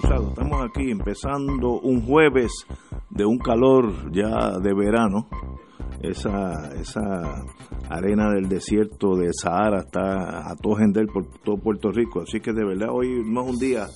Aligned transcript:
Estamos 0.00 0.64
aquí 0.64 0.92
empezando 0.92 1.80
un 1.80 2.02
jueves 2.02 2.52
de 3.10 3.24
un 3.24 3.38
calor 3.38 4.12
ya 4.12 4.58
de 4.62 4.72
verano. 4.72 5.26
Esa, 6.00 6.72
esa 6.80 7.44
arena 7.90 8.30
del 8.30 8.48
desierto 8.48 9.16
de 9.16 9.30
Sahara 9.32 9.80
está 9.80 10.48
a 10.48 10.54
todo 10.54 10.76
gender 10.76 11.06
por 11.06 11.26
todo 11.40 11.56
Puerto 11.56 11.90
Rico. 11.90 12.20
Así 12.20 12.38
que 12.38 12.52
de 12.52 12.64
verdad 12.64 12.90
hoy 12.92 13.24
no 13.26 13.42
es 13.42 13.50
un 13.50 13.58
día 13.58 13.86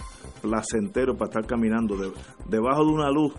placentero 0.40 1.16
para 1.16 1.30
estar 1.30 1.46
caminando 1.46 1.94
debajo 2.48 2.84
de 2.84 2.90
una 2.90 3.10
luz 3.10 3.32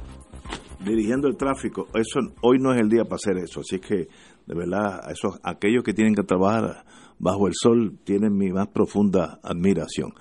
dirigiendo 0.85 1.27
el 1.27 1.35
tráfico. 1.35 1.87
Eso 1.93 2.21
hoy 2.41 2.59
no 2.59 2.73
es 2.73 2.79
el 2.79 2.87
día 2.87 3.03
para 3.03 3.15
hacer 3.15 3.37
eso. 3.39 3.59
Así 3.59 3.79
que 3.79 4.07
de 4.45 4.55
verdad 4.55 5.01
esos 5.11 5.37
aquellos 5.43 5.83
que 5.83 5.93
tienen 5.93 6.15
que 6.15 6.23
trabajar 6.23 6.85
bajo 7.19 7.47
el 7.47 7.53
sol 7.55 7.99
tienen 8.05 8.37
mi 8.37 8.51
más 8.53 8.67
profunda 8.69 9.39
admiración. 9.43 10.13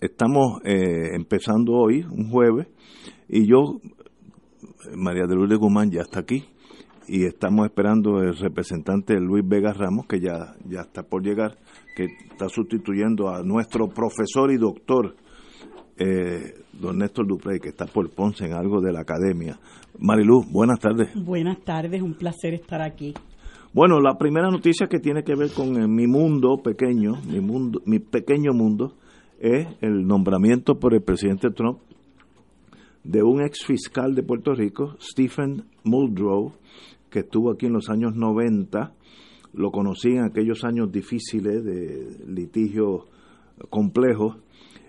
Estamos 0.00 0.60
eh, 0.64 1.14
empezando 1.14 1.72
hoy, 1.72 2.02
un 2.02 2.30
jueves, 2.30 2.66
y 3.28 3.46
yo, 3.46 3.80
María 4.96 5.26
de 5.26 5.34
Lourdes 5.34 5.58
Guzmán 5.58 5.90
ya 5.90 6.02
está 6.02 6.20
aquí, 6.20 6.44
y 7.06 7.24
estamos 7.24 7.66
esperando 7.66 8.20
el 8.20 8.36
representante 8.36 9.14
Luis 9.20 9.46
Vega 9.46 9.72
Ramos, 9.72 10.06
que 10.06 10.20
ya, 10.20 10.54
ya 10.66 10.80
está 10.80 11.02
por 11.02 11.22
llegar, 11.22 11.58
que 11.96 12.06
está 12.30 12.48
sustituyendo 12.48 13.28
a 13.28 13.42
nuestro 13.42 13.88
profesor 13.88 14.50
y 14.52 14.56
doctor, 14.56 15.14
eh, 15.96 16.54
don 16.72 16.98
Néstor 16.98 17.26
Duprey, 17.26 17.60
que 17.60 17.68
está 17.68 17.86
por 17.86 18.10
Ponce 18.10 18.44
en 18.46 18.52
algo 18.52 18.80
de 18.80 18.92
la 18.92 19.00
academia. 19.00 19.58
Mariluz, 19.98 20.50
buenas 20.50 20.80
tardes. 20.80 21.10
Buenas 21.14 21.62
tardes, 21.64 22.02
un 22.02 22.14
placer 22.14 22.54
estar 22.54 22.82
aquí. 22.82 23.14
Bueno, 23.72 24.00
la 24.00 24.16
primera 24.16 24.50
noticia 24.50 24.86
que 24.86 24.98
tiene 24.98 25.22
que 25.22 25.34
ver 25.34 25.50
con 25.52 25.76
eh, 25.80 25.86
mi 25.88 26.06
mundo 26.06 26.60
pequeño, 26.62 27.20
mi 27.26 27.40
mundo, 27.40 27.80
mi 27.86 27.98
pequeño 27.98 28.52
mundo, 28.52 28.94
es 29.44 29.68
el 29.82 30.06
nombramiento 30.06 30.80
por 30.80 30.94
el 30.94 31.02
presidente 31.02 31.50
Trump 31.50 31.78
de 33.02 33.22
un 33.22 33.42
ex 33.42 33.66
fiscal 33.66 34.14
de 34.14 34.22
Puerto 34.22 34.54
Rico, 34.54 34.96
Stephen 34.98 35.64
Muldrow, 35.82 36.54
que 37.10 37.18
estuvo 37.18 37.50
aquí 37.50 37.66
en 37.66 37.74
los 37.74 37.90
años 37.90 38.16
90, 38.16 38.94
lo 39.52 39.70
conocí 39.70 40.12
en 40.12 40.24
aquellos 40.24 40.64
años 40.64 40.90
difíciles 40.90 41.62
de 41.62 42.24
litigio 42.26 43.04
complejo. 43.68 44.36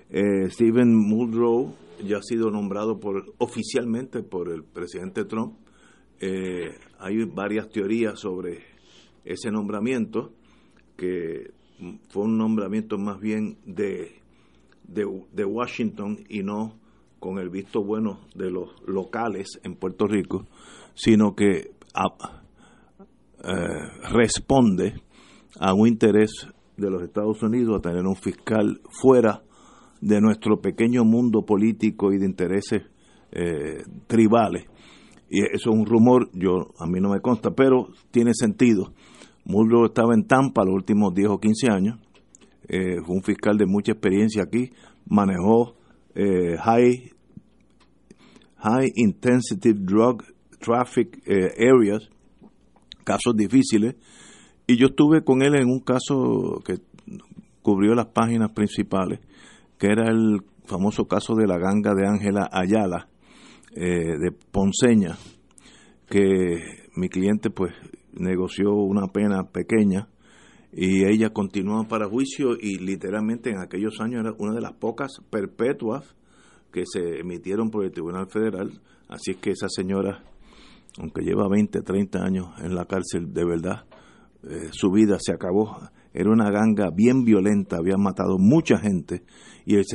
Eh, 0.10 0.50
Stephen 0.50 0.96
Muldrow 0.96 1.74
ya 2.08 2.20
ha 2.20 2.24
sido 2.24 2.50
nombrado 2.50 2.98
por 2.98 3.26
oficialmente 3.40 4.24
por 4.24 4.50
el 4.50 4.64
presidente 4.64 5.26
Trump. 5.26 5.56
Eh, 6.22 6.78
hay 7.00 7.26
varias 7.26 7.68
teorías 7.68 8.18
sobre 8.22 8.60
ese 9.26 9.52
nombramiento, 9.52 10.32
que 10.96 11.52
fue 12.08 12.24
un 12.24 12.38
nombramiento 12.38 12.98
más 12.98 13.20
bien 13.20 13.58
de 13.66 14.24
de, 14.88 15.46
Washington 15.46 16.20
y 16.30 16.44
no 16.44 16.74
con 17.20 17.40
el 17.40 17.50
visto 17.50 17.84
bueno 17.84 18.20
de 18.36 18.52
los 18.52 18.70
locales 18.86 19.60
en 19.64 19.76
Puerto 19.76 20.08
Rico, 20.08 20.46
sino 20.94 21.36
que 21.36 21.72
eh, 23.44 23.62
responde 24.12 24.96
a 25.60 25.74
un 25.74 25.88
interés 25.88 26.32
de 26.78 26.90
los 26.90 27.02
Estados 27.02 27.42
Unidos 27.42 27.78
a 27.78 27.82
tener 27.82 28.06
un 28.06 28.16
fiscal 28.16 28.82
fuera 28.90 29.42
de 30.02 30.22
nuestro 30.22 30.60
pequeño 30.62 31.04
mundo 31.04 31.46
político 31.46 32.12
y 32.12 32.18
de 32.18 32.26
intereses 32.26 32.84
eh, 33.32 33.84
tribales. 34.08 34.66
Y 35.30 35.42
eso 35.42 35.72
es 35.72 35.78
un 35.78 35.86
rumor, 35.86 36.30
yo 36.34 36.74
a 36.78 36.86
mí 36.86 37.00
no 37.00 37.10
me 37.10 37.22
consta, 37.22 37.52
pero 37.52 37.88
tiene 38.12 38.34
sentido. 38.34 38.94
Muldrow 39.46 39.86
estaba 39.86 40.14
en 40.14 40.28
Tampa 40.28 40.64
los 40.64 40.76
últimos 40.76 41.14
10 41.14 41.30
o 41.30 41.40
15 41.40 41.72
años 41.72 42.05
eh, 42.68 43.02
fue 43.06 43.16
un 43.16 43.24
fiscal 43.24 43.58
de 43.58 43.66
mucha 43.66 43.92
experiencia 43.92 44.44
aquí, 44.44 44.72
manejó 45.08 45.76
eh, 46.16 46.58
high, 46.58 47.12
high 48.58 48.92
intensity 48.96 49.74
drug 49.74 50.24
traffic 50.60 51.22
eh, 51.28 51.52
areas, 51.60 52.10
casos 53.04 53.36
difíciles, 53.36 53.96
y 54.68 54.78
yo 54.78 54.88
estuve 54.88 55.24
con 55.24 55.44
él 55.44 55.56
en 55.56 55.70
un 55.70 55.80
caso 55.80 56.62
que 56.66 56.80
cubrió 57.62 57.94
las 57.94 58.08
páginas 58.08 58.52
principales, 58.52 59.20
que 59.78 59.88
era 59.88 60.10
el 60.10 60.42
famoso 60.66 61.06
caso 61.06 61.36
de 61.36 61.46
la 61.46 61.60
ganga 61.60 61.94
de 61.94 62.08
Ángela 62.08 62.50
Ayala, 62.52 63.08
de 63.76 64.32
Ponceña, 64.52 65.18
que 66.10 66.88
mi 66.96 67.10
cliente 67.10 67.50
pues 67.50 67.74
negoció 68.14 68.74
una 68.74 69.08
pena 69.08 69.44
pequeña 69.52 70.08
y 70.78 71.06
ella 71.06 71.30
continuó 71.30 71.88
para 71.88 72.10
juicio 72.10 72.58
y 72.60 72.80
literalmente 72.80 73.50
en 73.50 73.60
aquellos 73.60 74.02
años 74.02 74.26
era 74.26 74.36
una 74.38 74.54
de 74.54 74.60
las 74.60 74.74
pocas 74.74 75.22
perpetuas 75.30 76.04
que 76.74 76.84
se 76.86 77.22
emitieron 77.22 77.72
por 77.72 77.86
el 77.86 77.92
Tribunal 77.92 78.28
Federal, 78.28 78.82
así 79.08 79.32
es 79.32 79.38
que 79.38 79.52
esa 79.52 79.70
señora, 79.70 80.26
aunque 81.00 81.22
lleva 81.22 81.48
20, 81.48 81.82
30 81.82 82.20
años 82.22 82.48
en 82.60 82.76
la 82.76 82.84
cárcel, 82.84 83.34
de 83.34 83.46
verdad, 83.46 83.86
eh, 84.44 84.68
su 84.72 84.92
vida 84.92 85.16
se 85.18 85.32
acabó. 85.32 85.80
Era 86.14 86.30
una 86.30 86.52
ganga 86.52 86.90
bien 86.94 87.24
violenta, 87.24 87.78
había 87.78 87.96
matado 87.98 88.38
mucha 88.38 88.78
gente 88.78 89.24
y 89.66 89.76
el, 89.76 89.86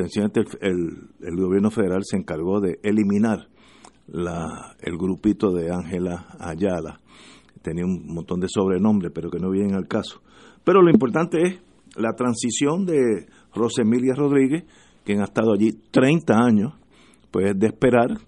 el, 0.62 1.10
el 1.20 1.36
gobierno 1.36 1.70
federal 1.70 2.00
se 2.04 2.16
encargó 2.16 2.60
de 2.60 2.78
eliminar 2.82 3.48
la, 4.06 4.74
el 4.80 4.96
grupito 4.96 5.52
de 5.52 5.70
Ángela 5.70 6.26
Ayala. 6.38 7.00
Tenía 7.60 7.84
un 7.84 8.06
montón 8.06 8.40
de 8.40 8.48
sobrenombres, 8.48 9.12
pero 9.14 9.30
que 9.30 9.38
no 9.38 9.50
vienen 9.50 9.74
al 9.74 9.86
caso. 9.86 10.22
Pero 10.70 10.82
lo 10.82 10.90
importante 10.92 11.42
es 11.42 11.58
la 11.96 12.12
transición 12.12 12.86
de 12.86 13.26
Rosemilia 13.52 14.14
Rodríguez, 14.14 14.62
quien 15.02 15.20
ha 15.20 15.24
estado 15.24 15.52
allí 15.52 15.72
30 15.90 16.32
años, 16.32 16.74
pues 17.32 17.58
de 17.58 17.66
esperar 17.66 18.20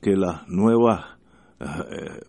que 0.00 0.16
las 0.16 0.48
nuevas, 0.48 1.04
eh, 1.60 2.24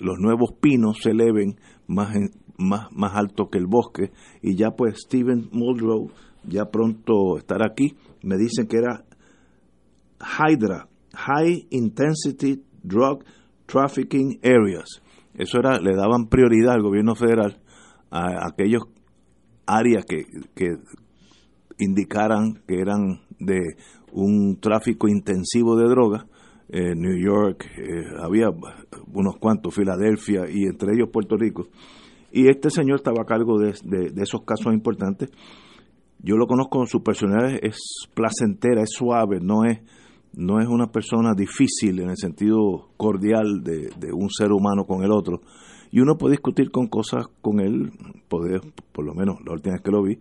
los 0.00 0.16
nuevos 0.18 0.54
pinos 0.58 1.00
se 1.02 1.10
eleven 1.10 1.56
más, 1.86 2.16
más, 2.56 2.90
más 2.92 3.14
alto 3.14 3.50
que 3.50 3.58
el 3.58 3.66
bosque. 3.66 4.10
Y 4.40 4.56
ya 4.56 4.70
pues 4.70 5.02
Steven 5.02 5.50
Muldrow 5.52 6.10
ya 6.44 6.70
pronto 6.70 7.36
estará 7.36 7.66
aquí. 7.66 7.94
Me 8.22 8.38
dicen 8.38 8.66
que 8.66 8.78
era 8.78 9.04
HYDRA, 10.18 10.88
High 11.12 11.66
Intensity 11.72 12.62
Drug 12.82 13.22
Trafficking 13.66 14.40
Areas. 14.42 15.02
Eso 15.34 15.58
era, 15.58 15.78
le 15.78 15.94
daban 15.94 16.28
prioridad 16.30 16.72
al 16.72 16.82
gobierno 16.82 17.14
federal 17.14 17.60
a 18.14 18.46
aquellos 18.46 18.93
áreas 19.66 20.04
que, 20.04 20.24
que 20.54 20.76
indicaran 21.78 22.62
que 22.66 22.80
eran 22.80 23.20
de 23.38 23.76
un 24.12 24.58
tráfico 24.60 25.08
intensivo 25.08 25.76
de 25.76 25.88
drogas. 25.88 26.24
Eh, 26.68 26.94
New 26.96 27.16
York, 27.22 27.66
eh, 27.76 28.04
había 28.22 28.48
unos 29.12 29.36
cuantos, 29.38 29.74
Filadelfia 29.74 30.48
y 30.50 30.64
entre 30.64 30.94
ellos 30.94 31.10
Puerto 31.12 31.36
Rico. 31.36 31.68
Y 32.32 32.48
este 32.48 32.70
señor 32.70 32.96
estaba 32.96 33.22
a 33.22 33.26
cargo 33.26 33.58
de, 33.58 33.74
de, 33.84 34.22
esos 34.22 34.42
casos 34.44 34.72
importantes. 34.72 35.30
Yo 36.20 36.36
lo 36.36 36.46
conozco, 36.46 36.84
su 36.86 37.02
personalidad 37.02 37.60
es 37.62 37.78
placentera, 38.14 38.82
es 38.82 38.90
suave, 38.90 39.38
no 39.40 39.64
es, 39.64 39.80
no 40.32 40.58
es 40.58 40.66
una 40.66 40.90
persona 40.90 41.34
difícil 41.36 42.00
en 42.00 42.10
el 42.10 42.16
sentido 42.16 42.88
cordial 42.96 43.62
de, 43.62 43.90
de 44.00 44.12
un 44.12 44.30
ser 44.30 44.50
humano 44.50 44.84
con 44.84 45.04
el 45.04 45.12
otro 45.12 45.42
y 45.94 46.00
uno 46.00 46.18
puede 46.18 46.32
discutir 46.32 46.72
con 46.72 46.88
cosas 46.88 47.28
con 47.40 47.60
él, 47.60 47.92
poder, 48.26 48.62
por 48.90 49.04
lo 49.04 49.14
menos 49.14 49.36
la 49.46 49.52
última 49.52 49.74
vez 49.74 49.82
que 49.82 49.92
lo 49.92 50.02
vi, 50.02 50.18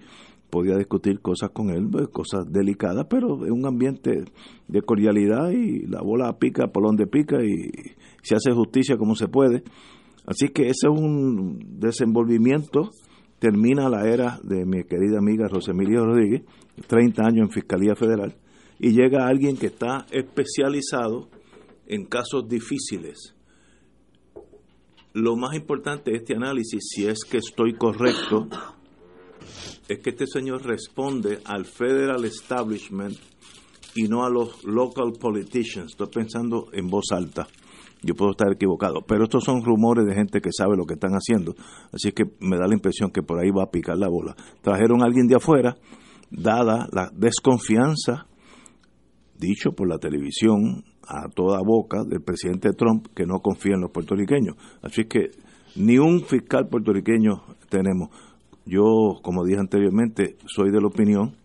podía 0.51 0.77
discutir 0.77 1.19
cosas 1.19 1.49
con 1.49 1.71
él, 1.71 1.87
pues, 1.91 2.09
cosas 2.09 2.45
delicadas, 2.47 3.07
pero 3.09 3.43
en 3.43 3.53
un 3.53 3.65
ambiente 3.65 4.23
de 4.67 4.81
cordialidad 4.83 5.49
y 5.49 5.87
la 5.87 6.03
bola 6.03 6.37
pica 6.37 6.67
por 6.67 6.83
donde 6.83 7.07
pica 7.07 7.43
y 7.43 7.71
se 8.21 8.35
hace 8.35 8.51
justicia 8.51 8.97
como 8.97 9.15
se 9.15 9.27
puede. 9.29 9.63
Así 10.27 10.49
que 10.49 10.67
ese 10.67 10.85
es 10.85 10.95
un 10.95 11.79
desenvolvimiento. 11.79 12.91
Termina 13.39 13.89
la 13.89 14.07
era 14.07 14.39
de 14.43 14.67
mi 14.67 14.83
querida 14.83 15.17
amiga 15.17 15.47
Rosemilia 15.47 16.01
Rodríguez, 16.01 16.43
30 16.85 17.23
años 17.25 17.47
en 17.47 17.49
Fiscalía 17.49 17.95
Federal, 17.95 18.35
y 18.77 18.91
llega 18.91 19.25
alguien 19.25 19.57
que 19.57 19.65
está 19.65 20.05
especializado 20.11 21.29
en 21.87 22.05
casos 22.05 22.47
difíciles 22.47 23.33
lo 25.13 25.35
más 25.35 25.55
importante 25.55 26.11
de 26.11 26.17
este 26.17 26.35
análisis, 26.35 26.89
si 26.89 27.05
es 27.07 27.23
que 27.23 27.37
estoy 27.37 27.73
correcto, 27.73 28.47
es 29.87 29.99
que 29.99 30.09
este 30.09 30.25
señor 30.27 30.65
responde 30.65 31.39
al 31.45 31.65
federal 31.65 32.25
establishment 32.25 33.15
y 33.95 34.03
no 34.07 34.25
a 34.25 34.29
los 34.29 34.63
local 34.63 35.13
politicians. 35.19 35.91
Estoy 35.91 36.07
pensando 36.07 36.67
en 36.73 36.87
voz 36.87 37.05
alta. 37.11 37.47
Yo 38.01 38.15
puedo 38.15 38.31
estar 38.31 38.51
equivocado, 38.51 39.01
pero 39.07 39.23
estos 39.23 39.43
son 39.45 39.63
rumores 39.63 40.05
de 40.05 40.15
gente 40.15 40.41
que 40.41 40.49
sabe 40.51 40.75
lo 40.75 40.85
que 40.85 40.95
están 40.95 41.13
haciendo. 41.13 41.55
Así 41.93 42.11
que 42.11 42.25
me 42.39 42.57
da 42.57 42.67
la 42.67 42.73
impresión 42.73 43.11
que 43.11 43.21
por 43.21 43.39
ahí 43.39 43.49
va 43.49 43.63
a 43.63 43.71
picar 43.71 43.97
la 43.97 44.09
bola. 44.09 44.35
Trajeron 44.61 45.01
a 45.01 45.05
alguien 45.05 45.27
de 45.27 45.35
afuera, 45.35 45.77
dada 46.29 46.89
la 46.91 47.11
desconfianza, 47.13 48.27
dicho 49.37 49.71
por 49.71 49.87
la 49.87 49.99
televisión 49.99 50.83
a 51.07 51.29
toda 51.29 51.59
boca 51.65 52.03
del 52.03 52.21
presidente 52.21 52.73
Trump, 52.73 53.07
que 53.15 53.25
no 53.25 53.39
confía 53.39 53.75
en 53.75 53.81
los 53.81 53.91
puertorriqueños. 53.91 54.55
Así 54.81 55.05
que 55.05 55.31
ni 55.75 55.97
un 55.97 56.21
fiscal 56.21 56.67
puertorriqueño 56.67 57.43
tenemos. 57.69 58.09
Yo, 58.65 59.19
como 59.21 59.43
dije 59.43 59.59
anteriormente, 59.59 60.37
soy 60.45 60.71
de 60.71 60.79
la 60.79 60.87
opinión 60.87 61.35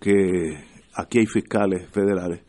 que 0.00 0.58
aquí 0.94 1.18
hay 1.18 1.26
fiscales 1.26 1.88
federales 1.90 2.42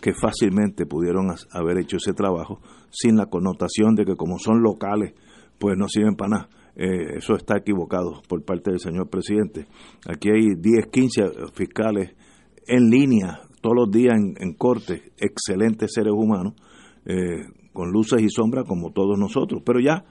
que 0.00 0.12
fácilmente 0.12 0.86
pudieron 0.86 1.28
haber 1.52 1.78
hecho 1.78 1.96
ese 1.96 2.12
trabajo 2.12 2.60
sin 2.90 3.16
la 3.16 3.26
connotación 3.26 3.94
de 3.94 4.04
que 4.04 4.16
como 4.16 4.38
son 4.38 4.62
locales, 4.62 5.14
pues 5.58 5.76
no 5.78 5.88
sirven 5.88 6.16
para 6.16 6.30
nada. 6.30 6.48
Eh, 6.76 7.18
eso 7.18 7.34
está 7.34 7.56
equivocado 7.58 8.20
por 8.28 8.44
parte 8.44 8.70
del 8.70 8.80
señor 8.80 9.08
presidente. 9.08 9.66
Aquí 10.08 10.28
hay 10.30 10.54
10, 10.56 10.86
15 10.90 11.22
fiscales 11.54 12.14
en 12.66 12.90
línea 12.90 13.40
todos 13.64 13.76
los 13.76 13.90
días 13.90 14.12
en, 14.14 14.52
corte, 14.52 15.12
excelentes 15.16 15.92
seres 15.94 16.12
humanos, 16.14 16.52
eh, 17.06 17.46
con 17.72 17.90
luces 17.90 18.20
y 18.20 18.28
sombras 18.28 18.66
como 18.68 18.92
todos 18.92 19.18
nosotros. 19.18 19.62
Pero 19.64 19.80
ya, 19.80 20.04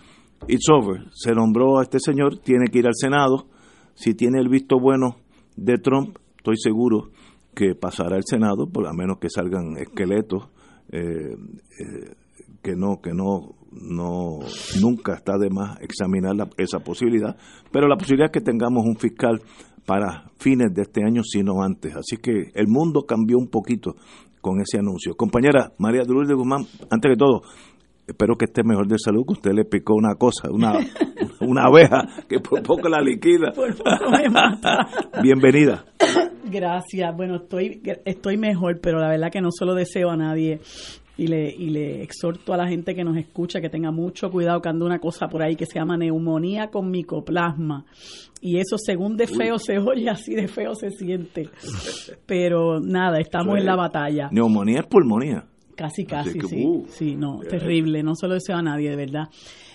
it's 0.47 0.67
over. 0.71 1.03
Se 1.11 1.33
nombró 1.33 1.77
a 1.77 1.83
este 1.83 1.99
señor, 1.99 2.39
tiene 2.39 2.65
que 2.71 2.79
ir 2.79 2.87
al 2.87 2.95
Senado. 2.95 3.45
Si 3.93 4.15
tiene 4.15 4.39
el 4.39 4.49
visto 4.49 4.79
bueno 4.79 5.17
de 5.55 5.77
Trump, 5.77 6.17
estoy 6.35 6.55
seguro 6.57 7.11
que 7.53 7.75
pasará 7.75 8.15
al 8.15 8.23
Senado, 8.25 8.65
por 8.65 8.85
lo 8.85 8.93
menos 8.95 9.19
que 9.19 9.29
salgan 9.29 9.77
esqueletos, 9.77 10.49
eh, 10.91 10.99
eh, 10.99 12.15
que 12.63 12.75
no, 12.75 13.01
que 13.03 13.11
no, 13.13 13.53
no, 13.71 14.39
nunca 14.81 15.13
está 15.13 15.37
de 15.37 15.51
más 15.51 15.79
examinar 15.79 16.33
esa 16.57 16.79
posibilidad, 16.79 17.37
pero 17.71 17.87
la 17.87 17.97
posibilidad 17.97 18.31
es 18.31 18.31
que 18.31 18.41
tengamos 18.41 18.83
un 18.83 18.95
fiscal 18.95 19.43
para 19.85 20.31
fines 20.37 20.73
de 20.73 20.83
este 20.83 21.03
año, 21.03 21.23
sino 21.23 21.63
antes. 21.63 21.95
Así 21.95 22.17
que 22.17 22.51
el 22.53 22.67
mundo 22.67 23.05
cambió 23.05 23.37
un 23.37 23.47
poquito 23.47 23.95
con 24.41 24.59
ese 24.59 24.79
anuncio. 24.79 25.15
Compañera 25.15 25.71
María 25.77 26.03
de 26.03 26.33
Guzmán, 26.33 26.65
antes 26.89 27.11
que 27.11 27.17
todo, 27.17 27.41
espero 28.07 28.35
que 28.35 28.45
esté 28.45 28.63
mejor 28.63 28.87
de 28.87 28.97
salud, 28.97 29.23
que 29.25 29.33
usted 29.33 29.51
le 29.53 29.65
picó 29.65 29.93
una 29.95 30.15
cosa, 30.15 30.49
una, 30.51 30.73
una 31.41 31.63
abeja 31.63 32.03
que 32.27 32.39
por 32.39 32.61
poco 32.63 32.89
la 32.89 33.01
liquida. 33.01 33.51
Por 33.53 33.75
poco 33.75 34.11
me 34.11 34.29
mata. 34.29 34.87
Bienvenida. 35.21 35.85
Gracias. 36.45 37.15
Bueno, 37.15 37.37
estoy, 37.37 37.81
estoy 38.05 38.37
mejor, 38.37 38.79
pero 38.81 38.99
la 38.99 39.09
verdad 39.09 39.31
que 39.31 39.41
no 39.41 39.49
se 39.51 39.65
lo 39.65 39.73
deseo 39.73 40.09
a 40.09 40.17
nadie. 40.17 40.59
Y 41.15 41.27
le, 41.27 41.47
y 41.47 41.69
le 41.69 42.01
exhorto 42.01 42.53
a 42.53 42.57
la 42.57 42.67
gente 42.67 42.95
que 42.95 43.03
nos 43.03 43.15
escucha 43.17 43.61
que 43.61 43.69
tenga 43.69 43.91
mucho 43.91 44.31
cuidado 44.31 44.61
que 44.61 44.69
anda 44.69 44.85
una 44.85 44.97
cosa 44.99 45.27
por 45.27 45.43
ahí 45.43 45.55
que 45.55 45.67
se 45.67 45.77
llama 45.77 45.95
neumonía 45.95 46.69
con 46.71 46.89
micoplasma. 46.89 47.85
Y 48.41 48.57
eso 48.57 48.77
según 48.77 49.15
de 49.15 49.27
feo 49.27 49.59
se 49.59 49.77
oye, 49.77 50.09
así 50.09 50.33
de 50.33 50.47
feo 50.47 50.73
se 50.73 50.89
siente. 50.89 51.49
Pero 52.25 52.79
nada, 52.79 53.19
estamos 53.19 53.59
en 53.59 53.65
la 53.65 53.75
batalla. 53.75 54.29
Neumonía 54.31 54.79
es 54.79 54.87
pulmonía. 54.87 55.45
Casi, 55.75 56.05
casi, 56.05 56.39
sí. 56.41 56.65
Uh, 56.65 56.85
sí, 56.87 57.15
no, 57.15 57.39
terrible. 57.39 58.03
No 58.03 58.15
se 58.15 58.27
lo 58.27 58.33
deseo 58.33 58.57
a 58.57 58.61
nadie, 58.61 58.89
de 58.89 58.95
verdad. 58.95 59.29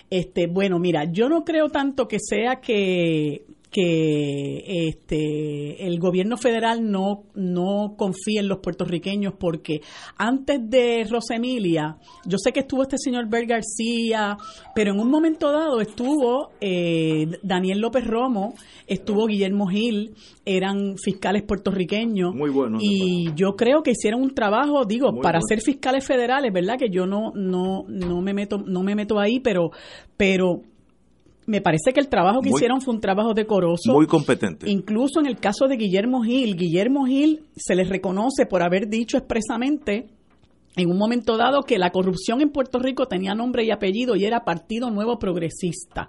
Este, 0.09 0.47
bueno, 0.47 0.79
mira, 0.79 1.05
yo 1.05 1.29
no 1.29 1.43
creo 1.43 1.69
tanto 1.69 2.07
que 2.07 2.17
sea 2.19 2.57
que 2.57 3.45
que 3.71 4.87
este 4.87 5.85
el 5.85 5.99
gobierno 5.99 6.37
federal 6.37 6.89
no 6.89 7.25
no 7.35 7.93
confía 7.97 8.41
en 8.41 8.47
los 8.47 8.59
puertorriqueños 8.59 9.33
porque 9.39 9.81
antes 10.17 10.59
de 10.69 11.05
Rosemilia 11.07 11.97
yo 12.25 12.37
sé 12.39 12.51
que 12.51 12.61
estuvo 12.61 12.81
este 12.81 12.97
señor 12.97 13.29
Bert 13.29 13.47
García 13.47 14.37
pero 14.73 14.93
en 14.93 14.99
un 14.99 15.11
momento 15.11 15.51
dado 15.51 15.81
estuvo 15.81 16.49
eh, 16.59 17.27
Daniel 17.43 17.79
López 17.79 18.05
Romo 18.07 18.55
estuvo 18.87 19.27
Guillermo 19.27 19.67
Gil 19.67 20.15
eran 20.45 20.95
fiscales 20.97 21.43
puertorriqueños. 21.43 22.33
Muy 22.33 22.49
bueno 22.49 22.79
y 22.81 23.31
yo 23.35 23.55
creo 23.55 23.83
que 23.83 23.91
hicieron 23.91 24.21
un 24.21 24.33
trabajo 24.33 24.85
digo 24.85 25.21
para 25.21 25.39
ser 25.47 25.61
fiscales 25.61 26.05
federales 26.05 26.51
verdad 26.51 26.77
que 26.79 26.89
yo 26.89 27.05
no 27.05 27.31
no 27.35 27.85
no 27.87 28.21
me 28.21 28.33
meto 28.33 28.57
no 28.57 28.81
me 28.81 28.95
meto 28.95 29.19
ahí 29.19 29.39
pero 29.39 29.69
pero 30.17 30.63
me 31.49 31.61
parece 31.61 31.93
que 31.93 31.99
el 31.99 32.09
trabajo 32.09 32.41
que 32.41 32.49
hicieron 32.49 32.79
fue 32.79 32.93
un 32.93 33.01
trabajo 33.01 33.33
decoroso. 33.33 33.91
Muy 33.91 34.05
competente. 34.05 34.69
Incluso 34.69 35.19
en 35.19 35.25
el 35.25 35.37
caso 35.37 35.67
de 35.67 35.77
Guillermo 35.77 36.21
Gil, 36.21 36.55
Guillermo 36.55 37.07
Gil 37.07 37.41
se 37.55 37.73
les 37.75 37.89
reconoce 37.89 38.45
por 38.45 38.61
haber 38.61 38.87
dicho 38.87 39.17
expresamente 39.17 40.05
en 40.75 40.91
un 40.91 40.97
momento 40.97 41.37
dado 41.37 41.63
que 41.63 41.79
la 41.79 41.89
corrupción 41.89 42.41
en 42.41 42.51
Puerto 42.51 42.77
Rico 42.77 43.07
tenía 43.07 43.33
nombre 43.33 43.65
y 43.65 43.71
apellido 43.71 44.15
y 44.15 44.25
era 44.25 44.45
Partido 44.45 44.91
Nuevo 44.91 45.17
Progresista. 45.17 46.07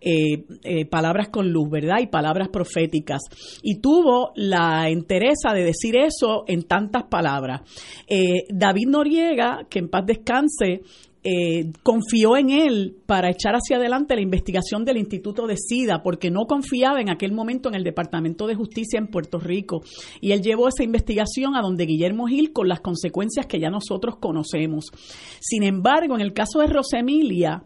Eh, 0.00 0.44
eh, 0.62 0.86
palabras 0.86 1.28
con 1.28 1.50
luz, 1.50 1.68
¿verdad? 1.70 1.98
Y 2.00 2.06
palabras 2.06 2.48
proféticas. 2.48 3.20
Y 3.62 3.80
tuvo 3.80 4.32
la 4.36 4.88
entereza 4.88 5.52
de 5.52 5.64
decir 5.64 5.96
eso 5.96 6.44
en 6.46 6.62
tantas 6.62 7.04
palabras. 7.04 7.62
Eh, 8.06 8.44
David 8.48 8.88
Noriega, 8.88 9.66
que 9.68 9.80
en 9.80 9.88
paz 9.88 10.06
descanse, 10.06 10.82
eh, 11.30 11.72
confió 11.82 12.38
en 12.38 12.48
él 12.48 12.96
para 13.04 13.28
echar 13.28 13.52
hacia 13.54 13.76
adelante 13.76 14.14
la 14.14 14.22
investigación 14.22 14.86
del 14.86 14.96
Instituto 14.96 15.46
de 15.46 15.56
SIDA, 15.58 16.02
porque 16.02 16.30
no 16.30 16.46
confiaba 16.46 17.02
en 17.02 17.10
aquel 17.10 17.32
momento 17.32 17.68
en 17.68 17.74
el 17.74 17.84
Departamento 17.84 18.46
de 18.46 18.54
Justicia 18.54 18.98
en 18.98 19.08
Puerto 19.08 19.38
Rico. 19.38 19.82
Y 20.22 20.32
él 20.32 20.40
llevó 20.40 20.68
esa 20.68 20.84
investigación 20.84 21.54
a 21.54 21.60
donde 21.60 21.84
Guillermo 21.84 22.28
Gil 22.28 22.54
con 22.54 22.66
las 22.66 22.80
consecuencias 22.80 23.44
que 23.44 23.60
ya 23.60 23.68
nosotros 23.68 24.16
conocemos. 24.16 24.86
Sin 25.40 25.64
embargo, 25.64 26.14
en 26.14 26.22
el 26.22 26.32
caso 26.32 26.60
de 26.60 26.68
Rosemilia, 26.68 27.62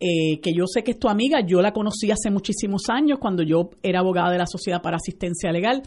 eh, 0.00 0.40
que 0.40 0.52
yo 0.52 0.66
sé 0.66 0.82
que 0.82 0.90
es 0.90 0.98
tu 0.98 1.08
amiga, 1.08 1.38
yo 1.46 1.62
la 1.62 1.72
conocí 1.72 2.10
hace 2.10 2.32
muchísimos 2.32 2.88
años 2.88 3.20
cuando 3.20 3.44
yo 3.44 3.70
era 3.80 4.00
abogada 4.00 4.32
de 4.32 4.38
la 4.38 4.46
Sociedad 4.46 4.82
para 4.82 4.96
Asistencia 4.96 5.52
Legal 5.52 5.82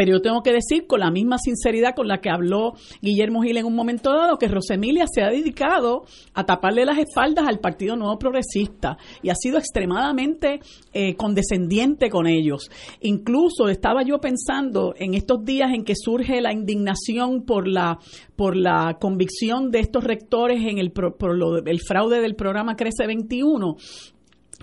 pero 0.00 0.12
yo 0.12 0.22
tengo 0.22 0.42
que 0.42 0.54
decir 0.54 0.86
con 0.86 1.00
la 1.00 1.10
misma 1.10 1.36
sinceridad 1.36 1.94
con 1.94 2.08
la 2.08 2.22
que 2.22 2.30
habló 2.30 2.72
Guillermo 3.02 3.42
Gil 3.42 3.58
en 3.58 3.66
un 3.66 3.74
momento 3.74 4.14
dado 4.14 4.38
que 4.38 4.48
Rosemilia 4.48 5.04
se 5.06 5.20
ha 5.20 5.28
dedicado 5.28 6.06
a 6.32 6.46
taparle 6.46 6.86
las 6.86 6.96
espaldas 6.96 7.46
al 7.46 7.58
Partido 7.58 7.96
Nuevo 7.96 8.18
Progresista 8.18 8.96
y 9.22 9.28
ha 9.28 9.34
sido 9.34 9.58
extremadamente 9.58 10.60
eh, 10.94 11.16
condescendiente 11.16 12.08
con 12.08 12.26
ellos. 12.26 12.70
Incluso 13.02 13.68
estaba 13.68 14.02
yo 14.02 14.22
pensando 14.22 14.94
en 14.96 15.12
estos 15.12 15.44
días 15.44 15.68
en 15.74 15.84
que 15.84 15.92
surge 15.94 16.40
la 16.40 16.54
indignación 16.54 17.42
por 17.42 17.68
la 17.68 17.98
por 18.36 18.56
la 18.56 18.96
convicción 18.98 19.70
de 19.70 19.80
estos 19.80 20.02
rectores 20.02 20.62
en 20.64 20.78
el, 20.78 20.92
por 20.92 21.68
el 21.68 21.80
fraude 21.80 22.22
del 22.22 22.36
programa 22.36 22.74
Crece 22.74 23.06
21 23.06 23.76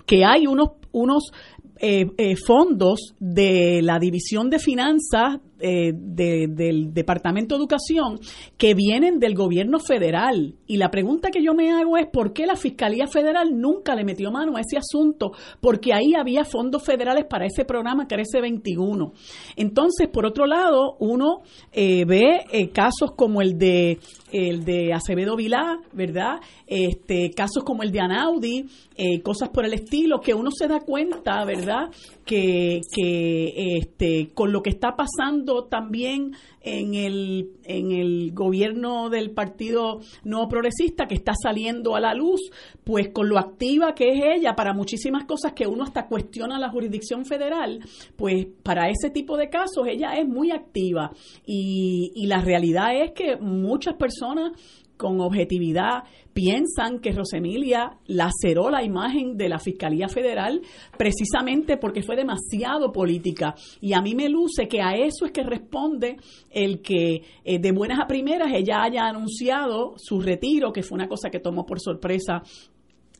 que 0.08 0.24
hay 0.24 0.46
unos, 0.46 0.70
unos 0.90 1.32
eh, 1.80 2.06
eh, 2.16 2.36
fondos 2.36 3.14
de 3.18 3.80
la 3.82 3.98
División 3.98 4.50
de 4.50 4.58
Finanzas 4.58 5.38
eh, 5.60 5.92
del 5.92 6.92
Departamento 6.92 7.54
de 7.54 7.60
Educación 7.60 8.20
que 8.56 8.74
vienen 8.74 9.18
del 9.18 9.34
gobierno 9.34 9.78
federal. 9.78 10.54
Y 10.66 10.76
la 10.76 10.90
pregunta 10.90 11.30
que 11.30 11.42
yo 11.42 11.54
me 11.54 11.72
hago 11.72 11.96
es 11.96 12.06
por 12.06 12.32
qué 12.32 12.46
la 12.46 12.56
Fiscalía 12.56 13.06
Federal 13.06 13.58
nunca 13.58 13.94
le 13.94 14.04
metió 14.04 14.30
mano 14.30 14.56
a 14.56 14.60
ese 14.60 14.78
asunto, 14.78 15.32
porque 15.60 15.92
ahí 15.92 16.14
había 16.14 16.44
fondos 16.44 16.84
federales 16.84 17.24
para 17.24 17.46
ese 17.46 17.64
programa 17.64 18.06
Crece 18.06 18.40
21. 18.40 19.12
Entonces, 19.56 20.08
por 20.08 20.26
otro 20.26 20.46
lado, 20.46 20.96
uno 21.00 21.42
ve 21.74 22.70
casos 22.72 23.12
como 23.16 23.42
el 23.42 23.58
de 23.58 23.98
el 24.30 24.64
de 24.64 24.92
Acevedo 24.92 25.36
Vilá, 25.36 25.78
¿verdad? 25.92 26.40
Este, 26.66 27.30
casos 27.30 27.64
como 27.64 27.82
el 27.82 27.90
de 27.90 28.00
Anaudi, 28.00 28.66
cosas 29.22 29.48
por 29.48 29.64
el 29.64 29.72
estilo, 29.72 30.20
que 30.20 30.34
uno 30.34 30.50
se 30.50 30.68
da 30.68 30.80
cuenta, 30.80 31.44
¿verdad? 31.44 31.90
Que, 32.28 32.82
que 32.94 33.78
este, 33.78 34.34
con 34.34 34.52
lo 34.52 34.60
que 34.60 34.68
está 34.68 34.96
pasando 34.96 35.64
también 35.64 36.32
en 36.60 36.92
el, 36.92 37.52
en 37.64 37.92
el 37.92 38.32
gobierno 38.34 39.08
del 39.08 39.30
Partido 39.30 40.00
No 40.24 40.46
Progresista 40.46 41.06
que 41.06 41.14
está 41.14 41.32
saliendo 41.40 41.96
a 41.96 42.00
la 42.00 42.12
luz, 42.12 42.50
pues 42.84 43.08
con 43.08 43.30
lo 43.30 43.38
activa 43.38 43.94
que 43.94 44.10
es 44.10 44.20
ella 44.36 44.54
para 44.54 44.74
muchísimas 44.74 45.24
cosas 45.24 45.54
que 45.54 45.66
uno 45.66 45.84
hasta 45.84 46.06
cuestiona 46.06 46.58
la 46.58 46.68
jurisdicción 46.68 47.24
federal, 47.24 47.80
pues 48.16 48.46
para 48.62 48.90
ese 48.90 49.08
tipo 49.10 49.38
de 49.38 49.48
casos 49.48 49.86
ella 49.88 50.12
es 50.12 50.28
muy 50.28 50.50
activa. 50.50 51.10
Y, 51.46 52.12
y 52.14 52.26
la 52.26 52.42
realidad 52.42 52.94
es 52.94 53.12
que 53.12 53.36
muchas 53.36 53.94
personas 53.94 54.52
con 54.98 55.20
objetividad 55.20 56.02
piensan 56.34 56.98
que 56.98 57.12
Rosemilia 57.12 57.96
laceró 58.06 58.68
la 58.70 58.84
imagen 58.84 59.36
de 59.36 59.48
la 59.48 59.58
Fiscalía 59.58 60.08
Federal 60.08 60.60
precisamente 60.98 61.78
porque 61.78 62.02
fue 62.02 62.16
demasiado 62.16 62.92
política. 62.92 63.54
Y 63.80 63.94
a 63.94 64.02
mí 64.02 64.14
me 64.14 64.28
luce 64.28 64.68
que 64.68 64.82
a 64.82 64.94
eso 64.94 65.24
es 65.24 65.32
que 65.32 65.42
responde 65.42 66.16
el 66.50 66.82
que 66.82 67.22
eh, 67.44 67.58
de 67.58 67.72
buenas 67.72 68.00
a 68.00 68.06
primeras 68.06 68.52
ella 68.52 68.82
haya 68.82 69.06
anunciado 69.06 69.94
su 69.96 70.20
retiro, 70.20 70.72
que 70.72 70.82
fue 70.82 70.96
una 70.96 71.08
cosa 71.08 71.30
que 71.30 71.40
tomó 71.40 71.64
por 71.64 71.80
sorpresa 71.80 72.42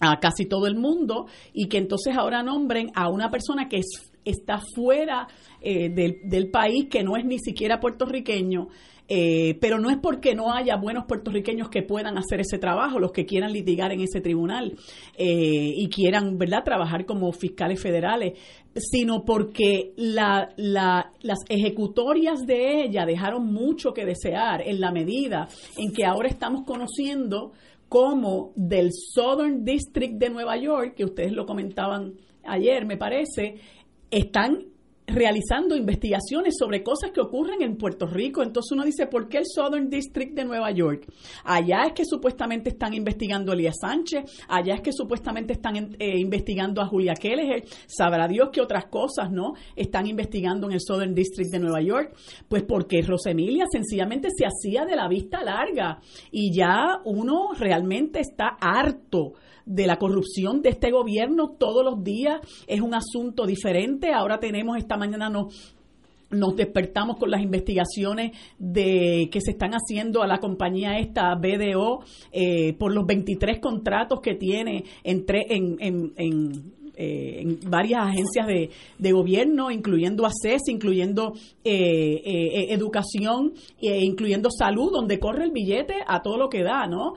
a 0.01 0.21
casi 0.21 0.47
todo 0.47 0.67
el 0.67 0.77
mundo 0.77 1.27
y 1.53 1.69
que 1.69 1.79
entonces 1.79 2.17
ahora 2.17 2.43
nombren 2.43 2.91
a 2.95 3.09
una 3.09 3.31
persona 3.31 3.69
que 3.69 3.79
es 3.79 4.08
está 4.31 4.61
fuera 4.75 5.27
eh, 5.61 5.89
del, 5.89 6.21
del 6.25 6.51
país, 6.51 6.87
que 6.91 7.03
no 7.03 7.17
es 7.17 7.25
ni 7.25 7.39
siquiera 7.39 7.81
puertorriqueño, 7.81 8.69
eh, 9.11 9.57
pero 9.59 9.79
no 9.79 9.89
es 9.89 9.97
porque 9.97 10.35
no 10.35 10.53
haya 10.53 10.77
buenos 10.77 11.07
puertorriqueños 11.07 11.71
que 11.71 11.83
puedan 11.83 12.19
hacer 12.19 12.41
ese 12.41 12.59
trabajo, 12.59 12.99
los 12.99 13.11
que 13.11 13.25
quieran 13.25 13.55
litigar 13.55 13.91
en 13.91 14.03
ese 14.03 14.21
tribunal 14.21 14.77
eh, 15.17 15.73
y 15.77 15.89
quieran, 15.89 16.37
¿verdad?, 16.37 16.63
trabajar 16.63 17.07
como 17.07 17.33
fiscales 17.33 17.81
federales, 17.81 18.39
sino 18.77 19.25
porque 19.25 19.95
la, 19.97 20.51
las 20.57 21.39
ejecutorias 21.49 22.41
de 22.47 22.85
ella 22.85 23.07
dejaron 23.07 23.51
mucho 23.51 23.95
que 23.95 24.05
desear 24.05 24.61
en 24.61 24.79
la 24.79 24.93
medida 24.93 25.49
en 25.79 25.91
que 25.91 26.05
ahora 26.05 26.29
estamos 26.29 26.67
conociendo 26.67 27.53
cómo 27.89 28.53
del 28.57 28.91
Southern 28.93 29.65
District 29.65 30.19
de 30.19 30.29
Nueva 30.29 30.59
York, 30.59 30.95
que 30.95 31.05
ustedes 31.05 31.33
lo 31.33 31.47
comentaban 31.47 32.13
ayer, 32.45 32.85
me 32.85 32.97
parece, 32.97 33.57
están 34.11 34.67
realizando 35.09 35.75
investigaciones 35.75 36.55
sobre 36.59 36.83
cosas 36.83 37.11
que 37.13 37.21
ocurren 37.21 37.63
en 37.63 37.77
Puerto 37.77 38.07
Rico. 38.07 38.43
Entonces 38.43 38.73
uno 38.73 38.85
dice, 38.85 39.07
¿por 39.07 39.29
qué 39.29 39.39
el 39.39 39.47
Southern 39.47 39.89
District 39.89 40.35
de 40.35 40.45
Nueva 40.45 40.71
York? 40.71 41.07
Allá 41.45 41.85
es 41.87 41.93
que 41.95 42.05
supuestamente 42.05 42.71
están 42.71 42.95
investigando 42.95 43.51
a 43.51 43.55
Elías 43.55 43.77
Sánchez, 43.81 44.25
allá 44.49 44.75
es 44.75 44.81
que 44.83 44.93
supuestamente 44.93 45.55
están 45.55 45.97
eh, 45.99 46.19
investigando 46.19 46.83
a 46.83 46.87
Julia 46.87 47.15
Keller, 47.15 47.65
sabrá 47.87 48.29
Dios 48.29 48.51
que 48.53 48.61
otras 48.61 48.87
cosas, 48.87 49.31
¿no? 49.31 49.55
Están 49.75 50.07
investigando 50.07 50.67
en 50.67 50.75
el 50.75 50.81
Southern 50.81 51.15
District 51.15 51.51
de 51.51 51.59
Nueva 51.59 51.81
York. 51.81 52.15
Pues 52.47 52.63
porque 52.65 53.01
Rosemilia 53.03 53.65
sencillamente 53.71 54.29
se 54.37 54.45
hacía 54.45 54.85
de 54.85 54.97
la 54.97 55.09
vista 55.09 55.43
larga 55.43 56.01
y 56.31 56.53
ya 56.55 57.01
uno 57.05 57.53
realmente 57.59 58.21
está 58.21 58.59
harto 58.61 59.33
de 59.69 59.87
la 59.87 59.99
corrupción 59.99 60.63
de 60.63 60.71
este 60.71 60.91
gobierno 60.91 61.51
todos 61.51 61.85
los 61.85 62.03
días 62.03 62.41
es 62.67 62.81
un 62.81 62.95
asunto 62.95 63.47
diferente. 63.47 64.13
Ahora 64.13 64.41
tenemos 64.41 64.77
esta 64.79 64.97
mañana 64.97 65.29
nos 65.29 65.75
nos 66.31 66.57
despertamos 66.57 67.17
con 67.17 67.31
las 67.31 67.41
investigaciones 67.41 68.33
de 68.59 69.31
que 69.33 69.41
se 69.41 69.53
están 69.53 69.71
haciendo 69.73 70.23
a 70.23 70.27
la 70.27 70.41
compañía 70.41 70.99
esta 70.99 71.35
BDO 71.35 72.01
eh, 72.33 72.75
por 72.75 72.93
los 72.93 73.07
23 73.07 73.61
contratos 73.61 74.21
que 74.21 74.35
tiene 74.35 74.85
entre 75.05 75.47
en, 75.49 75.77
en, 75.81 76.13
en 76.17 76.79
eh, 77.01 77.43
en 77.43 77.61
varias 77.71 78.09
agencias 78.09 78.45
de, 78.49 78.71
de, 78.99 79.13
gobierno, 79.13 79.71
incluyendo 79.71 80.27
ACES, 80.27 80.63
incluyendo 80.67 81.33
eh, 81.63 82.21
eh, 82.25 82.67
educación, 82.71 83.53
incluyendo 83.81 84.51
salud, 84.51 84.91
donde 84.93 85.21
corre 85.21 85.45
el 85.45 85.53
billete 85.53 85.95
a 86.05 86.23
todo 86.23 86.37
lo 86.37 86.49
que 86.49 86.65
da, 86.65 86.89
¿no? 86.89 87.15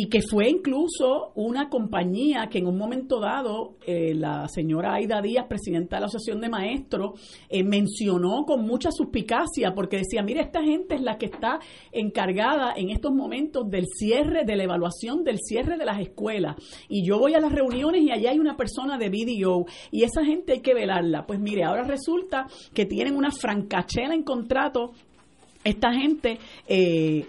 Y 0.00 0.08
que 0.08 0.20
fue 0.22 0.48
incluso 0.48 1.32
una 1.34 1.68
compañía 1.68 2.48
que 2.50 2.58
en 2.58 2.66
un 2.66 2.76
momento 2.76 3.20
dado 3.20 3.76
eh, 3.86 4.14
la 4.14 4.46
señora 4.48 4.94
Aida 4.94 5.22
Díaz, 5.22 5.46
presidenta 5.48 5.96
de 5.96 6.00
la 6.00 6.06
Asociación 6.06 6.40
de 6.40 6.48
Maestros, 6.48 7.20
eh, 7.48 7.64
mencionó 7.64 8.44
con 8.44 8.66
mucha 8.66 8.90
suspicacia 8.92 9.74
porque 9.74 9.98
decía, 9.98 10.22
mira, 10.22 10.42
esta 10.42 10.62
gente 10.62 10.94
es 10.94 11.00
la 11.00 11.16
que 11.16 11.26
está 11.26 11.58
encargada 11.90 12.74
en 12.76 12.90
estos 12.90 13.12
momentos 13.12 13.68
del 13.70 13.86
cierre, 13.86 14.44
de 14.44 14.56
la 14.56 14.64
evaluación 14.64 15.24
del 15.24 15.38
cierre 15.38 15.78
de 15.78 15.84
las 15.86 16.00
escuelas. 16.00 16.56
Y 16.88 17.04
yo 17.04 17.18
voy 17.18 17.34
a 17.34 17.40
las 17.40 17.52
reuniones 17.52 18.02
y 18.02 18.10
allá 18.10 18.30
hay 18.30 18.38
una 18.38 18.56
persona 18.56 18.98
de 18.98 19.08
BDO 19.08 19.66
y 19.90 20.04
esa 20.04 20.24
gente 20.24 20.52
hay 20.52 20.60
que 20.60 20.74
velarla. 20.74 21.26
Pues 21.26 21.40
mire, 21.40 21.64
ahora 21.64 21.84
resulta 21.84 22.46
que 22.74 22.84
tienen 22.84 23.16
una 23.16 23.30
francachela 23.30 24.14
en 24.14 24.22
contrato 24.22 24.92
esta 25.64 25.92
gente 25.92 26.38
eh, 26.66 27.26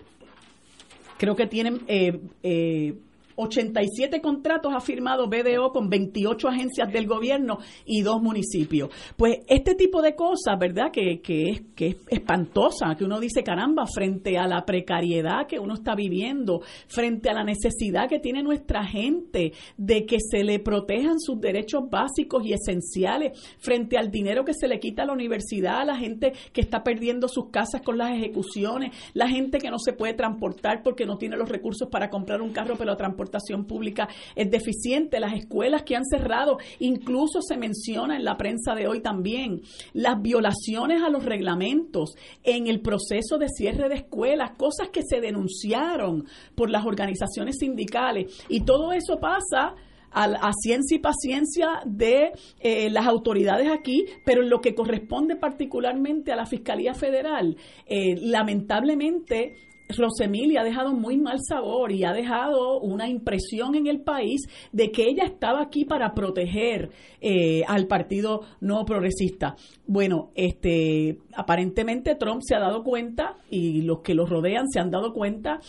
creo 1.20 1.36
que 1.36 1.46
tienen 1.46 1.82
eh, 1.88 2.20
eh, 2.42 2.96
87 3.40 4.22
contratos 4.22 4.74
ha 4.76 4.82
firmado 4.82 5.30
BDO 5.30 5.72
con 5.72 5.90
28 5.90 6.48
agencias 6.50 6.92
del 6.92 7.08
gobierno 7.08 7.60
y 7.86 8.02
dos 8.02 8.22
municipios. 8.22 8.90
Pues 9.16 9.38
este 9.48 9.76
tipo 9.76 10.02
de 10.02 10.16
cosas, 10.16 10.60
¿verdad? 10.60 10.92
Que, 10.92 11.14
es, 11.14 11.22
que 11.22 11.88
es 11.88 11.96
espantosa, 12.10 12.96
que 12.98 13.06
uno 13.06 13.20
dice, 13.20 13.42
caramba, 13.44 13.86
frente 13.88 14.38
a 14.38 14.46
la 14.46 14.66
precariedad 14.66 15.48
que 15.48 15.58
uno 15.58 15.76
está 15.76 15.96
viviendo, 15.96 16.62
frente 16.88 17.30
a 17.30 17.34
la 17.34 17.46
necesidad 17.46 18.10
que 18.10 18.20
tiene 18.20 18.44
nuestra 18.44 18.84
gente 18.86 19.54
de 19.78 20.06
que 20.06 20.18
se 20.20 20.44
le 20.44 20.60
protejan 20.60 21.20
sus 21.20 21.40
derechos 21.40 21.90
básicos 21.90 22.46
y 22.46 22.54
esenciales, 22.54 23.40
frente 23.60 23.98
al 23.98 24.12
dinero 24.12 24.44
que 24.44 24.54
se 24.54 24.68
le 24.68 24.80
quita 24.80 25.04
a 25.04 25.06
la 25.06 25.14
universidad, 25.14 25.80
a 25.80 25.86
la 25.86 25.96
gente 25.96 26.34
que 26.52 26.62
está 26.62 26.84
perdiendo 26.84 27.30
sus 27.30 27.50
casas 27.52 27.82
con 27.82 27.98
las 27.98 28.12
ejecuciones, 28.12 28.96
la 29.14 29.30
gente 29.30 29.60
que 29.60 29.70
no 29.70 29.80
se 29.80 29.94
puede 29.94 30.14
transportar 30.14 30.84
porque 30.84 31.06
no 31.06 31.18
tiene 31.18 31.38
los 31.38 31.48
recursos 31.48 31.88
para 31.90 32.10
comprar 32.10 32.42
un 32.42 32.52
carro, 32.52 32.76
pero 32.78 32.98
transportar 32.98 33.29
pública 33.66 34.08
es 34.36 34.50
deficiente, 34.50 35.20
las 35.20 35.34
escuelas 35.34 35.84
que 35.84 35.96
han 35.96 36.06
cerrado, 36.06 36.58
incluso 36.80 37.42
se 37.42 37.58
menciona 37.58 38.16
en 38.16 38.24
la 38.24 38.38
prensa 38.38 38.76
de 38.76 38.88
hoy 38.88 39.02
también, 39.02 39.62
las 39.94 40.22
violaciones 40.22 41.02
a 41.02 41.10
los 41.10 41.26
reglamentos 41.26 42.16
en 42.44 42.68
el 42.68 42.82
proceso 42.82 43.38
de 43.38 43.50
cierre 43.50 43.90
de 43.90 43.96
escuelas, 43.96 44.52
cosas 44.58 44.90
que 44.90 45.04
se 45.04 45.22
denunciaron 45.22 46.26
por 46.56 46.70
las 46.70 46.86
organizaciones 46.86 47.58
sindicales. 47.60 48.46
Y 48.50 48.62
todo 48.62 48.92
eso 48.94 49.20
pasa 49.20 49.76
a, 50.12 50.52
ciencia 50.54 50.96
y 50.96 51.00
paciencia 51.00 51.82
de 51.86 52.32
eh, 52.60 52.90
las 52.90 53.08
autoridades 53.08 53.70
aquí, 53.70 54.06
pero 54.26 54.44
en 54.44 54.50
lo 54.50 54.62
que 54.62 54.76
corresponde 54.76 55.36
particularmente 55.36 56.32
a 56.32 56.36
la 56.36 56.46
Fiscalía 56.46 56.94
Federal, 56.94 57.56
eh, 57.86 58.16
lamentablemente 58.22 59.56
Rosemilia 59.98 60.62
ha 60.62 60.64
dejado 60.64 60.94
muy 60.94 61.18
mal 61.18 61.40
sabor 61.48 61.92
y 61.92 62.04
ha 62.04 62.14
dejado 62.14 62.80
una 62.80 63.08
impresión 63.08 63.76
en 63.76 63.88
el 63.88 64.02
país 64.02 64.42
de 64.72 64.92
que 64.92 65.04
ella 65.04 65.24
estaba 65.24 65.62
aquí 65.62 65.86
para 65.86 66.14
proteger 66.14 66.92
eh, 67.22 67.64
al 67.68 67.88
partido 67.88 68.42
no 68.62 68.86
progresista. 68.86 69.56
Bueno, 69.88 70.32
este, 70.36 71.18
aparentemente 71.36 72.16
Trump 72.16 72.42
se 72.44 72.56
ha 72.56 72.60
dado 72.60 72.84
cuenta 72.84 73.38
y 73.50 73.82
los 73.82 74.02
que 74.02 74.14
lo 74.14 74.26
rodean 74.26 74.68
se 74.70 74.80
han 74.80 74.92
dado 74.92 75.12
cuenta 75.12 75.60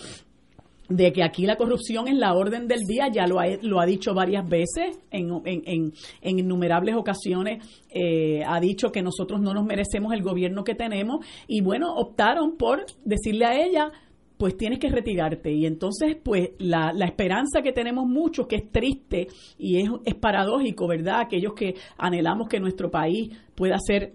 de 0.91 1.13
que 1.13 1.23
aquí 1.23 1.47
la 1.47 1.57
corrupción 1.57 2.09
es 2.09 2.17
la 2.17 2.35
orden 2.35 2.67
del 2.67 2.81
día, 2.81 3.09
ya 3.09 3.27
lo 3.27 3.39
ha, 3.39 3.47
lo 3.63 3.81
ha 3.81 3.87
dicho 3.87 4.13
varias 4.13 4.47
veces, 4.47 4.99
en, 5.11 5.31
en, 5.45 5.93
en, 6.21 6.39
innumerables 6.39 6.97
ocasiones 6.97 7.65
eh, 7.91 8.43
ha 8.45 8.61
dicho 8.61 8.91
que 8.91 9.01
nosotros 9.01 9.41
no 9.41 9.55
nos 9.55 9.65
merecemos 9.65 10.13
el 10.13 10.23
gobierno 10.23 10.65
que 10.65 10.75
tenemos 10.75 11.25
y 11.47 11.61
bueno, 11.61 11.95
optaron 11.95 12.57
por 12.57 12.85
decirle 13.05 13.47
a 13.47 13.65
ella, 13.65 13.93
pues 14.37 14.57
tienes 14.57 14.79
que 14.79 14.89
retirarte. 14.89 15.53
Y 15.53 15.67
entonces, 15.67 16.17
pues 16.23 16.51
la, 16.59 16.93
la 16.95 17.05
esperanza 17.05 17.61
que 17.63 17.73
tenemos 17.73 18.07
muchos, 18.07 18.47
que 18.47 18.57
es 18.57 18.73
triste 18.73 19.29
y 19.59 19.83
es, 19.83 19.91
es 20.07 20.15
paradójico, 20.15 20.89
¿verdad? 20.89 21.21
Aquellos 21.21 21.53
que 21.53 21.75
anhelamos 21.99 22.49
que 22.49 22.59
nuestro 22.59 22.91
país 22.91 23.31
pueda 23.55 23.77
ser 23.79 24.15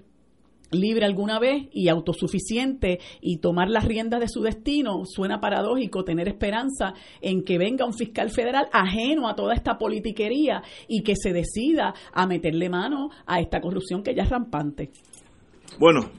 libre 0.71 1.05
alguna 1.05 1.39
vez 1.39 1.67
y 1.71 1.89
autosuficiente 1.89 2.99
y 3.21 3.37
tomar 3.37 3.69
las 3.69 3.85
riendas 3.85 4.19
de 4.19 4.27
su 4.27 4.41
destino, 4.41 5.05
suena 5.05 5.39
paradójico 5.39 6.03
tener 6.03 6.27
esperanza 6.27 6.93
en 7.21 7.43
que 7.43 7.57
venga 7.57 7.85
un 7.85 7.93
fiscal 7.93 8.29
federal 8.29 8.67
ajeno 8.71 9.27
a 9.27 9.35
toda 9.35 9.53
esta 9.53 9.77
politiquería 9.77 10.63
y 10.87 11.03
que 11.03 11.15
se 11.15 11.33
decida 11.33 11.93
a 12.13 12.27
meterle 12.27 12.69
mano 12.69 13.09
a 13.25 13.39
esta 13.39 13.61
corrupción 13.61 14.03
que 14.03 14.15
ya 14.15 14.23
es 14.23 14.29
rampante. 14.29 14.91
Bueno, 15.79 16.09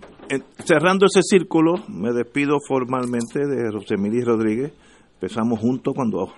cerrando 0.65 1.07
ese 1.07 1.23
círculo, 1.23 1.75
me 1.88 2.12
despido 2.12 2.59
formalmente 2.67 3.47
de 3.47 3.71
Rosemary 3.71 4.23
Rodríguez. 4.23 4.73
Empezamos 5.15 5.61
juntos 5.61 5.95
cuando, 5.95 6.33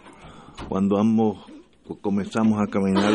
cuando 0.69 0.99
ambos 0.99 1.39
comenzamos 2.01 2.61
a 2.61 2.71
caminar 2.71 3.13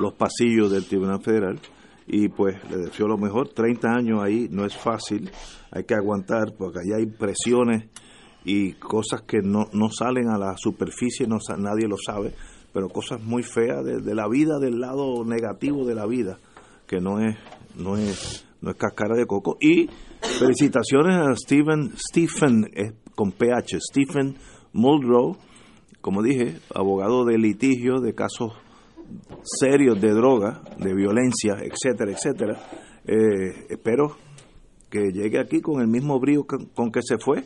los 0.00 0.14
pasillos 0.14 0.70
del 0.70 0.86
Tribunal 0.86 1.20
Federal 1.20 1.58
y 2.08 2.28
pues 2.28 2.56
le 2.70 2.78
deseo 2.78 3.06
lo 3.06 3.18
mejor. 3.18 3.50
30 3.50 3.88
años 3.88 4.20
ahí 4.22 4.48
no 4.50 4.64
es 4.64 4.76
fácil, 4.76 5.30
hay 5.70 5.84
que 5.84 5.94
aguantar 5.94 6.54
porque 6.56 6.80
allá 6.80 6.96
hay 6.96 7.06
presiones 7.06 7.84
y 8.44 8.72
cosas 8.72 9.22
que 9.22 9.38
no, 9.42 9.66
no 9.72 9.90
salen 9.90 10.28
a 10.30 10.38
la 10.38 10.56
superficie, 10.56 11.26
no, 11.26 11.38
nadie 11.58 11.86
lo 11.86 11.96
sabe, 11.98 12.34
pero 12.72 12.88
cosas 12.88 13.22
muy 13.22 13.42
feas 13.42 13.84
de, 13.84 14.14
la 14.14 14.26
vida, 14.28 14.58
del 14.58 14.80
lado 14.80 15.24
negativo 15.24 15.84
de 15.84 15.94
la 15.94 16.06
vida, 16.06 16.38
que 16.86 17.00
no 17.00 17.20
es, 17.20 17.36
no 17.76 17.96
es 17.96 18.46
no 18.60 18.70
es 18.70 18.76
cascara 18.76 19.14
de 19.14 19.26
coco. 19.26 19.56
Y 19.60 19.88
felicitaciones 20.20 21.16
a 21.16 21.34
Stephen, 21.36 21.92
Stephen 21.96 22.64
eh, 22.74 22.92
con 23.14 23.32
PH, 23.32 23.78
Stephen 23.80 24.36
Muldrow, 24.72 25.36
como 26.00 26.22
dije, 26.22 26.58
abogado 26.74 27.24
de 27.24 27.38
litigio, 27.38 28.00
de 28.00 28.14
casos 28.14 28.52
serios 29.42 30.00
de 30.00 30.10
droga, 30.12 30.62
de 30.78 30.94
violencia, 30.94 31.56
etcétera, 31.62 32.12
etcétera. 32.12 32.60
Eh, 33.06 33.66
espero 33.70 34.16
que 34.90 35.10
llegue 35.12 35.38
aquí 35.40 35.60
con 35.60 35.80
el 35.80 35.88
mismo 35.88 36.18
brío 36.18 36.44
con 36.46 36.90
que 36.90 37.00
se 37.02 37.18
fue. 37.18 37.44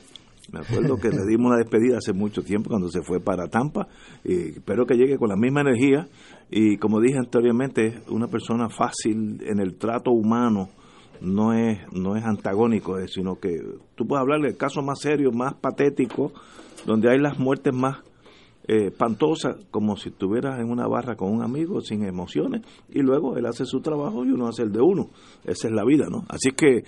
Me 0.53 0.61
acuerdo 0.61 0.97
que 0.97 1.09
le 1.09 1.25
dimos 1.29 1.53
una 1.53 1.57
despedida 1.57 1.99
hace 1.99 2.13
mucho 2.13 2.43
tiempo 2.43 2.69
cuando 2.69 2.89
se 2.89 3.03
fue 3.03 3.21
para 3.21 3.47
Tampa. 3.49 3.87
Y 4.25 4.51
espero 4.57 4.87
que 4.87 4.97
llegue 4.97 5.17
con 5.17 5.29
la 5.29 5.37
misma 5.37 5.61
energía 5.61 6.09
y 6.51 6.77
como 6.77 7.01
dije 7.01 7.19
anteriormente, 7.19 8.03
una 8.09 8.27
persona 8.27 8.69
fácil 8.69 9.41
en 9.47 9.61
el 9.61 9.77
trato 9.79 10.11
humano 10.11 10.69
no 11.23 11.55
es, 11.55 11.79
no 11.93 12.17
es 12.17 12.25
antagónico, 12.25 12.99
eh, 12.99 13.07
sino 13.09 13.37
que 13.37 13.57
tú 13.95 14.07
puedes 14.07 14.21
hablar 14.21 14.41
del 14.41 14.57
caso 14.57 14.83
más 14.83 15.01
serio, 15.01 15.31
más 15.33 15.55
patético, 15.55 16.33
donde 16.85 17.11
hay 17.11 17.19
las 17.19 17.39
muertes 17.39 17.73
más 17.73 17.99
eh, 18.69 18.87
espantosa, 18.87 19.57
como 19.71 19.97
si 19.97 20.11
estuvieras 20.11 20.61
en 20.61 20.71
una 20.71 20.87
barra 20.87 21.17
con 21.17 21.33
un 21.33 21.43
amigo 21.43 21.81
sin 21.81 22.05
emociones, 22.05 22.63
y 22.89 23.01
luego 23.01 23.37
él 23.37 23.47
hace 23.47 23.65
su 23.65 23.81
trabajo 23.81 24.25
y 24.25 24.31
uno 24.31 24.49
hace 24.49 24.63
el 24.63 24.73
de 24.73 24.81
uno. 24.81 25.11
Esa 25.45 25.69
es 25.69 25.75
la 25.75 25.85
vida, 25.85 26.07
¿no? 26.11 26.25
Así 26.29 26.51
que 26.53 26.85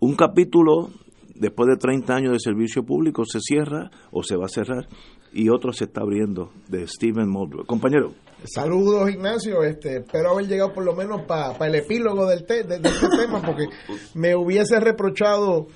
un 0.00 0.16
capítulo 0.16 0.90
después 1.34 1.68
de 1.68 1.76
30 1.76 2.14
años 2.14 2.32
de 2.32 2.40
servicio 2.40 2.84
público 2.84 3.24
se 3.24 3.40
cierra 3.40 3.90
o 4.10 4.22
se 4.22 4.36
va 4.36 4.46
a 4.46 4.48
cerrar 4.48 4.88
y 5.32 5.48
otro 5.48 5.72
se 5.72 5.84
está 5.84 6.00
abriendo 6.00 6.52
de 6.68 6.86
Stephen 6.86 7.28
Muldrow. 7.28 7.66
Compañero. 7.66 8.12
Saludos, 8.44 9.10
Ignacio. 9.10 9.62
Este, 9.62 9.98
espero 9.98 10.30
haber 10.30 10.46
llegado 10.46 10.72
por 10.72 10.84
lo 10.84 10.94
menos 10.94 11.22
para 11.22 11.66
el 11.66 11.74
epílogo 11.74 12.26
del 12.26 12.46
de, 12.46 12.76
este 12.76 13.08
tema, 13.16 13.42
porque 13.42 13.66
me 14.14 14.36
hubiese 14.36 14.78
reprochado 14.78 15.66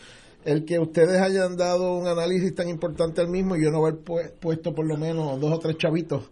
el 0.44 0.64
que 0.64 0.78
ustedes 0.78 1.20
hayan 1.20 1.56
dado 1.56 1.96
un 1.96 2.06
análisis 2.06 2.54
tan 2.54 2.68
importante 2.68 3.20
al 3.20 3.28
mismo 3.28 3.56
y 3.56 3.64
yo 3.64 3.70
no 3.70 3.84
haber 3.84 3.98
puesto 4.40 4.74
por 4.74 4.86
lo 4.86 4.96
menos 4.96 5.40
dos 5.40 5.52
o 5.52 5.58
tres 5.58 5.76
chavitos 5.76 6.30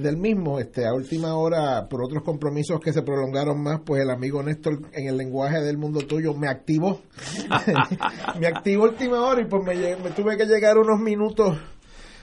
del 0.00 0.16
mismo, 0.16 0.58
este, 0.58 0.86
a 0.86 0.92
última 0.92 1.36
hora, 1.36 1.86
por 1.88 2.02
otros 2.02 2.24
compromisos 2.24 2.80
que 2.80 2.92
se 2.92 3.02
prolongaron 3.02 3.62
más, 3.62 3.80
pues 3.86 4.02
el 4.02 4.10
amigo 4.10 4.42
Néstor, 4.42 4.80
en 4.92 5.06
el 5.06 5.16
lenguaje 5.16 5.60
del 5.60 5.78
mundo 5.78 6.00
tuyo, 6.00 6.34
me 6.34 6.48
activó. 6.48 7.00
me 8.40 8.48
activó 8.48 8.84
última 8.84 9.20
hora 9.20 9.42
y 9.42 9.44
pues 9.44 9.62
me, 9.64 10.10
tuve 10.10 10.36
que 10.36 10.46
llegar 10.46 10.78
unos 10.78 10.98
minutos, 10.98 11.56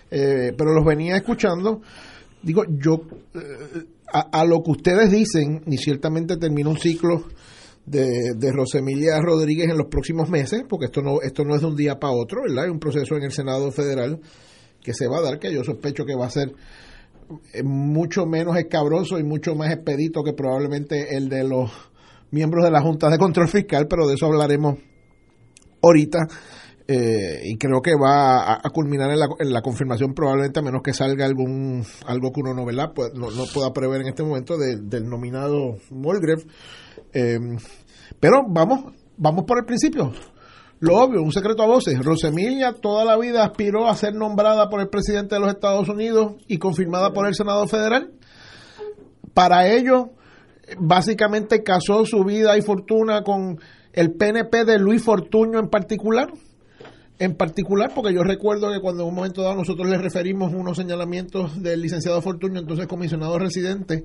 eh, 0.10 0.54
pero 0.58 0.74
los 0.74 0.84
venía 0.86 1.16
escuchando. 1.16 1.82
Digo, 2.44 2.64
yo, 2.68 3.04
eh, 3.36 3.86
a, 4.12 4.44
lo 4.44 4.62
que 4.64 4.72
ustedes 4.72 5.10
dicen, 5.10 5.64
y 5.66 5.78
ciertamente 5.78 6.36
termina 6.36 6.70
un 6.70 6.78
ciclo 6.78 7.24
de, 7.86 8.34
de 8.36 8.52
Rosemilia 8.52 9.20
Rodríguez 9.22 9.70
en 9.70 9.78
los 9.78 9.88
próximos 9.88 10.30
meses, 10.30 10.64
porque 10.68 10.86
esto 10.86 11.02
no, 11.02 11.22
esto 11.22 11.44
no 11.44 11.56
es 11.56 11.62
de 11.62 11.68
un 11.68 11.76
día 11.76 12.00
para 12.00 12.14
otro, 12.14 12.42
¿verdad? 12.44 12.66
Hay 12.66 12.70
un 12.72 12.80
proceso 12.80 13.16
en 13.16 13.24
el 13.24 13.32
Senado 13.32 13.72
Federal 13.72 14.20
que 14.82 14.94
se 14.94 15.08
va 15.08 15.20
a 15.20 15.22
dar, 15.22 15.40
que 15.40 15.54
yo 15.54 15.64
sospecho 15.64 16.06
que 16.06 16.16
va 16.16 16.26
a 16.26 16.32
ser 16.32 16.54
mucho 17.64 18.26
menos 18.26 18.58
escabroso 18.58 19.18
y 19.20 19.24
mucho 19.24 19.56
más 19.56 19.72
expedito 19.72 20.24
que 20.24 20.34
probablemente 20.34 21.16
el 21.16 21.30
de 21.30 21.44
los 21.44 21.72
miembros 22.32 22.64
de 22.64 22.72
la 22.72 22.82
Junta 22.82 23.10
de 23.10 23.18
Control 23.18 23.48
Fiscal, 23.48 23.88
pero 23.88 24.08
de 24.08 24.16
eso 24.16 24.26
hablaremos 24.26 24.78
ahorita. 25.82 26.20
Eh, 26.88 27.42
y 27.46 27.58
creo 27.58 27.82
que 27.82 27.92
va 27.96 28.54
a, 28.54 28.70
culminar 28.72 29.12
en 29.12 29.54
la, 29.54 29.62
confirmación 29.62 30.14
probablemente 30.14 30.60
a 30.60 30.64
menos 30.64 30.82
que 30.82 30.94
salga 30.94 31.26
algún 31.26 31.86
algo 32.06 32.32
que 32.32 32.42
uno 32.42 32.54
no, 32.54 32.66
pues, 32.94 33.14
no, 33.14 33.30
pueda 33.54 33.72
prever 33.72 34.02
en 34.02 34.08
este 34.08 34.24
momento 34.24 34.58
del 34.58 35.08
nominado 35.08 35.78
Molgrave. 35.92 36.44
Eh, 37.14 37.40
pero 38.20 38.44
vamos, 38.48 38.94
vamos 39.18 39.46
por 39.46 39.60
el 39.60 39.66
principio. 39.66 40.12
Lo 40.80 40.98
obvio, 40.98 41.22
un 41.22 41.32
secreto 41.32 41.62
a 41.62 41.68
voces. 41.68 42.04
Rosemilia 42.04 42.74
toda 42.74 43.06
la 43.06 43.16
vida 43.16 43.44
aspiró 43.44 43.88
a 43.88 43.96
ser 43.96 44.16
nombrada 44.16 44.68
por 44.68 44.82
el 44.82 44.90
presidente 44.90 45.36
de 45.36 45.42
los 45.42 45.50
Estados 45.50 45.88
Unidos 45.90 46.34
y 46.48 46.58
confirmada 46.58 47.14
por 47.14 47.28
el 47.28 47.36
Senado 47.36 47.68
Federal. 47.68 48.12
Para 49.36 49.68
ello, 49.68 50.10
básicamente 50.80 51.62
casó 51.62 52.06
su 52.06 52.24
vida 52.24 52.58
y 52.58 52.64
fortuna 52.64 53.22
con 53.22 53.60
el 53.94 54.14
PNP 54.14 54.66
de 54.66 54.80
Luis 54.80 55.04
Fortuño 55.04 55.60
en 55.60 55.70
particular. 55.70 56.32
En 57.22 57.36
particular, 57.36 57.92
porque 57.94 58.16
yo 58.16 58.24
recuerdo 58.24 58.72
que 58.72 58.80
cuando 58.80 59.04
en 59.04 59.10
un 59.10 59.14
momento 59.14 59.44
dado 59.44 59.54
nosotros 59.54 59.88
le 59.88 60.00
referimos 60.00 60.52
unos 60.56 60.76
señalamientos 60.76 61.62
del 61.62 61.80
licenciado 61.80 62.20
Fortuño, 62.20 62.60
entonces 62.60 62.88
comisionado 62.88 63.38
residente, 63.38 64.02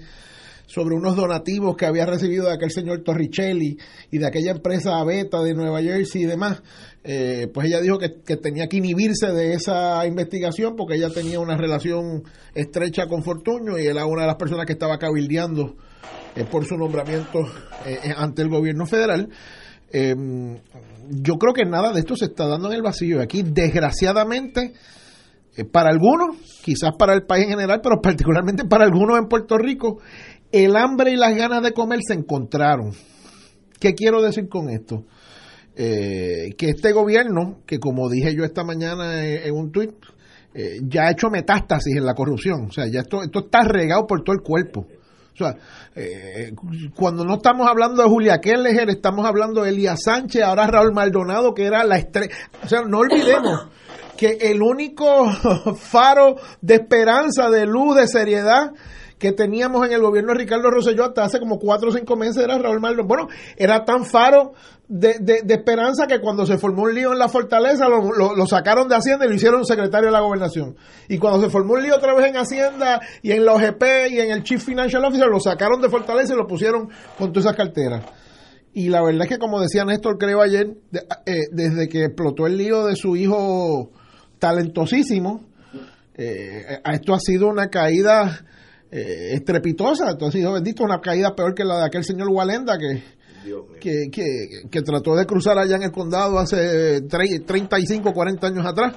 sobre 0.66 0.94
unos 0.94 1.16
donativos 1.16 1.76
que 1.76 1.86
había 1.86 2.04
recibido 2.04 2.44
de 2.44 2.52
aquel 2.52 2.70
señor 2.70 3.02
Torricelli 3.02 3.78
y 4.10 4.18
de 4.18 4.26
aquella 4.26 4.50
empresa 4.50 5.02
Beta 5.02 5.40
de 5.40 5.54
Nueva 5.54 5.80
Jersey 5.80 6.24
y 6.24 6.26
demás, 6.26 6.62
eh, 7.04 7.48
pues 7.54 7.68
ella 7.68 7.80
dijo 7.80 7.96
que, 7.96 8.10
tenía 8.36 8.66
que 8.66 8.76
inhibirse 8.76 9.32
de 9.32 9.54
esa 9.54 10.06
investigación 10.06 10.76
porque 10.76 10.96
ella 10.96 11.08
tenía 11.08 11.40
una 11.40 11.56
relación 11.56 12.22
estrecha 12.54 13.06
con 13.06 13.22
Fortuño 13.22 13.78
y 13.78 13.86
era 13.86 14.04
una 14.04 14.22
de 14.24 14.28
las 14.28 14.36
personas 14.36 14.66
que 14.66 14.74
estaba 14.74 14.98
cabildeando 14.98 15.74
eh, 16.34 16.44
por 16.44 16.66
su 16.66 16.76
nombramiento 16.76 17.46
eh, 17.86 18.12
ante 18.14 18.42
el 18.42 18.50
gobierno 18.50 18.84
federal. 18.84 19.30
Yo 21.08 21.34
creo 21.34 21.52
que 21.52 21.64
nada 21.64 21.92
de 21.92 22.00
esto 22.00 22.16
se 22.16 22.26
está 22.26 22.46
dando 22.46 22.68
en 22.68 22.74
el 22.74 22.82
vacío. 22.82 23.20
Aquí, 23.20 23.42
desgraciadamente, 23.42 24.72
para 25.72 25.90
algunos, 25.90 26.36
quizás 26.62 26.92
para 26.98 27.14
el 27.14 27.24
país 27.24 27.44
en 27.44 27.50
general, 27.50 27.80
pero 27.82 28.00
particularmente 28.02 28.64
para 28.64 28.84
algunos 28.84 29.18
en 29.18 29.28
Puerto 29.28 29.56
Rico, 29.58 30.00
el 30.52 30.76
hambre 30.76 31.12
y 31.12 31.16
las 31.16 31.34
ganas 31.34 31.62
de 31.62 31.72
comer 31.72 32.00
se 32.06 32.14
encontraron. 32.14 32.92
¿Qué 33.78 33.94
quiero 33.94 34.22
decir 34.22 34.48
con 34.48 34.70
esto? 34.70 35.04
Eh, 35.74 36.54
que 36.56 36.70
este 36.70 36.92
gobierno, 36.92 37.60
que 37.66 37.78
como 37.78 38.08
dije 38.08 38.34
yo 38.34 38.44
esta 38.44 38.64
mañana 38.64 39.26
en, 39.26 39.54
un 39.54 39.70
tuit, 39.70 39.90
eh, 40.54 40.78
ya 40.82 41.08
ha 41.08 41.10
hecho 41.10 41.28
metástasis 41.28 41.96
en 41.96 42.06
la 42.06 42.14
corrupción. 42.14 42.66
O 42.68 42.72
sea, 42.72 42.86
ya 42.86 43.00
esto, 43.00 43.22
esto 43.22 43.40
está 43.40 43.62
regado 43.62 44.06
por 44.06 44.22
todo 44.22 44.34
el 44.34 44.42
cuerpo. 44.42 44.86
O 45.36 45.38
sea, 45.38 45.56
eh, 45.94 46.54
cuando 46.94 47.22
no 47.22 47.34
estamos 47.34 47.68
hablando 47.68 48.02
de 48.02 48.08
Julia 48.08 48.40
Keller, 48.40 48.88
estamos 48.88 49.26
hablando 49.26 49.62
de 49.62 49.68
Elías 49.68 50.00
Sánchez, 50.02 50.42
ahora 50.42 50.66
Raúl 50.66 50.94
Maldonado, 50.94 51.52
que 51.52 51.66
era 51.66 51.84
la 51.84 51.98
estrella. 51.98 52.34
O 52.64 52.68
sea, 52.68 52.82
no 52.82 53.00
olvidemos 53.00 53.68
que 54.16 54.38
el 54.40 54.62
único 54.62 55.30
faro 55.76 56.36
de 56.62 56.76
esperanza, 56.76 57.50
de 57.50 57.66
luz, 57.66 57.96
de 57.96 58.08
seriedad 58.08 58.72
que 59.18 59.32
teníamos 59.32 59.86
en 59.86 59.92
el 59.92 60.02
gobierno 60.02 60.32
de 60.32 60.40
Ricardo 60.40 60.70
Rosselló 60.70 61.04
hasta 61.04 61.24
hace 61.24 61.38
como 61.38 61.58
cuatro 61.58 61.88
o 61.88 61.92
cinco 61.92 62.16
meses 62.16 62.36
era 62.44 62.58
Raúl 62.58 62.80
Maldonado. 62.80 63.08
Bueno, 63.08 63.28
era 63.56 63.84
tan 63.84 64.04
faro 64.04 64.52
de, 64.88 65.18
de, 65.20 65.54
esperanza 65.54 66.06
que 66.06 66.20
cuando 66.20 66.44
se 66.44 66.58
formó 66.58 66.82
un 66.82 66.94
lío 66.94 67.12
en 67.12 67.18
la 67.18 67.28
fortaleza 67.28 67.88
lo, 67.88 68.12
lo, 68.12 68.46
sacaron 68.46 68.88
de 68.88 68.94
Hacienda 68.94 69.24
y 69.24 69.28
lo 69.28 69.34
hicieron 69.34 69.64
secretario 69.64 70.06
de 70.06 70.12
la 70.12 70.20
gobernación. 70.20 70.76
Y 71.08 71.18
cuando 71.18 71.40
se 71.40 71.50
formó 71.50 71.74
un 71.74 71.82
lío 71.82 71.96
otra 71.96 72.14
vez 72.14 72.26
en 72.26 72.36
Hacienda 72.36 73.00
y 73.22 73.32
en 73.32 73.44
la 73.44 73.54
OGP 73.54 73.82
y 74.10 74.20
en 74.20 74.30
el 74.30 74.42
Chief 74.42 74.62
Financial 74.62 75.02
Officer 75.04 75.28
lo 75.28 75.40
sacaron 75.40 75.80
de 75.80 75.88
fortaleza 75.88 76.34
y 76.34 76.36
lo 76.36 76.46
pusieron 76.46 76.90
con 77.18 77.32
todas 77.32 77.46
esas 77.46 77.56
carteras. 77.56 78.04
Y 78.74 78.90
la 78.90 79.02
verdad 79.02 79.22
es 79.22 79.28
que 79.28 79.38
como 79.38 79.60
decía 79.60 79.86
Néstor 79.86 80.18
creo 80.18 80.42
ayer, 80.42 80.76
eh, 81.24 81.46
desde 81.50 81.88
que 81.88 82.04
explotó 82.04 82.46
el 82.46 82.58
lío 82.58 82.84
de 82.84 82.96
su 82.96 83.16
hijo 83.16 83.90
talentosísimo, 84.38 85.40
eh, 86.14 86.80
esto 86.92 87.14
ha 87.14 87.18
sido 87.18 87.48
una 87.48 87.68
caída 87.68 88.44
eh, 88.90 89.34
estrepitosa. 89.34 90.10
Entonces, 90.10 90.40
sido 90.40 90.52
bendito, 90.52 90.84
una 90.84 91.00
caída 91.00 91.34
peor 91.34 91.54
que 91.54 91.64
la 91.64 91.78
de 91.78 91.86
aquel 91.86 92.04
señor 92.04 92.28
Walenda 92.28 92.78
que, 92.78 93.02
que, 93.80 94.10
que, 94.70 94.82
trató 94.82 95.14
de 95.14 95.26
cruzar 95.26 95.58
allá 95.58 95.76
en 95.76 95.84
el 95.84 95.92
condado 95.92 96.38
hace 96.38 97.02
35, 97.02 98.12
40 98.12 98.46
años 98.46 98.66
atrás. 98.66 98.96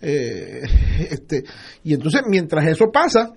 Eh, 0.00 0.62
este, 1.10 1.44
y 1.82 1.94
entonces, 1.94 2.22
mientras 2.28 2.66
eso 2.66 2.90
pasa, 2.92 3.32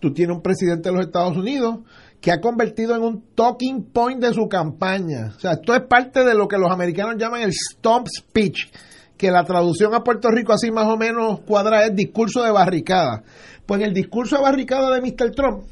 tú 0.00 0.12
tienes 0.12 0.36
un 0.36 0.42
presidente 0.42 0.88
de 0.88 0.96
los 0.96 1.06
Estados 1.06 1.36
Unidos 1.36 1.80
que 2.20 2.30
ha 2.30 2.40
convertido 2.40 2.94
en 2.94 3.02
un 3.02 3.34
talking 3.34 3.90
point 3.92 4.22
de 4.22 4.32
su 4.32 4.48
campaña. 4.48 5.32
O 5.36 5.40
sea, 5.40 5.52
esto 5.52 5.74
es 5.74 5.82
parte 5.88 6.24
de 6.24 6.34
lo 6.34 6.46
que 6.46 6.56
los 6.56 6.70
americanos 6.70 7.16
llaman 7.18 7.42
el 7.42 7.52
stomp 7.52 8.06
speech, 8.06 8.70
que 9.16 9.30
la 9.30 9.44
traducción 9.44 9.92
a 9.92 10.04
Puerto 10.04 10.30
Rico 10.30 10.52
así 10.52 10.70
más 10.70 10.86
o 10.86 10.96
menos 10.96 11.40
cuadra 11.40 11.84
es 11.84 11.96
discurso 11.96 12.42
de 12.44 12.52
barricada. 12.52 13.24
Pues 13.72 13.80
en 13.80 13.88
el 13.88 13.94
discurso 13.94 14.36
de 14.36 14.64
de 14.66 15.00
Mr. 15.00 15.30
Trump, 15.34 15.64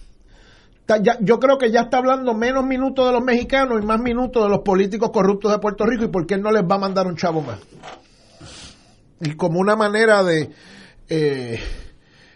yo 1.20 1.38
creo 1.38 1.58
que 1.58 1.70
ya 1.70 1.80
está 1.80 1.98
hablando 1.98 2.32
menos 2.32 2.64
minutos 2.64 3.04
de 3.04 3.12
los 3.12 3.22
mexicanos 3.22 3.78
y 3.78 3.84
más 3.84 4.00
minutos 4.00 4.42
de 4.42 4.48
los 4.48 4.60
políticos 4.60 5.10
corruptos 5.12 5.52
de 5.52 5.58
Puerto 5.58 5.84
Rico 5.84 6.04
y 6.04 6.08
por 6.08 6.26
qué 6.26 6.38
no 6.38 6.50
les 6.50 6.62
va 6.62 6.76
a 6.76 6.78
mandar 6.78 7.06
un 7.06 7.14
chavo 7.16 7.42
más. 7.42 7.60
Y 9.20 9.36
como 9.36 9.60
una 9.60 9.76
manera 9.76 10.22
de 10.22 10.48
eh, 11.10 11.60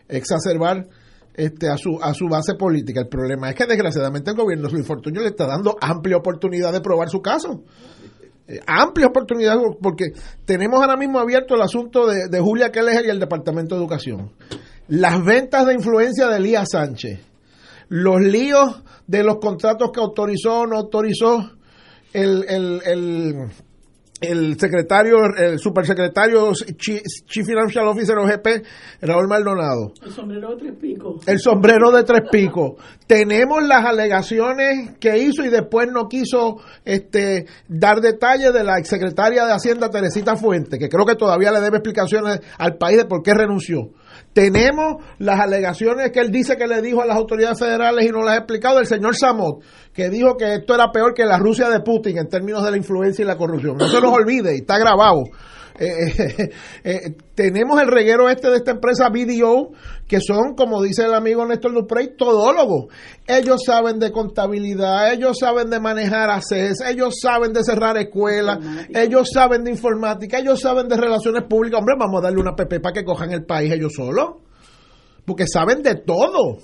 exacerbar 0.07 0.87
este, 1.33 1.71
a, 1.71 1.79
su, 1.79 1.99
a 1.99 2.13
su 2.13 2.29
base 2.29 2.57
política. 2.57 3.01
El 3.01 3.09
problema 3.09 3.49
es 3.49 3.55
que 3.55 3.65
desgraciadamente 3.65 4.33
el 4.33 4.37
gobierno 4.37 4.69
de 4.69 4.75
Luis 4.75 4.87
Fortuño 4.87 5.23
le 5.23 5.29
está 5.29 5.47
dando 5.47 5.79
amplia 5.81 6.19
oportunidad 6.19 6.75
de 6.75 6.83
probar 6.83 7.09
su 7.09 7.23
caso. 7.23 7.63
Eh, 8.47 8.61
amplia 8.67 9.07
oportunidad 9.07 9.57
porque 9.81 10.13
tenemos 10.45 10.83
ahora 10.83 10.99
mismo 10.99 11.21
abierto 11.21 11.55
el 11.55 11.63
asunto 11.63 12.07
de, 12.07 12.29
de 12.29 12.39
Julia 12.39 12.71
Keller 12.71 13.07
y 13.07 13.09
el 13.09 13.19
Departamento 13.19 13.75
de 13.75 13.81
Educación 13.81 14.31
las 14.89 15.25
ventas 15.25 15.67
de 15.67 15.75
influencia 15.75 16.29
de 16.29 16.37
Elías 16.37 16.69
Sánchez, 16.73 17.21
los 17.89 18.21
líos 18.21 18.83
de 19.07 19.23
los 19.23 19.37
contratos 19.39 19.91
que 19.93 20.01
autorizó 20.01 20.61
o 20.61 20.67
no 20.67 20.77
autorizó 20.77 21.51
el, 22.13 22.45
el, 22.49 22.83
el, 22.87 23.35
el 24.21 24.59
secretario, 24.59 25.17
el 25.37 25.59
supersecretario 25.59 26.53
Chief, 26.77 27.03
Financial 27.47 27.87
Officer 27.87 28.17
OGP, 28.17 28.65
Raúl 29.03 29.29
Maldonado. 29.29 29.93
El 30.03 30.13
sombrero 30.13 30.51
de 30.51 30.57
tres 30.57 30.75
picos. 30.81 31.29
El 31.29 31.41
sombrero 31.41 31.91
de 31.91 32.05
tres 32.05 32.23
picos. 32.31 32.73
Tenemos 33.07 33.67
las 33.67 33.85
alegaciones 33.85 34.97
que 34.99 35.19
hizo 35.19 35.45
y 35.45 35.49
después 35.49 35.89
no 35.93 36.09
quiso 36.09 36.59
este, 36.85 37.47
dar 37.69 38.01
detalles 38.01 38.53
de 38.53 38.65
la 38.65 38.79
exsecretaria 38.79 39.45
de 39.47 39.53
Hacienda 39.53 39.91
Teresita 39.91 40.37
Fuente, 40.37 40.79
que 40.79 40.89
creo 40.89 41.05
que 41.05 41.17
todavía 41.17 41.53
le 41.53 41.61
debe 41.61 41.79
explicaciones 41.79 42.41
al 42.59 42.77
país 42.77 42.99
de 42.99 43.05
por 43.07 43.23
qué 43.23 43.35
renunció. 43.35 43.91
Tenemos 44.35 44.97
las 45.19 45.39
alegaciones 45.39 46.11
que 46.11 46.19
él 46.19 46.33
dice 46.33 46.57
que 46.57 46.67
le 46.67 46.83
dijo 46.83 47.01
a 47.01 47.07
las 47.07 47.17
autoridades 47.17 47.59
federales 47.59 48.05
y 48.05 48.11
no 48.11 48.23
las 48.23 48.35
ha 48.35 48.39
explicado 48.39 48.79
del 48.79 48.87
señor 48.87 49.15
Samot, 49.15 49.63
que 49.93 50.11
dijo 50.11 50.37
que 50.37 50.57
esto 50.57 50.75
era 50.75 50.91
peor 50.91 51.15
que 51.15 51.25
la 51.25 51.39
Rusia 51.39 51.71
de 51.71 51.81
Putin 51.81 52.19
en 52.19 52.29
términos 52.29 52.65
de 52.65 52.73
la 52.73 52.77
influencia 52.77 53.23
y 53.23 53.27
la 53.27 53.37
corrupción. 53.37 53.77
No 53.77 53.89
se 53.89 54.01
nos 54.01 54.13
olvide, 54.13 54.57
está 54.57 54.77
grabado. 54.77 55.23
Eh, 55.79 56.51
eh, 56.85 57.17
tenemos 57.35 57.81
el 57.81 57.89
reguero 57.89 58.29
este 58.29 58.49
de 58.49 58.57
esta 58.57 58.73
empresa 58.73 59.09
BDO, 59.09 59.73
que 60.07 60.21
son, 60.21 60.55
como 60.55 60.83
dice 60.83 61.05
el 61.05 61.15
amigo 61.15 61.45
Néstor 61.47 61.75
Duprey, 61.75 62.17
todólogos. 62.17 62.93
Ellos 63.27 63.63
saben 63.65 63.99
de 63.99 64.13
contabilidad, 64.13 65.13
ellos 65.13 65.39
saben 65.39 65.71
de 65.71 65.81
manejar 65.81 66.31
ACES, 66.31 66.81
ellos 66.89 67.15
saben 67.21 67.53
de 67.53 67.65
cerrar 67.65 67.97
escuelas, 67.97 68.59
ellos 68.91 69.29
saben 69.33 69.65
de 69.65 69.71
informática, 69.71 70.39
ellos 70.39 70.61
saben 70.61 70.89
de 70.89 70.97
relaciones 70.97 71.45
públicas. 71.49 71.81
Hombre, 71.81 71.97
vamos 71.99 72.21
a 72.21 72.25
darle 72.25 72.41
una 72.41 72.55
PP 72.55 72.81
para 72.81 72.93
que 72.93 73.05
cojan 73.05 73.33
el 73.33 73.45
país 73.45 73.73
ellos 73.73 73.93
solos. 73.95 74.43
Porque 75.25 75.47
saben 75.47 75.83
de 75.83 75.97
todo 75.97 76.59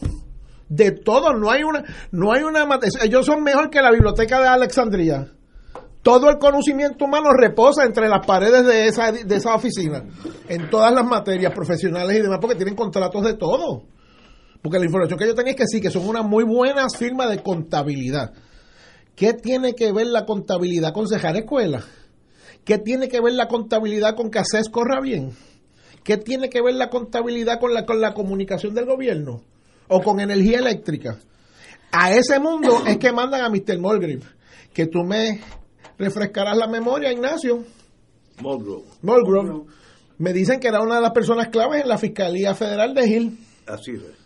de 0.70 0.92
todo, 0.92 1.32
no 1.34 1.50
hay 1.50 1.64
una, 1.64 1.82
no 2.12 2.32
hay 2.32 2.44
una, 2.44 2.64
ellos 3.02 3.26
son 3.26 3.42
mejor 3.42 3.70
que 3.70 3.82
la 3.82 3.90
biblioteca 3.90 4.40
de 4.40 4.46
Alexandria. 4.46 5.32
Todo 6.02 6.30
el 6.30 6.38
conocimiento 6.38 7.04
humano 7.04 7.30
reposa 7.32 7.84
entre 7.84 8.08
las 8.08 8.26
paredes 8.26 8.64
de 8.66 8.86
esa, 8.86 9.12
de 9.12 9.36
esa 9.36 9.54
oficina, 9.54 10.02
en 10.48 10.70
todas 10.70 10.92
las 10.92 11.04
materias 11.04 11.52
profesionales 11.52 12.18
y 12.18 12.22
demás, 12.22 12.38
porque 12.40 12.56
tienen 12.56 12.74
contratos 12.74 13.22
de 13.24 13.34
todo. 13.34 13.84
Porque 14.62 14.78
la 14.78 14.86
información 14.86 15.18
que 15.18 15.26
yo 15.26 15.34
tenía 15.34 15.52
es 15.52 15.58
que 15.58 15.66
sí, 15.66 15.80
que 15.80 15.90
son 15.90 16.06
unas 16.06 16.24
muy 16.24 16.44
buenas 16.44 16.96
firmas 16.96 17.30
de 17.30 17.42
contabilidad. 17.42 18.32
¿Qué 19.14 19.34
tiene 19.34 19.74
que 19.74 19.92
ver 19.92 20.06
la 20.06 20.24
contabilidad 20.24 20.92
con 20.94 21.06
cejar 21.06 21.36
escuelas? 21.36 21.84
¿Qué 22.64 22.78
tiene 22.78 23.08
que 23.08 23.20
ver 23.20 23.34
la 23.34 23.48
contabilidad 23.48 24.16
con 24.16 24.30
que 24.30 24.38
ACES 24.38 24.70
corra 24.70 25.00
bien? 25.00 25.32
¿Qué 26.04 26.16
tiene 26.16 26.48
que 26.48 26.62
ver 26.62 26.74
la 26.74 26.88
contabilidad 26.88 27.60
con 27.60 27.74
la, 27.74 27.84
con 27.84 28.00
la 28.00 28.14
comunicación 28.14 28.74
del 28.74 28.86
gobierno? 28.86 29.42
o 29.90 30.00
con 30.00 30.20
energía 30.20 30.58
eléctrica. 30.60 31.18
A 31.92 32.12
ese 32.12 32.38
mundo 32.38 32.84
es 32.86 32.96
que 32.98 33.12
mandan 33.12 33.42
a 33.42 33.50
Mr. 33.50 33.78
Mulgrave. 33.78 34.22
Que 34.72 34.86
tú 34.86 35.02
me 35.02 35.40
refrescarás 36.00 36.56
la 36.56 36.66
memoria, 36.66 37.12
Ignacio. 37.12 37.62
Mulgrove. 38.40 38.84
Mulgrove. 39.02 39.66
Me 40.18 40.32
dicen 40.32 40.58
que 40.58 40.68
era 40.68 40.80
una 40.80 40.96
de 40.96 41.02
las 41.02 41.12
personas 41.12 41.48
claves 41.48 41.82
en 41.82 41.88
la 41.88 41.98
Fiscalía 41.98 42.54
Federal 42.54 42.94
de 42.94 43.06
Hill. 43.06 43.38
Así 43.66 43.92
es. 43.92 44.20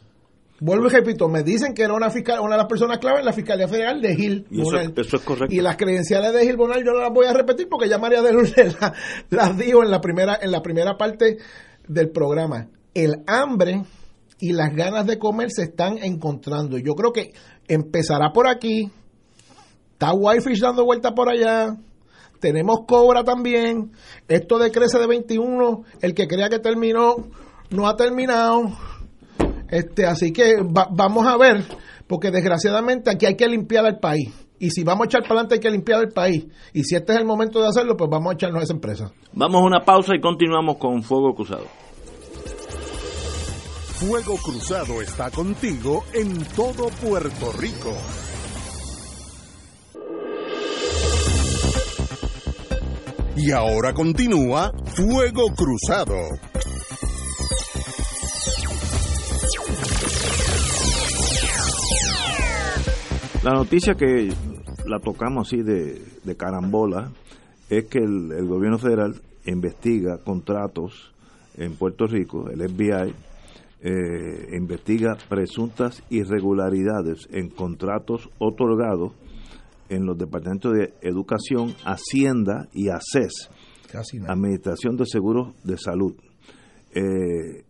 Vuelvo 0.60 0.86
y 0.86 0.90
repito, 0.90 1.28
me 1.28 1.42
dicen 1.42 1.74
que 1.74 1.82
era 1.82 1.94
una, 1.94 2.10
fiscal, 2.10 2.40
una 2.40 2.52
de 2.52 2.58
las 2.58 2.68
personas 2.68 2.98
claves 2.98 3.20
en 3.20 3.26
la 3.26 3.32
Fiscalía 3.32 3.68
Federal 3.68 4.00
de 4.00 4.12
Hill. 4.12 4.46
Y 4.50 4.62
eso, 4.62 4.78
es 4.78 5.22
correcto. 5.22 5.54
Y 5.54 5.60
las 5.60 5.76
credenciales 5.76 6.32
de 6.32 6.46
Gil 6.46 6.56
Bonal 6.56 6.84
yo 6.84 6.92
no 6.92 7.00
las 7.00 7.12
voy 7.12 7.26
a 7.26 7.32
repetir 7.32 7.68
porque 7.68 7.88
ya 7.88 7.98
María 7.98 8.22
de 8.22 8.32
Lourdes 8.32 8.76
las 9.30 9.58
dijo 9.58 9.82
en 9.82 9.90
la 9.90 10.00
primera, 10.00 10.38
en 10.40 10.52
la 10.52 10.62
primera 10.62 10.96
parte 10.96 11.38
del 11.88 12.10
programa. 12.10 12.68
El 12.94 13.24
hambre 13.26 13.82
y 14.38 14.52
las 14.52 14.74
ganas 14.74 15.06
de 15.06 15.18
comer 15.18 15.50
se 15.50 15.64
están 15.64 15.98
encontrando. 15.98 16.78
Yo 16.78 16.94
creo 16.94 17.12
que 17.12 17.32
empezará 17.68 18.32
por 18.32 18.48
aquí, 18.48 18.90
está 19.94 20.12
Whitefish 20.12 20.60
dando 20.60 20.84
vuelta 20.84 21.14
por 21.14 21.28
allá, 21.28 21.76
tenemos 22.40 22.80
Cobra 22.86 23.24
también, 23.24 23.92
esto 24.28 24.58
decrece 24.58 24.98
de 24.98 25.06
21, 25.06 25.84
el 26.02 26.14
que 26.14 26.26
crea 26.26 26.48
que 26.48 26.58
terminó, 26.58 27.16
no 27.70 27.88
ha 27.88 27.96
terminado, 27.96 28.72
este, 29.70 30.04
así 30.04 30.32
que 30.32 30.56
vamos 30.62 31.26
a 31.26 31.36
ver, 31.36 31.64
porque 32.06 32.30
desgraciadamente 32.30 33.10
aquí 33.10 33.26
hay 33.26 33.36
que 33.36 33.48
limpiar 33.48 33.86
el 33.86 33.98
país. 33.98 34.28
Y 34.58 34.70
si 34.70 34.84
vamos 34.84 35.04
a 35.04 35.06
echar 35.06 35.22
para 35.22 35.40
adelante 35.40 35.54
hay 35.54 35.60
que 35.60 35.70
limpiar 35.70 36.00
el 36.00 36.10
país. 36.10 36.46
Y 36.72 36.84
si 36.84 36.94
este 36.94 37.12
es 37.12 37.18
el 37.18 37.24
momento 37.24 37.60
de 37.60 37.68
hacerlo, 37.68 37.96
pues 37.96 38.08
vamos 38.08 38.30
a 38.30 38.34
echarnos 38.34 38.60
a 38.60 38.64
esa 38.64 38.72
empresa. 38.72 39.12
Vamos 39.32 39.60
a 39.62 39.64
una 39.64 39.80
pausa 39.80 40.14
y 40.14 40.20
continuamos 40.20 40.76
con 40.76 41.02
Fuego 41.02 41.34
Cruzado. 41.34 41.66
Fuego 43.94 44.36
Cruzado 44.36 45.02
está 45.02 45.30
contigo 45.30 46.04
en 46.12 46.44
todo 46.54 46.88
Puerto 47.02 47.52
Rico. 47.52 47.92
Y 53.36 53.50
ahora 53.50 53.92
continúa 53.92 54.72
Fuego 54.94 55.46
Cruzado. 55.56 56.14
La 63.42 63.52
noticia 63.52 63.94
que 63.94 64.32
la 64.86 65.00
tocamos 65.00 65.48
así 65.48 65.62
de, 65.62 66.36
carambola 66.36 67.10
es 67.68 67.86
que 67.86 67.98
el, 67.98 68.32
el, 68.32 68.46
gobierno 68.46 68.78
federal 68.78 69.20
investiga 69.46 70.18
contratos 70.18 71.12
en 71.56 71.74
Puerto 71.76 72.06
Rico, 72.06 72.48
el 72.50 72.68
FBI, 72.68 73.14
eh, 73.86 74.56
investiga 74.56 75.16
presuntas 75.28 76.02
irregularidades 76.08 77.28
en 77.30 77.50
contratos 77.50 78.30
otorgados 78.38 79.12
en 79.88 80.06
los 80.06 80.16
departamentos 80.18 80.72
de 80.72 80.94
Educación, 81.02 81.74
Hacienda 81.84 82.68
y 82.72 82.88
ACES, 82.88 83.50
Administración 84.26 84.96
de 84.96 85.06
Seguros 85.06 85.54
de 85.64 85.78
Salud. 85.78 86.14
Eh, 86.94 87.64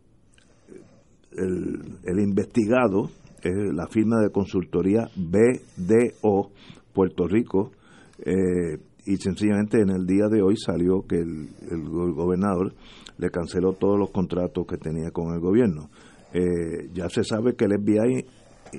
el, 1.37 2.21
investigado 2.21 3.11
es 3.43 3.53
la 3.75 3.87
firma 3.89 4.21
de 4.21 4.31
consultoría 4.31 5.09
BDO 5.17 6.51
Puerto 6.93 7.27
Rico 7.27 7.73
eh, 8.19 8.79
y 9.05 9.17
sencillamente 9.17 9.81
en 9.81 9.91
el 9.91 10.07
día 10.07 10.29
de 10.31 10.43
hoy 10.43 10.57
salió 10.57 11.03
que 11.07 11.17
el, 11.17 11.49
el 11.71 11.83
gobernador 11.89 12.73
le 13.19 13.31
canceló 13.31 13.73
todos 13.73 13.99
los 13.99 14.11
contratos 14.11 14.67
que 14.67 14.77
tenía 14.77 15.11
con 15.11 15.35
el 15.35 15.41
gobierno. 15.41 15.91
Eh, 16.33 16.91
ya 16.93 17.09
se 17.09 17.23
sabe 17.23 17.55
que 17.55 17.67
el 17.67 17.79
FBI 17.79 18.27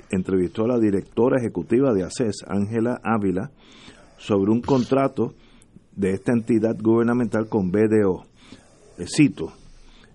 entrevistó 0.10 0.66
a 0.66 0.70
la 0.70 0.80
directora 0.80 1.40
ejecutiva 1.40 1.94
de 1.94 2.04
ACES, 2.04 2.46
Ángela 2.48 3.00
Ávila, 3.04 3.52
sobre 4.18 4.52
un 4.52 4.62
contrato 4.62 5.34
de 5.96 6.12
esta 6.12 6.34
entidad 6.34 6.76
gubernamental 6.80 7.48
con 7.48 7.72
BDO. 7.72 8.26
Eh, 8.98 9.06
cito, 9.08 9.52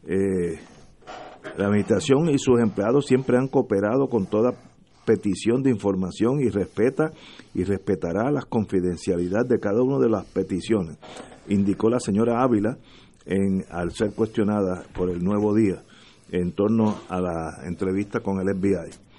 eh, 0.06 0.58
la 1.56 1.66
administración 1.66 2.28
y 2.28 2.38
sus 2.38 2.60
empleados 2.60 3.06
siempre 3.06 3.36
han 3.36 3.48
cooperado 3.48 4.08
con 4.08 4.26
toda 4.26 4.54
petición 5.04 5.62
de 5.62 5.70
información 5.70 6.40
y 6.40 6.48
respeta 6.48 7.12
y 7.54 7.64
respetará 7.64 8.30
la 8.30 8.42
confidencialidad 8.42 9.46
de 9.46 9.58
cada 9.58 9.82
una 9.82 9.98
de 9.98 10.10
las 10.10 10.24
peticiones, 10.26 10.98
indicó 11.48 11.88
la 11.88 12.00
señora 12.00 12.42
Ávila 12.42 12.78
en, 13.24 13.64
al 13.70 13.92
ser 13.92 14.12
cuestionada 14.14 14.84
por 14.94 15.10
el 15.10 15.22
Nuevo 15.22 15.54
Día 15.54 15.82
en 16.30 16.52
torno 16.52 16.96
a 17.08 17.20
la 17.20 17.60
entrevista 17.64 18.20
con 18.20 18.40
el 18.40 18.54
FBI. 18.54 19.09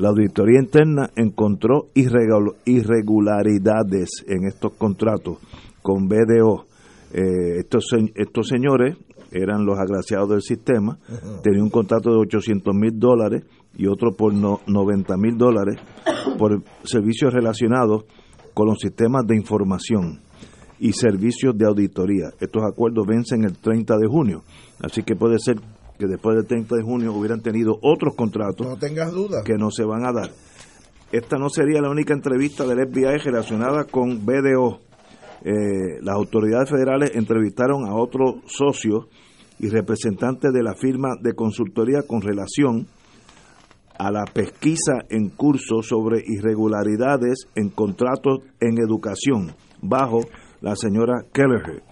La 0.00 0.08
auditoría 0.08 0.58
interna 0.58 1.10
encontró 1.14 1.90
irregularidades 1.94 4.08
en 4.26 4.46
estos 4.46 4.72
contratos 4.72 5.36
con 5.82 6.08
BDO. 6.08 6.64
Eh, 7.12 7.58
estos, 7.58 7.84
estos 8.14 8.48
señores 8.48 8.96
eran 9.30 9.66
los 9.66 9.78
agraciados 9.78 10.30
del 10.30 10.40
sistema, 10.40 10.98
tenían 11.42 11.64
un 11.64 11.70
contrato 11.70 12.12
de 12.12 12.16
800 12.16 12.74
mil 12.74 12.98
dólares 12.98 13.44
y 13.76 13.88
otro 13.88 14.12
por 14.12 14.32
no, 14.32 14.60
90 14.66 15.18
mil 15.18 15.36
dólares 15.36 15.76
por 16.38 16.62
servicios 16.82 17.34
relacionados 17.34 18.06
con 18.54 18.68
los 18.68 18.78
sistemas 18.78 19.26
de 19.26 19.36
información 19.36 20.20
y 20.78 20.94
servicios 20.94 21.58
de 21.58 21.66
auditoría. 21.66 22.30
Estos 22.40 22.62
acuerdos 22.62 23.06
vencen 23.06 23.44
el 23.44 23.58
30 23.58 23.98
de 23.98 24.06
junio, 24.08 24.44
así 24.80 25.02
que 25.02 25.14
puede 25.14 25.38
ser 25.38 25.60
que 26.00 26.06
después 26.06 26.34
del 26.34 26.46
30 26.46 26.76
de 26.76 26.82
junio 26.82 27.12
hubieran 27.12 27.42
tenido 27.42 27.78
otros 27.82 28.16
contratos 28.16 28.66
no 28.66 28.78
tengas 28.78 29.12
duda. 29.12 29.44
que 29.44 29.58
no 29.58 29.70
se 29.70 29.84
van 29.84 30.04
a 30.04 30.12
dar. 30.12 30.30
Esta 31.12 31.36
no 31.36 31.50
sería 31.50 31.80
la 31.80 31.90
única 31.90 32.14
entrevista 32.14 32.64
del 32.64 32.88
FBI 32.88 33.18
relacionada 33.18 33.84
con 33.84 34.24
BDO. 34.24 34.80
Eh, 35.44 36.00
las 36.02 36.14
autoridades 36.14 36.70
federales 36.70 37.12
entrevistaron 37.14 37.86
a 37.86 37.94
otros 37.94 38.36
socios 38.46 39.06
y 39.58 39.68
representantes 39.68 40.52
de 40.52 40.62
la 40.62 40.74
firma 40.74 41.10
de 41.20 41.34
consultoría 41.34 42.02
con 42.06 42.22
relación 42.22 42.86
a 43.98 44.10
la 44.10 44.24
pesquisa 44.24 45.00
en 45.10 45.28
curso 45.28 45.82
sobre 45.82 46.22
irregularidades 46.26 47.48
en 47.54 47.68
contratos 47.68 48.38
en 48.58 48.78
educación 48.78 49.52
bajo 49.82 50.20
la 50.62 50.74
señora 50.76 51.24
Kelleher. 51.32 51.82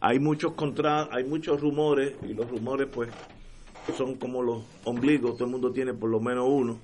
Hay 0.00 0.20
muchos 0.20 0.52
contra, 0.52 1.08
hay 1.10 1.24
muchos 1.24 1.60
rumores 1.60 2.14
y 2.22 2.34
los 2.34 2.48
rumores 2.48 2.88
pues 2.92 3.08
son 3.92 4.16
como 4.16 4.42
los 4.42 4.64
ombligos, 4.84 5.34
todo 5.34 5.44
el 5.44 5.50
mundo 5.50 5.72
tiene 5.72 5.94
por 5.94 6.10
lo 6.10 6.20
menos 6.20 6.46
uno 6.48 6.78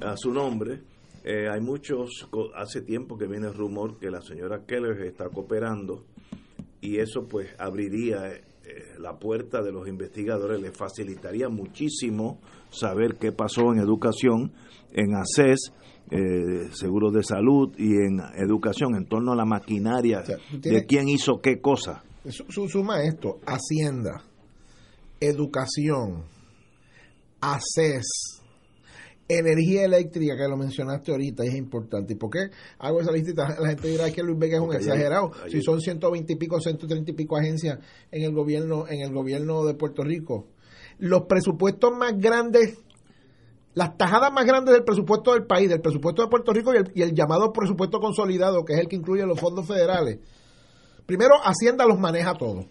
a 0.00 0.16
su 0.16 0.32
nombre. 0.32 0.80
Eh, 1.24 1.48
hay 1.48 1.60
muchos, 1.60 2.28
hace 2.54 2.82
tiempo 2.82 3.16
que 3.16 3.26
viene 3.26 3.46
el 3.46 3.54
rumor 3.54 3.98
que 3.98 4.10
la 4.10 4.20
señora 4.20 4.64
Keller 4.66 5.00
está 5.02 5.28
cooperando 5.30 6.04
y 6.82 6.98
eso 6.98 7.26
pues 7.26 7.48
abriría 7.58 8.30
eh, 8.34 8.42
la 8.98 9.18
puerta 9.18 9.62
de 9.62 9.72
los 9.72 9.88
investigadores, 9.88 10.60
les 10.60 10.76
facilitaría 10.76 11.48
muchísimo 11.48 12.40
saber 12.70 13.16
qué 13.16 13.32
pasó 13.32 13.72
en 13.72 13.78
educación, 13.78 14.52
en 14.92 15.14
ACES, 15.14 15.72
eh, 16.10 16.68
seguros 16.72 17.14
de 17.14 17.22
salud 17.22 17.72
y 17.78 17.96
en 17.96 18.20
educación 18.36 18.94
en 18.94 19.06
torno 19.06 19.32
a 19.32 19.36
la 19.36 19.46
maquinaria 19.46 20.22
de 20.52 20.84
quién 20.84 21.08
hizo 21.08 21.40
qué 21.40 21.60
cosa. 21.60 22.04
Suma 22.28 23.02
esto, 23.02 23.38
Hacienda, 23.46 24.22
educación, 25.20 26.24
ACES 27.52 28.34
energía 29.28 29.84
eléctrica 29.84 30.36
que 30.36 30.48
lo 30.48 30.56
mencionaste 30.56 31.10
ahorita 31.10 31.44
es 31.44 31.54
importante. 31.54 32.12
¿Y 32.12 32.16
por 32.16 32.30
qué 32.30 32.50
hago 32.78 33.00
esa 33.00 33.12
listita? 33.12 33.56
La 33.60 33.70
gente 33.70 33.88
dirá 33.88 34.10
que 34.10 34.22
Luis 34.22 34.38
Vega 34.38 34.56
es 34.56 34.62
un 34.62 34.74
exagerado. 34.74 35.32
Si 35.48 35.62
son 35.62 35.80
120 35.80 36.32
y 36.32 36.36
pico, 36.36 36.60
130 36.60 37.10
y 37.10 37.14
pico 37.14 37.36
agencias 37.36 37.78
en 38.10 38.22
el 38.22 38.32
gobierno, 38.32 38.86
en 38.88 39.00
el 39.00 39.12
gobierno 39.12 39.64
de 39.64 39.74
Puerto 39.74 40.02
Rico. 40.02 40.48
Los 40.98 41.22
presupuestos 41.22 41.92
más 41.96 42.18
grandes, 42.18 42.78
las 43.74 43.96
tajadas 43.96 44.32
más 44.32 44.44
grandes 44.44 44.74
del 44.74 44.84
presupuesto 44.84 45.32
del 45.32 45.44
país, 45.44 45.68
del 45.68 45.80
presupuesto 45.80 46.22
de 46.22 46.28
Puerto 46.28 46.52
Rico 46.52 46.72
y 46.74 46.76
el, 46.78 46.92
y 46.94 47.02
el 47.02 47.14
llamado 47.14 47.52
presupuesto 47.52 47.98
consolidado, 47.98 48.64
que 48.64 48.74
es 48.74 48.80
el 48.80 48.88
que 48.88 48.96
incluye 48.96 49.24
los 49.26 49.40
fondos 49.40 49.66
federales. 49.66 50.18
Primero, 51.06 51.34
Hacienda 51.42 51.86
los 51.86 51.98
maneja 51.98 52.34
todos 52.34 52.66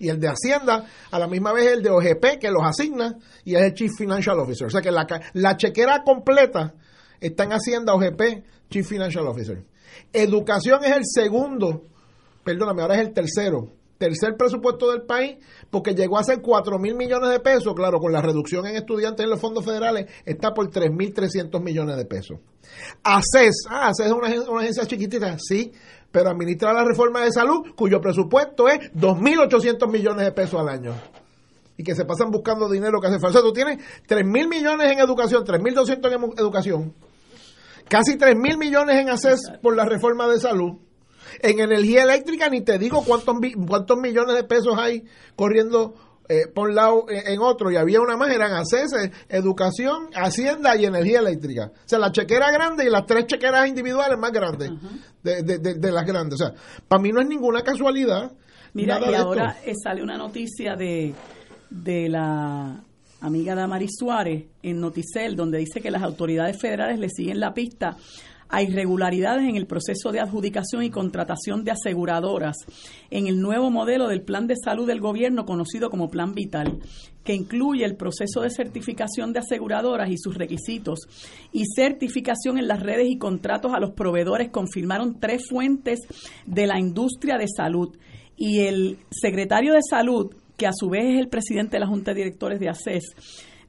y 0.00 0.08
el 0.08 0.18
de 0.18 0.28
Hacienda, 0.28 0.86
a 1.10 1.18
la 1.18 1.28
misma 1.28 1.52
vez 1.52 1.66
el 1.66 1.82
de 1.82 1.90
OGP, 1.90 2.40
que 2.40 2.50
los 2.50 2.62
asigna, 2.64 3.16
y 3.44 3.54
es 3.54 3.62
el 3.62 3.74
Chief 3.74 3.92
Financial 3.96 4.36
Officer. 4.40 4.66
O 4.66 4.70
sea 4.70 4.80
que 4.80 4.90
la, 4.90 5.06
la 5.34 5.56
chequera 5.56 6.02
completa 6.02 6.74
está 7.20 7.44
en 7.44 7.52
Hacienda, 7.52 7.94
OGP, 7.94 8.22
Chief 8.70 8.86
Financial 8.86 9.26
Officer. 9.26 9.62
Educación 10.12 10.82
es 10.84 10.96
el 10.96 11.02
segundo, 11.04 11.84
perdóname, 12.42 12.80
ahora 12.80 12.94
es 12.94 13.02
el 13.02 13.12
tercero, 13.12 13.68
tercer 13.98 14.36
presupuesto 14.38 14.90
del 14.90 15.02
país, 15.02 15.36
porque 15.68 15.94
llegó 15.94 16.16
a 16.16 16.24
ser 16.24 16.40
4 16.40 16.78
mil 16.78 16.94
millones 16.94 17.28
de 17.28 17.40
pesos, 17.40 17.74
claro, 17.74 18.00
con 18.00 18.10
la 18.10 18.22
reducción 18.22 18.66
en 18.66 18.76
estudiantes 18.76 19.22
en 19.22 19.30
los 19.30 19.38
fondos 19.38 19.66
federales, 19.66 20.06
está 20.24 20.54
por 20.54 20.70
3.300 20.70 21.62
millones 21.62 21.98
de 21.98 22.06
pesos. 22.06 22.38
ACES, 23.02 23.66
ah, 23.68 23.88
ACES 23.88 24.06
es 24.06 24.12
una, 24.12 24.50
una 24.50 24.62
agencia 24.62 24.86
chiquitita, 24.86 25.36
sí, 25.38 25.70
pero 26.10 26.30
administra 26.30 26.72
la 26.72 26.84
reforma 26.84 27.22
de 27.22 27.30
salud, 27.30 27.74
cuyo 27.76 28.00
presupuesto 28.00 28.68
es 28.68 28.92
2.800 28.92 29.90
millones 29.90 30.24
de 30.24 30.32
pesos 30.32 30.60
al 30.60 30.68
año. 30.68 30.94
Y 31.76 31.84
que 31.84 31.94
se 31.94 32.04
pasan 32.04 32.30
buscando 32.30 32.68
dinero 32.68 33.00
que 33.00 33.06
hace 33.06 33.18
falta. 33.18 33.38
O 33.38 33.42
sea, 33.42 33.48
tú 33.48 33.52
tienes 33.52 33.78
3.000 34.08 34.48
millones 34.48 34.92
en 34.92 34.98
educación, 34.98 35.44
3.200 35.44 36.12
en 36.12 36.38
educación, 36.38 36.94
casi 37.88 38.18
3.000 38.18 38.58
millones 38.58 38.96
en 38.96 39.08
ACES 39.08 39.52
por 39.62 39.76
la 39.76 39.84
reforma 39.84 40.26
de 40.28 40.40
salud. 40.40 40.78
En 41.42 41.60
energía 41.60 42.02
eléctrica 42.02 42.48
ni 42.48 42.60
te 42.62 42.78
digo 42.78 43.04
cuántos, 43.04 43.36
cuántos 43.68 43.98
millones 43.98 44.34
de 44.34 44.44
pesos 44.44 44.74
hay 44.76 45.04
corriendo 45.36 45.94
eh, 46.30 46.46
por 46.46 46.68
un 46.68 46.76
lado 46.76 47.06
eh, 47.10 47.24
en 47.26 47.40
otro 47.40 47.72
y 47.72 47.76
había 47.76 48.00
una 48.00 48.16
más, 48.16 48.32
eran 48.32 48.52
ACES, 48.52 49.10
educación, 49.28 50.10
hacienda 50.14 50.76
y 50.76 50.84
energía 50.84 51.18
eléctrica. 51.18 51.72
O 51.74 51.88
sea, 51.88 51.98
la 51.98 52.12
chequera 52.12 52.52
grande 52.52 52.84
y 52.84 52.88
las 52.88 53.04
tres 53.04 53.26
chequeras 53.26 53.66
individuales 53.66 54.16
más 54.16 54.30
grandes 54.30 54.70
de, 55.24 55.42
de, 55.42 55.58
de, 55.58 55.90
las 55.90 56.06
grandes. 56.06 56.40
O 56.40 56.44
sea, 56.44 56.54
para 56.86 57.02
mí 57.02 57.10
no 57.10 57.20
es 57.20 57.26
ninguna 57.26 57.62
casualidad. 57.62 58.30
Mira, 58.74 59.00
y 59.10 59.14
ahora 59.14 59.56
eh, 59.64 59.72
sale 59.74 60.04
una 60.04 60.16
noticia 60.16 60.76
de, 60.76 61.12
de 61.68 62.08
la 62.08 62.80
amiga 63.20 63.56
Damaris 63.56 63.90
Suárez 63.98 64.44
en 64.62 64.78
Noticel, 64.78 65.34
donde 65.34 65.58
dice 65.58 65.80
que 65.80 65.90
las 65.90 66.04
autoridades 66.04 66.60
federales 66.60 67.00
le 67.00 67.08
siguen 67.08 67.40
la 67.40 67.52
pista 67.52 67.96
a 68.50 68.62
irregularidades 68.62 69.48
en 69.48 69.56
el 69.56 69.66
proceso 69.66 70.12
de 70.12 70.20
adjudicación 70.20 70.82
y 70.82 70.90
contratación 70.90 71.64
de 71.64 71.70
aseguradoras 71.70 72.56
en 73.10 73.26
el 73.26 73.40
nuevo 73.40 73.70
modelo 73.70 74.08
del 74.08 74.22
plan 74.22 74.46
de 74.46 74.56
salud 74.56 74.86
del 74.86 75.00
gobierno 75.00 75.44
conocido 75.44 75.88
como 75.88 76.10
Plan 76.10 76.34
Vital, 76.34 76.78
que 77.24 77.34
incluye 77.34 77.84
el 77.84 77.96
proceso 77.96 78.40
de 78.40 78.50
certificación 78.50 79.32
de 79.32 79.38
aseguradoras 79.38 80.10
y 80.10 80.18
sus 80.18 80.36
requisitos 80.36 81.00
y 81.52 81.64
certificación 81.74 82.58
en 82.58 82.66
las 82.66 82.80
redes 82.80 83.08
y 83.08 83.18
contratos 83.18 83.72
a 83.72 83.80
los 83.80 83.92
proveedores, 83.92 84.50
confirmaron 84.50 85.20
tres 85.20 85.48
fuentes 85.48 86.00
de 86.46 86.66
la 86.66 86.78
industria 86.78 87.36
de 87.38 87.46
salud. 87.48 87.96
Y 88.36 88.60
el 88.60 88.98
secretario 89.10 89.74
de 89.74 89.82
Salud, 89.82 90.34
que 90.56 90.66
a 90.66 90.72
su 90.72 90.88
vez 90.88 91.04
es 91.04 91.20
el 91.20 91.28
presidente 91.28 91.76
de 91.76 91.80
la 91.80 91.86
Junta 91.86 92.12
de 92.12 92.22
Directores 92.22 92.58
de 92.58 92.70
ACES, 92.70 93.14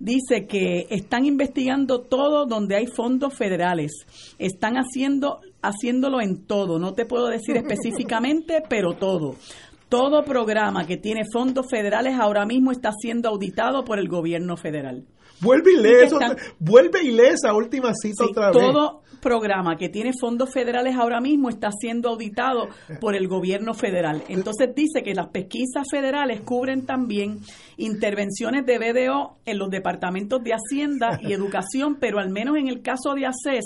dice 0.01 0.47
que 0.47 0.87
están 0.89 1.25
investigando 1.25 2.01
todo 2.01 2.45
donde 2.45 2.75
hay 2.75 2.87
fondos 2.87 3.35
federales. 3.35 3.91
Están 4.39 4.75
haciendo 4.75 5.39
haciéndolo 5.61 6.21
en 6.21 6.45
todo. 6.45 6.79
No 6.79 6.93
te 6.93 7.05
puedo 7.05 7.27
decir 7.27 7.55
específicamente, 7.55 8.63
pero 8.69 8.93
todo. 8.93 9.35
Todo 9.89 10.23
programa 10.23 10.87
que 10.87 10.97
tiene 10.97 11.21
fondos 11.31 11.67
federales 11.69 12.17
ahora 12.19 12.45
mismo 12.45 12.71
está 12.71 12.91
siendo 12.99 13.29
auditado 13.29 13.83
por 13.83 13.99
el 13.99 14.07
gobierno 14.07 14.57
federal. 14.57 15.05
Vuelve 15.41 15.73
y 15.73 15.77
lee, 15.77 16.03
eso, 16.03 16.19
vuelve 16.59 17.03
y 17.03 17.11
lee 17.11 17.29
esa 17.33 17.53
última 17.53 17.93
cita 17.93 18.25
otra 18.25 18.51
vez. 18.51 18.57
Todo 18.57 19.01
programa 19.21 19.77
que 19.77 19.87
tiene 19.87 20.11
fondos 20.19 20.51
federales 20.51 20.95
ahora 20.95 21.21
mismo 21.21 21.47
está 21.49 21.69
siendo 21.71 22.09
auditado 22.09 22.67
por 22.99 23.15
el 23.15 23.27
gobierno 23.27 23.73
federal. 23.73 24.23
Entonces 24.27 24.69
dice 24.75 25.03
que 25.03 25.13
las 25.13 25.27
pesquisas 25.29 25.87
federales 25.89 26.41
cubren 26.41 26.85
también 26.85 27.39
intervenciones 27.77 28.65
de 28.65 28.79
BDO 28.79 29.37
en 29.45 29.57
los 29.57 29.69
departamentos 29.69 30.43
de 30.43 30.53
Hacienda 30.53 31.19
y 31.21 31.31
Educación, 31.41 31.97
pero 31.99 32.19
al 32.19 32.29
menos 32.29 32.57
en 32.57 32.67
el 32.67 32.81
caso 32.81 33.13
de 33.13 33.27
ACES, 33.27 33.65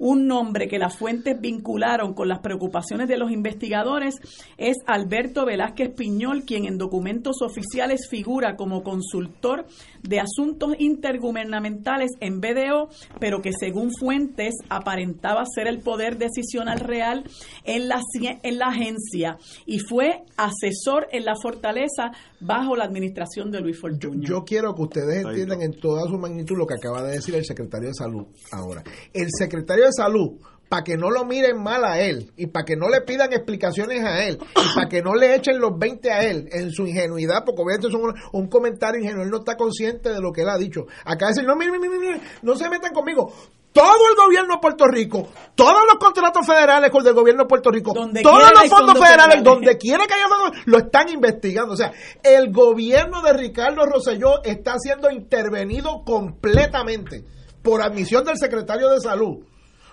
un 0.00 0.26
nombre 0.26 0.66
que 0.66 0.78
las 0.78 0.96
fuentes 0.96 1.38
vincularon 1.40 2.14
con 2.14 2.26
las 2.26 2.40
preocupaciones 2.40 3.06
de 3.06 3.18
los 3.18 3.30
investigadores 3.30 4.16
es 4.56 4.78
Alberto 4.86 5.44
Velázquez 5.44 5.94
Piñol, 5.94 6.44
quien 6.44 6.64
en 6.64 6.78
documentos 6.78 7.42
oficiales 7.42 8.08
figura 8.08 8.56
como 8.56 8.82
consultor 8.82 9.66
de 10.02 10.20
asuntos 10.20 10.74
intergubernamentales 10.78 12.10
en 12.20 12.40
BDO, 12.40 12.88
pero 13.20 13.42
que 13.42 13.52
según 13.52 13.90
fuentes 13.94 14.54
aparentaba 14.70 15.44
ser 15.54 15.68
el 15.68 15.80
poder 15.80 16.16
decisional 16.16 16.80
real 16.80 17.24
en 17.64 17.88
la, 17.88 18.00
en 18.42 18.58
la 18.58 18.68
agencia 18.68 19.36
y 19.66 19.80
fue 19.80 20.22
asesor 20.38 21.08
en 21.12 21.26
la 21.26 21.34
fortaleza 21.40 22.12
bajo 22.40 22.74
la 22.74 22.84
administración 22.84 23.50
de 23.50 23.60
Luis 23.60 23.78
Fortuño. 23.78 24.26
Yo 24.26 24.44
quiero 24.44 24.74
que 24.74 24.82
ustedes 24.82 25.26
entiendan 25.26 25.60
en 25.60 25.78
toda 25.78 26.08
su 26.08 26.16
magnitud 26.16 26.56
lo 26.56 26.66
que 26.66 26.74
acaba 26.74 27.02
de 27.02 27.12
decir 27.12 27.34
el 27.34 27.44
secretario 27.44 27.88
de 27.88 27.94
Salud 27.94 28.26
ahora. 28.50 28.82
El 29.12 29.28
secretario 29.30 29.84
de 29.84 29.89
Salud 29.92 30.38
para 30.70 30.84
que 30.84 30.96
no 30.96 31.10
lo 31.10 31.24
miren 31.24 31.60
mal 31.60 31.84
a 31.84 31.98
él 31.98 32.30
y 32.36 32.46
para 32.46 32.64
que 32.64 32.76
no 32.76 32.88
le 32.88 33.00
pidan 33.00 33.32
explicaciones 33.32 34.04
a 34.04 34.24
él 34.24 34.38
y 34.40 34.74
para 34.74 34.88
que 34.88 35.02
no 35.02 35.16
le 35.16 35.34
echen 35.34 35.58
los 35.58 35.76
20 35.76 36.12
a 36.12 36.22
él 36.22 36.48
en 36.52 36.70
su 36.70 36.86
ingenuidad, 36.86 37.44
porque 37.44 37.60
obviamente 37.60 37.88
es 37.88 37.94
un, 37.94 38.14
un 38.32 38.48
comentario 38.48 39.00
ingenuo, 39.02 39.24
él 39.24 39.30
no 39.30 39.38
está 39.38 39.56
consciente 39.56 40.10
de 40.10 40.20
lo 40.20 40.30
que 40.30 40.42
él 40.42 40.48
ha 40.48 40.56
dicho. 40.56 40.86
Acá 41.04 41.26
dicen, 41.28 41.44
no, 41.44 41.56
miren, 41.56 41.80
miren, 41.80 42.00
miren, 42.00 42.22
no 42.42 42.54
se 42.54 42.70
metan 42.70 42.92
conmigo. 42.92 43.32
Todo 43.72 44.08
el 44.10 44.16
gobierno 44.16 44.54
de 44.54 44.60
Puerto 44.60 44.84
Rico, 44.86 45.28
todos 45.56 45.82
los 45.88 45.96
contratos 45.98 46.46
federales 46.46 46.90
con 46.90 47.04
el 47.04 47.14
gobierno 47.14 47.42
de 47.44 47.48
Puerto 47.48 47.70
Rico, 47.72 47.92
todos 47.92 48.52
los 48.52 48.68
fondos, 48.68 48.98
federales, 48.98 49.42
donde 49.42 49.76
quiera 49.76 50.06
que 50.06 50.14
haya 50.14 50.28
fondos, 50.28 50.56
lo 50.66 50.78
están 50.78 51.08
investigando. 51.08 51.74
O 51.74 51.76
sea, 51.76 51.92
el 52.22 52.52
gobierno 52.52 53.22
de 53.22 53.32
Ricardo 53.32 53.86
Rosselló 53.86 54.42
está 54.44 54.76
siendo 54.78 55.10
intervenido 55.10 56.02
completamente 56.04 57.24
por 57.62 57.82
admisión 57.82 58.24
del 58.24 58.38
secretario 58.38 58.88
de 58.88 59.00
Salud. 59.00 59.49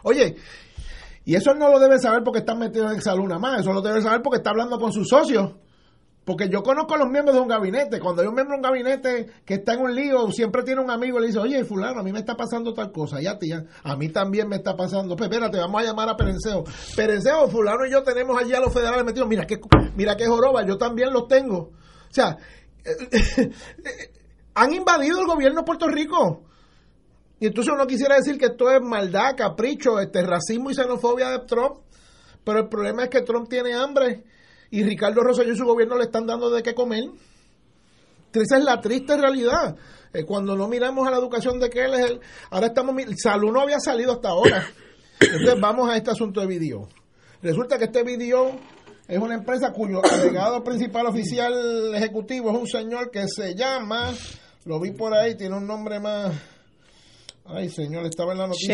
Oye, 0.08 0.38
y 1.26 1.36
eso 1.36 1.54
no 1.54 1.70
lo 1.70 1.80
debe 1.80 2.00
saber 2.00 2.24
porque 2.24 2.40
está 2.40 2.56
metido 2.56 2.90
en 2.90 3.00
nada 3.00 3.40
más, 3.40 3.60
eso 3.60 3.74
lo 3.74 3.82
debe 3.82 4.02
saber 4.02 4.22
porque 4.22 4.38
está 4.38 4.52
hablando 4.52 4.80
con 4.80 4.94
sus 4.94 5.10
socios. 5.10 5.52
Porque 6.24 6.50
yo 6.50 6.64
conozco 6.64 6.96
los 6.98 7.10
miembros 7.10 7.36
de 7.36 7.42
un 7.42 7.48
gabinete. 7.48 8.00
Cuando 8.00 8.22
hay 8.22 8.28
un 8.28 8.36
miembro 8.36 8.56
de 8.56 8.58
un 8.58 8.62
gabinete 8.62 9.28
que 9.46 9.56
está 9.56 9.74
en 9.74 9.82
un 9.82 9.96
lío, 9.96 10.30
siempre 10.32 10.64
tiene 10.64 10.82
un 10.82 10.92
amigo 10.92 11.18
y 11.18 11.22
le 11.22 11.28
dice, 11.28 11.40
oye, 11.40 11.64
fulano, 11.64 12.02
a 12.02 12.04
mí 12.04 12.12
me 12.12 12.20
está 12.20 12.36
pasando 12.36 12.74
tal 12.74 12.92
cosa. 12.92 13.22
Ya, 13.22 13.38
tía, 13.38 13.66
a 13.84 13.96
mí 13.96 14.10
también 14.10 14.48
me 14.50 14.58
está 14.58 14.76
pasando. 14.76 15.16
Pues 15.16 15.30
espérate, 15.30 15.58
vamos 15.58 15.82
a 15.82 15.86
llamar 15.86 16.10
a 16.10 16.18
Perenceo. 16.18 16.66
Perenceo, 16.98 17.48
fulano 17.50 17.86
y 17.86 17.92
yo 17.92 18.04
tenemos 18.04 18.38
allí 18.42 18.54
a 18.54 18.60
los 18.60 18.74
federales 18.74 19.06
metidos. 19.06 19.28
Mira 19.28 19.46
qué, 19.46 19.60
mira 19.96 20.16
qué 20.18 20.28
joroba, 20.28 20.66
yo 20.66 20.78
también 20.78 21.14
los 21.14 21.30
tengo. 21.30 21.58
O 21.58 22.12
sea, 22.14 22.38
han 24.56 24.74
invadido 24.74 25.22
el 25.22 25.28
gobierno 25.28 25.62
de 25.62 25.66
Puerto 25.66 25.88
Rico. 25.88 26.44
Y 27.40 27.48
entonces 27.48 27.74
uno 27.74 27.86
quisiera 27.86 28.16
decir 28.16 28.38
que 28.38 28.46
esto 28.46 28.70
es 28.70 28.82
maldad, 28.82 29.36
capricho, 29.38 30.00
este 30.00 30.24
racismo 30.24 30.72
y 30.72 30.76
xenofobia 30.76 31.30
de 31.30 31.40
Trump. 31.46 31.82
Pero 32.44 32.60
el 32.60 32.68
problema 32.68 33.04
es 33.04 33.10
que 33.10 33.22
Trump 33.22 33.50
tiene 33.50 33.74
hambre 33.74 34.24
y 34.72 34.84
Ricardo 34.84 35.22
Rosselló 35.22 35.54
y 35.54 35.58
su 35.58 35.66
gobierno 35.66 35.98
le 35.98 36.06
están 36.06 36.26
dando 36.26 36.50
de 36.50 36.64
qué 36.64 36.74
comer. 36.74 37.06
Esa 38.34 38.58
es 38.58 38.64
la 38.64 38.80
triste 38.82 39.18
realidad. 39.18 39.76
Eh, 40.14 40.24
cuando 40.24 40.56
no 40.56 40.68
miramos 40.68 41.08
a 41.08 41.12
la 41.12 41.18
educación 41.18 41.60
de 41.60 41.70
que 41.70 41.86
él 41.86 41.94
es 41.94 42.12
el... 42.12 42.20
Ahora 42.50 42.68
estamos... 42.68 42.96
Salud 43.22 43.52
no 43.52 43.62
había 43.62 43.80
salido 43.80 44.14
hasta 44.14 44.30
ahora. 44.30 44.66
Entonces 45.20 45.60
vamos 45.60 45.90
a 45.90 45.98
este 45.98 46.12
asunto 46.12 46.42
de 46.42 46.48
video. 46.48 46.88
Resulta 47.42 47.78
que 47.78 47.86
este 47.86 48.04
video 48.04 48.60
es 49.08 49.20
una 49.20 49.36
empresa 49.36 49.72
cuyo 49.72 50.04
agregado 50.06 50.64
principal 50.64 51.08
oficial 51.08 51.94
ejecutivo 51.96 52.52
es 52.52 52.58
un 52.58 52.68
señor 52.68 53.12
que 53.12 53.26
se 53.28 53.56
llama... 53.56 54.14
Lo 54.66 54.82
vi 54.82 54.92
por 54.92 55.14
ahí, 55.14 55.36
tiene 55.36 55.56
un 55.56 55.66
nombre 55.66 56.00
más... 56.00 56.34
Ay, 57.50 57.70
señor, 57.70 58.06
estaba 58.06 58.34
en 58.34 58.40
la 58.40 58.48
noticia. 58.48 58.68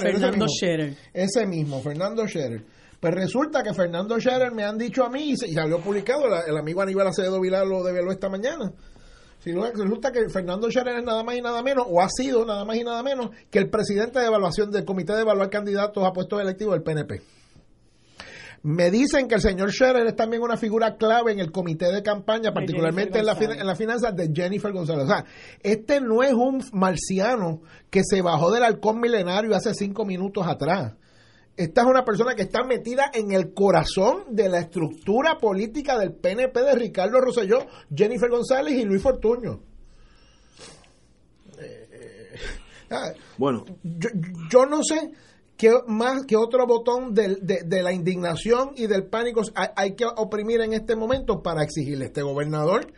Fernando 0.00 0.46
Scherer. 0.48 0.94
Ese 1.12 1.46
mismo, 1.46 1.80
Fernando 1.80 2.26
Scherer. 2.26 2.62
Pues 3.00 3.14
resulta 3.14 3.62
que 3.62 3.74
Fernando 3.74 4.18
Scherer 4.18 4.52
me 4.52 4.64
han 4.64 4.78
dicho 4.78 5.04
a 5.04 5.10
mí, 5.10 5.34
y 5.34 5.54
ya 5.54 5.66
lo 5.66 5.80
publicado, 5.80 6.22
el 6.46 6.56
amigo 6.56 6.82
Aníbal 6.82 7.08
Acevedo 7.08 7.40
Vilar 7.40 7.66
lo 7.66 7.82
develó 7.82 8.10
esta 8.12 8.28
mañana. 8.28 8.72
resulta 9.44 10.12
que 10.12 10.28
Fernando 10.28 10.70
Scherer 10.70 10.98
es 10.98 11.04
nada 11.04 11.22
más 11.22 11.36
y 11.36 11.40
nada 11.40 11.62
menos, 11.62 11.86
o 11.88 12.00
ha 12.00 12.08
sido 12.08 12.44
nada 12.46 12.64
más 12.64 12.76
y 12.76 12.84
nada 12.84 13.02
menos, 13.02 13.30
que 13.50 13.58
el 13.58 13.68
presidente 13.68 14.20
de 14.20 14.26
evaluación 14.26 14.70
del 14.70 14.84
Comité 14.84 15.12
de 15.12 15.22
Evaluar 15.22 15.50
Candidatos 15.50 16.04
a 16.04 16.12
puestos 16.12 16.40
electivos 16.40 16.74
del 16.74 16.82
PNP. 16.82 17.22
Me 18.62 18.90
dicen 18.90 19.28
que 19.28 19.36
el 19.36 19.40
señor 19.40 19.70
Scherer 19.70 20.06
es 20.06 20.16
también 20.16 20.42
una 20.42 20.56
figura 20.56 20.96
clave 20.96 21.32
en 21.32 21.38
el 21.38 21.52
comité 21.52 21.92
de 21.92 22.02
campaña, 22.02 22.52
particularmente 22.52 23.18
en 23.20 23.26
la, 23.26 23.32
en 23.32 23.66
la 23.66 23.76
finanzas 23.76 24.16
de 24.16 24.30
Jennifer 24.34 24.72
González. 24.72 25.04
O 25.04 25.08
sea, 25.08 25.24
este 25.62 26.00
no 26.00 26.22
es 26.22 26.32
un 26.32 26.62
marciano 26.72 27.62
que 27.90 28.02
se 28.04 28.22
bajó 28.22 28.50
del 28.50 28.64
halcón 28.64 29.00
milenario 29.00 29.54
hace 29.54 29.74
cinco 29.74 30.04
minutos 30.04 30.46
atrás. 30.46 30.94
Esta 31.56 31.80
es 31.80 31.86
una 31.86 32.04
persona 32.04 32.34
que 32.34 32.42
está 32.42 32.64
metida 32.64 33.10
en 33.14 33.32
el 33.32 33.54
corazón 33.54 34.24
de 34.28 34.48
la 34.48 34.58
estructura 34.58 35.38
política 35.38 35.98
del 35.98 36.12
PNP 36.12 36.60
de 36.60 36.74
Ricardo 36.74 37.18
Rosselló, 37.18 37.66
Jennifer 37.94 38.28
González 38.28 38.74
y 38.74 38.84
Luis 38.84 39.02
Fortuño. 39.02 39.60
Eh, 41.58 41.88
eh, 41.92 42.34
ah, 42.90 43.10
bueno, 43.38 43.64
yo, 43.82 44.10
yo 44.50 44.66
no 44.66 44.82
sé 44.82 45.12
que 45.56 45.70
más 45.86 46.26
que 46.26 46.36
otro 46.36 46.66
botón 46.66 47.14
de, 47.14 47.36
de, 47.36 47.82
la 47.82 47.92
indignación 47.92 48.72
y 48.76 48.86
del 48.86 49.06
pánico 49.06 49.42
hay, 49.74 49.94
que 49.94 50.04
oprimir 50.04 50.60
en 50.60 50.74
este 50.74 50.96
momento 50.96 51.42
para 51.42 51.62
exigirle 51.62 52.04
a 52.04 52.08
este 52.08 52.22
gobernador 52.22 52.92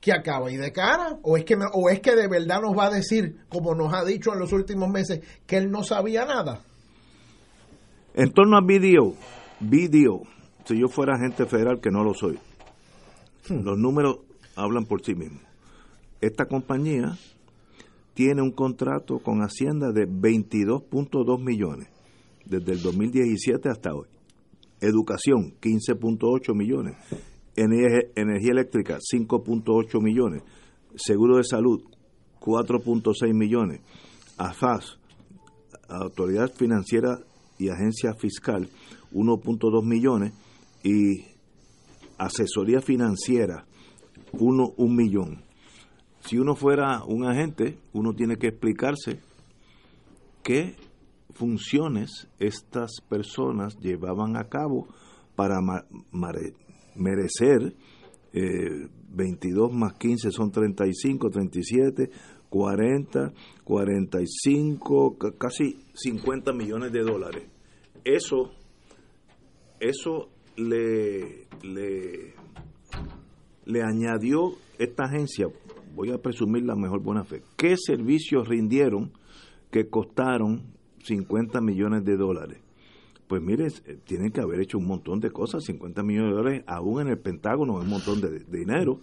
que 0.00 0.12
acaba 0.12 0.50
y 0.50 0.56
de 0.56 0.72
cara 0.72 1.18
o 1.22 1.36
es 1.36 1.44
que 1.44 1.56
o 1.72 1.90
es 1.90 2.00
que 2.00 2.14
de 2.14 2.28
verdad 2.28 2.62
nos 2.62 2.76
va 2.76 2.86
a 2.86 2.90
decir 2.90 3.36
como 3.48 3.74
nos 3.74 3.92
ha 3.92 4.04
dicho 4.04 4.32
en 4.32 4.38
los 4.38 4.52
últimos 4.52 4.88
meses 4.88 5.20
que 5.46 5.56
él 5.56 5.70
no 5.70 5.82
sabía 5.82 6.24
nada. 6.24 6.62
En 8.14 8.32
torno 8.32 8.56
a 8.56 8.60
video 8.64 9.14
video 9.60 10.22
si 10.64 10.80
yo 10.80 10.88
fuera 10.88 11.16
agente 11.16 11.46
federal 11.46 11.80
que 11.80 11.90
no 11.90 12.04
lo 12.04 12.14
soy 12.14 12.38
hmm. 13.48 13.64
los 13.64 13.76
números 13.76 14.18
hablan 14.56 14.86
por 14.86 15.04
sí 15.04 15.14
mismos. 15.14 15.42
Esta 16.20 16.46
compañía 16.46 17.16
tiene 18.14 18.42
un 18.42 18.50
contrato 18.50 19.18
con 19.20 19.40
Hacienda 19.42 19.92
de 19.92 20.08
22.2 20.08 21.40
millones 21.40 21.97
desde 22.48 22.72
el 22.72 22.82
2017 22.82 23.68
hasta 23.68 23.94
hoy. 23.94 24.08
Educación, 24.80 25.54
15.8 25.60 26.54
millones. 26.54 26.96
Energía, 27.56 28.52
eléctrica, 28.52 28.98
5.8 28.98 30.00
millones. 30.00 30.42
Seguro 30.94 31.36
de 31.36 31.44
salud, 31.44 31.82
4.6 32.40 33.34
millones. 33.34 33.80
AFAS, 34.36 34.98
Autoridad 35.88 36.52
Financiera 36.54 37.18
y 37.58 37.70
Agencia 37.70 38.14
Fiscal, 38.14 38.68
1.2 39.12 39.84
millones. 39.84 40.32
Y 40.84 41.24
asesoría 42.18 42.80
financiera, 42.80 43.66
1 44.32 44.74
un 44.76 44.96
millón. 44.96 45.42
Si 46.20 46.38
uno 46.38 46.54
fuera 46.54 47.04
un 47.04 47.24
agente, 47.24 47.78
uno 47.92 48.12
tiene 48.12 48.36
que 48.36 48.48
explicarse 48.48 49.20
qué 50.42 50.76
funciones 51.38 52.28
estas 52.40 53.00
personas 53.08 53.78
llevaban 53.78 54.36
a 54.36 54.48
cabo 54.48 54.88
para 55.36 55.60
merecer 56.96 57.76
22 58.32 59.70
eh, 59.70 59.74
más 59.74 59.94
15 59.94 60.32
son 60.32 60.50
35, 60.50 61.30
37, 61.30 62.10
40, 62.50 63.32
45, 63.62 65.16
casi 65.38 65.76
50 65.94 66.52
millones 66.52 66.90
de 66.90 67.02
dólares. 67.02 67.44
Eso, 68.04 68.50
eso 69.78 70.30
le, 70.56 71.46
le, 71.62 72.34
le 73.64 73.82
añadió 73.82 74.54
esta 74.78 75.04
agencia, 75.04 75.46
voy 75.94 76.10
a 76.10 76.18
presumir 76.18 76.64
la 76.64 76.74
mejor 76.74 77.00
buena 77.00 77.22
fe, 77.22 77.42
¿qué 77.56 77.76
servicios 77.76 78.48
rindieron 78.48 79.12
que 79.70 79.88
costaron 79.88 80.77
50 81.02 81.60
millones 81.60 82.04
de 82.04 82.16
dólares. 82.16 82.58
Pues 83.28 83.42
mire, 83.42 83.66
eh, 83.66 83.98
tienen 84.04 84.30
que 84.30 84.40
haber 84.40 84.60
hecho 84.60 84.78
un 84.78 84.86
montón 84.86 85.20
de 85.20 85.30
cosas, 85.30 85.64
50 85.64 86.02
millones 86.02 86.30
de 86.30 86.36
dólares, 86.36 86.64
aún 86.66 87.02
en 87.02 87.08
el 87.08 87.18
Pentágono 87.18 87.78
es 87.78 87.84
un 87.84 87.90
montón 87.90 88.20
de, 88.20 88.40
dinero, 88.40 89.00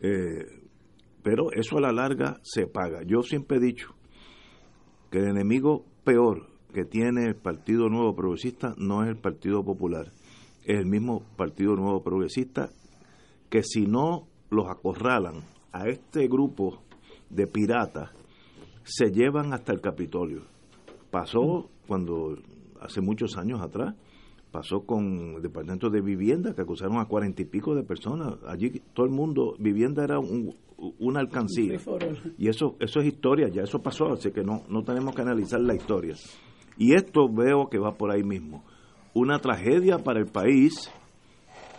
eh, 0.00 0.44
pero 1.22 1.50
eso 1.52 1.78
a 1.78 1.80
la 1.80 1.92
larga 1.92 2.38
se 2.42 2.66
paga. 2.66 3.02
Yo 3.06 3.22
siempre 3.22 3.56
he 3.56 3.60
dicho 3.60 3.94
que 5.10 5.18
el 5.18 5.28
enemigo 5.28 5.86
peor 6.04 6.46
que 6.74 6.84
tiene 6.84 7.24
el 7.24 7.36
Partido 7.36 7.88
Nuevo 7.88 8.14
Progresista 8.14 8.74
no 8.76 9.02
es 9.02 9.08
el 9.08 9.16
Partido 9.16 9.64
Popular, 9.64 10.12
es 10.64 10.78
el 10.78 10.86
mismo 10.86 11.22
Partido 11.36 11.74
Nuevo 11.74 12.02
Progresista 12.02 12.68
que 13.48 13.62
si 13.62 13.86
no 13.86 14.28
los 14.50 14.68
acorralan 14.68 15.42
a 15.72 15.88
este 15.88 16.28
grupo 16.28 16.82
de 17.30 17.46
piratas, 17.46 18.10
se 18.84 19.10
llevan 19.10 19.54
hasta 19.54 19.72
el 19.72 19.80
Capitolio 19.80 20.57
Pasó 21.10 21.70
cuando, 21.86 22.36
hace 22.80 23.00
muchos 23.00 23.36
años 23.36 23.60
atrás, 23.60 23.94
pasó 24.50 24.80
con 24.80 25.34
el 25.36 25.42
Departamento 25.42 25.90
de 25.90 26.00
Vivienda, 26.00 26.54
que 26.54 26.62
acusaron 26.62 26.98
a 26.98 27.06
cuarenta 27.06 27.42
y 27.42 27.44
pico 27.44 27.74
de 27.74 27.82
personas. 27.82 28.34
Allí 28.46 28.82
todo 28.94 29.06
el 29.06 29.12
mundo, 29.12 29.54
vivienda 29.58 30.04
era 30.04 30.18
un, 30.18 30.54
una 30.98 31.20
alcancía. 31.20 31.78
Y 32.38 32.48
eso, 32.48 32.76
eso 32.80 33.00
es 33.00 33.06
historia, 33.06 33.48
ya 33.48 33.62
eso 33.62 33.80
pasó, 33.80 34.12
así 34.12 34.30
que 34.30 34.42
no, 34.42 34.62
no 34.68 34.82
tenemos 34.82 35.14
que 35.14 35.22
analizar 35.22 35.60
la 35.60 35.74
historia. 35.74 36.14
Y 36.76 36.94
esto 36.94 37.28
veo 37.28 37.68
que 37.68 37.78
va 37.78 37.96
por 37.96 38.10
ahí 38.10 38.22
mismo. 38.22 38.64
Una 39.14 39.38
tragedia 39.40 39.98
para 39.98 40.20
el 40.20 40.26
país 40.26 40.90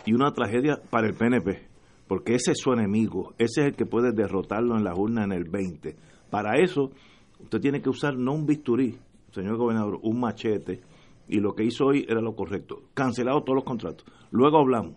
y 0.04 0.12
una 0.12 0.32
tragedia 0.32 0.80
para 0.90 1.06
el 1.08 1.14
PNP, 1.14 1.68
porque 2.06 2.34
ese 2.34 2.52
es 2.52 2.58
su 2.58 2.72
enemigo, 2.72 3.32
ese 3.38 3.62
es 3.62 3.66
el 3.68 3.76
que 3.76 3.86
puede 3.86 4.12
derrotarlo 4.12 4.76
en 4.76 4.84
la 4.84 4.94
urna 4.94 5.24
en 5.24 5.32
el 5.32 5.44
20. 5.44 5.96
Para 6.28 6.60
eso, 6.60 6.90
usted 7.40 7.60
tiene 7.60 7.80
que 7.80 7.88
usar 7.88 8.16
no 8.16 8.34
un 8.34 8.46
bisturí, 8.46 8.98
señor 9.32 9.56
gobernador, 9.56 9.98
un 10.02 10.20
machete 10.20 10.80
y 11.30 11.38
lo 11.38 11.54
que 11.54 11.64
hizo 11.64 11.86
hoy 11.86 12.04
era 12.08 12.20
lo 12.20 12.34
correcto. 12.34 12.82
Cancelado 12.92 13.42
todos 13.42 13.54
los 13.54 13.64
contratos. 13.64 14.04
Luego 14.32 14.58
hablamos. 14.58 14.96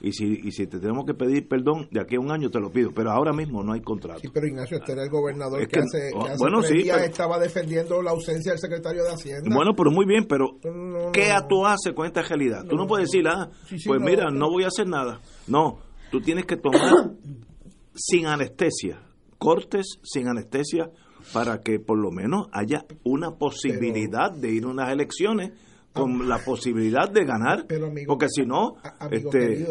Y 0.00 0.12
si, 0.12 0.40
y 0.42 0.50
si 0.50 0.66
te 0.66 0.80
tenemos 0.80 1.04
que 1.04 1.14
pedir 1.14 1.46
perdón, 1.46 1.88
de 1.92 2.00
aquí 2.00 2.16
a 2.16 2.20
un 2.20 2.32
año 2.32 2.50
te 2.50 2.60
lo 2.60 2.70
pido. 2.70 2.90
Pero 2.92 3.10
ahora 3.10 3.32
mismo 3.32 3.62
no 3.62 3.72
hay 3.72 3.80
contrato. 3.80 4.20
Sí, 4.20 4.28
pero 4.32 4.46
Ignacio, 4.46 4.78
este 4.78 4.92
era 4.92 5.02
el 5.02 5.10
gobernador 5.10 5.66
que, 5.66 5.78
hace, 5.78 6.10
oh, 6.14 6.26
bueno, 6.38 6.62
sí, 6.62 6.88
estaba 6.88 7.38
defendiendo 7.38 8.00
la 8.02 8.10
ausencia 8.10 8.52
del 8.52 8.60
secretario 8.60 9.02
de 9.04 9.10
Hacienda. 9.10 9.54
Bueno, 9.54 9.74
pero 9.76 9.90
muy 9.90 10.06
bien, 10.06 10.26
pero 10.26 10.58
¿qué 11.12 11.32
tú 11.48 11.64
haces 11.66 11.92
con 11.94 12.06
esta 12.06 12.22
realidad? 12.22 12.64
tú 12.68 12.76
no 12.76 12.86
puedes 12.86 13.10
decir, 13.10 13.26
ah, 13.28 13.48
pues 13.86 14.00
mira, 14.00 14.30
no 14.30 14.50
voy 14.50 14.64
a 14.64 14.68
hacer 14.68 14.88
nada. 14.88 15.20
No, 15.46 15.78
tú 16.10 16.20
tienes 16.20 16.46
que 16.46 16.56
tomar 16.56 17.12
sin 17.94 18.26
anestesia, 18.26 19.02
cortes 19.38 19.98
sin 20.02 20.28
anestesia 20.28 20.90
para 21.32 21.60
que 21.60 21.78
por 21.78 21.98
lo 21.98 22.10
menos 22.10 22.48
haya 22.52 22.84
una 23.04 23.32
posibilidad 23.32 24.32
de 24.32 24.50
ir 24.50 24.64
a 24.64 24.68
unas 24.68 24.90
elecciones 24.90 25.52
con 25.92 26.28
la 26.28 26.38
posibilidad 26.38 27.10
de 27.10 27.24
ganar, 27.24 27.66
porque 28.06 28.26
si 28.28 28.46
no, 28.46 28.76
este, 29.10 29.66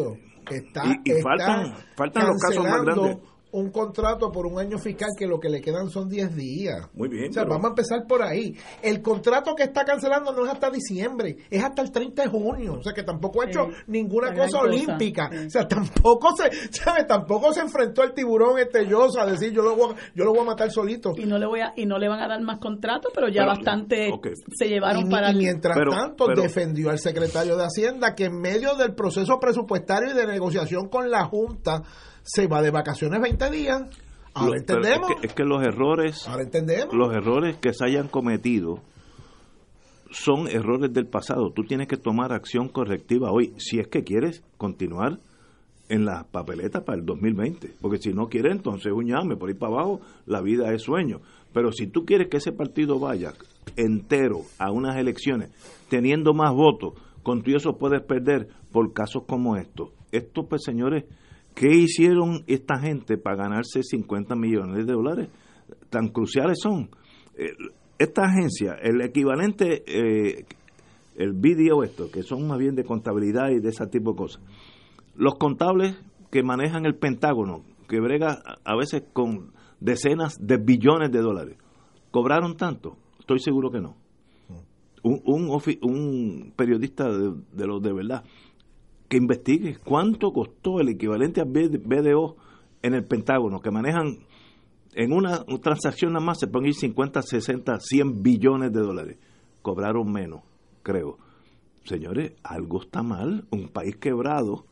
y, 1.04 1.22
faltan, 1.22 1.74
faltan 1.96 2.26
los 2.26 2.40
casos 2.40 2.64
más 2.64 2.82
grandes 2.82 3.16
un 3.52 3.70
contrato 3.70 4.32
por 4.32 4.46
un 4.46 4.58
año 4.58 4.78
fiscal 4.78 5.10
que 5.16 5.26
lo 5.26 5.38
que 5.38 5.48
le 5.48 5.60
quedan 5.60 5.90
son 5.90 6.08
10 6.08 6.34
días. 6.34 6.88
Muy 6.94 7.08
bien. 7.08 7.30
O 7.30 7.32
sea, 7.32 7.44
vamos 7.44 7.66
a 7.66 7.68
empezar 7.68 8.06
por 8.06 8.22
ahí. 8.22 8.56
El 8.82 9.02
contrato 9.02 9.54
que 9.54 9.64
está 9.64 9.84
cancelando 9.84 10.32
no 10.32 10.44
es 10.44 10.52
hasta 10.52 10.70
diciembre, 10.70 11.36
es 11.50 11.62
hasta 11.62 11.82
el 11.82 11.90
30 11.90 12.22
de 12.22 12.28
junio. 12.28 12.74
O 12.78 12.82
sea, 12.82 12.92
que 12.92 13.02
tampoco 13.02 13.42
ha 13.42 13.46
hecho 13.46 13.68
ninguna 13.86 14.34
cosa 14.34 14.60
olímpica. 14.60 15.30
O 15.46 15.50
sea, 15.50 15.68
tampoco 15.68 16.34
se, 16.36 16.50
¿sabe? 16.72 17.04
Tampoco 17.04 17.52
se 17.52 17.60
enfrentó 17.60 18.02
al 18.02 18.14
tiburón 18.14 18.58
este 18.58 18.86
a 19.18 19.26
decir, 19.26 19.52
yo 19.52 19.62
lo 19.62 19.76
voy 19.76 19.92
a, 19.92 19.96
yo 20.14 20.24
lo 20.24 20.30
voy 20.30 20.40
a 20.40 20.44
matar 20.44 20.70
solito. 20.70 21.12
Y 21.16 21.26
no 21.26 21.38
le 21.38 21.46
voy 21.46 21.60
a, 21.60 21.72
y 21.76 21.86
no 21.86 21.98
le 21.98 22.08
van 22.08 22.20
a 22.20 22.28
dar 22.28 22.40
más 22.40 22.58
contratos, 22.58 23.12
pero 23.14 23.28
ya 23.28 23.44
bastante 23.44 24.10
se 24.56 24.68
llevaron 24.68 25.08
para 25.08 25.32
y 25.32 25.36
mientras 25.36 25.76
tanto 25.76 26.26
defendió 26.28 26.90
al 26.90 26.98
secretario 26.98 27.56
de 27.56 27.64
Hacienda 27.64 28.14
que 28.14 28.24
en 28.24 28.40
medio 28.40 28.74
del 28.76 28.94
proceso 28.94 29.38
presupuestario 29.38 30.10
y 30.10 30.14
de 30.14 30.26
negociación 30.26 30.88
con 30.88 31.10
la 31.10 31.24
Junta 31.24 31.82
se 32.22 32.46
va 32.46 32.62
de 32.62 32.70
vacaciones 32.70 33.20
20 33.20 33.50
días. 33.50 33.82
Ahora 34.34 34.56
entendemos. 34.58 35.10
Es 35.22 35.34
que, 35.34 35.44
los 35.44 35.62
errores. 35.62 36.26
Ahora 36.26 36.42
entendemos. 36.42 36.94
Los 36.94 37.12
errores 37.14 37.56
que 37.58 37.72
se 37.72 37.84
hayan 37.84 38.08
cometido 38.08 38.80
son 40.10 40.48
errores 40.48 40.92
del 40.92 41.06
pasado. 41.06 41.50
Tú 41.54 41.64
tienes 41.64 41.88
que 41.88 41.96
tomar 41.96 42.32
acción 42.32 42.68
correctiva 42.68 43.30
hoy 43.30 43.54
si 43.58 43.78
es 43.78 43.88
que 43.88 44.04
quieres 44.04 44.42
continuar 44.56 45.18
en 45.88 46.06
las 46.06 46.24
papeletas 46.24 46.82
para 46.84 46.98
el 46.98 47.04
2020. 47.04 47.74
Porque 47.80 47.98
si 47.98 48.12
no 48.12 48.28
quieres, 48.28 48.52
entonces 48.52 48.92
un 48.92 49.06
llame 49.06 49.36
por 49.36 49.50
ir 49.50 49.58
para 49.58 49.74
abajo, 49.74 50.00
la 50.26 50.40
vida 50.40 50.72
es 50.72 50.82
sueño. 50.82 51.20
Pero 51.52 51.72
si 51.72 51.86
tú 51.86 52.04
quieres 52.06 52.28
que 52.28 52.38
ese 52.38 52.52
partido 52.52 52.98
vaya 52.98 53.34
entero 53.76 54.40
a 54.58 54.70
unas 54.70 54.96
elecciones, 54.96 55.50
teniendo 55.90 56.32
más 56.32 56.54
votos, 56.54 56.94
con 57.22 57.42
tu 57.42 57.54
eso 57.54 57.76
puedes 57.76 58.02
perder 58.02 58.48
por 58.72 58.92
casos 58.92 59.24
como 59.26 59.56
estos. 59.56 59.90
Esto, 60.10 60.46
pues, 60.46 60.62
señores, 60.64 61.04
¿Qué 61.54 61.68
hicieron 61.74 62.44
esta 62.46 62.78
gente 62.78 63.18
para 63.18 63.36
ganarse 63.36 63.82
50 63.82 64.34
millones 64.36 64.86
de 64.86 64.92
dólares? 64.92 65.28
Tan 65.90 66.08
cruciales 66.08 66.58
son. 66.60 66.90
Eh, 67.36 67.52
esta 67.98 68.24
agencia, 68.24 68.74
el 68.82 69.00
equivalente, 69.00 69.84
eh, 69.86 70.44
el 71.16 71.32
vídeo 71.34 71.82
esto, 71.82 72.10
que 72.10 72.22
son 72.22 72.46
más 72.46 72.58
bien 72.58 72.74
de 72.74 72.84
contabilidad 72.84 73.50
y 73.50 73.60
de 73.60 73.68
ese 73.68 73.86
tipo 73.86 74.12
de 74.12 74.16
cosas. 74.16 74.42
Los 75.14 75.34
contables 75.36 75.96
que 76.30 76.42
manejan 76.42 76.86
el 76.86 76.96
Pentágono, 76.96 77.62
que 77.88 78.00
brega 78.00 78.42
a 78.64 78.76
veces 78.76 79.04
con 79.12 79.52
decenas 79.80 80.36
de 80.40 80.56
billones 80.56 81.12
de 81.12 81.20
dólares, 81.20 81.56
¿cobraron 82.10 82.56
tanto? 82.56 82.96
Estoy 83.20 83.38
seguro 83.38 83.70
que 83.70 83.80
no. 83.80 83.96
un, 85.02 85.20
un, 85.24 85.60
un 85.82 86.52
periodista 86.56 87.08
de, 87.08 87.34
de 87.52 87.66
los 87.66 87.82
de 87.82 87.92
verdad 87.92 88.24
que 89.12 89.18
investigue 89.18 89.76
cuánto 89.84 90.32
costó 90.32 90.80
el 90.80 90.88
equivalente 90.88 91.42
a 91.42 91.44
BDO 91.44 92.34
en 92.80 92.94
el 92.94 93.04
Pentágono, 93.04 93.60
que 93.60 93.70
manejan 93.70 94.20
en 94.94 95.12
una, 95.12 95.44
transacción 95.60 96.14
nada 96.14 96.24
más 96.24 96.38
se 96.40 96.46
ponen 96.46 96.72
50, 96.72 97.20
60, 97.20 97.78
100 97.78 98.22
billones 98.22 98.72
de 98.72 98.80
dólares. 98.80 99.18
Cobraron 99.60 100.10
menos, 100.10 100.40
creo. 100.82 101.18
Señores, 101.84 102.32
algo 102.42 102.80
está 102.80 103.02
mal, 103.02 103.44
un 103.50 103.68
país 103.68 103.96
quebrado, 103.96 104.64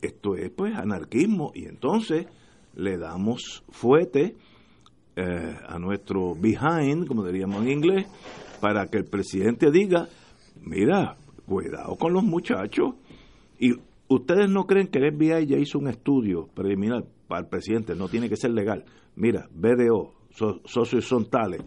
esto 0.00 0.34
es 0.34 0.50
pues 0.50 0.74
anarquismo 0.74 1.52
y 1.54 1.66
entonces 1.66 2.26
le 2.74 2.96
damos 2.96 3.64
fuete 3.68 4.34
eh, 5.14 5.56
a 5.68 5.78
nuestro 5.78 6.34
behind, 6.34 7.06
como 7.06 7.22
diríamos 7.22 7.64
en 7.64 7.70
inglés, 7.70 8.06
para 8.62 8.86
que 8.86 8.96
el 8.96 9.04
presidente 9.04 9.70
diga, 9.70 10.08
mira, 10.62 11.18
cuidado 11.46 11.96
con 11.96 12.14
los 12.14 12.24
muchachos. 12.24 12.94
Y 13.58 13.74
ustedes 14.08 14.48
no 14.48 14.66
creen 14.66 14.88
que 14.88 14.98
el 14.98 15.12
FBI 15.14 15.46
ya 15.46 15.58
hizo 15.58 15.78
un 15.78 15.88
estudio 15.88 16.48
preliminar 16.54 17.04
para 17.26 17.42
el 17.42 17.48
presidente, 17.48 17.94
no 17.94 18.08
tiene 18.08 18.28
que 18.28 18.36
ser 18.36 18.52
legal. 18.52 18.84
Mira, 19.16 19.48
BDO, 19.52 20.14
socios 20.64 21.04
son 21.04 21.28
tales, 21.28 21.62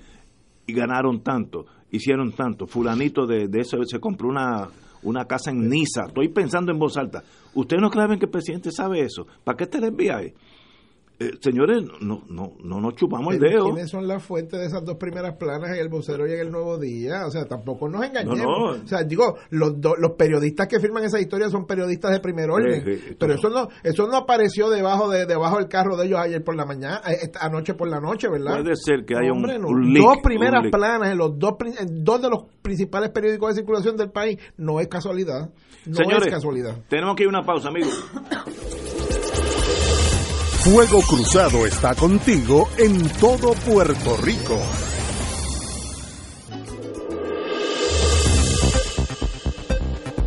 y 0.66 0.74
ganaron 0.74 1.22
tanto, 1.22 1.66
hicieron 1.92 2.32
tanto. 2.32 2.66
Fulanito 2.66 3.26
de, 3.26 3.48
de 3.48 3.60
eso 3.60 3.78
se 3.84 4.00
compró 4.00 4.30
una, 4.30 4.70
una 5.04 5.26
casa 5.26 5.52
en 5.52 5.70
Niza. 5.70 6.06
Estoy 6.08 6.30
pensando 6.30 6.72
en 6.72 6.80
voz 6.80 6.98
alta. 6.98 7.24
¿Ustedes 7.54 7.82
no 7.82 7.90
creen 7.90 8.20
que 8.20 8.26
el 8.26 8.32
presidente 8.32 8.72
sabe 8.72 9.02
eso? 9.02 9.26
¿Para 9.44 9.58
qué 9.58 9.66
está 9.66 9.80
el 9.80 9.94
FBI? 9.94 10.34
Eh, 11.22 11.38
señores, 11.40 11.84
no, 12.02 12.24
no, 12.30 12.54
no 12.64 12.82
nos 12.82 12.96
chupamos 12.96 13.36
el 13.36 13.40
dedo. 13.40 13.66
¿Quiénes 13.66 13.92
son 13.92 14.08
las 14.08 14.24
fuentes 14.24 14.60
de 14.60 14.66
esas 14.66 14.84
dos 14.84 14.98
primeras 14.98 15.36
planas 15.38 15.70
en 15.70 15.76
el 15.76 15.88
vocero 15.88 16.28
y 16.28 16.34
en 16.34 16.40
el 16.40 16.52
Nuevo 16.52 16.80
Día? 16.80 17.28
O 17.28 17.30
sea, 17.30 17.46
tampoco 17.46 17.88
nos 17.88 18.04
engañemos. 18.04 18.80
O 18.84 18.88
sea, 18.88 19.04
digo, 19.04 19.38
los, 19.52 19.74
los 20.00 20.12
periodistas 20.18 20.68
que 20.68 20.80
firman 20.80 21.04
esa 21.04 21.20
historia 21.20 21.48
son 21.50 21.68
periodistas 21.68 22.12
de 22.12 22.20
primer 22.22 22.50
orden. 22.50 22.84
pero 23.20 23.36
eso 23.36 23.50
no 23.50 23.68
eso 23.84 24.08
no 24.08 24.18
apareció 24.18 24.72
debajo 24.72 25.10
de 25.10 25.28
debajo 25.28 25.58
del 25.58 25.68
carro 25.68 25.96
de 25.96 26.08
ellos 26.08 26.20
ayer 26.20 26.44
por 26.44 26.56
la 26.56 26.66
mañana, 26.66 27.02
eh, 27.08 27.32
anoche 27.40 27.76
por 27.76 27.88
la 27.88 28.00
noche, 28.00 28.28
¿verdad? 28.28 28.60
Puede 28.60 28.76
ser 28.76 29.06
que 29.06 29.16
haya 29.16 29.32
un, 29.32 29.42
Dos 29.94 30.18
primeras 30.24 30.72
planas 30.72 31.12
en 31.12 31.20
los 31.20 31.38
dos, 31.38 31.54
dos 31.88 32.22
de 32.22 32.30
los 32.30 32.46
principales 32.64 33.12
periódicos 33.12 33.50
de 33.50 33.62
circulación 33.62 33.96
del 33.96 34.10
país 34.10 34.40
no 34.58 34.80
es 34.80 34.88
casualidad. 34.88 35.52
No 35.86 35.96
Señores, 35.96 36.28
es 36.28 36.34
casualidad. 36.34 36.78
Tenemos 36.90 37.16
que 37.16 37.24
ir 37.24 37.28
a 37.28 37.30
una 37.30 37.44
pausa, 37.44 37.70
amigos. 37.70 37.94
Fuego 40.64 41.02
Cruzado 41.02 41.66
está 41.66 41.96
contigo 41.96 42.70
en 42.78 43.02
todo 43.20 43.54
Puerto 43.66 44.16
Rico. 44.18 44.60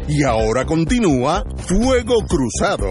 Y 0.08 0.24
ahora 0.24 0.66
continúa 0.66 1.44
Fuego 1.58 2.16
Cruzado. 2.26 2.88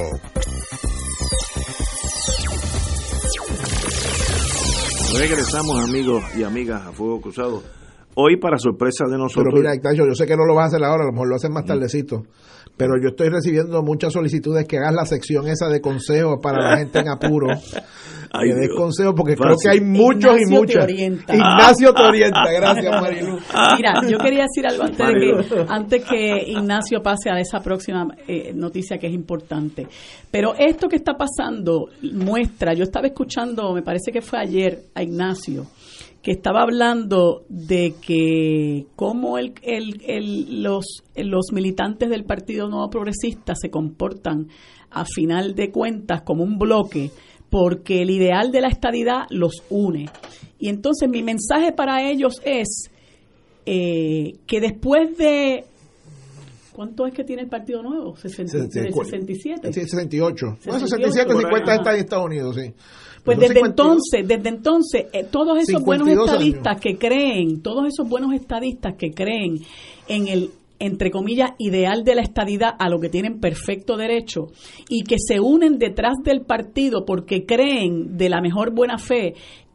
Regresamos 5.20 5.84
amigos 5.84 6.24
y 6.38 6.44
amigas 6.44 6.88
a 6.88 6.94
Fuego 6.94 7.20
Cruzado. 7.20 7.62
Hoy 8.16 8.38
para 8.38 8.58
sorpresa 8.58 9.04
de 9.10 9.18
nosotros. 9.18 9.48
Pero 9.52 9.58
mira, 9.58 9.76
Ignacio, 9.76 10.08
yo 10.08 10.16
sé 10.16 10.26
que 10.26 10.38
no 10.38 10.46
lo 10.46 10.56
vas 10.56 10.64
a 10.64 10.68
hacer 10.68 10.84
ahora, 10.86 11.04
a 11.04 11.08
lo 11.08 11.12
mejor 11.12 11.28
lo 11.28 11.36
hacen 11.36 11.52
más 11.52 11.66
tardecito 11.66 12.24
pero 12.78 12.94
yo 13.02 13.10
estoy 13.10 13.30
recibiendo 13.30 13.84
muchas 13.84 14.14
solicitudes 14.14 14.66
que 14.68 14.78
hagas 14.78 14.94
la 14.94 15.06
sección 15.06 15.48
esa 15.48 15.68
de 15.68 15.82
consejos 15.82 16.40
para 16.42 16.62
la 16.62 16.78
gente 16.78 17.00
en 17.00 17.10
apuro. 17.10 17.48
Ay, 18.36 18.50
que 18.50 18.56
des 18.56 18.70
consejos 18.76 19.14
porque 19.16 19.36
creo 19.36 19.56
que 19.62 19.70
hay 19.70 19.80
muchos 19.80 20.36
y 20.42 20.50
muchas. 20.50 20.90
Ignacio 20.90 21.94
te 21.94 22.02
orienta, 22.08 22.52
gracias 22.52 23.02
Marilu. 23.02 23.38
Mira, 23.78 23.94
yo 24.10 24.18
quería 24.18 24.46
decir 24.46 24.66
algo 24.66 24.86
antes 24.86 25.08
de 25.08 25.14
que, 25.14 25.66
antes 25.70 26.04
que 26.04 26.44
Ignacio 26.48 27.04
pase 27.04 27.30
a 27.30 27.40
esa 27.40 27.60
próxima 27.60 28.08
eh, 28.28 28.52
noticia 28.56 28.98
que 28.98 29.06
es 29.06 29.14
importante. 29.14 29.88
Pero 30.32 30.56
esto 30.58 30.88
que 30.90 30.96
está 30.96 31.14
pasando 31.14 31.90
muestra, 32.12 32.74
yo 32.74 32.86
estaba 32.86 33.06
escuchando, 33.06 33.72
me 33.72 33.84
parece 33.84 34.12
que 34.12 34.22
fue 34.22 34.40
ayer, 34.40 34.86
a 34.96 35.04
Ignacio, 35.04 35.68
que 36.24 36.32
estaba 36.32 36.62
hablando 36.62 37.44
de 37.50 37.96
que 38.02 38.88
cómo 38.96 39.38
el, 39.38 39.54
el, 39.62 40.64
los, 40.64 41.04
los 41.16 41.52
militantes 41.52 42.10
del 42.10 42.24
Partido 42.24 42.70
Nuevo 42.70 42.90
Progresista 42.90 43.56
se 43.56 43.70
comportan 43.70 44.48
a 44.90 45.04
final 45.04 45.54
de 45.54 45.70
cuentas 45.70 46.22
como 46.22 46.44
un 46.44 46.58
bloque 46.58 47.12
porque 47.50 48.02
el 48.02 48.10
ideal 48.10 48.54
de 48.54 48.62
la 48.62 48.70
estadidad 48.70 49.26
los 49.30 49.64
une. 49.70 50.06
Y 50.60 50.70
entonces 50.70 51.10
mi 51.10 51.24
mensaje 51.24 51.74
para 51.74 52.10
ellos 52.10 52.42
es 52.46 52.90
eh, 53.66 54.38
que 54.48 54.62
después 54.62 55.18
de 55.18 55.66
¿Cuánto 56.74 57.06
es 57.06 57.14
que 57.14 57.24
tiene 57.24 57.44
el 57.44 57.50
Partido 57.50 57.84
Nuevo? 57.84 58.16
67. 58.16 58.92
67. 58.92 59.74
68. 59.74 60.58
67, 60.60 61.34
50 61.34 61.76
está 61.76 61.94
en 61.94 62.00
Estados 62.00 62.26
Unidos, 62.26 62.56
sí. 62.56 62.74
Pues 63.24 63.40
desde 63.40 63.60
entonces, 63.60 64.28
desde 64.28 64.50
entonces, 64.50 65.06
eh, 65.14 65.26
todos 65.32 65.58
esos 65.58 65.82
buenos 65.82 66.10
estadistas 66.10 66.82
que 66.82 66.98
creen, 66.98 67.62
todos 67.62 67.88
esos 67.88 68.10
buenos 68.10 68.34
estadistas 68.34 68.96
que 68.98 69.12
creen 69.12 69.60
en 70.10 70.28
el 70.28 70.50
entre 70.80 71.12
comillas, 71.12 71.52
ideal 71.60 72.04
de 72.04 72.16
la 72.16 72.24
estadidad 72.24 72.76
a 72.78 72.90
lo 72.90 73.00
que 73.00 73.08
tienen 73.08 73.40
perfecto 73.40 73.96
derecho 73.96 74.48
y 74.90 75.04
que 75.04 75.16
se 75.18 75.40
unen 75.40 75.78
detrás 75.78 76.16
del 76.26 76.42
partido 76.42 77.06
porque 77.06 77.46
creen 77.46 78.18
de 78.18 78.28
la 78.28 78.42
mejor 78.42 78.74
buena 78.74 78.98
fe 78.98 79.34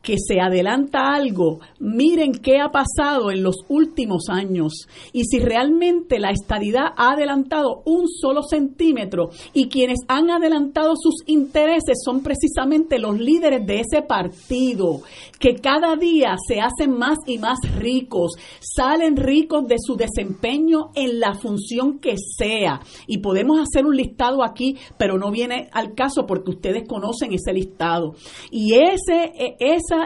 que 0.09 0.17
se 0.17 0.41
adelanta 0.41 1.13
algo, 1.13 1.61
miren 1.81 2.33
qué 2.33 2.61
ha 2.61 2.71
pasado 2.71 3.31
en 3.31 3.43
los 3.43 3.57
últimos 3.69 4.31
años. 4.31 4.89
Y 5.13 5.25
si 5.25 5.39
realmente 5.39 6.19
la 6.19 6.31
estadidad 6.31 6.95
ha 6.97 7.13
adelantado 7.13 7.83
un 7.85 8.09
solo 8.09 8.41
centímetro 8.43 9.29
y 9.53 9.69
quienes 9.69 9.99
han 10.09 10.31
adelantado 10.31 10.95
sus 10.97 11.17
intereses 11.27 11.99
son 12.03 12.23
precisamente 12.23 12.99
los 12.99 13.19
líderes 13.19 13.67
de 13.67 13.81
ese 13.81 14.01
partido 14.01 15.03
que 15.39 15.57
cada 15.57 15.95
día 15.95 16.37
se 16.47 16.59
hacen 16.59 16.97
más 16.97 17.19
y 17.27 17.37
más 17.37 17.59
ricos, 17.77 18.33
salen 18.61 19.15
ricos 19.15 19.67
de 19.67 19.77
su 19.79 19.95
desempeño 19.95 20.91
en 20.95 21.21
la 21.21 21.35
función 21.35 21.99
que 21.99 22.15
sea. 22.17 22.81
Y 23.07 23.19
podemos 23.19 23.59
hacer 23.61 23.85
un 23.85 23.95
listado 23.95 24.43
aquí, 24.43 24.79
pero 24.97 25.19
no 25.19 25.31
viene 25.31 25.69
al 25.73 25.95
caso 25.95 26.25
porque 26.27 26.53
ustedes 26.53 26.89
conocen 26.89 27.35
ese 27.35 27.53
listado. 27.53 28.15
Y 28.51 28.73
ese 28.73 29.33
e, 29.37 29.57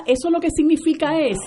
eso 0.06 0.30
lo 0.30 0.40
que 0.40 0.50
significa 0.50 1.18
es 1.18 1.38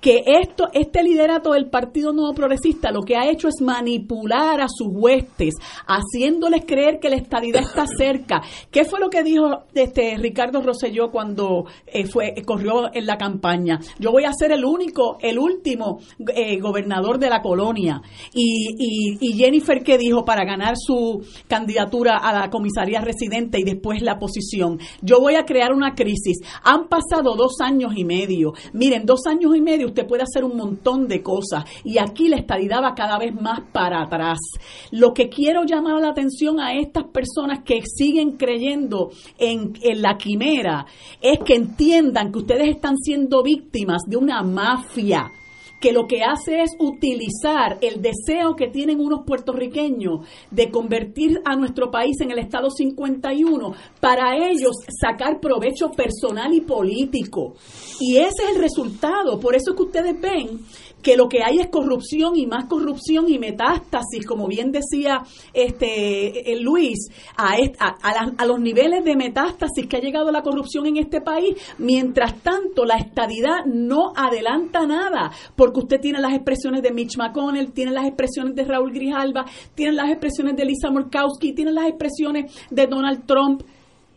que 0.00 0.22
esto, 0.26 0.68
este 0.72 1.02
liderato 1.02 1.52
del 1.52 1.68
Partido 1.68 2.12
Nuevo 2.12 2.34
Progresista 2.34 2.90
lo 2.90 3.02
que 3.02 3.16
ha 3.16 3.30
hecho 3.30 3.48
es 3.48 3.60
manipular 3.60 4.60
a 4.60 4.68
sus 4.68 4.88
huestes, 4.90 5.54
haciéndoles 5.86 6.64
creer 6.66 6.98
que 7.00 7.10
la 7.10 7.16
estadidad 7.16 7.62
está 7.62 7.86
cerca. 7.98 8.42
¿Qué 8.70 8.84
fue 8.84 9.00
lo 9.00 9.10
que 9.10 9.22
dijo 9.22 9.64
este 9.74 10.16
Ricardo 10.16 10.62
Rosselló 10.62 11.10
cuando 11.10 11.66
eh, 11.86 12.06
fue 12.06 12.34
corrió 12.46 12.94
en 12.94 13.06
la 13.06 13.16
campaña? 13.16 13.78
Yo 13.98 14.10
voy 14.10 14.24
a 14.24 14.32
ser 14.32 14.52
el 14.52 14.64
único, 14.64 15.18
el 15.20 15.38
último 15.38 15.98
eh, 16.34 16.58
gobernador 16.58 17.18
de 17.18 17.28
la 17.28 17.42
colonia. 17.42 18.00
Y, 18.32 19.18
y, 19.20 19.32
Jennifer, 19.34 19.82
¿qué 19.82 19.98
dijo 19.98 20.24
para 20.24 20.44
ganar 20.44 20.74
su 20.76 21.22
candidatura 21.46 22.18
a 22.18 22.32
la 22.32 22.50
comisaría 22.50 23.00
residente 23.00 23.58
y 23.58 23.64
después 23.64 24.02
la 24.02 24.18
posición? 24.18 24.78
Yo 25.02 25.20
voy 25.20 25.34
a 25.34 25.44
crear 25.44 25.72
una 25.72 25.94
crisis. 25.94 26.38
Han 26.62 26.88
pasado 26.88 27.34
dos 27.36 27.60
años 27.60 27.92
y 27.96 28.04
medio. 28.04 28.52
Miren, 28.72 29.04
dos 29.06 29.26
años 29.26 29.54
y 29.56 29.60
medio 29.60 29.89
usted 29.90 30.06
puede 30.06 30.22
hacer 30.22 30.44
un 30.44 30.56
montón 30.56 31.06
de 31.06 31.22
cosas 31.22 31.64
y 31.84 31.98
aquí 31.98 32.28
la 32.28 32.36
estadidad 32.36 32.82
va 32.82 32.94
cada 32.94 33.18
vez 33.18 33.34
más 33.34 33.60
para 33.72 34.02
atrás. 34.02 34.38
Lo 34.90 35.12
que 35.12 35.28
quiero 35.28 35.64
llamar 35.64 36.00
la 36.00 36.10
atención 36.10 36.60
a 36.60 36.74
estas 36.74 37.04
personas 37.04 37.60
que 37.64 37.82
siguen 37.84 38.36
creyendo 38.36 39.10
en, 39.38 39.74
en 39.82 40.02
la 40.02 40.16
quimera 40.16 40.86
es 41.20 41.38
que 41.40 41.54
entiendan 41.54 42.32
que 42.32 42.38
ustedes 42.38 42.68
están 42.68 42.96
siendo 42.96 43.42
víctimas 43.42 44.02
de 44.06 44.16
una 44.16 44.42
mafia 44.42 45.30
que 45.80 45.92
lo 45.92 46.06
que 46.06 46.22
hace 46.22 46.62
es 46.62 46.72
utilizar 46.78 47.78
el 47.80 48.02
deseo 48.02 48.54
que 48.54 48.68
tienen 48.68 49.00
unos 49.00 49.24
puertorriqueños 49.26 50.26
de 50.50 50.70
convertir 50.70 51.40
a 51.44 51.56
nuestro 51.56 51.90
país 51.90 52.20
en 52.20 52.30
el 52.30 52.38
Estado 52.38 52.70
51 52.70 53.74
para 53.98 54.36
ellos 54.36 54.76
sacar 55.00 55.40
provecho 55.40 55.90
personal 55.90 56.52
y 56.54 56.60
político. 56.60 57.54
Y 57.98 58.18
ese 58.18 58.44
es 58.44 58.56
el 58.56 58.60
resultado. 58.60 59.40
Por 59.40 59.54
eso 59.54 59.70
es 59.70 59.76
que 59.76 59.82
ustedes 59.82 60.20
ven 60.20 60.60
que 61.02 61.16
lo 61.16 61.28
que 61.28 61.42
hay 61.42 61.58
es 61.58 61.68
corrupción 61.68 62.36
y 62.36 62.46
más 62.46 62.66
corrupción 62.66 63.28
y 63.28 63.38
metástasis, 63.38 64.26
como 64.26 64.46
bien 64.46 64.72
decía 64.72 65.22
este 65.52 66.52
eh, 66.52 66.60
Luis, 66.60 67.08
a, 67.36 67.56
a, 67.78 68.46
los 68.46 68.60
niveles 68.60 69.04
de 69.04 69.16
metástasis 69.16 69.86
que 69.86 69.96
ha 69.96 70.00
llegado 70.00 70.30
la 70.30 70.42
corrupción 70.42 70.86
en 70.86 70.96
este 70.96 71.20
país. 71.20 71.56
Mientras 71.78 72.40
tanto, 72.42 72.84
la 72.84 72.96
estadidad 72.96 73.64
no 73.66 74.12
adelanta 74.14 74.86
nada, 74.86 75.30
porque 75.56 75.80
usted 75.80 76.00
tiene 76.00 76.20
las 76.20 76.34
expresiones 76.34 76.82
de 76.82 76.92
Mitch 76.92 77.16
McConnell, 77.16 77.72
tiene 77.72 77.92
las 77.92 78.06
expresiones 78.06 78.54
de 78.54 78.64
Raúl 78.64 78.92
Grijalba, 78.92 79.44
tiene 79.74 79.92
las 79.92 80.10
expresiones 80.10 80.56
de 80.56 80.64
Lisa 80.64 80.90
Murkowski, 80.90 81.52
tiene 81.52 81.72
las 81.72 81.88
expresiones 81.88 82.52
de 82.70 82.86
Donald 82.86 83.26
Trump. 83.26 83.62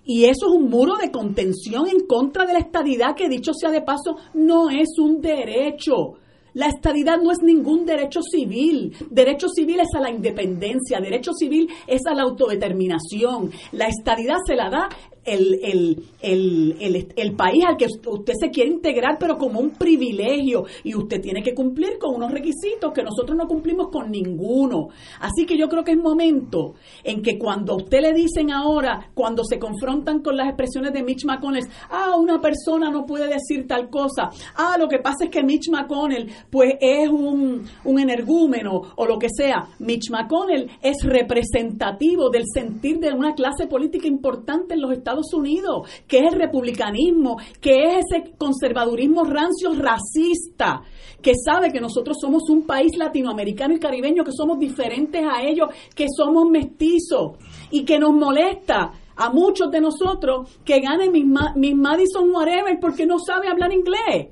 Y 0.06 0.26
eso 0.26 0.48
es 0.48 0.54
un 0.54 0.70
muro 0.70 0.98
de 0.98 1.12
contención 1.12 1.88
en 1.88 2.06
contra 2.06 2.46
de 2.46 2.54
la 2.54 2.60
estadidad 2.60 3.16
que, 3.16 3.30
dicho 3.30 3.54
sea 3.54 3.72
de 3.72 3.82
paso, 3.82 4.18
no 4.34 4.70
es 4.70 4.90
un 5.00 5.22
derecho 5.22 6.18
La 6.54 6.68
estadidad 6.68 7.18
no 7.18 7.32
es 7.32 7.39
ningún 7.41 7.86
derecho 7.86 8.22
civil. 8.22 8.95
Derecho 9.10 9.47
civil 9.49 9.80
es 9.80 9.89
a 9.95 9.99
la 9.99 10.12
independencia, 10.12 10.99
derecho 10.99 11.34
civil 11.34 11.68
es 11.88 12.01
a 12.06 12.14
la 12.14 12.24
autodeterminación. 12.24 13.51
La 13.72 13.88
estadidad 13.88 14.38
se 14.45 14.56
la 14.56 14.70
da 14.70 14.89
el, 15.26 15.60
el, 15.64 16.06
el, 16.22 17.14
el, 17.16 17.36
país 17.36 17.64
al 17.66 17.78
que 17.78 17.86
usted 17.86 18.34
se 18.40 18.50
quiere 18.50 18.70
integrar, 18.70 19.18
pero 19.20 19.38
como 19.38 19.60
un 19.60 19.72
privilegio, 19.72 20.66
y 20.84 20.96
usted 20.96 21.22
tiene 21.22 21.42
que 21.42 21.54
cumplir 21.54 21.98
con 21.98 22.16
unos 22.16 22.32
requisitos 22.32 22.92
que 22.94 23.04
nosotros 23.04 23.38
no 23.38 23.48
cumplimos 23.48 23.90
con 23.90 24.12
ninguno. 24.12 24.90
Así 25.20 25.46
que 25.46 25.58
yo 25.58 25.68
creo 25.70 25.84
que 25.84 25.92
es 25.92 25.98
momento 25.98 26.76
en 27.04 27.22
que 27.22 27.38
cuando 27.38 27.74
a 27.74 27.78
usted 27.78 28.02
le 28.02 28.14
dicen 28.14 28.52
ahora, 28.52 29.10
cuando 29.14 29.44
se 29.44 29.60
confrontan 29.60 30.22
con 30.22 30.36
las 30.36 30.48
expresiones 30.48 30.94
de 30.94 31.04
Mitch 31.04 31.26
McConnell, 31.26 31.68
ah, 31.90 32.16
una 32.18 32.42
persona 32.42 32.90
no 32.90 33.06
puede 33.06 33.28
decir 33.28 33.68
tal 33.68 33.90
cosa, 33.90 34.30
ah, 34.56 34.76
lo 34.78 34.88
que 34.88 35.00
pasa 35.00 35.26
es 35.26 35.30
que 35.30 35.44
Mitch 35.44 35.70
McConnell, 35.70 36.30
pues 36.50 36.76
es 36.82 37.10
un, 37.10 37.64
un 37.86 38.00
energúmeno 38.00 38.82
o 38.96 39.06
lo 39.06 39.18
que 39.18 39.28
sea. 39.30 39.68
Mitch 39.80 40.10
McConnell 40.12 40.70
es 40.82 41.04
representativo 41.04 42.30
del 42.30 42.44
sentir 42.54 43.00
de 43.00 43.14
una 43.14 43.34
clase 43.34 43.68
política 43.68 44.08
importante 44.08 44.74
en 44.74 44.82
los 44.82 44.92
Estados 44.92 45.12
Unidos, 45.34 45.89
que 46.07 46.20
es 46.20 46.34
el 46.34 46.39
republicanismo, 46.39 47.38
que 47.59 47.84
es 47.86 48.05
ese 48.05 48.32
conservadurismo 48.38 49.24
rancio 49.24 49.74
racista, 49.74 50.82
que 51.22 51.34
sabe 51.36 51.72
que 51.72 51.80
nosotros 51.80 52.18
somos 52.20 52.49
un 52.49 52.66
país 52.66 52.97
latinoamericano 52.97 53.74
y 53.74 53.80
caribeño, 53.80 54.24
que 54.24 54.32
somos 54.32 54.59
diferentes 54.59 55.24
a 55.26 55.41
ellos, 55.43 55.70
que 55.95 56.07
somos 56.16 56.49
mestizos 56.49 57.34
y 57.72 57.86
que 57.86 57.99
nos 57.99 58.14
molesta 58.14 58.91
a 59.16 59.30
muchos 59.30 59.72
de 59.72 59.82
nosotros 59.82 60.59
que 60.66 60.80
ganen 60.80 61.11
mis, 61.11 61.26
mis 61.55 61.76
Madison 61.76 62.30
whatever 62.32 62.78
porque 62.80 63.05
no 63.05 63.20
sabe 63.20 63.47
hablar 63.47 63.72
inglés. 63.72 64.28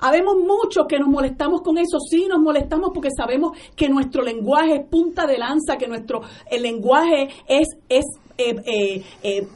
Habemos 0.00 0.36
muchos 0.36 0.86
que 0.88 0.98
nos 0.98 1.08
molestamos 1.08 1.62
con 1.62 1.78
eso, 1.78 1.98
sí 1.98 2.26
nos 2.28 2.40
molestamos 2.40 2.90
porque 2.92 3.08
sabemos 3.16 3.56
que 3.76 3.88
nuestro 3.88 4.22
lenguaje 4.22 4.74
es 4.76 4.86
punta 4.88 5.26
de 5.26 5.38
lanza, 5.38 5.76
que 5.78 5.86
nuestro 5.86 6.20
el 6.50 6.62
lenguaje 6.62 7.28
es, 7.46 7.68
es 7.88 8.04
eh, 8.36 8.54
eh, 8.66 9.02
eh, 9.22 9.46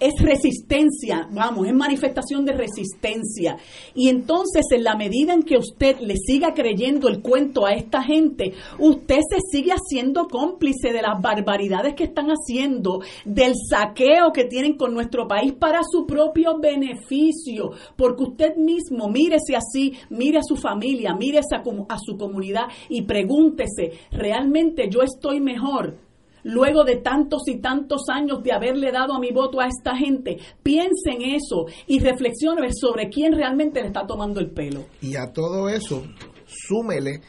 es 0.00 0.14
resistencia, 0.20 1.28
vamos, 1.30 1.66
es 1.66 1.74
manifestación 1.74 2.44
de 2.44 2.52
resistencia. 2.52 3.56
Y 3.94 4.08
entonces, 4.08 4.66
en 4.72 4.84
la 4.84 4.96
medida 4.96 5.32
en 5.32 5.42
que 5.42 5.56
usted 5.56 6.00
le 6.00 6.16
siga 6.16 6.52
creyendo 6.54 7.08
el 7.08 7.22
cuento 7.22 7.64
a 7.64 7.72
esta 7.72 8.02
gente, 8.02 8.54
usted 8.78 9.20
se 9.28 9.38
sigue 9.50 9.72
haciendo 9.72 10.26
cómplice 10.26 10.92
de 10.92 11.02
las 11.02 11.20
barbaridades 11.20 11.94
que 11.94 12.04
están 12.04 12.28
haciendo, 12.28 13.00
del 13.24 13.54
saqueo 13.54 14.32
que 14.32 14.44
tienen 14.44 14.76
con 14.76 14.94
nuestro 14.94 15.28
país 15.28 15.52
para 15.52 15.80
su 15.88 16.06
propio 16.06 16.58
beneficio. 16.58 17.70
Porque 17.96 18.24
usted 18.24 18.56
mismo, 18.56 19.08
mírese 19.08 19.54
así, 19.54 19.94
mire 20.10 20.38
a 20.38 20.42
su 20.42 20.56
familia, 20.56 21.12
a, 21.12 21.94
a 21.94 21.98
su 21.98 22.16
comunidad 22.16 22.66
y 22.88 23.02
pregúntese, 23.02 23.92
¿realmente 24.10 24.88
yo 24.90 25.02
estoy 25.02 25.40
mejor? 25.40 26.07
Luego 26.42 26.84
de 26.84 26.96
tantos 26.96 27.42
y 27.46 27.60
tantos 27.60 28.02
años 28.08 28.42
de 28.42 28.52
haberle 28.52 28.92
dado 28.92 29.14
a 29.14 29.20
mi 29.20 29.30
voto 29.30 29.60
a 29.60 29.66
esta 29.66 29.96
gente, 29.96 30.38
piense 30.62 31.10
en 31.10 31.34
eso 31.34 31.66
y 31.86 32.00
reflexione 32.00 32.68
sobre 32.72 33.08
quién 33.08 33.32
realmente 33.32 33.80
le 33.80 33.88
está 33.88 34.06
tomando 34.06 34.40
el 34.40 34.50
pelo. 34.50 34.86
Y 35.00 35.16
a 35.16 35.32
todo 35.32 35.68
eso, 35.68 36.02
súmele 36.46 37.20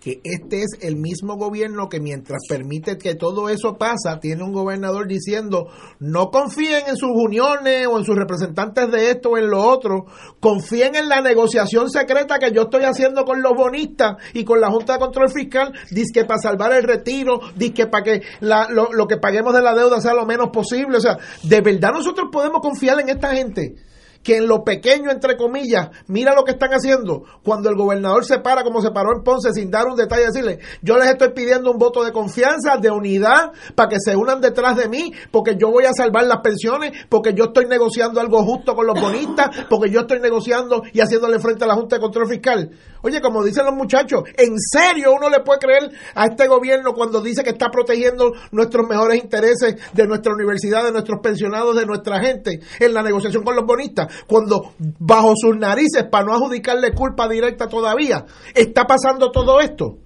que 0.00 0.20
este 0.24 0.62
es 0.62 0.78
el 0.80 0.96
mismo 0.96 1.36
gobierno 1.36 1.88
que 1.88 2.00
mientras 2.00 2.40
permite 2.48 2.98
que 2.98 3.14
todo 3.14 3.48
eso 3.48 3.76
pasa, 3.76 4.20
tiene 4.20 4.44
un 4.44 4.52
gobernador 4.52 5.08
diciendo, 5.08 5.68
no 5.98 6.30
confíen 6.30 6.84
en 6.88 6.96
sus 6.96 7.10
uniones 7.12 7.86
o 7.86 7.98
en 7.98 8.04
sus 8.04 8.16
representantes 8.16 8.90
de 8.90 9.10
esto 9.10 9.30
o 9.30 9.38
en 9.38 9.50
lo 9.50 9.62
otro, 9.62 10.06
confíen 10.40 10.94
en 10.94 11.08
la 11.08 11.20
negociación 11.20 11.90
secreta 11.90 12.38
que 12.38 12.52
yo 12.52 12.62
estoy 12.62 12.84
haciendo 12.84 13.24
con 13.24 13.42
los 13.42 13.52
bonistas 13.56 14.16
y 14.34 14.44
con 14.44 14.60
la 14.60 14.70
Junta 14.70 14.94
de 14.94 14.98
Control 15.00 15.30
Fiscal, 15.30 15.72
que 16.12 16.24
para 16.24 16.40
salvar 16.40 16.72
el 16.72 16.84
retiro, 16.84 17.40
que 17.74 17.86
para 17.86 18.04
que 18.04 18.22
lo, 18.40 18.92
lo 18.92 19.06
que 19.06 19.16
paguemos 19.16 19.54
de 19.54 19.62
la 19.62 19.74
deuda 19.74 20.00
sea 20.00 20.14
lo 20.14 20.26
menos 20.26 20.50
posible, 20.50 20.98
o 20.98 21.00
sea, 21.00 21.18
de 21.42 21.60
verdad 21.60 21.92
nosotros 21.92 22.28
podemos 22.32 22.60
confiar 22.60 23.00
en 23.00 23.08
esta 23.08 23.34
gente 23.34 23.74
que 24.22 24.36
en 24.36 24.46
lo 24.46 24.64
pequeño, 24.64 25.10
entre 25.10 25.36
comillas, 25.36 25.90
mira 26.06 26.34
lo 26.34 26.44
que 26.44 26.52
están 26.52 26.70
haciendo. 26.70 27.24
Cuando 27.42 27.68
el 27.68 27.76
gobernador 27.76 28.24
se 28.24 28.38
para, 28.38 28.62
como 28.62 28.82
se 28.82 28.90
paró 28.90 29.10
en 29.16 29.22
Ponce, 29.22 29.52
sin 29.52 29.70
dar 29.70 29.86
un 29.86 29.96
detalle, 29.96 30.26
decirle, 30.26 30.58
yo 30.82 30.98
les 30.98 31.08
estoy 31.08 31.30
pidiendo 31.30 31.70
un 31.70 31.78
voto 31.78 32.04
de 32.04 32.12
confianza, 32.12 32.76
de 32.76 32.90
unidad, 32.90 33.52
para 33.74 33.88
que 33.88 33.96
se 33.98 34.16
unan 34.16 34.40
detrás 34.40 34.76
de 34.76 34.88
mí, 34.88 35.12
porque 35.30 35.56
yo 35.58 35.70
voy 35.70 35.84
a 35.84 35.92
salvar 35.92 36.24
las 36.26 36.38
pensiones, 36.38 36.92
porque 37.08 37.34
yo 37.34 37.44
estoy 37.44 37.66
negociando 37.66 38.20
algo 38.20 38.42
justo 38.44 38.74
con 38.74 38.86
los 38.86 39.00
bonistas, 39.00 39.48
porque 39.68 39.90
yo 39.90 40.00
estoy 40.00 40.20
negociando 40.20 40.82
y 40.92 41.00
haciéndole 41.00 41.38
frente 41.38 41.64
a 41.64 41.68
la 41.68 41.74
Junta 41.74 41.96
de 41.96 42.02
Control 42.02 42.28
Fiscal. 42.28 42.70
Oye, 43.02 43.20
como 43.20 43.44
dicen 43.44 43.64
los 43.64 43.74
muchachos, 43.74 44.22
¿en 44.36 44.58
serio 44.58 45.12
uno 45.12 45.28
le 45.28 45.40
puede 45.40 45.60
creer 45.60 45.90
a 46.14 46.26
este 46.26 46.46
gobierno 46.48 46.92
cuando 46.94 47.20
dice 47.20 47.42
que 47.42 47.50
está 47.50 47.70
protegiendo 47.70 48.32
nuestros 48.52 48.86
mejores 48.88 49.22
intereses 49.22 49.76
de 49.92 50.06
nuestra 50.06 50.32
universidad, 50.32 50.84
de 50.84 50.92
nuestros 50.92 51.20
pensionados, 51.22 51.76
de 51.76 51.86
nuestra 51.86 52.20
gente, 52.20 52.60
en 52.80 52.94
la 52.94 53.02
negociación 53.02 53.42
con 53.42 53.56
los 53.56 53.64
bonistas? 53.64 54.08
cuando 54.26 54.72
bajo 54.78 55.32
sus 55.36 55.56
narices, 55.56 56.04
para 56.10 56.24
no 56.24 56.34
adjudicarle 56.34 56.92
culpa 56.92 57.28
directa 57.28 57.68
todavía, 57.68 58.24
está 58.54 58.84
pasando 58.86 59.30
todo 59.30 59.60
esto. 59.60 59.98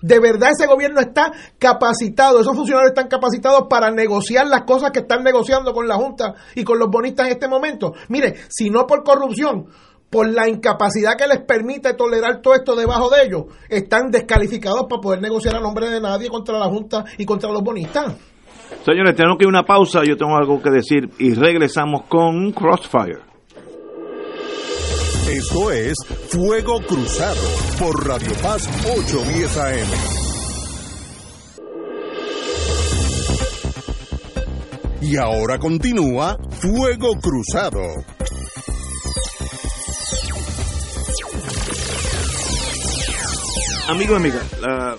De 0.00 0.20
verdad 0.20 0.50
ese 0.56 0.68
gobierno 0.68 1.00
está 1.00 1.32
capacitado, 1.58 2.40
esos 2.40 2.54
funcionarios 2.54 2.90
están 2.90 3.08
capacitados 3.08 3.64
para 3.68 3.90
negociar 3.90 4.46
las 4.46 4.62
cosas 4.62 4.92
que 4.92 5.00
están 5.00 5.24
negociando 5.24 5.72
con 5.72 5.88
la 5.88 5.96
Junta 5.96 6.34
y 6.54 6.62
con 6.62 6.78
los 6.78 6.88
bonistas 6.88 7.26
en 7.26 7.32
este 7.32 7.48
momento. 7.48 7.94
Mire, 8.08 8.34
si 8.48 8.70
no 8.70 8.86
por 8.86 9.02
corrupción, 9.02 9.66
por 10.10 10.28
la 10.28 10.48
incapacidad 10.48 11.16
que 11.16 11.26
les 11.26 11.40
permite 11.40 11.94
tolerar 11.94 12.40
todo 12.40 12.54
esto 12.54 12.74
debajo 12.74 13.10
de 13.10 13.24
ellos, 13.24 13.44
están 13.68 14.10
descalificados 14.10 14.86
para 14.88 15.00
poder 15.00 15.20
negociar 15.20 15.56
a 15.56 15.60
nombre 15.60 15.90
de 15.90 16.00
nadie 16.00 16.28
contra 16.28 16.58
la 16.58 16.66
Junta 16.66 17.04
y 17.18 17.24
contra 17.24 17.50
los 17.50 17.62
bonistas. 17.62 18.16
Señores, 18.84 19.14
tenemos 19.14 19.38
que 19.38 19.44
ir 19.44 19.48
a 19.48 19.50
una 19.50 19.64
pausa, 19.64 20.02
yo 20.04 20.16
tengo 20.16 20.36
algo 20.36 20.62
que 20.62 20.70
decir 20.70 21.10
y 21.18 21.34
regresamos 21.34 22.02
con 22.08 22.52
Crossfire. 22.52 23.28
Esto 25.30 25.70
es 25.70 25.94
Fuego 26.30 26.80
Cruzado 26.80 27.40
por 27.78 28.06
Radio 28.06 28.32
Paz 28.42 28.66
810 28.84 29.58
AM. 29.58 30.18
Y 35.02 35.16
ahora 35.16 35.58
continúa 35.58 36.38
Fuego 36.50 37.10
Cruzado. 37.20 37.82
Amigo 43.88 44.16
amiga, 44.16 44.42
la, 44.60 44.96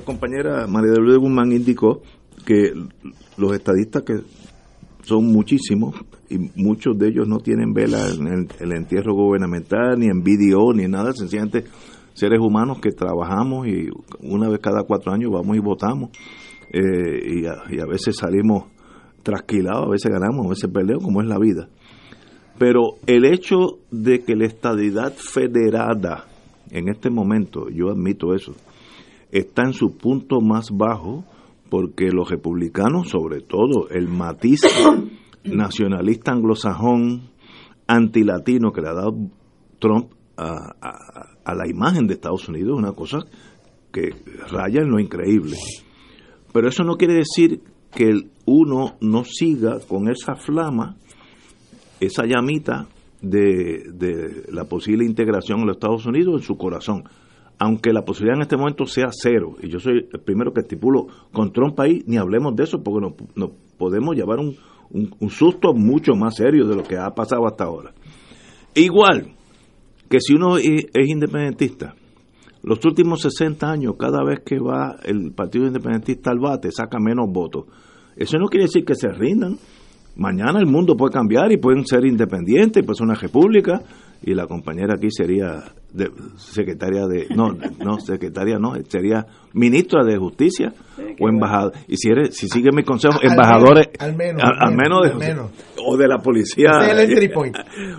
compañera 0.00 0.66
María 0.66 0.90
de 0.90 0.98
Luis 0.98 1.18
Guzmán 1.18 1.52
indicó 1.52 2.02
que 2.44 2.72
los 3.36 3.52
estadistas 3.52 4.02
que 4.02 4.14
son 5.02 5.26
muchísimos 5.26 5.94
y 6.28 6.50
muchos 6.56 6.98
de 6.98 7.10
ellos 7.10 7.28
no 7.28 7.38
tienen 7.38 7.72
vela 7.72 8.08
en 8.08 8.48
el, 8.58 8.72
entierro 8.72 9.14
gubernamental, 9.14 10.00
ni 10.00 10.06
en 10.06 10.24
video, 10.24 10.72
ni 10.74 10.88
nada, 10.88 11.12
sencillamente 11.12 11.62
seres 12.12 12.40
humanos 12.40 12.80
que 12.80 12.90
trabajamos 12.90 13.68
y 13.68 13.88
una 14.18 14.48
vez 14.48 14.58
cada 14.58 14.82
cuatro 14.82 15.12
años 15.12 15.30
vamos 15.30 15.56
y 15.56 15.60
votamos 15.60 16.10
eh, 16.72 17.44
y, 17.70 17.78
a, 17.78 17.86
veces 17.86 18.16
salimos 18.16 18.64
trasquilados, 19.22 19.86
a 19.86 19.90
veces 19.90 20.10
ganamos, 20.10 20.46
a 20.46 20.48
veces 20.48 20.68
perdemos, 20.74 21.04
como 21.04 21.22
es 21.22 21.28
la 21.28 21.38
vida. 21.38 21.68
Pero 22.58 22.96
el 23.06 23.26
hecho 23.26 23.78
de 23.92 24.24
que 24.24 24.34
la 24.34 24.46
estadidad 24.46 25.12
federada 25.12 26.31
en 26.72 26.88
este 26.88 27.10
momento, 27.10 27.68
yo 27.68 27.90
admito 27.90 28.34
eso, 28.34 28.54
está 29.30 29.62
en 29.62 29.74
su 29.74 29.96
punto 29.96 30.40
más 30.40 30.70
bajo, 30.72 31.24
porque 31.68 32.10
los 32.10 32.30
republicanos, 32.30 33.10
sobre 33.10 33.40
todo 33.40 33.88
el 33.90 34.08
matiz 34.08 34.62
nacionalista 35.44 36.32
anglosajón, 36.32 37.30
antilatino 37.86 38.72
que 38.72 38.80
le 38.80 38.88
ha 38.88 38.94
dado 38.94 39.14
Trump 39.78 40.12
a, 40.36 41.54
la 41.54 41.68
imagen 41.68 42.06
de 42.06 42.14
Estados 42.14 42.48
Unidos, 42.48 42.78
una 42.78 42.92
cosa 42.92 43.18
que 43.92 44.10
raya 44.50 44.80
en 44.80 44.90
lo 44.90 44.98
increíble. 44.98 45.56
Pero 46.52 46.68
eso 46.68 46.84
no 46.84 46.96
quiere 46.96 47.14
decir 47.14 47.60
que 47.94 48.14
uno 48.46 48.96
no 49.00 49.24
siga 49.24 49.78
con 49.86 50.08
esa 50.08 50.34
flama, 50.36 50.96
esa 52.00 52.24
llamita 52.24 52.86
de, 53.22 53.90
de 53.92 54.52
la 54.52 54.64
posible 54.64 55.04
integración 55.04 55.60
en 55.60 55.66
los 55.66 55.76
Estados 55.76 56.04
Unidos 56.06 56.40
en 56.40 56.42
su 56.42 56.56
corazón 56.56 57.04
aunque 57.62 57.92
la 57.92 58.04
posibilidad 58.04 58.38
en 58.38 58.42
este 58.42 58.56
momento 58.56 58.86
sea 58.86 59.10
cero, 59.12 59.54
y 59.62 59.68
yo 59.68 59.78
soy 59.78 60.08
el 60.12 60.20
primero 60.20 60.52
que 60.52 60.62
estipulo 60.62 61.06
con 61.32 61.52
Trump 61.52 61.78
ahí, 61.78 62.02
ni 62.06 62.16
hablemos 62.16 62.56
de 62.56 62.64
eso 62.64 62.82
porque 62.82 63.14
nos, 63.36 63.50
podemos 63.78 64.16
llevar 64.16 64.40
un, 64.40 64.56
susto 65.30 65.72
mucho 65.72 66.14
más 66.14 66.34
serio 66.34 66.66
de 66.66 66.74
lo 66.74 66.82
que 66.82 66.96
ha 66.96 67.08
pasado 67.10 67.46
hasta 67.46 67.62
ahora. 67.62 67.92
Igual 68.74 69.36
que 70.08 70.18
si 70.20 70.34
uno 70.34 70.56
es, 70.56 70.86
independentista, 71.06 71.94
los 72.64 72.84
últimos 72.84 73.22
60 73.22 73.70
años, 73.70 73.94
cada 73.96 74.24
vez 74.24 74.40
que 74.44 74.58
va 74.58 74.96
el 75.04 75.32
Partido 75.32 75.64
Independentista 75.66 76.30
al 76.32 76.40
bate, 76.40 76.72
saca 76.72 76.98
menos 76.98 77.30
votos. 77.30 77.66
Eso 78.16 78.38
no 78.38 78.46
quiere 78.46 78.64
decir 78.64 78.84
que 78.84 78.96
se 78.96 79.08
rindan. 79.08 79.56
Mañana 80.16 80.58
el 80.58 80.66
mundo 80.66 80.96
puede 80.96 81.12
cambiar 81.12 81.52
y 81.52 81.56
pueden 81.56 81.86
ser 81.86 82.04
independientes, 82.04 82.84
pues 82.84 83.00
una 83.00 83.14
república, 83.14 83.82
y 84.24 84.34
la 84.34 84.46
compañera 84.46 84.94
aquí 84.94 85.08
sería 85.10 85.64
de, 85.92 86.10
secretaria 86.36 87.06
de 87.06 87.26
no 87.34 87.56
no 87.84 87.98
secretaria 87.98 88.58
no 88.58 88.74
sería 88.88 89.26
ministra 89.52 90.04
de 90.04 90.16
justicia 90.16 90.72
o 91.20 91.28
embajador 91.28 91.72
y 91.88 91.96
si 91.96 92.10
eres 92.10 92.36
si 92.36 92.48
sigue 92.48 92.70
mi 92.72 92.84
consejo 92.84 93.18
embajadores 93.20 93.88
al 93.98 94.16
menos 94.16 94.42
al, 94.42 94.74
menos, 94.74 95.18
de, 95.18 95.36
o 95.84 95.96
de 95.96 96.08
la 96.08 96.18
policía. 96.18 96.70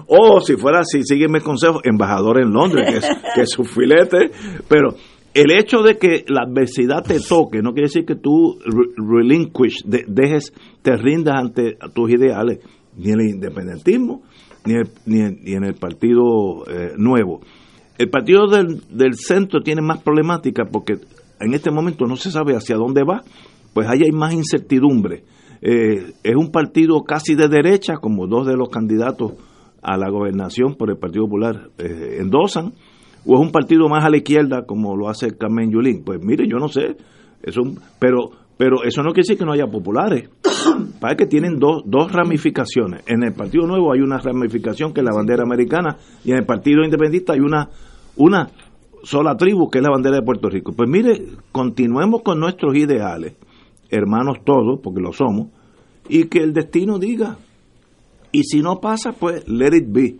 O 0.07 0.39
si 0.39 0.55
fuera 0.55 0.84
si 0.84 1.03
sigue 1.03 1.28
mi 1.28 1.39
consejo 1.39 1.80
embajador 1.84 2.41
en 2.41 2.51
Londres 2.51 2.89
que 2.89 2.97
es, 2.97 3.09
que 3.36 3.41
es 3.41 3.49
su 3.49 3.64
filete 3.64 4.32
pero 4.68 4.95
el 5.34 5.51
hecho 5.51 5.81
de 5.81 5.97
que 5.97 6.25
la 6.27 6.43
adversidad 6.43 7.03
te 7.03 7.19
toque 7.19 7.61
no 7.61 7.73
quiere 7.73 7.88
decir 7.88 8.05
que 8.05 8.15
tú 8.15 8.59
relinquish, 8.97 9.84
dejes, 9.86 10.53
te 10.81 10.95
rindas 10.95 11.36
ante 11.36 11.77
tus 11.93 12.11
ideales, 12.11 12.59
ni 12.95 13.11
el 13.11 13.21
independentismo, 13.21 14.23
ni, 14.65 14.75
ni, 15.05 15.53
en 15.53 15.63
el 15.63 15.75
Partido 15.75 16.63
eh, 16.69 16.93
Nuevo. 16.97 17.41
El 17.97 18.09
Partido 18.09 18.47
del, 18.47 18.81
del 18.89 19.15
Centro 19.15 19.61
tiene 19.61 19.81
más 19.81 20.01
problemática 20.01 20.65
porque 20.71 20.93
en 21.39 21.53
este 21.53 21.71
momento 21.71 22.05
no 22.05 22.15
se 22.15 22.31
sabe 22.31 22.55
hacia 22.55 22.75
dónde 22.75 23.03
va, 23.03 23.21
pues 23.73 23.88
ahí 23.88 24.01
hay 24.05 24.11
más 24.11 24.34
incertidumbre. 24.34 25.23
Eh, 25.61 26.13
es 26.23 26.36
un 26.36 26.51
partido 26.51 27.03
casi 27.03 27.36
de 27.36 27.47
derecha, 27.47 27.95
como 27.95 28.27
dos 28.27 28.45
de 28.45 28.55
los 28.55 28.69
candidatos 28.69 29.34
a 29.81 29.97
la 29.97 30.09
gobernación 30.09 30.75
por 30.75 30.89
el 30.89 30.97
Partido 30.97 31.25
Popular 31.25 31.69
eh, 31.77 32.17
endosan, 32.19 32.73
o 33.26 33.36
es 33.36 33.39
un 33.39 33.51
partido 33.51 33.88
más 33.88 34.03
a 34.03 34.09
la 34.09 34.17
izquierda 34.17 34.65
como 34.65 34.95
lo 34.95 35.09
hace 35.09 35.38
Carmen 35.38 35.71
Yulín. 35.71 36.03
Pues 36.03 36.21
mire, 36.21 36.47
yo 36.47 36.57
no 36.57 36.67
sé, 36.67 36.97
eso, 37.41 37.61
pero, 37.99 38.32
pero 38.57 38.84
eso 38.84 39.01
no 39.01 39.11
quiere 39.11 39.26
decir 39.28 39.38
que 39.38 39.45
no 39.45 39.53
haya 39.53 39.67
populares. 39.67 40.30
Para 40.99 41.15
que 41.15 41.26
tienen 41.26 41.59
dos, 41.59 41.84
dos 41.86 42.11
ramificaciones. 42.11 43.03
En 43.07 43.24
el 43.24 43.34
Partido 43.34 43.67
Nuevo 43.67 43.93
hay 43.93 44.01
una 44.01 44.17
ramificación 44.17 44.93
que 44.93 45.01
es 45.01 45.05
la 45.05 45.15
bandera 45.15 45.43
americana 45.43 45.97
y 46.24 46.32
en 46.32 46.38
el 46.38 46.45
Partido 46.45 46.84
Independentista 46.84 47.34
hay 47.34 47.39
una, 47.39 47.69
una 48.17 48.49
sola 49.03 49.36
tribu 49.36 49.69
que 49.69 49.80
es 49.80 49.84
la 49.84 49.91
bandera 49.91 50.17
de 50.17 50.24
Puerto 50.24 50.49
Rico. 50.49 50.74
Pues 50.74 50.89
mire, 50.89 51.21
continuemos 51.51 52.21
con 52.24 52.39
nuestros 52.39 52.76
ideales, 52.76 53.36
hermanos 53.89 54.38
todos, 54.43 54.80
porque 54.82 55.01
lo 55.01 55.13
somos, 55.13 55.47
y 56.09 56.26
que 56.26 56.39
el 56.39 56.53
destino 56.53 56.99
diga. 56.99 57.38
Y 58.32 58.43
si 58.45 58.61
no 58.61 58.80
pasa, 58.82 59.11
pues 59.11 59.47
let 59.47 59.78
it 59.78 59.86
be 59.88 60.17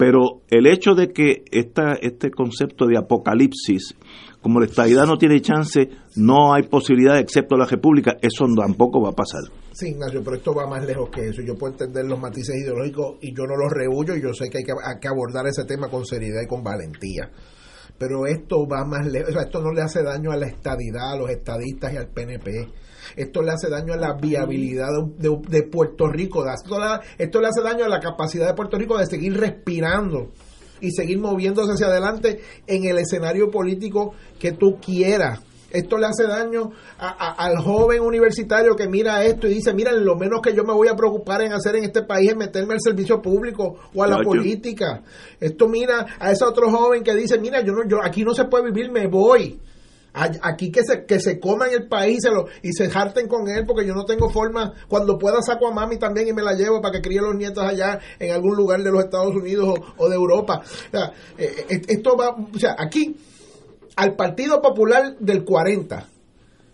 pero 0.00 0.40
el 0.48 0.66
hecho 0.66 0.94
de 0.94 1.12
que 1.12 1.44
esta, 1.52 1.92
este 1.92 2.30
concepto 2.30 2.86
de 2.86 2.96
apocalipsis, 2.96 3.94
como 4.40 4.58
la 4.58 4.64
estabilidad 4.64 5.04
no 5.04 5.18
tiene 5.18 5.42
chance, 5.42 5.90
no 6.16 6.54
hay 6.54 6.62
posibilidad 6.62 7.18
excepto 7.18 7.54
la 7.54 7.66
república, 7.66 8.16
eso 8.22 8.46
tampoco 8.56 9.02
va 9.02 9.10
a 9.10 9.12
pasar. 9.12 9.42
Sí, 9.72 9.88
Ignacio, 9.90 10.22
pero 10.24 10.36
esto 10.36 10.54
va 10.54 10.66
más 10.66 10.86
lejos 10.86 11.10
que 11.10 11.28
eso. 11.28 11.42
Yo 11.42 11.54
puedo 11.54 11.74
entender 11.74 12.06
los 12.06 12.18
matices 12.18 12.56
ideológicos 12.56 13.18
y 13.20 13.36
yo 13.36 13.44
no 13.44 13.56
los 13.56 13.70
rehuyo 13.70 14.16
y 14.16 14.22
yo 14.22 14.32
sé 14.32 14.48
que 14.48 14.58
hay 14.58 14.64
que, 14.64 14.72
hay 14.72 14.98
que 14.98 15.08
abordar 15.08 15.46
ese 15.46 15.66
tema 15.66 15.90
con 15.90 16.06
seriedad 16.06 16.40
y 16.42 16.46
con 16.46 16.64
valentía. 16.64 17.30
Pero 17.98 18.24
esto 18.24 18.66
va 18.66 18.86
más 18.86 19.06
lejos, 19.06 19.36
esto 19.36 19.60
no 19.60 19.70
le 19.70 19.82
hace 19.82 20.02
daño 20.02 20.30
a 20.32 20.36
la 20.38 20.46
estadidad, 20.46 21.12
a 21.12 21.16
los 21.18 21.28
estadistas 21.28 21.92
y 21.92 21.98
al 21.98 22.08
PNP 22.08 22.68
esto 23.16 23.42
le 23.42 23.52
hace 23.52 23.68
daño 23.68 23.94
a 23.94 23.96
la 23.96 24.14
viabilidad 24.14 24.88
de, 25.18 25.62
Puerto 25.62 26.08
Rico, 26.08 26.44
esto 26.48 26.78
le, 26.78 26.86
esto 27.18 27.40
le 27.40 27.48
hace 27.48 27.62
daño 27.62 27.84
a 27.84 27.88
la 27.88 28.00
capacidad 28.00 28.46
de 28.46 28.54
Puerto 28.54 28.78
Rico 28.78 28.98
de 28.98 29.06
seguir 29.06 29.38
respirando 29.38 30.30
y 30.80 30.90
seguir 30.90 31.18
moviéndose 31.18 31.72
hacia 31.72 31.86
adelante 31.86 32.40
en 32.66 32.84
el 32.84 32.98
escenario 32.98 33.50
político 33.50 34.14
que 34.38 34.52
tú 34.52 34.78
quieras. 34.80 35.40
Esto 35.70 35.98
le 35.98 36.06
hace 36.06 36.24
daño 36.24 36.72
al 36.98 37.56
joven 37.58 38.00
universitario 38.00 38.74
que 38.74 38.88
mira 38.88 39.24
esto 39.24 39.46
y 39.46 39.54
dice, 39.54 39.72
mira, 39.72 39.92
lo 39.92 40.16
menos 40.16 40.40
que 40.42 40.52
yo 40.52 40.64
me 40.64 40.72
voy 40.72 40.88
a 40.88 40.96
preocupar 40.96 41.42
en 41.42 41.52
hacer 41.52 41.76
en 41.76 41.84
este 41.84 42.02
país 42.02 42.30
es 42.30 42.36
meterme 42.36 42.74
al 42.74 42.80
servicio 42.80 43.22
público 43.22 43.76
o 43.94 44.02
a 44.02 44.08
la 44.08 44.20
política. 44.22 45.02
Esto 45.38 45.68
mira 45.68 46.06
a 46.18 46.32
ese 46.32 46.44
otro 46.44 46.70
joven 46.70 47.04
que 47.04 47.14
dice, 47.14 47.38
mira, 47.38 47.60
yo 47.60 47.72
no, 47.72 47.88
yo 47.88 47.98
aquí 48.02 48.24
no 48.24 48.34
se 48.34 48.46
puede 48.46 48.72
vivir, 48.72 48.90
me 48.90 49.06
voy. 49.06 49.60
Aquí 50.12 50.72
que 50.72 50.82
se, 50.82 51.04
que 51.04 51.20
se 51.20 51.38
coman 51.38 51.70
el 51.72 51.86
país 51.86 52.18
y 52.18 52.20
se, 52.20 52.30
lo, 52.30 52.46
y 52.62 52.72
se 52.72 52.90
jarten 52.90 53.28
con 53.28 53.48
él 53.48 53.64
porque 53.66 53.86
yo 53.86 53.94
no 53.94 54.04
tengo 54.04 54.28
forma, 54.28 54.72
cuando 54.88 55.18
pueda 55.18 55.40
saco 55.40 55.68
a 55.68 55.72
mami 55.72 55.98
también 55.98 56.28
y 56.28 56.32
me 56.32 56.42
la 56.42 56.54
llevo 56.54 56.80
para 56.80 56.94
que 56.94 57.02
críe 57.02 57.20
los 57.20 57.34
nietos 57.36 57.62
allá 57.62 58.00
en 58.18 58.32
algún 58.32 58.56
lugar 58.56 58.82
de 58.82 58.90
los 58.90 59.04
Estados 59.04 59.34
Unidos 59.34 59.78
o, 59.96 60.08
de 60.08 60.16
Europa. 60.16 60.62
O 60.64 60.90
sea, 60.90 61.12
eh, 61.38 61.66
eh, 61.68 61.82
esto 61.88 62.16
va, 62.16 62.30
o 62.30 62.58
sea, 62.58 62.74
aquí 62.76 63.16
al 63.96 64.16
Partido 64.16 64.60
Popular 64.60 65.16
del 65.18 65.44
40, 65.44 66.08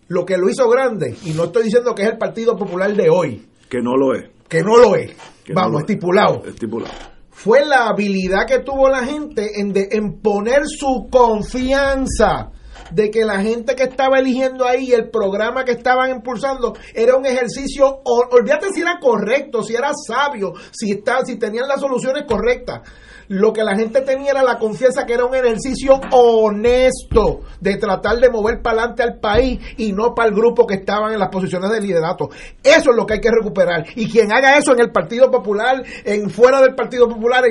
lo 0.09 0.24
que 0.24 0.39
lo 0.39 0.49
hizo 0.49 0.68
grande, 0.68 1.16
y 1.24 1.30
no 1.30 1.45
estoy 1.45 1.64
diciendo 1.64 1.95
que 1.95 2.03
es 2.03 2.09
el 2.09 2.18
Partido 2.18 2.57
Popular 2.57 2.95
de 2.95 3.11
hoy. 3.11 3.47
Que 3.68 3.82
no 3.82 3.97
lo 3.97 4.14
es. 4.14 4.30
Que 4.49 4.62
no 4.62 4.78
lo 4.78 4.95
es. 4.95 5.12
Vamos, 5.53 5.80
estipulado. 5.80 6.43
Estipulado 6.47 7.16
fue 7.37 7.66
la 7.66 7.89
habilidad 7.89 8.47
que 8.47 8.61
tuvo 8.61 8.89
la 8.89 9.05
gente 9.05 9.61
en, 9.61 9.72
de, 9.72 9.89
en 9.93 10.20
poner 10.20 10.62
su 10.66 11.07
confianza 11.11 12.51
de 12.91 13.11
que 13.11 13.24
la 13.24 13.41
gente 13.41 13.74
que 13.74 13.84
estaba 13.84 14.18
eligiendo 14.18 14.66
ahí, 14.66 14.93
el 14.93 15.11
programa 15.11 15.64
que 15.64 15.72
estaban 15.72 16.11
impulsando, 16.11 16.74
era 16.95 17.16
un 17.16 17.26
ejercicio, 17.26 18.01
olvídate 18.05 18.72
si 18.72 18.80
era 18.80 18.99
correcto, 19.01 19.62
si 19.62 19.74
era 19.74 19.93
sabio, 19.95 20.55
si, 20.70 20.93
está, 20.93 21.24
si 21.24 21.37
tenían 21.37 21.68
las 21.68 21.80
soluciones 21.80 22.24
correctas. 22.26 22.82
Lo 23.29 23.53
que 23.53 23.64
la 23.64 23.77
gente 23.77 24.03
tenía 24.03 24.31
era 24.31 24.43
la 24.43 24.59
confianza 24.59 25.05
que 25.05 25.14
era 25.14 25.24
un 25.24 25.35
ejercicio 25.35 26.01
honesto 26.12 27.41
de 27.61 27.77
tratar 27.77 28.18
de 28.18 28.31
mover 28.31 28.62
para 28.62 28.79
adelante 28.79 29.03
al 29.03 29.18
país 29.18 29.59
y 29.77 29.93
no 29.93 30.14
para 30.14 30.29
el 30.29 30.35
grupo 30.35 30.66
que 30.66 30.74
estaban 30.74 31.12
en 31.12 31.18
las 31.18 31.29
posiciones 31.29 31.70
de 31.70 31.81
liderato. 31.81 32.31
Eso 32.62 32.91
es 32.91 32.97
lo 32.97 33.05
que 33.05 33.14
hay 33.14 33.20
que 33.20 33.31
recuperar. 33.31 33.85
Y 33.97 34.09
quien 34.09 34.33
haga 34.33 34.57
eso 34.57 34.72
en 34.72 34.81
el 34.81 34.93
Partido 34.93 35.31
Popular, 35.31 35.83
en 36.05 36.31
fuera 36.31 36.61
del 36.61 36.74
Partido 36.74 37.09
Popular, 37.09 37.45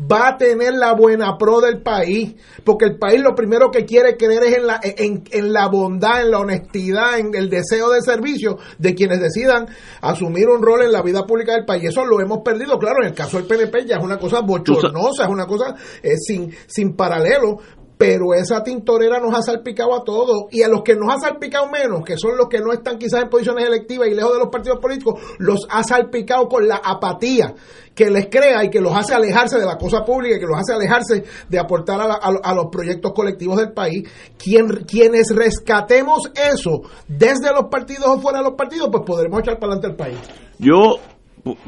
va 0.00 0.28
a 0.28 0.36
tener 0.36 0.74
la 0.74 0.92
buena 0.92 1.36
pro 1.38 1.60
del 1.60 1.80
país. 1.80 2.34
Porque 2.64 2.84
el 2.84 2.98
país 2.98 3.20
lo 3.20 3.34
primero 3.34 3.70
que 3.70 3.84
quiere 3.84 4.16
creer 4.16 4.44
es 4.44 4.56
en 4.56 4.66
la, 4.66 4.80
en, 4.82 5.24
en 5.30 5.52
la 5.52 5.68
bondad, 5.68 6.22
en 6.22 6.30
la 6.30 6.40
honestidad, 6.40 7.18
en 7.18 7.34
el 7.34 7.48
deseo 7.48 7.90
de 7.90 8.02
servicio 8.02 8.58
de 8.78 8.94
quienes 8.94 9.20
decidan 9.20 9.66
asumir 10.02 10.48
un 10.48 10.62
rol 10.62 10.82
en 10.82 10.92
la 10.92 11.02
vida 11.02 11.24
pública 11.24 11.52
del 11.52 11.64
país. 11.64 11.84
Eso 11.84 12.04
lo 12.04 12.20
hemos 12.20 12.38
perdido, 12.38 12.78
claro, 12.78 12.98
en 13.02 13.08
el 13.08 13.14
caso 13.14 13.38
del 13.38 13.46
PNP 13.46 13.86
ya 13.86 13.96
es 13.96 14.04
una 14.04 14.18
cosa 14.18 14.40
bochornosa 14.40 15.05
es 15.10 15.28
una 15.28 15.46
cosa 15.46 15.74
eh, 16.02 16.16
sin, 16.16 16.52
sin 16.66 16.94
paralelo, 16.94 17.58
pero 17.98 18.34
esa 18.34 18.62
tintorera 18.62 19.20
nos 19.20 19.34
ha 19.34 19.42
salpicado 19.42 19.94
a 19.94 20.04
todos 20.04 20.44
y 20.50 20.62
a 20.62 20.68
los 20.68 20.82
que 20.82 20.94
nos 20.94 21.14
ha 21.14 21.18
salpicado 21.18 21.70
menos, 21.70 22.04
que 22.04 22.18
son 22.18 22.36
los 22.36 22.48
que 22.48 22.60
no 22.60 22.72
están 22.72 22.98
quizás 22.98 23.22
en 23.22 23.30
posiciones 23.30 23.66
electivas 23.66 24.08
y 24.08 24.14
lejos 24.14 24.32
de 24.34 24.38
los 24.38 24.48
partidos 24.48 24.78
políticos, 24.80 25.20
los 25.38 25.66
ha 25.70 25.82
salpicado 25.82 26.48
con 26.48 26.68
la 26.68 26.76
apatía 26.76 27.54
que 27.94 28.10
les 28.10 28.26
crea 28.26 28.62
y 28.64 28.68
que 28.68 28.80
los 28.80 28.94
hace 28.94 29.14
alejarse 29.14 29.58
de 29.58 29.64
la 29.64 29.78
cosa 29.78 30.04
pública 30.04 30.36
y 30.36 30.38
que 30.38 30.46
los 30.46 30.58
hace 30.58 30.74
alejarse 30.74 31.24
de 31.48 31.58
aportar 31.58 31.98
a, 32.00 32.54
los 32.54 32.66
proyectos 32.70 33.12
colectivos 33.14 33.56
del 33.56 33.72
país. 33.72 34.06
Quien, 34.36 34.84
quienes 34.84 35.34
rescatemos 35.34 36.30
eso 36.34 36.82
desde 37.08 37.50
los 37.52 37.70
partidos 37.70 38.06
o 38.06 38.20
fuera 38.20 38.38
de 38.38 38.44
los 38.44 38.54
partidos, 38.54 38.90
pues 38.92 39.04
podremos 39.06 39.40
echar 39.40 39.58
para 39.58 39.72
adelante 39.72 39.88
el 39.88 39.96
país. 39.96 40.18
Yo 40.58 40.96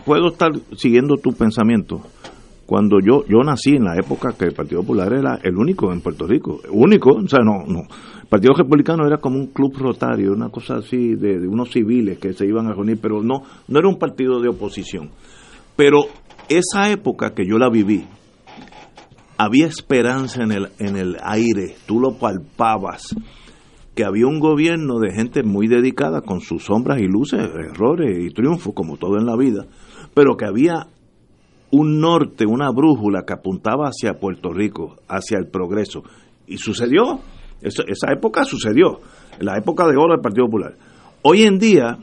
puedo 0.04 0.28
estar 0.28 0.50
siguiendo 0.76 1.16
tu 1.16 1.32
pensamiento 1.32 2.02
cuando 2.68 2.98
yo 3.00 3.24
yo 3.26 3.38
nací 3.42 3.76
en 3.76 3.84
la 3.84 3.96
época 3.96 4.34
que 4.38 4.44
el 4.44 4.52
Partido 4.52 4.82
Popular 4.82 5.10
era 5.14 5.40
el 5.42 5.56
único 5.56 5.90
en 5.90 6.02
Puerto 6.02 6.26
Rico, 6.26 6.60
único, 6.70 7.12
o 7.12 7.26
sea, 7.26 7.38
no, 7.42 7.64
no. 7.66 7.84
El 8.20 8.28
Partido 8.28 8.52
Republicano 8.52 9.06
era 9.06 9.16
como 9.16 9.38
un 9.38 9.46
club 9.46 9.74
rotario, 9.78 10.34
una 10.34 10.50
cosa 10.50 10.74
así 10.74 11.14
de, 11.14 11.48
unos 11.48 11.70
civiles 11.70 12.18
que 12.18 12.34
se 12.34 12.44
iban 12.44 12.66
a 12.66 12.74
reunir, 12.74 12.98
pero 13.00 13.22
no 13.22 13.40
no 13.68 13.78
era 13.78 13.88
un 13.88 13.98
partido 13.98 14.38
de 14.42 14.50
oposición. 14.50 15.08
Pero 15.76 16.00
esa 16.50 16.90
época 16.90 17.30
que 17.30 17.46
yo 17.48 17.56
la 17.56 17.70
viví, 17.70 18.04
había 19.38 19.66
esperanza 19.66 20.42
en 20.42 20.52
el 20.52 20.68
en 20.78 20.98
el 20.98 21.16
aire, 21.22 21.74
tú 21.86 21.98
lo 21.98 22.18
palpabas 22.18 23.16
que 23.94 24.04
había 24.04 24.26
un 24.26 24.40
gobierno 24.40 24.98
de 24.98 25.14
gente 25.14 25.42
muy 25.42 25.68
dedicada 25.68 26.20
con 26.20 26.42
sus 26.42 26.64
sombras 26.64 27.00
y 27.00 27.06
luces, 27.06 27.40
errores 27.40 28.26
y 28.26 28.28
triunfos 28.28 28.74
como 28.74 28.98
todo 28.98 29.16
en 29.18 29.24
la 29.24 29.36
vida, 29.38 29.64
pero 30.12 30.36
que 30.36 30.44
había 30.44 30.88
un 31.70 32.00
norte, 32.00 32.46
una 32.46 32.70
brújula 32.70 33.24
que 33.26 33.34
apuntaba 33.34 33.88
hacia 33.88 34.18
Puerto 34.18 34.52
Rico, 34.52 34.96
hacia 35.08 35.38
el 35.38 35.48
progreso. 35.48 36.02
Y 36.46 36.58
sucedió, 36.58 37.20
esa 37.60 38.12
época 38.12 38.44
sucedió, 38.44 39.00
la 39.40 39.56
época 39.56 39.86
de 39.86 39.96
oro 39.96 40.12
del 40.12 40.22
Partido 40.22 40.46
Popular. 40.46 40.76
Hoy 41.22 41.42
en 41.42 41.58
día, 41.58 41.98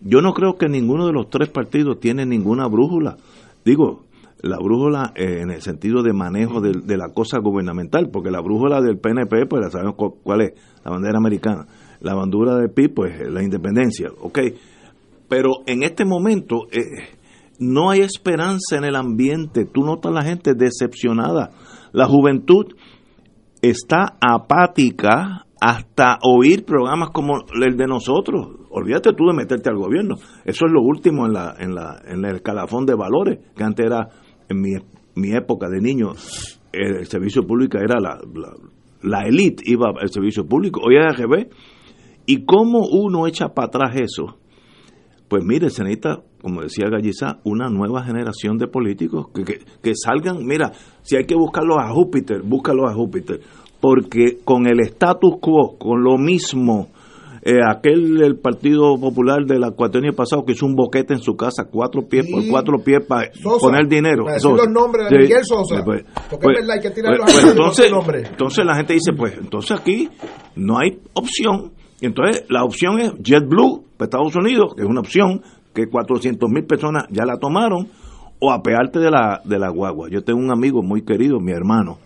yo 0.00 0.20
no 0.20 0.32
creo 0.32 0.56
que 0.56 0.68
ninguno 0.68 1.06
de 1.06 1.12
los 1.12 1.30
tres 1.30 1.48
partidos 1.48 2.00
tiene 2.00 2.26
ninguna 2.26 2.66
brújula. 2.66 3.16
Digo, 3.64 4.04
la 4.42 4.56
brújula 4.58 5.12
eh, 5.14 5.40
en 5.42 5.50
el 5.50 5.60
sentido 5.60 6.02
de 6.02 6.12
manejo 6.12 6.60
de, 6.60 6.96
la 6.96 7.10
cosa 7.12 7.38
gubernamental, 7.40 8.10
porque 8.10 8.30
la 8.30 8.40
brújula 8.40 8.80
del 8.80 8.98
PNP, 8.98 9.46
pues 9.46 9.62
la 9.62 9.70
sabemos 9.70 9.94
cuál 10.22 10.42
es, 10.42 10.52
la 10.84 10.90
bandera 10.90 11.18
americana. 11.18 11.66
La 12.00 12.14
bandura 12.14 12.56
del 12.56 12.70
PIB, 12.70 12.94
pues 12.94 13.30
la 13.30 13.42
independencia, 13.42 14.08
ok. 14.20 14.38
Pero 15.28 15.50
en 15.66 15.82
este 15.82 16.04
momento, 16.06 16.66
eh, 16.72 17.19
no 17.60 17.90
hay 17.90 18.00
esperanza 18.00 18.76
en 18.76 18.84
el 18.84 18.96
ambiente, 18.96 19.64
tú 19.64 19.84
notas 19.84 20.12
la 20.12 20.22
gente 20.22 20.54
decepcionada, 20.54 21.50
la 21.92 22.06
juventud 22.06 22.66
está 23.62 24.16
apática 24.20 25.46
hasta 25.60 26.18
oír 26.22 26.64
programas 26.64 27.10
como 27.10 27.44
el 27.62 27.76
de 27.76 27.86
nosotros. 27.86 28.48
Olvídate 28.70 29.12
tú 29.12 29.26
de 29.26 29.34
meterte 29.34 29.68
al 29.68 29.76
gobierno. 29.76 30.14
Eso 30.44 30.66
es 30.66 30.72
lo 30.72 30.80
último 30.80 31.26
en, 31.26 32.24
el 32.24 32.36
escalafón 32.36 32.86
de 32.86 32.94
valores, 32.94 33.38
que 33.54 33.62
antes 33.62 33.84
era, 33.84 34.08
en 34.48 34.60
mi 35.14 35.32
época 35.32 35.68
de 35.68 35.80
niño, 35.80 36.14
el 36.72 37.06
servicio 37.06 37.46
público 37.46 37.78
era 37.78 37.98
la, 38.00 39.22
élite, 39.26 39.62
iba 39.66 39.90
al 40.00 40.10
servicio 40.10 40.46
público, 40.46 40.80
hoy 40.84 40.96
es 40.96 41.16
al. 41.16 41.48
¿Y 42.26 42.44
cómo 42.44 42.86
uno 42.86 43.26
echa 43.26 43.48
para 43.48 43.66
atrás 43.66 43.96
eso? 43.96 44.38
Pues 45.28 45.44
mire, 45.44 45.70
se 45.70 45.84
como 46.40 46.62
decía 46.62 46.88
Gallizá, 46.90 47.38
una 47.44 47.68
nueva 47.68 48.02
generación 48.04 48.58
de 48.58 48.66
políticos 48.66 49.26
que, 49.34 49.44
que, 49.44 49.58
que 49.82 49.92
salgan, 49.94 50.44
mira, 50.44 50.72
si 51.02 51.16
hay 51.16 51.24
que 51.24 51.34
buscarlos 51.34 51.78
a 51.78 51.90
Júpiter, 51.90 52.42
búscalos 52.42 52.90
a 52.90 52.94
Júpiter, 52.94 53.40
porque 53.80 54.38
con 54.44 54.66
el 54.66 54.80
status 54.80 55.36
quo, 55.40 55.76
con 55.78 56.02
lo 56.02 56.18
mismo, 56.18 56.88
eh, 57.42 57.58
aquel 57.66 58.22
el 58.22 58.36
Partido 58.36 58.98
Popular 59.00 59.46
del 59.46 59.64
año 59.64 60.12
pasado 60.14 60.44
que 60.44 60.52
hizo 60.52 60.66
un 60.66 60.74
boquete 60.74 61.14
en 61.14 61.20
su 61.20 61.36
casa, 61.36 61.64
cuatro 61.70 62.02
pies 62.06 62.26
por 62.30 62.46
cuatro 62.50 62.78
pies 62.84 63.00
para 63.06 63.30
poner 63.60 63.88
dinero. 63.88 64.24
Para 64.24 64.34
decir 64.34 64.50
los 64.50 64.68
nombres 64.68 65.08
de 65.08 65.18
Miguel 65.18 65.44
Sosa. 65.44 65.82
Pues, 65.82 66.04
porque 66.28 66.44
pues, 66.44 66.58
es 66.58 66.66
verdad, 66.66 66.76
hay 66.76 66.82
que 66.82 66.90
tirar 66.90 67.16
pues, 67.16 67.34
los 67.34 67.42
pues, 67.42 67.52
entonces, 67.52 67.90
nombres. 67.90 68.28
entonces 68.30 68.64
la 68.66 68.76
gente 68.76 68.92
dice, 68.92 69.12
pues 69.16 69.38
entonces 69.38 69.78
aquí 69.78 70.08
no 70.56 70.78
hay 70.78 70.98
opción. 71.14 71.72
Entonces 72.02 72.44
la 72.50 72.62
opción 72.62 73.00
es 73.00 73.12
JetBlue 73.22 73.84
para 73.96 74.06
Estados 74.06 74.36
Unidos, 74.36 74.74
que 74.76 74.82
es 74.82 74.88
una 74.88 75.00
opción 75.00 75.40
que 75.74 75.86
400 75.88 76.48
mil 76.50 76.64
personas 76.64 77.04
ya 77.10 77.24
la 77.24 77.38
tomaron, 77.38 77.88
o 78.40 78.52
apearte 78.52 78.98
de 78.98 79.10
la, 79.10 79.40
de 79.44 79.58
la 79.58 79.68
guagua. 79.70 80.08
Yo 80.10 80.22
tengo 80.24 80.40
un 80.40 80.50
amigo 80.50 80.82
muy 80.82 81.02
querido, 81.04 81.40
mi 81.40 81.52
hermano, 81.52 81.98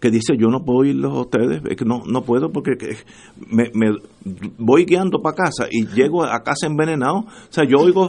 que 0.00 0.10
dice 0.10 0.36
yo 0.38 0.48
no 0.48 0.64
puedo 0.64 0.84
irlos 0.84 1.12
a 1.12 1.20
ustedes, 1.22 1.62
es 1.68 1.76
que 1.76 1.84
no, 1.84 2.02
no 2.06 2.22
puedo 2.22 2.50
porque 2.52 2.76
que 2.78 2.96
me, 3.50 3.64
me 3.74 3.96
voy 4.56 4.84
guiando 4.84 5.20
para 5.20 5.34
casa 5.34 5.66
y 5.70 5.86
llego 5.88 6.24
a 6.24 6.40
casa 6.42 6.66
envenenado, 6.68 7.16
o 7.18 7.26
sea, 7.48 7.64
yo 7.64 7.78
oigo 7.78 8.08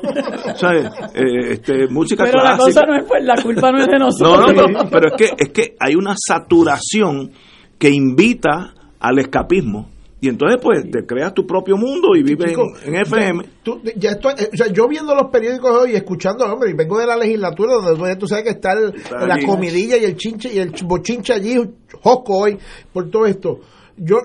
¿sabes? 0.55 0.85
Eh, 1.15 1.53
este, 1.53 1.87
música 1.87 2.25
Pero 2.25 2.43
la 2.43 2.55
clásica. 2.57 2.81
cosa 2.81 2.81
no 2.85 2.95
es 2.95 3.05
pues, 3.07 3.23
la 3.23 3.41
culpa 3.41 3.71
no 3.71 3.79
es 3.79 3.87
de 3.87 3.93
No, 3.99 4.05
nosotros. 4.05 4.55
no, 4.55 4.67
no, 4.67 4.89
pero 4.91 5.07
es 5.09 5.13
que, 5.17 5.35
es 5.43 5.49
que 5.49 5.75
hay 5.79 5.95
una 5.95 6.13
saturación 6.15 7.31
que 7.79 7.89
invita 7.89 8.73
al 8.99 9.17
escapismo. 9.19 9.89
Y 10.21 10.27
entonces, 10.27 10.59
pues, 10.61 10.89
te 10.91 11.05
creas 11.05 11.33
tu 11.33 11.47
propio 11.47 11.77
mundo 11.77 12.09
y 12.15 12.23
vives 12.23 12.49
Chico, 12.49 12.63
en, 12.83 12.95
en 12.95 13.01
FM. 13.03 13.43
Tú- 13.63 13.81
ya 13.95 14.11
estoy- 14.11 14.33
eh, 14.37 14.49
o 14.53 14.57
sea, 14.57 14.67
yo 14.67 14.87
viendo 14.87 15.15
los 15.15 15.31
periódicos 15.31 15.71
hoy, 15.71 15.95
escuchando, 15.95 16.45
hombre, 16.45 16.71
y 16.71 16.73
vengo 16.73 16.99
de 16.99 17.05
la 17.07 17.15
legislatura 17.15 17.75
donde 17.75 18.15
tú 18.17 18.27
sabes 18.27 18.43
que 18.43 18.49
está 18.51 18.73
el- 18.73 18.93
Está 18.95 19.25
la 19.25 19.35
allí. 19.35 19.45
comidilla 19.45 19.95
y 19.97 20.03
el 20.03 20.17
chinche 20.17 20.51
y 20.53 20.59
el 20.59 20.73
ch- 20.73 20.85
bochinche 20.85 21.31
allí, 21.33 21.55
josco 22.01 22.37
hoy, 22.37 22.57
por 22.91 23.09
todo 23.09 23.25
esto. 23.27 23.59
Yo 23.95 24.17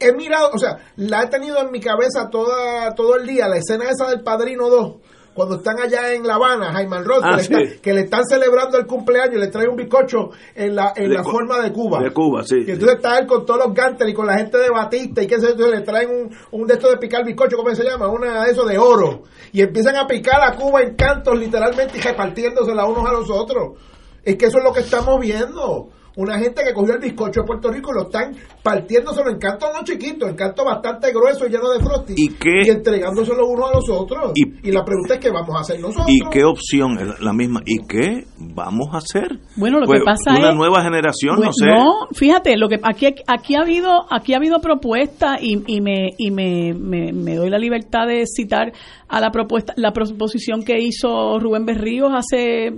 he 0.00 0.12
mirado, 0.16 0.50
o 0.52 0.58
sea, 0.58 0.78
la 0.96 1.22
he 1.22 1.26
tenido 1.28 1.58
en 1.60 1.70
mi 1.70 1.80
cabeza 1.80 2.28
toda, 2.30 2.92
todo 2.94 3.16
el 3.16 3.26
día, 3.26 3.46
la 3.48 3.56
escena 3.58 3.84
esa 3.90 4.08
del 4.10 4.22
Padrino 4.22 4.68
2, 4.68 4.96
cuando 5.34 5.56
están 5.56 5.78
allá 5.80 6.12
en 6.14 6.26
La 6.26 6.36
Habana, 6.36 6.72
Jaime 6.72 7.02
Ross, 7.02 7.20
Ah, 7.22 7.30
que, 7.32 7.36
le 7.36 7.42
sí. 7.42 7.54
está- 7.54 7.82
que 7.82 7.92
le 7.92 8.00
están 8.02 8.24
celebrando 8.24 8.78
el 8.78 8.86
cumpleaños 8.86 9.40
le 9.40 9.48
trae 9.48 9.68
un 9.68 9.76
bizcocho 9.76 10.30
en 10.54 10.74
la, 10.76 10.92
en 10.96 11.08
De 11.10 11.14
la 11.16 11.24
forma 11.24 11.60
de 11.60 11.72
Cuba. 11.72 12.00
de 12.00 12.12
Cuba, 12.12 12.42
sí. 12.44 12.56
Y 12.66 12.70
entonces 12.70 12.96
está 12.96 13.18
él 13.18 13.26
con 13.26 13.44
todos 13.44 13.66
los 13.66 13.74
gantes 13.74 14.08
y 14.08 14.14
con 14.14 14.26
la 14.26 14.38
gente 14.38 14.58
de 14.58 14.70
Batista 14.70 15.22
y 15.22 15.26
que 15.26 15.40
se 15.40 15.50
entonces 15.50 15.78
le 15.78 15.84
traen 15.84 16.08
un, 16.10 16.36
un 16.60 16.66
de 16.66 16.74
estos 16.74 16.90
de 16.90 16.96
picar 16.98 17.24
bizcocho, 17.24 17.56
¿cómo 17.56 17.74
se 17.74 17.84
llama? 17.84 18.08
Una 18.08 18.44
de 18.44 18.52
esos 18.52 18.66
de 18.68 18.78
oro. 18.78 19.22
Y 19.52 19.60
empiezan 19.62 19.96
a 19.96 20.06
picar 20.06 20.40
a 20.40 20.54
Cuba 20.56 20.82
en 20.82 20.94
cantos 20.94 21.38
literalmente 21.38 21.98
y 21.98 22.00
repartiéndosela 22.00 22.84
unos 22.86 23.04
a 23.08 23.12
los 23.12 23.28
otros. 23.30 23.78
Es 24.22 24.36
que 24.36 24.46
eso 24.46 24.58
es 24.58 24.64
lo 24.64 24.72
que 24.72 24.80
estamos 24.80 25.20
viendo. 25.20 25.88
Una 26.16 26.38
gente 26.38 26.62
que 26.64 26.72
cogió 26.72 26.94
el 26.94 27.00
bizcocho 27.00 27.40
de 27.40 27.46
Puerto 27.46 27.70
Rico 27.72 27.90
y 27.90 27.94
lo 27.98 28.02
están 28.04 28.36
partiéndoselo 28.62 29.30
en 29.30 29.38
cantos 29.38 29.68
no 29.76 29.84
chiquitos, 29.84 30.28
en 30.30 30.36
cantos 30.36 30.64
bastante 30.64 31.10
gruesos 31.12 31.48
y 31.48 31.50
llenos 31.50 31.76
de 31.76 31.84
frosty. 31.84 32.14
¿Y 32.16 32.28
qué? 32.34 32.70
entregándoselo 32.70 33.46
unos 33.46 33.70
a 33.70 33.74
los 33.74 33.90
otros. 33.90 34.32
Y- 34.34 34.68
Y, 34.68 34.72
la 34.72 34.84
pregunta 34.84 35.14
es 35.14 35.20
qué 35.20 35.30
vamos 35.30 35.54
a 35.56 35.60
hacer 35.60 35.80
nosotros. 35.80 36.06
¿Y 36.08 36.18
qué 36.30 36.44
opción 36.44 36.98
es 36.98 37.20
la 37.20 37.32
misma? 37.32 37.60
¿Y 37.66 37.84
qué 37.86 38.24
vamos 38.38 38.88
a 38.92 38.98
hacer? 38.98 39.38
Bueno, 39.56 39.80
lo 39.80 39.86
Pues, 39.86 40.00
que 40.00 40.04
pasa 40.04 40.38
una 40.38 40.50
es 40.50 40.54
nueva 40.56 40.82
generación, 40.82 41.40
no 41.40 41.52
sé. 41.52 41.66
no, 41.66 41.92
fíjate, 42.12 42.56
lo 42.56 42.68
que 42.68 42.78
aquí 42.82 43.06
aquí 43.26 43.54
ha 43.56 43.60
habido 43.60 43.90
aquí 44.10 44.34
ha 44.34 44.36
habido 44.36 44.60
propuestas 44.60 45.38
y, 45.42 45.62
y 45.66 45.80
me 45.80 46.10
y 46.16 46.30
me, 46.30 46.72
me, 46.74 47.12
me 47.12 47.34
doy 47.34 47.50
la 47.50 47.58
libertad 47.58 48.06
de 48.06 48.24
citar 48.26 48.72
a 49.08 49.20
la 49.20 49.30
propuesta 49.30 49.72
la 49.76 49.92
proposición 49.92 50.62
que 50.64 50.78
hizo 50.80 51.38
Rubén 51.40 51.66
Berríos 51.66 52.12
hace 52.14 52.72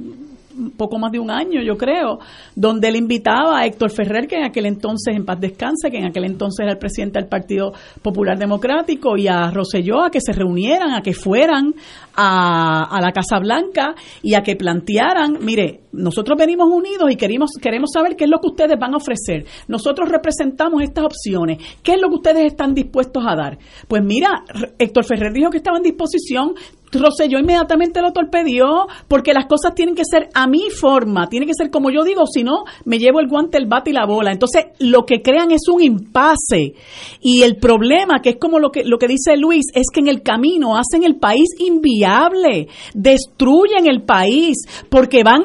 poco 0.76 0.98
más 0.98 1.12
de 1.12 1.18
un 1.18 1.30
año, 1.30 1.62
yo 1.62 1.76
creo, 1.76 2.18
donde 2.54 2.88
él 2.88 2.96
invitaba 2.96 3.60
a 3.60 3.66
Héctor 3.66 3.90
Ferrer, 3.90 4.26
que 4.26 4.36
en 4.36 4.44
aquel 4.44 4.66
entonces, 4.66 5.14
en 5.14 5.24
paz 5.24 5.40
descanse, 5.40 5.90
que 5.90 5.98
en 5.98 6.06
aquel 6.06 6.24
entonces 6.24 6.64
era 6.64 6.72
el 6.72 6.78
presidente 6.78 7.18
del 7.18 7.28
Partido 7.28 7.72
Popular 8.02 8.38
Democrático, 8.38 9.16
y 9.16 9.28
a 9.28 9.50
Rosselló 9.50 10.02
a 10.02 10.10
que 10.10 10.20
se 10.20 10.32
reunieran, 10.32 10.94
a 10.94 11.02
que 11.02 11.12
fueran 11.12 11.74
a, 12.14 12.84
a 12.84 13.00
la 13.00 13.12
Casa 13.12 13.38
Blanca 13.38 13.94
y 14.22 14.34
a 14.34 14.42
que 14.42 14.56
plantearan, 14.56 15.38
mire, 15.40 15.80
nosotros 15.96 16.38
venimos 16.38 16.68
unidos 16.70 17.10
y 17.10 17.16
queremos, 17.16 17.50
queremos 17.60 17.90
saber 17.92 18.16
qué 18.16 18.24
es 18.24 18.30
lo 18.30 18.38
que 18.38 18.48
ustedes 18.48 18.78
van 18.78 18.94
a 18.94 18.98
ofrecer. 18.98 19.46
Nosotros 19.68 20.08
representamos 20.08 20.82
estas 20.82 21.04
opciones. 21.04 21.58
¿Qué 21.82 21.94
es 21.94 22.00
lo 22.00 22.08
que 22.08 22.16
ustedes 22.16 22.46
están 22.46 22.74
dispuestos 22.74 23.24
a 23.26 23.34
dar? 23.34 23.58
Pues 23.88 24.02
mira, 24.04 24.44
Héctor 24.78 25.04
Ferrer 25.04 25.32
dijo 25.32 25.50
que 25.50 25.58
estaba 25.58 25.78
en 25.78 25.84
disposición, 25.84 26.54
Rosselló 27.00 27.38
inmediatamente 27.38 28.00
lo 28.00 28.12
torpedió 28.12 28.86
porque 29.08 29.32
las 29.32 29.46
cosas 29.46 29.74
tienen 29.74 29.94
que 29.94 30.04
ser 30.04 30.28
a 30.34 30.46
mi 30.46 30.70
forma, 30.70 31.28
tiene 31.28 31.46
que 31.46 31.54
ser 31.54 31.70
como 31.70 31.90
yo 31.90 32.04
digo, 32.04 32.26
si 32.26 32.42
no, 32.42 32.64
me 32.84 32.98
llevo 32.98 33.20
el 33.20 33.28
guante, 33.28 33.58
el 33.58 33.66
bate 33.66 33.90
y 33.90 33.92
la 33.92 34.06
bola. 34.06 34.32
Entonces, 34.32 34.66
lo 34.78 35.04
que 35.04 35.22
crean 35.22 35.50
es 35.50 35.68
un 35.68 35.82
impasse. 35.82 36.74
Y 37.20 37.42
el 37.42 37.56
problema, 37.56 38.20
que 38.22 38.30
es 38.30 38.36
como 38.40 38.58
lo 38.58 38.70
que, 38.70 38.84
lo 38.84 38.98
que 38.98 39.08
dice 39.08 39.36
Luis, 39.36 39.66
es 39.74 39.86
que 39.92 40.00
en 40.00 40.08
el 40.08 40.22
camino 40.22 40.76
hacen 40.76 41.04
el 41.04 41.16
país 41.16 41.48
inviable, 41.58 42.68
destruyen 42.94 43.86
el 43.86 44.02
país 44.02 44.56
porque 44.88 45.22
van 45.22 45.42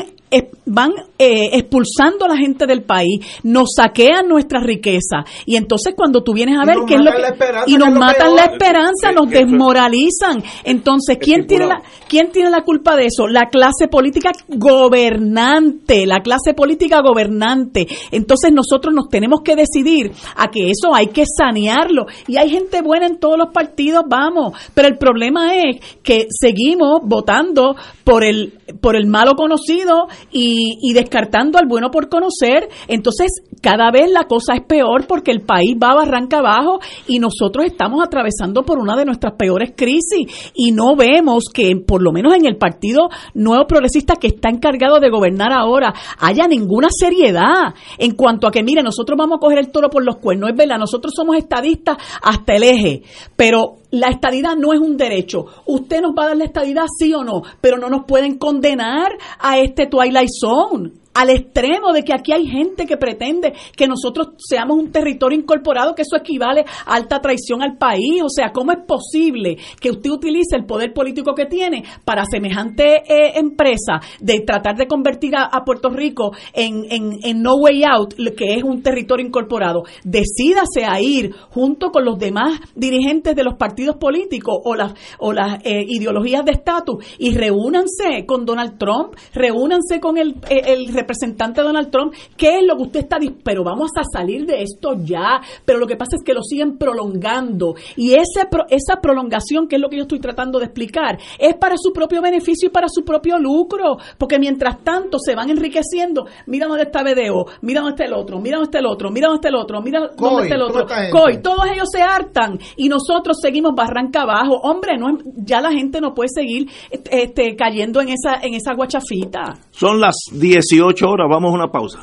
van 0.66 0.92
eh, 1.18 1.50
expulsando 1.54 2.26
a 2.26 2.30
la 2.30 2.38
gente 2.38 2.66
del 2.66 2.84
país, 2.84 3.20
nos 3.44 3.74
saquean 3.76 4.28
nuestra 4.28 4.62
riqueza 4.62 5.26
y 5.46 5.58
entonces 5.58 5.94
cuando 5.96 6.24
tú 6.24 6.34
vienes 6.34 6.58
a 6.58 6.66
ver 6.66 6.78
qué 6.88 6.96
es 6.96 7.02
lo 7.02 7.12
que 7.12 7.72
y 7.72 7.78
nos 7.78 7.92
matan 7.92 8.34
peor. 8.34 8.36
la 8.36 8.46
esperanza, 8.46 9.12
nos 9.14 9.30
desmoralizan. 9.30 10.44
Entonces, 10.64 11.18
¿quién 11.20 11.48
tiene 11.48 11.68
la 11.68 11.82
quién 12.08 12.32
tiene 12.32 12.50
la 12.50 12.64
culpa 12.64 12.96
de 12.96 13.08
eso? 13.08 13.28
La 13.28 13.50
clase 13.50 13.88
política 13.90 14.32
gobernante, 14.48 16.06
la 16.06 16.22
clase 16.22 16.54
política 16.56 17.02
gobernante. 17.02 17.88
Entonces, 18.12 18.52
nosotros 18.54 18.94
nos 18.94 19.10
tenemos 19.10 19.42
que 19.44 19.56
decidir 19.56 20.12
a 20.36 20.50
que 20.50 20.70
eso 20.70 20.94
hay 20.94 21.08
que 21.08 21.26
sanearlo 21.26 22.06
y 22.28 22.38
hay 22.38 22.50
gente 22.50 22.82
buena 22.82 23.08
en 23.08 23.20
todos 23.20 23.38
los 23.38 23.50
partidos, 23.54 24.04
vamos, 24.08 24.54
pero 24.74 24.88
el 24.88 24.98
problema 24.98 25.56
es 25.56 25.78
que 26.04 26.28
seguimos 26.30 27.02
votando 27.04 27.76
por 28.04 28.24
el 28.24 28.54
por 28.80 28.96
el 28.96 29.08
malo 29.08 29.34
conocido 29.36 30.08
y, 30.32 30.78
y 30.82 30.94
descartando 30.94 31.58
al 31.58 31.68
bueno 31.68 31.92
por 31.92 32.10
conocer. 32.10 32.70
Entonces, 32.88 33.32
cada 33.62 33.92
vez 33.92 34.10
la 34.12 34.26
cosa 34.26 34.56
es 34.56 34.62
peor 34.64 35.06
porque 35.08 35.32
el 35.32 35.42
país 35.42 35.76
va 35.82 35.96
barranca 35.96 36.40
abajo 36.40 36.80
y 37.08 37.20
nosotros 37.20 37.66
estamos 37.66 38.04
atravesando 38.04 38.64
por 38.64 38.80
una 38.80 38.96
de 38.96 39.06
nuestras 39.06 39.34
peores 39.38 39.74
crisis 39.76 40.52
y 40.54 40.72
no 40.72 40.96
vemos 40.96 41.46
que, 41.54 41.76
por 41.76 42.02
lo 42.02 42.12
menos 42.12 42.36
en 42.36 42.46
el 42.46 42.58
Partido 42.58 43.10
Nuevo 43.34 43.68
Progresista 43.68 44.16
que 44.16 44.28
está 44.28 44.50
encargado 44.50 45.00
de 45.00 45.10
gobernar 45.10 45.52
ahora, 45.54 45.94
haya 46.20 46.48
ninguna 46.48 46.88
seriedad 46.90 47.74
en 47.98 48.16
cuanto 48.16 48.48
a 48.48 48.52
que, 48.52 48.64
mire, 48.64 48.84
nosotros 48.84 49.18
vamos 49.18 49.38
a 49.38 49.40
coger 49.40 49.60
el 49.60 49.72
toro 49.72 49.90
por 49.90 50.04
los 50.04 50.18
cuernos. 50.18 50.50
Es 50.50 50.56
verdad, 50.56 50.78
nosotros 50.78 51.14
somos 51.16 51.38
estadistas 51.38 51.98
hasta 52.22 52.56
el 52.56 52.64
eje, 52.64 53.04
pero 53.36 53.81
la 53.92 54.08
estadidad 54.08 54.56
no 54.56 54.74
es 54.74 54.80
un 54.80 54.98
derecho. 54.98 55.46
Usted 55.66 56.02
nos 56.02 56.14
va 56.18 56.24
a 56.24 56.28
dar 56.30 56.38
la 56.38 56.46
estadidad 56.46 56.86
sí 56.98 57.14
o 57.14 57.24
no, 57.24 57.44
pero 57.60 57.78
no 57.78 57.90
nos 57.90 58.06
pueden 58.06 58.38
condenar 58.38 59.12
a 59.40 59.60
este 59.60 59.88
Twilight 59.88 60.30
Zone. 60.30 61.01
Al 61.14 61.30
extremo 61.30 61.92
de 61.92 62.04
que 62.04 62.14
aquí 62.14 62.32
hay 62.32 62.48
gente 62.48 62.86
que 62.86 62.98
pretende 62.98 63.54
que 63.76 63.88
nosotros 63.88 64.30
seamos 64.38 64.78
un 64.78 64.92
territorio 64.92 65.38
incorporado, 65.38 65.94
que 65.94 66.04
eso 66.04 66.16
equivale 66.16 66.64
a 66.86 66.96
alta 66.96 67.20
traición 67.20 67.62
al 67.62 67.78
país. 67.78 68.22
O 68.24 68.30
sea, 68.30 68.52
¿cómo 68.52 68.72
es 68.72 68.80
posible 68.88 69.58
que 69.80 69.92
usted 69.92 70.10
utilice 70.10 70.56
el 70.56 70.66
poder 70.66 70.94
político 70.94 71.34
que 71.34 71.46
tiene 71.46 71.84
para 72.06 72.24
semejante 72.26 73.04
eh, 73.08 73.34
empresa 73.36 74.00
de 74.20 74.40
tratar 74.42 74.76
de 74.76 74.88
convertir 74.88 75.36
a, 75.36 75.50
Puerto 75.66 75.90
Rico 75.90 76.32
en, 76.54 76.86
en, 76.90 77.20
en 77.24 77.42
no 77.42 77.56
way 77.56 77.84
out, 77.84 78.16
que 78.36 78.56
es 78.56 78.64
un 78.64 78.82
territorio 78.82 79.26
incorporado? 79.26 79.84
Decídase 80.04 80.86
a 80.86 81.02
ir 81.02 81.34
junto 81.50 81.92
con 81.92 82.06
los 82.06 82.18
demás 82.18 82.60
dirigentes 82.76 83.36
de 83.36 83.44
los 83.44 83.56
partidos 83.56 83.98
políticos 83.98 84.58
o 84.64 84.76
las, 84.76 84.94
o 85.20 85.34
las 85.34 85.60
eh, 85.64 85.84
ideologías 85.88 86.46
de 86.46 86.54
estatus 86.54 87.06
y 87.20 87.36
reúnanse 87.36 88.26
con 88.26 88.46
Donald 88.46 88.78
Trump, 88.78 89.16
reúnanse 89.34 90.00
con 90.00 90.18
el, 90.18 90.36
el 90.50 90.88
representante 91.02 91.62
Donald 91.62 91.90
Trump, 91.90 92.14
¿qué 92.38 92.60
es 92.60 92.66
lo 92.66 92.76
que 92.78 92.84
usted 92.84 93.00
está 93.02 93.18
diciendo? 93.18 93.42
Pero 93.44 93.64
vamos 93.64 93.92
a 93.98 94.04
salir 94.04 94.46
de 94.46 94.62
esto 94.62 94.96
ya. 95.04 95.42
Pero 95.66 95.80
lo 95.80 95.88
que 95.88 95.96
pasa 95.96 96.16
es 96.18 96.24
que 96.24 96.34
lo 96.34 96.42
siguen 96.42 96.78
prolongando. 96.78 97.76
Y 97.96 98.14
ese, 98.14 98.48
esa 98.70 99.02
prolongación, 99.02 99.68
que 99.68 99.76
es 99.76 99.82
lo 99.82 99.90
que 99.90 99.98
yo 99.98 100.04
estoy 100.04 100.20
tratando 100.20 100.60
de 100.60 100.66
explicar, 100.66 101.18
es 101.38 101.56
para 101.56 101.76
su 101.78 101.92
propio 101.92 102.22
beneficio 102.22 102.68
y 102.68 102.72
para 102.72 102.88
su 102.90 103.04
propio 103.04 103.38
lucro. 103.38 103.98
Porque 104.18 104.40
mientras 104.40 104.84
tanto 104.84 105.18
se 105.20 105.36
van 105.36 105.50
enriqueciendo. 105.50 106.26
Mira 106.48 106.68
dónde 106.68 106.84
está 106.84 107.04
BDO, 107.04 107.46
mira 107.62 107.82
dónde 107.82 107.96
está 107.96 108.06
el 108.06 108.14
otro, 108.14 108.40
mira 108.40 108.58
dónde 108.58 108.68
está 108.68 108.80
el 108.80 108.86
otro, 108.86 109.12
mira 109.12 109.28
dónde 109.28 109.38
está 109.38 109.50
el 109.50 109.56
otro, 109.56 109.82
mira 109.82 110.00
dónde 110.16 110.44
está 110.44 110.56
el 110.56 110.62
otro. 110.62 110.86
Coy, 111.12 111.42
todos 111.42 111.66
ellos 111.74 111.90
se 111.92 112.02
hartan 112.02 112.60
y 112.76 112.90
nosotros 112.90 113.38
seguimos 113.42 113.74
barranca 113.76 114.22
abajo. 114.22 114.60
Hombre, 114.64 114.98
no 114.98 115.18
ya 115.38 115.62
la 115.62 115.72
gente 115.72 116.02
no 116.02 116.14
puede 116.14 116.30
seguir 116.34 116.70
este, 116.90 117.56
cayendo 117.56 118.02
en 118.02 118.10
esa, 118.10 118.40
en 118.42 118.54
esa 118.54 118.74
guachafita. 118.74 119.58
Son 119.72 120.00
las 120.00 120.16
18 120.34 120.91
horas, 121.04 121.28
vamos 121.30 121.52
a 121.52 121.56
una 121.56 121.72
pausa. 121.72 122.00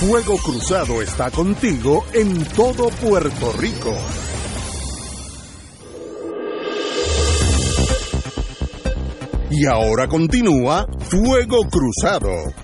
Fuego 0.00 0.36
Cruzado 0.38 1.00
está 1.02 1.30
contigo 1.30 2.04
en 2.12 2.44
todo 2.56 2.88
Puerto 2.88 3.52
Rico. 3.58 3.94
Y 9.50 9.66
ahora 9.66 10.08
continúa 10.08 10.86
Fuego 10.98 11.68
Cruzado. 11.70 12.63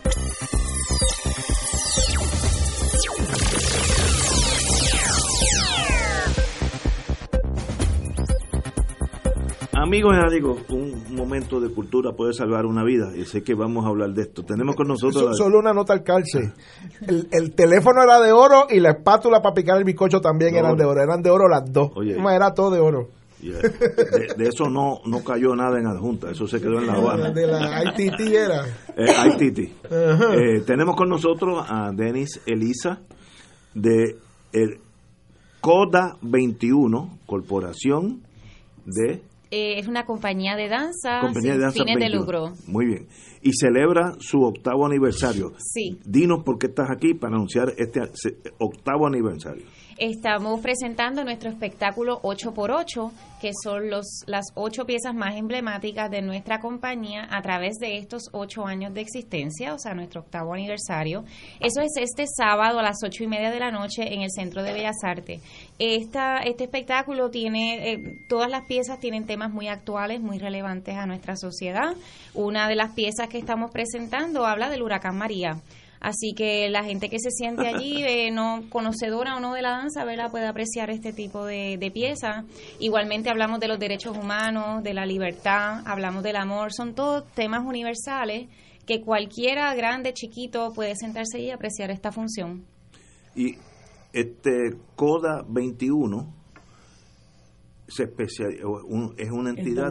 Amigos 9.81 10.15
y 10.15 10.21
amigos, 10.23 10.59
un 10.69 11.15
momento 11.17 11.59
de 11.59 11.71
cultura 11.71 12.13
puede 12.13 12.35
salvar 12.35 12.67
una 12.67 12.85
vida 12.85 13.17
y 13.17 13.25
sé 13.25 13.43
que 13.43 13.55
vamos 13.55 13.87
a 13.87 13.89
hablar 13.89 14.11
de 14.11 14.23
esto. 14.23 14.43
Tenemos 14.43 14.77
con 14.77 14.87
nosotros... 14.89 15.39
Solo 15.39 15.59
una 15.59 15.73
nota 15.73 15.95
al 15.95 16.03
calce. 16.03 16.53
El, 17.31 17.55
teléfono 17.55 18.03
era 18.03 18.21
de 18.21 18.31
oro 18.31 18.67
y 18.69 18.79
la 18.79 18.91
espátula 18.91 19.41
para 19.41 19.55
picar 19.55 19.79
el 19.79 19.85
bizcocho 19.85 20.21
también 20.21 20.55
eran 20.55 20.77
de 20.77 20.85
oro. 20.85 21.01
Eran 21.01 21.23
de 21.23 21.31
oro 21.31 21.49
las 21.49 21.73
dos. 21.73 21.93
Oye, 21.95 22.15
era 22.15 22.53
todo 22.53 22.71
de 22.71 22.79
oro. 22.79 23.09
De, 23.41 24.49
eso 24.49 24.69
no, 24.69 25.01
no 25.07 25.25
cayó 25.25 25.57
nada 25.57 25.79
en 25.79 25.87
adjunta, 25.87 26.31
eso 26.31 26.47
se 26.47 26.61
quedó 26.61 26.79
en 26.79 26.87
La 26.87 26.97
Habana. 26.97 27.31
De 27.31 27.47
la 27.47 27.83
ITT 27.83 28.21
era. 28.21 28.67
Eh, 28.95 29.07
ITT. 29.29 29.59
Eh, 29.91 30.61
tenemos 30.67 30.95
con 30.95 31.09
nosotros 31.09 31.65
a 31.67 31.91
Denis 31.91 32.43
Elisa 32.45 33.01
de 33.73 34.19
el 34.53 34.79
CODA 35.63 36.19
21, 36.21 37.19
Corporación 37.25 38.21
de 38.85 39.23
eh, 39.51 39.79
es 39.79 39.89
una 39.89 40.07
compañía 40.07 40.57
de 40.57 40.69
danza 40.69 41.21
sin 41.33 41.73
fines 41.73 41.99
de 41.99 42.09
lucro. 42.11 42.53
Muy 42.67 42.87
bien. 42.87 43.09
Y 43.43 43.53
celebra 43.53 44.15
su 44.19 44.43
octavo 44.43 44.87
aniversario. 44.87 45.53
Sí. 45.59 45.99
Dinos 46.05 46.45
por 46.45 46.59
qué 46.59 46.69
estás 46.69 46.91
aquí 46.91 47.15
para 47.15 47.35
anunciar 47.35 47.73
este 47.77 48.01
octavo 48.59 49.07
aniversario 49.07 49.65
estamos 50.01 50.61
presentando 50.61 51.23
nuestro 51.25 51.51
espectáculo 51.51 52.23
8x8, 52.23 53.13
que 53.39 53.51
son 53.63 53.91
los, 53.91 54.25
las 54.27 54.47
ocho 54.55 54.87
piezas 54.87 55.15
más 55.15 55.37
emblemáticas 55.37 56.11
de 56.11 56.23
nuestra 56.23 56.59
compañía 56.59 57.29
a 57.31 57.43
través 57.43 57.77
de 57.77 57.99
estos 57.99 58.31
ocho 58.33 58.67
años 58.67 58.95
de 58.95 59.03
existencia, 59.03 59.75
o 59.75 59.79
sea, 59.79 59.93
nuestro 59.93 60.23
octavo 60.23 60.55
aniversario. 60.55 61.25
Eso 61.61 61.83
es 61.83 61.93
este 61.97 62.25
sábado 62.27 62.79
a 62.79 62.83
las 62.83 63.05
ocho 63.05 63.25
y 63.25 63.27
media 63.27 63.51
de 63.51 63.61
la 63.61 63.71
noche 63.71 64.15
en 64.15 64.23
el 64.23 64.31
Centro 64.31 64.63
de 64.63 64.73
Bellas 64.73 65.05
Artes. 65.05 65.43
Esta, 65.79 66.39
este 66.39 66.65
espectáculo 66.65 67.31
tiene, 67.31 67.93
eh, 67.93 68.19
todas 68.27 68.51
las 68.51 68.65
piezas 68.65 69.01
tienen 69.01 69.27
temas 69.27 69.51
muy 69.51 69.69
actuales, 69.69 70.23
muy 70.23 70.39
relevantes 70.39 70.97
a 70.97 71.05
nuestra 71.05 71.37
sociedad. 71.37 71.95
Una 72.33 72.69
de 72.69 72.75
las 72.75 72.93
piezas 72.95 73.29
que 73.29 73.39
estamos 73.39 73.71
presentando 73.71 74.47
habla 74.47 74.71
del 74.71 74.83
huracán 74.83 75.19
María. 75.19 75.61
Así 76.01 76.33
que 76.35 76.69
la 76.71 76.83
gente 76.83 77.09
que 77.11 77.19
se 77.19 77.31
siente 77.31 77.69
allí, 77.69 78.03
eh, 78.07 78.31
no 78.31 78.65
conocedora 78.71 79.37
o 79.37 79.41
no 79.41 79.55
de 79.55 79.63
la 79.63 79.71
danza, 79.71 80.05
¿verdad? 80.05 80.31
puede 80.31 80.47
apreciar 80.47 80.91
este 80.91 81.13
tipo 81.13 81.45
de, 81.45 81.77
de 81.79 81.91
piezas. 81.91 82.45
Igualmente 82.79 83.31
hablamos 83.31 83.61
de 83.61 83.69
los 83.69 83.79
derechos 83.79 84.17
humanos, 84.17 84.83
de 84.83 84.95
la 84.95 85.07
libertad, 85.07 85.83
hablamos 85.87 86.23
del 86.23 86.37
amor, 86.37 86.73
son 86.73 86.95
todos 86.95 87.31
temas 87.33 87.65
universales 87.65 88.49
que 88.87 89.03
cualquiera, 89.03 89.73
grande, 89.75 90.13
chiquito, 90.13 90.73
puede 90.75 90.97
sentarse 90.97 91.39
y 91.39 91.51
apreciar 91.51 91.91
esta 91.91 92.11
función. 92.11 92.65
Y 93.37 93.55
este 94.13 94.77
CODA 94.97 95.45
21 95.49 96.35
se 97.87 98.05
especial, 98.05 98.53
es 99.17 99.31
una 99.31 99.51
entidad 99.51 99.91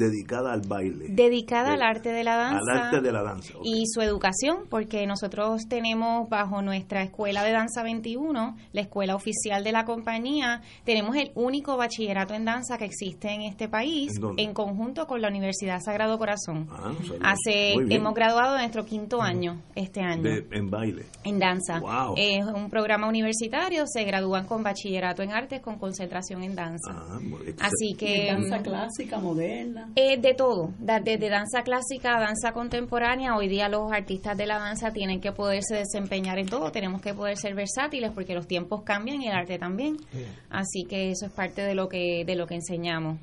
dedicada 0.00 0.52
al 0.52 0.62
baile. 0.62 1.06
Dedicada 1.10 1.74
al 1.74 1.82
arte 1.82 2.10
de 2.10 2.24
la 2.24 2.36
danza. 2.36 2.72
Al 2.72 2.78
arte 2.78 3.00
de 3.00 3.12
la 3.12 3.22
danza. 3.22 3.52
Y 3.62 3.84
su 3.86 4.00
educación, 4.00 4.64
porque 4.68 5.06
nosotros 5.06 5.66
tenemos 5.68 6.28
bajo 6.28 6.62
nuestra 6.62 7.02
Escuela 7.02 7.44
de 7.44 7.52
Danza 7.52 7.82
21, 7.82 8.56
la 8.72 8.80
escuela 8.80 9.14
oficial 9.14 9.62
de 9.62 9.72
la 9.72 9.84
compañía, 9.84 10.62
tenemos 10.84 11.16
el 11.16 11.30
único 11.34 11.76
bachillerato 11.76 12.34
en 12.34 12.46
danza 12.46 12.78
que 12.78 12.86
existe 12.86 13.28
en 13.28 13.42
este 13.42 13.68
país, 13.68 14.12
¿En, 14.36 14.54
conjunto 14.54 15.06
con 15.06 15.20
la 15.20 15.28
Universidad 15.28 15.80
Sagrado 15.80 16.18
Corazón. 16.18 16.66
Ah, 16.70 16.92
Hace, 17.22 17.74
hemos 17.90 18.14
graduado 18.14 18.56
nuestro 18.56 18.84
quinto 18.84 19.20
año 19.20 19.60
este 19.74 20.00
año. 20.00 20.30
en 20.50 20.70
baile. 20.70 21.04
En 21.24 21.38
danza. 21.38 21.80
Es 22.16 22.44
un 22.46 22.70
programa 22.70 23.06
universitario, 23.06 23.84
se 23.86 24.04
gradúan 24.04 24.46
con 24.46 24.62
bachillerato 24.62 25.22
en 25.22 25.32
artes 25.32 25.60
con 25.60 25.78
concentración 25.78 26.42
en 26.42 26.54
danza. 26.54 26.90
Ah, 26.90 27.18
Así 27.60 27.94
que... 27.98 28.26
danza 28.32 28.62
clásica, 28.62 29.18
moderna 29.18 29.89
eh, 29.96 30.18
de 30.18 30.34
todo, 30.34 30.72
desde 30.78 31.28
danza 31.28 31.62
clásica 31.62 32.16
a 32.16 32.20
danza 32.20 32.52
contemporánea. 32.52 33.36
Hoy 33.36 33.48
día 33.48 33.68
los 33.68 33.92
artistas 33.92 34.36
de 34.36 34.46
la 34.46 34.58
danza 34.58 34.92
tienen 34.92 35.20
que 35.20 35.32
poderse 35.32 35.76
desempeñar 35.76 36.38
en 36.38 36.48
todo, 36.48 36.70
tenemos 36.70 37.00
que 37.00 37.14
poder 37.14 37.36
ser 37.36 37.54
versátiles 37.54 38.12
porque 38.12 38.34
los 38.34 38.46
tiempos 38.46 38.82
cambian 38.82 39.22
y 39.22 39.28
el 39.28 39.34
arte 39.34 39.58
también. 39.58 39.96
Así 40.48 40.84
que 40.88 41.10
eso 41.10 41.26
es 41.26 41.32
parte 41.32 41.62
de 41.62 41.74
lo 41.74 41.88
que 41.88 42.24
de 42.24 42.36
lo 42.36 42.46
que 42.46 42.54
enseñamos. 42.54 43.18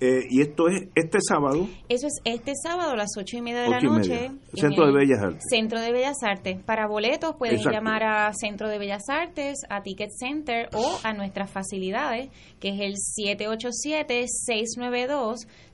Eh, 0.00 0.26
y 0.30 0.42
esto 0.42 0.68
es 0.68 0.88
este 0.94 1.18
sábado. 1.20 1.66
Eso 1.88 2.06
es 2.06 2.20
este 2.24 2.52
sábado 2.54 2.92
a 2.92 2.96
las 2.96 3.10
ocho 3.18 3.36
y 3.36 3.42
media 3.42 3.62
de 3.62 3.70
la 3.70 3.80
noche. 3.80 4.30
Centro 4.54 4.86
de 4.86 4.92
Bellas 4.92 5.20
Artes. 5.20 5.42
Centro 5.50 5.80
de 5.80 5.92
Bellas 5.92 6.22
Artes. 6.22 6.62
Para 6.62 6.86
boletos 6.86 7.34
pueden 7.36 7.60
llamar 7.60 8.04
a 8.04 8.32
Centro 8.32 8.68
de 8.68 8.78
Bellas 8.78 9.08
Artes, 9.08 9.58
a 9.68 9.82
Ticket 9.82 10.10
Center 10.10 10.68
o 10.72 10.98
a 11.02 11.12
nuestras 11.14 11.50
facilidades, 11.50 12.30
que 12.60 12.68
es 12.68 12.80
el 12.80 12.94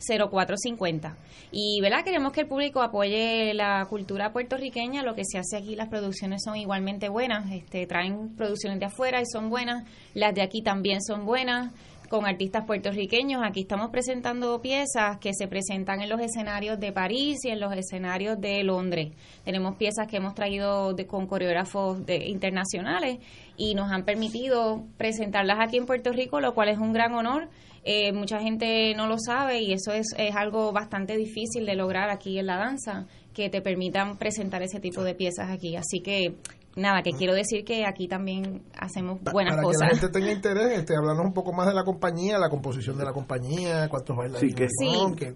787-692-0450. 0.01 1.15
Y 1.53 1.81
¿verdad? 1.83 2.05
queremos 2.05 2.33
que 2.33 2.41
el 2.43 2.49
público 2.49 2.83
apoye 2.83 3.55
la 3.55 3.87
cultura 3.89 4.33
puertorriqueña. 4.33 5.03
Lo 5.03 5.15
que 5.15 5.25
se 5.25 5.39
hace 5.39 5.57
aquí, 5.59 5.77
las 5.77 5.89
producciones 5.89 6.43
son 6.45 6.57
igualmente 6.57 7.09
buenas. 7.09 7.51
Este, 7.53 7.87
traen 7.87 8.35
producciones 8.37 8.81
de 8.81 8.87
afuera 8.87 9.21
y 9.21 9.27
son 9.27 9.51
buenas. 9.51 9.85
Las 10.15 10.35
de 10.35 10.43
aquí 10.43 10.63
también 10.63 11.01
son 11.03 11.27
buenas 11.27 11.73
con 12.09 12.27
artistas 12.27 12.65
puertorriqueños. 12.65 13.43
Aquí 13.45 13.61
estamos 13.61 13.91
presentando 13.91 14.61
piezas 14.61 15.19
que 15.19 15.33
se 15.35 15.49
presentan 15.49 16.01
en 16.01 16.09
los 16.09 16.21
escenarios 16.21 16.79
de 16.79 16.93
París 16.93 17.39
y 17.45 17.51
en 17.51 17.61
los 17.61 17.73
escenarios 17.75 18.41
de 18.41 18.63
Londres. 18.63 19.13
Tenemos 19.45 19.77
piezas 19.77 20.07
que 20.09 20.19
hemos 20.19 20.35
traído 20.35 20.95
de, 20.95 21.07
con 21.07 21.27
coreógrafos 21.27 22.05
de, 22.05 22.27
internacionales 22.27 23.19
y 23.57 23.75
nos 23.75 23.91
han 23.91 24.05
permitido 24.05 24.85
presentarlas 24.97 25.59
aquí 25.61 25.77
en 25.77 25.87
Puerto 25.87 26.13
Rico, 26.13 26.41
lo 26.41 26.55
cual 26.55 26.69
es 26.69 26.79
un 26.79 26.93
gran 26.93 27.15
honor. 27.15 27.49
Eh, 27.85 28.13
mucha 28.13 28.41
gente 28.41 28.95
no 28.95 29.07
lo 29.07 29.17
sabe 29.19 29.61
y 29.61 29.73
eso 29.73 29.93
es, 29.93 30.07
es 30.17 30.35
algo 30.35 30.73
bastante 30.73 31.17
difícil 31.17 31.67
de 31.67 31.75
lograr 31.75 32.09
aquí 32.11 32.39
en 32.39 32.47
la 32.47 32.57
danza 32.57 33.07
que 33.35 33.51
te 33.51 33.61
permitan 33.61 34.17
presentar 34.17 34.63
ese 34.63 34.81
tipo 34.81 35.03
de 35.03 35.15
piezas 35.15 35.51
aquí. 35.51 35.77
Así 35.77 36.01
que 36.01 36.35
nada, 36.77 37.03
que 37.03 37.13
quiero 37.13 37.35
decir 37.35 37.65
que 37.65 37.87
aquí 37.87 38.09
también 38.09 38.63
hacemos 38.77 39.21
buenas 39.23 39.57
cosas. 39.61 39.81
Para 39.81 39.91
que 39.91 39.97
la 39.97 40.01
gente 40.01 40.19
tenga 40.21 40.33
interés, 40.39 40.79
este, 40.79 40.97
hablarnos 40.97 41.27
un 41.27 41.33
poco 41.33 41.53
más 41.53 41.67
de 41.67 41.75
la 41.75 41.85
compañía, 41.85 42.39
la 42.39 42.49
composición 42.49 42.99
de 42.99 43.05
la 43.05 43.13
compañía, 43.13 43.89
cuántos 43.89 44.17
bailarines 44.17 44.71
sí, 44.79 44.93
son, 44.93 45.15
qué, 45.15 45.33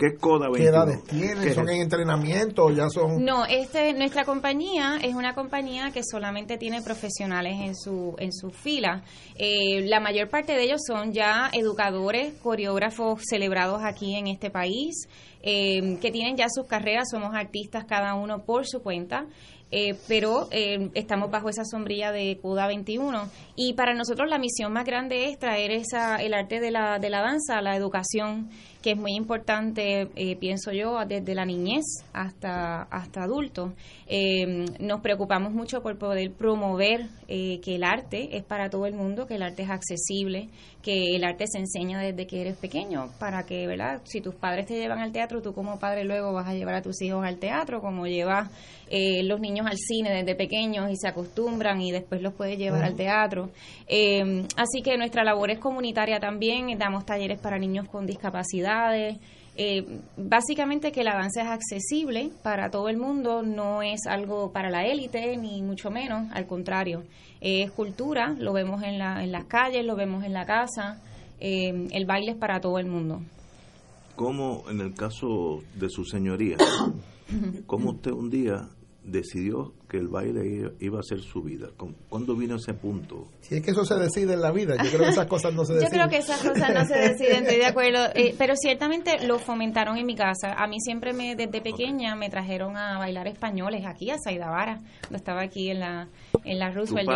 edades 0.59 1.05
tienen, 1.05 1.55
son 1.55 1.69
en 1.69 1.83
entrenamiento 1.83 2.65
o 2.65 2.71
ya 2.71 2.89
son... 2.89 3.25
No, 3.25 3.45
este, 3.47 3.95
nuestra 3.95 4.25
compañía 4.25 4.99
es 5.03 5.15
una 5.15 5.35
compañía 5.35 5.91
que 5.93 6.03
solamente 6.03 6.59
tiene 6.59 6.83
profesionales 6.83 7.57
en 7.61 7.77
su, 7.77 8.15
en 8.19 8.33
su 8.33 8.51
fila. 8.51 9.03
Eh, 9.37 9.87
la 9.89 10.01
mayor 10.01 10.29
parte 10.29 10.53
de 10.53 10.65
ellos 10.65 10.81
son 10.87 11.13
ya 11.13 11.51
educadores, 11.53 12.35
coreógrafos 12.43 13.23
celebrados 13.29 13.83
aquí 13.85 14.17
en 14.17 14.27
este 14.27 14.51
país, 14.51 15.09
eh, 15.43 15.99
que 16.01 16.11
tienen 16.11 16.37
ya 16.37 16.47
sus 16.49 16.67
carreras, 16.67 17.09
somos 17.11 17.35
artistas 17.35 17.85
cada 17.85 18.15
uno 18.15 18.45
por 18.45 18.67
su 18.67 18.83
cuenta. 18.83 19.27
Eh, 19.71 19.97
pero 20.09 20.49
eh, 20.51 20.91
estamos 20.95 21.31
bajo 21.31 21.51
esa 21.51 21.65
sombrilla 21.65 22.11
de 22.11 22.39
CUDA 22.41 22.67
21 22.69 23.29
y 23.55 23.75
para 23.75 23.93
nosotros 23.93 24.31
la 24.31 24.39
misión 24.39 24.73
más 24.73 24.87
grande 24.87 25.27
es 25.27 25.39
traer 25.39 25.73
esa, 25.73 26.17
el 26.17 26.33
arte 26.33 26.59
de 26.59 26.71
la, 26.71 26.99
de 26.99 27.11
la 27.11 27.21
danza, 27.21 27.61
la 27.61 27.77
educación 27.77 28.49
que 28.83 28.93
es 28.93 28.97
muy 28.97 29.15
importante, 29.15 30.09
eh, 30.15 30.37
pienso 30.37 30.73
yo, 30.73 30.99
desde 31.07 31.35
la 31.35 31.45
niñez 31.45 31.85
hasta, 32.13 32.83
hasta 32.83 33.25
adultos. 33.25 33.73
Eh, 34.07 34.67
nos 34.79 35.01
preocupamos 35.01 35.53
mucho 35.53 35.83
por 35.83 35.99
poder 35.99 36.33
promover 36.33 37.09
eh, 37.27 37.61
que 37.61 37.75
el 37.75 37.85
arte 37.85 38.37
es 38.37 38.45
para 38.45 38.71
todo 38.71 38.87
el 38.87 38.95
mundo, 38.95 39.27
que 39.27 39.35
el 39.35 39.43
arte 39.43 39.63
es 39.63 39.71
accesible, 39.71 40.49
que 40.83 41.17
el 41.17 41.25
arte 41.25 41.47
se 41.47 41.59
enseña 41.59 42.01
desde 42.01 42.27
que 42.27 42.41
eres 42.41 42.57
pequeño, 42.57 43.11
para 43.19 43.45
que, 43.45 43.67
¿verdad? 43.67 44.01
Si 44.05 44.21
tus 44.21 44.35
padres 44.35 44.67
te 44.67 44.75
llevan 44.75 45.01
al 45.01 45.13
teatro, 45.13 45.43
tú 45.43 45.53
como 45.53 45.79
padre 45.79 46.05
luego 46.05 46.33
vas 46.33 46.49
a 46.49 46.55
llevar 46.55 46.77
a 46.77 46.83
tus 46.83 47.03
hijos 47.03 47.25
al 47.25 47.39
teatro, 47.39 47.81
como 47.81 48.07
llevas 48.07 48.51
los 48.91 49.41
niños 49.41 49.67
al 49.67 49.77
cine 49.77 50.11
desde 50.11 50.35
pequeños 50.35 50.91
y 50.91 50.97
se 50.97 51.09
acostumbran 51.09 51.81
y 51.81 51.93
después 51.93 52.23
los 52.23 52.33
puedes 52.33 52.59
llevar 52.59 52.85
al 52.85 52.95
teatro. 52.95 53.51
así 53.89 54.83
que 54.83 54.97
nuestra 54.97 55.25
labor 55.25 55.51
es 55.51 55.59
comunitaria 55.59 56.21
también, 56.21 56.79
damos 56.79 57.05
talleres 57.05 57.39
para 57.41 57.59
niños 57.59 57.89
con 57.89 58.07
discapacidades. 58.07 59.17
Eh, 59.61 59.85
básicamente 60.17 60.93
que 60.93 61.03
la 61.03 61.15
danza 61.15 61.43
es 61.43 61.49
accesible 61.49 62.31
para 62.45 62.71
todo 62.71 62.89
el 62.89 62.97
mundo, 62.97 63.43
no 63.43 63.83
es 63.83 64.07
algo 64.07 64.53
para 64.53 64.71
la 64.71 64.87
élite, 64.87 65.37
ni 65.37 65.63
mucho 65.63 65.91
menos, 65.91 66.29
al 66.33 66.47
contrario, 66.47 67.03
es 67.41 67.69
cultura, 67.73 68.37
lo 68.39 68.53
vemos 68.53 68.85
en, 68.85 69.01
la, 69.01 69.25
en 69.25 69.33
las 69.33 69.47
calles, 69.47 69.85
lo 69.85 69.97
vemos 69.97 70.23
en 70.23 70.33
la 70.33 70.47
casa, 70.47 71.01
eh, 71.41 71.89
el 71.91 72.07
baile 72.07 72.33
es 72.33 72.37
para 72.37 72.61
todo 72.61 72.79
el 72.79 72.87
mundo. 72.87 73.21
Como 74.15 74.63
en 74.71 74.81
el 74.81 74.95
caso 74.95 75.65
de 75.75 75.91
su 75.91 76.05
señoría, 76.05 76.57
como 77.67 77.91
usted 77.91 78.13
un 78.13 78.31
día 78.31 78.69
decidió 79.11 79.73
que 79.89 79.97
el 79.97 80.09
baile 80.09 80.73
iba 80.81 81.01
a 81.01 81.03
ser 81.03 81.21
su 81.21 81.43
vida? 81.43 81.69
¿Cuándo 82.09 82.37
vino 82.37 82.57
ese 82.57 82.75
punto? 82.75 83.29
Si 83.41 83.57
es 83.57 83.63
que 83.63 83.71
eso 83.71 83.85
se 83.85 83.95
decide 83.97 84.35
en 84.35 84.41
la 84.41 84.53
vida, 84.53 84.77
yo 84.83 84.91
creo 84.91 85.05
que 85.05 85.11
esas 85.11 85.27
cosas 85.27 85.55
no 85.55 85.65
se 85.65 85.75
deciden. 85.75 85.93
Yo 85.93 85.97
creo 85.97 86.11
que 86.11 86.19
esas 86.19 86.41
cosas 86.41 86.75
no 86.75 86.85
se 86.85 86.99
deciden, 86.99 87.43
estoy 87.45 87.57
de 87.57 87.67
acuerdo, 87.67 87.99
eh, 88.15 88.35
pero 88.37 88.55
ciertamente 88.57 89.27
lo 89.27 89.39
fomentaron 89.39 89.97
en 89.97 90.07
mi 90.07 90.15
casa. 90.15 90.53
A 90.57 90.67
mí 90.67 90.81
siempre 90.81 91.13
me 91.13 91.35
desde 91.35 91.61
pequeña 91.61 92.15
me 92.15 92.29
trajeron 92.29 92.77
a 92.77 92.99
bailar 92.99 93.27
españoles 93.27 93.85
aquí 93.87 94.11
a 94.11 94.19
Saidavara, 94.19 94.81
cuando 95.01 95.17
estaba 95.17 95.43
aquí 95.43 95.71
en 95.71 95.81
la 95.81 96.09
en 96.45 96.59
la 96.59 96.71
Roosevelt. 96.71 97.09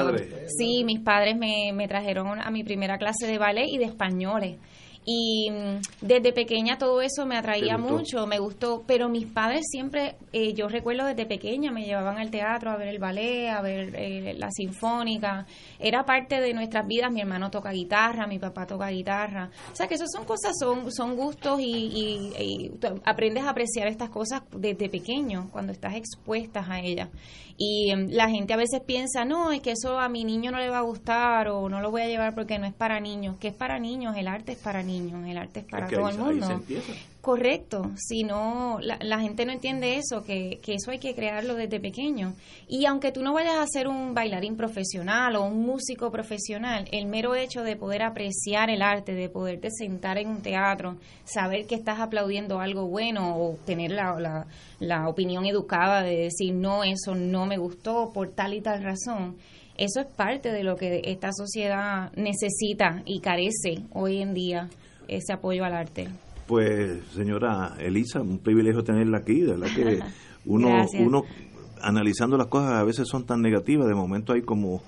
sí, 0.56 0.84
mis 0.84 1.00
padres 1.00 1.36
me, 1.36 1.72
me 1.74 1.88
trajeron 1.88 2.40
a 2.40 2.50
mi 2.50 2.64
primera 2.64 2.98
clase 2.98 3.26
de 3.26 3.38
ballet 3.38 3.66
y 3.68 3.78
de 3.78 3.84
españoles. 3.84 4.58
Y 5.04 5.50
mm, 5.50 5.80
desde 6.00 6.32
pequeña 6.32 6.78
todo 6.78 7.02
eso 7.02 7.26
me 7.26 7.36
atraía 7.36 7.76
mucho, 7.76 8.26
me 8.26 8.38
gustó, 8.38 8.84
pero 8.86 9.08
mis 9.08 9.26
padres 9.26 9.62
siempre, 9.68 10.14
eh, 10.32 10.54
yo 10.54 10.68
recuerdo 10.68 11.06
desde 11.06 11.26
pequeña, 11.26 11.72
me 11.72 11.84
llevaban 11.84 12.18
al 12.18 12.30
teatro 12.30 12.70
a 12.70 12.76
ver 12.76 12.88
el 12.88 13.00
ballet, 13.00 13.48
a 13.48 13.60
ver 13.62 13.94
eh, 13.96 14.34
la 14.38 14.50
sinfónica, 14.52 15.44
era 15.80 16.04
parte 16.04 16.40
de 16.40 16.54
nuestras 16.54 16.86
vidas, 16.86 17.10
mi 17.10 17.20
hermano 17.20 17.50
toca 17.50 17.72
guitarra, 17.72 18.28
mi 18.28 18.38
papá 18.38 18.64
toca 18.64 18.88
guitarra, 18.90 19.50
o 19.72 19.74
sea 19.74 19.88
que 19.88 19.94
eso 19.94 20.04
son 20.06 20.24
cosas, 20.24 20.52
son, 20.58 20.92
son 20.92 21.16
gustos 21.16 21.58
y, 21.60 22.70
aprendes 23.04 23.44
a 23.44 23.50
apreciar 23.50 23.88
estas 23.88 24.10
cosas 24.10 24.42
desde 24.52 24.88
pequeño, 24.88 25.48
cuando 25.50 25.72
estás 25.72 25.94
expuestas 25.94 26.68
a 26.68 26.80
ellas. 26.80 27.08
Y 27.64 27.94
mm, 27.94 28.08
la 28.10 28.28
gente 28.28 28.52
a 28.52 28.56
veces 28.56 28.80
piensa, 28.84 29.24
no, 29.24 29.52
es 29.52 29.60
que 29.60 29.70
eso 29.70 29.96
a 30.00 30.08
mi 30.08 30.24
niño 30.24 30.50
no 30.50 30.58
le 30.58 30.68
va 30.68 30.78
a 30.78 30.82
gustar 30.82 31.46
o 31.46 31.68
no 31.68 31.80
lo 31.80 31.92
voy 31.92 32.02
a 32.02 32.06
llevar 32.08 32.34
porque 32.34 32.58
no 32.58 32.66
es 32.66 32.74
para 32.74 32.98
niños, 32.98 33.36
que 33.38 33.48
es 33.48 33.54
para 33.54 33.78
niños, 33.78 34.16
el 34.16 34.26
arte 34.26 34.52
es 34.52 34.58
para 34.58 34.82
niños 34.82 35.12
el 35.28 35.38
arte 35.38 35.60
es 35.60 35.66
para 35.66 35.86
todo 35.86 36.08
el 36.08 36.18
mundo. 36.18 36.60
Correcto, 37.22 37.92
si 37.94 38.24
no, 38.24 38.80
la, 38.80 39.20
gente 39.20 39.46
no 39.46 39.52
entiende 39.52 39.94
eso, 39.94 40.24
que, 40.24 40.58
que, 40.60 40.74
eso 40.74 40.90
hay 40.90 40.98
que 40.98 41.14
crearlo 41.14 41.54
desde 41.54 41.78
pequeño. 41.78 42.34
Y 42.66 42.84
aunque 42.86 43.12
tú 43.12 43.22
no 43.22 43.32
vayas 43.32 43.58
a 43.58 43.66
ser 43.68 43.86
un 43.86 44.12
bailarín 44.12 44.56
profesional 44.56 45.36
o 45.36 45.44
un 45.44 45.62
músico 45.64 46.10
profesional, 46.10 46.88
el 46.90 47.06
mero 47.06 47.36
hecho 47.36 47.62
de 47.62 47.76
poder 47.76 48.02
apreciar 48.02 48.70
el 48.70 48.82
arte, 48.82 49.14
de 49.14 49.28
poderte 49.28 49.70
sentar 49.70 50.18
en 50.18 50.30
un 50.30 50.42
teatro, 50.42 50.96
saber 51.24 51.68
que 51.68 51.76
estás 51.76 52.00
aplaudiendo 52.00 52.58
algo 52.58 52.88
bueno 52.88 53.36
o 53.36 53.56
tener 53.66 53.92
la, 53.92 54.18
la, 54.18 54.48
la 54.80 55.08
opinión 55.08 55.46
educada 55.46 56.02
de 56.02 56.16
decir, 56.16 56.52
no, 56.52 56.82
eso 56.82 57.14
no 57.14 57.46
me 57.46 57.56
gustó 57.56 58.10
por 58.12 58.30
tal 58.30 58.52
y 58.52 58.62
tal 58.62 58.82
razón, 58.82 59.36
eso 59.78 60.00
es 60.00 60.06
parte 60.06 60.50
de 60.50 60.64
lo 60.64 60.74
que 60.74 61.02
esta 61.04 61.30
sociedad 61.32 62.10
necesita 62.16 63.00
y 63.04 63.20
carece 63.20 63.84
hoy 63.92 64.20
en 64.20 64.34
día 64.34 64.68
ese 65.06 65.32
apoyo 65.32 65.64
al 65.64 65.74
arte. 65.74 66.08
Pues, 66.46 67.04
señora 67.14 67.76
Elisa, 67.78 68.20
un 68.20 68.38
privilegio 68.38 68.82
tenerla 68.82 69.18
aquí, 69.18 69.40
de 69.40 69.52
verdad 69.52 69.74
que 69.74 70.00
uno, 70.44 70.86
uno 70.98 71.22
analizando 71.80 72.36
las 72.36 72.46
cosas 72.46 72.74
a 72.74 72.84
veces 72.84 73.08
son 73.08 73.26
tan 73.26 73.42
negativas, 73.42 73.86
de 73.86 73.94
momento 73.94 74.32
hay 74.32 74.42
como 74.42 74.82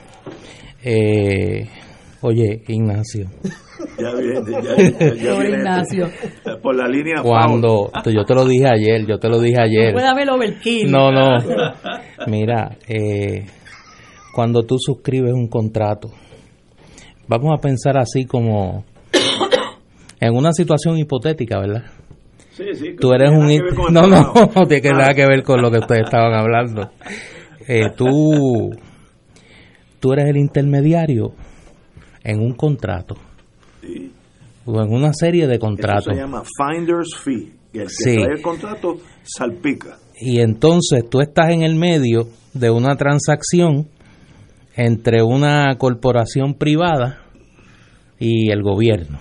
Eh, 0.83 1.67
oye, 2.21 2.63
Ignacio. 2.67 3.27
Ya 3.97 4.13
viene, 4.15 4.41
ya, 5.21 5.43
Ignacio. 5.49 6.09
Por 6.61 6.75
la 6.75 6.87
línea. 6.87 7.21
Cuando, 7.21 7.91
yo 8.05 8.23
te 8.25 8.35
lo 8.35 8.45
dije 8.45 8.67
ayer, 8.67 9.05
yo 9.05 9.17
te 9.17 9.29
lo 9.29 9.39
dije 9.39 9.61
ayer. 9.61 9.87
No 9.87 9.93
puede 9.93 10.07
haber 10.07 10.29
overkill. 10.29 10.91
No, 10.91 11.11
no. 11.11 11.37
Mira, 12.27 12.77
eh, 12.87 13.45
cuando 14.33 14.63
tú 14.63 14.77
suscribes 14.79 15.33
un 15.33 15.47
contrato, 15.47 16.09
vamos 17.27 17.57
a 17.57 17.61
pensar 17.61 17.97
así 17.97 18.25
como 18.25 18.85
en 20.19 20.35
una 20.35 20.51
situación 20.51 20.97
hipotética, 20.97 21.59
¿verdad? 21.59 21.83
Sí, 22.51 22.65
sí. 22.73 22.95
Tú 22.99 23.13
eres 23.13 23.29
un... 23.29 23.47
No, 23.93 24.07
no, 24.07 24.33
no 24.55 24.67
tiene 24.67 24.91
nada 24.91 25.13
que 25.13 25.27
ver 25.27 25.43
con 25.43 25.61
lo 25.61 25.69
que 25.69 25.77
ustedes 25.77 26.05
estaban 26.05 26.33
hablando. 26.33 26.89
Eh, 27.67 27.91
tú 27.95 28.71
tú 30.07 30.13
eres 30.13 30.29
el 30.29 30.37
intermediario 30.37 31.33
en 32.23 32.39
un 32.39 32.53
contrato 32.53 33.15
o 34.65 34.81
en 34.81 34.93
una 34.93 35.11
serie 35.11 35.47
de 35.47 35.59
contratos. 35.59 36.07
Eso 36.07 36.15
se 36.15 36.21
llama 36.21 36.43
finder's 36.57 37.13
fee. 37.17 37.51
Y 37.73 37.79
el 37.79 37.87
que 37.87 38.13
trae 38.15 38.35
el 38.37 38.41
contrato 38.41 38.97
salpica. 39.23 39.97
Y 40.17 40.39
entonces 40.39 41.09
tú 41.09 41.19
estás 41.19 41.49
en 41.49 41.63
el 41.63 41.75
medio 41.75 42.29
de 42.53 42.71
una 42.71 42.95
transacción 42.95 43.89
entre 44.77 45.23
una 45.23 45.75
corporación 45.77 46.53
privada 46.53 47.23
y 48.17 48.49
el 48.49 48.63
gobierno. 48.63 49.19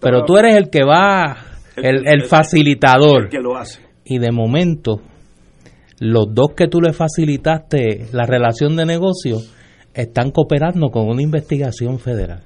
Pero 0.00 0.26
tú 0.26 0.36
eres 0.36 0.54
el 0.56 0.68
que 0.68 0.84
va, 0.84 1.36
el, 1.76 2.06
el 2.06 2.24
facilitador. 2.24 3.24
El 3.24 3.30
que 3.30 3.40
lo 3.40 3.56
hace. 3.56 3.80
Y 4.04 4.18
de 4.18 4.32
momento, 4.32 5.00
los 5.98 6.26
dos 6.34 6.48
que 6.54 6.68
tú 6.68 6.82
le 6.82 6.92
facilitaste 6.92 8.08
la 8.12 8.26
relación 8.26 8.76
de 8.76 8.84
negocio 8.84 9.38
están 9.94 10.30
cooperando 10.30 10.90
con 10.90 11.08
una 11.08 11.22
investigación 11.22 11.98
federal. 11.98 12.42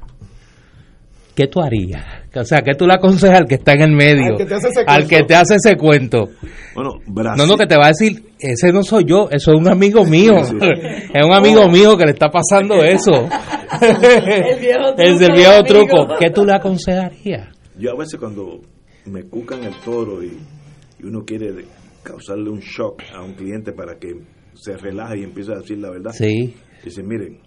¿Qué 1.34 1.46
tú 1.46 1.61
harías? 1.61 2.05
O 2.34 2.44
sea, 2.44 2.62
¿qué 2.62 2.74
tú 2.74 2.84
le 2.84 2.94
aconsejas 2.94 3.38
al 3.38 3.46
que 3.46 3.55
está 3.55 3.72
en 3.74 3.82
el 3.82 3.92
medio? 3.92 4.32
Al 4.32 5.07
que 5.07 5.22
te 5.22 5.34
hace 5.36 5.55
ese, 5.55 5.76
cuento. 5.76 6.30
Bueno, 6.74 7.34
No, 7.36 7.46
no, 7.46 7.57
que 7.57 7.66
te 7.66 7.76
va 7.76 7.84
a 7.86 7.88
decir, 7.88 8.32
ese 8.40 8.72
no 8.72 8.82
soy 8.82 9.05
yo, 9.05 9.28
eso 9.30 9.53
es 9.53 9.59
un 9.61 9.68
amigo 9.68 10.05
mío. 10.05 10.32
es 10.40 11.24
un 11.24 11.32
amigo 11.32 11.68
mío 11.68 11.96
que 11.96 12.07
le 12.07 12.11
está 12.11 12.28
pasando 12.28 12.82
eso. 12.82 13.28
El 13.80 14.59
viejo 14.59 14.94
truco, 14.94 14.99
Es 14.99 15.20
el 15.20 15.32
viejo 15.32 15.53
amigo. 15.53 15.64
truco. 15.86 16.07
¿Qué 16.18 16.30
tú 16.30 16.44
le 16.44 16.55
aconsejarías? 16.55 17.49
Yo 17.78 17.92
a 17.92 17.96
veces 17.96 18.18
cuando 18.18 18.61
me 19.07 19.22
cucan 19.22 19.62
el 19.62 19.74
toro 19.84 20.22
y, 20.24 20.36
y 20.99 21.07
uno 21.07 21.20
quiere 21.24 21.55
causarle 22.03 22.51
un 22.51 22.59
shock 22.59 23.01
a 23.14 23.22
un 23.22 23.34
cliente 23.34 23.72
para 23.72 23.96
que 23.96 24.09
se 24.55 24.76
relaje 24.76 25.20
y 25.20 25.22
empiece 25.22 25.53
a 25.53 25.59
decir 25.59 25.78
la 25.78 25.90
verdad, 25.90 26.11
Sí. 26.12 26.53
Dice, 26.84 27.02
miren, 27.02 27.38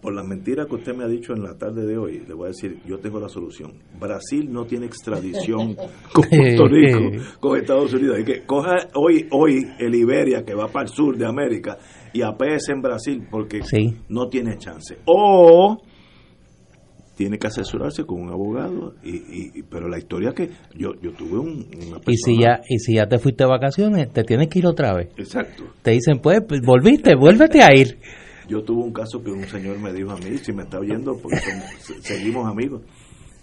por 0.00 0.14
las 0.14 0.26
mentiras 0.26 0.66
que 0.66 0.74
usted 0.74 0.94
me 0.94 1.04
ha 1.04 1.08
dicho 1.08 1.32
en 1.32 1.42
la 1.42 1.56
tarde 1.56 1.86
de 1.86 1.96
hoy, 1.96 2.22
le 2.28 2.34
voy 2.34 2.44
a 2.44 2.48
decir, 2.48 2.78
yo 2.86 2.98
tengo 2.98 3.18
la 3.18 3.28
solución. 3.30 3.72
Brasil 3.98 4.52
no 4.52 4.66
tiene 4.66 4.84
extradición 4.84 5.74
con 6.12 6.24
Puerto 6.28 6.68
Rico, 6.68 6.98
con 7.40 7.58
Estados 7.58 7.94
Unidos. 7.94 8.18
Hay 8.18 8.24
que 8.24 8.42
coja 8.44 8.76
hoy, 8.94 9.26
hoy 9.30 9.62
el 9.78 9.94
Iberia 9.94 10.44
que 10.44 10.52
va 10.54 10.68
para 10.68 10.82
el 10.86 10.88
sur 10.90 11.16
de 11.16 11.24
América 11.26 11.78
y 12.12 12.20
apéese 12.20 12.72
en 12.72 12.82
Brasil 12.82 13.26
porque 13.30 13.62
Sí. 13.62 13.96
no 14.10 14.28
tiene 14.28 14.58
chance. 14.58 14.98
O 15.06 15.78
tiene 17.14 17.38
que 17.38 17.46
asesorarse 17.46 18.04
con 18.04 18.20
un 18.20 18.30
abogado 18.30 18.94
y, 19.02 19.58
y- 19.58 19.62
pero 19.70 19.88
la 19.88 19.98
historia 19.98 20.32
que 20.32 20.50
yo 20.74 20.92
yo 21.00 21.12
tuve 21.12 21.38
un, 21.38 21.66
una 21.86 22.00
Y 22.06 22.16
si 22.16 22.40
ya 22.40 22.60
y 22.68 22.78
si 22.78 22.94
ya 22.96 23.06
te 23.06 23.18
fuiste 23.18 23.44
de 23.44 23.50
vacaciones, 23.50 24.12
te 24.12 24.24
tienes 24.24 24.48
que 24.48 24.58
ir 24.58 24.66
otra 24.66 24.94
vez. 24.94 25.08
exacto. 25.16 25.64
Te 25.82 25.92
dicen, 25.92 26.18
pues, 26.20 26.40
pues, 26.48 26.60
volviste, 26.62 27.14
vuélvete 27.14 27.62
a 27.62 27.74
ir. 27.74 27.98
yo 28.48 28.62
tuve 28.62 28.82
un 28.82 28.92
caso 28.92 29.22
que 29.22 29.30
un 29.30 29.44
señor 29.44 29.78
me 29.78 29.92
dijo 29.92 30.10
a 30.10 30.16
mí 30.16 30.36
si 30.38 30.52
me 30.52 30.64
está 30.64 30.78
oyendo 30.78 31.16
porque 31.22 31.38
somos- 31.38 32.04
seguimos 32.04 32.46
amigos 32.50 32.82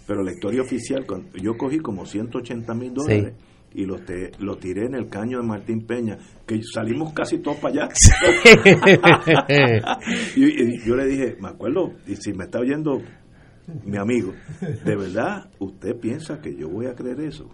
pero 0.06 0.22
la 0.22 0.32
historia 0.32 0.60
oficial 0.62 1.06
cuando- 1.06 1.28
yo 1.38 1.56
cogí 1.56 1.78
como 1.78 2.04
180 2.04 2.74
mil 2.74 2.92
dólares 2.92 3.34
y 3.74 3.86
los 3.86 4.04
te- 4.04 4.32
lo 4.38 4.56
tiré 4.58 4.84
en 4.86 4.94
el 4.94 5.08
caño 5.08 5.40
de 5.40 5.46
Martín 5.46 5.86
Peña 5.86 6.18
que 6.46 6.60
salimos 6.74 7.12
casi 7.14 7.38
todos 7.38 7.56
para 7.58 7.84
allá. 7.84 7.88
Y, 10.36 10.44
y 10.44 10.78
yo 10.86 10.96
le 10.96 11.06
dije 11.06 11.36
me 11.40 11.48
acuerdo 11.48 11.92
y 12.06 12.16
si 12.16 12.32
me 12.32 12.44
está 12.44 12.60
oyendo 12.60 13.00
mi 13.84 13.96
amigo 13.96 14.32
de 14.60 14.96
verdad 14.96 15.44
usted 15.58 15.96
piensa 16.00 16.40
que 16.40 16.54
yo 16.56 16.68
voy 16.68 16.86
a 16.86 16.94
creer 16.94 17.20
eso 17.20 17.48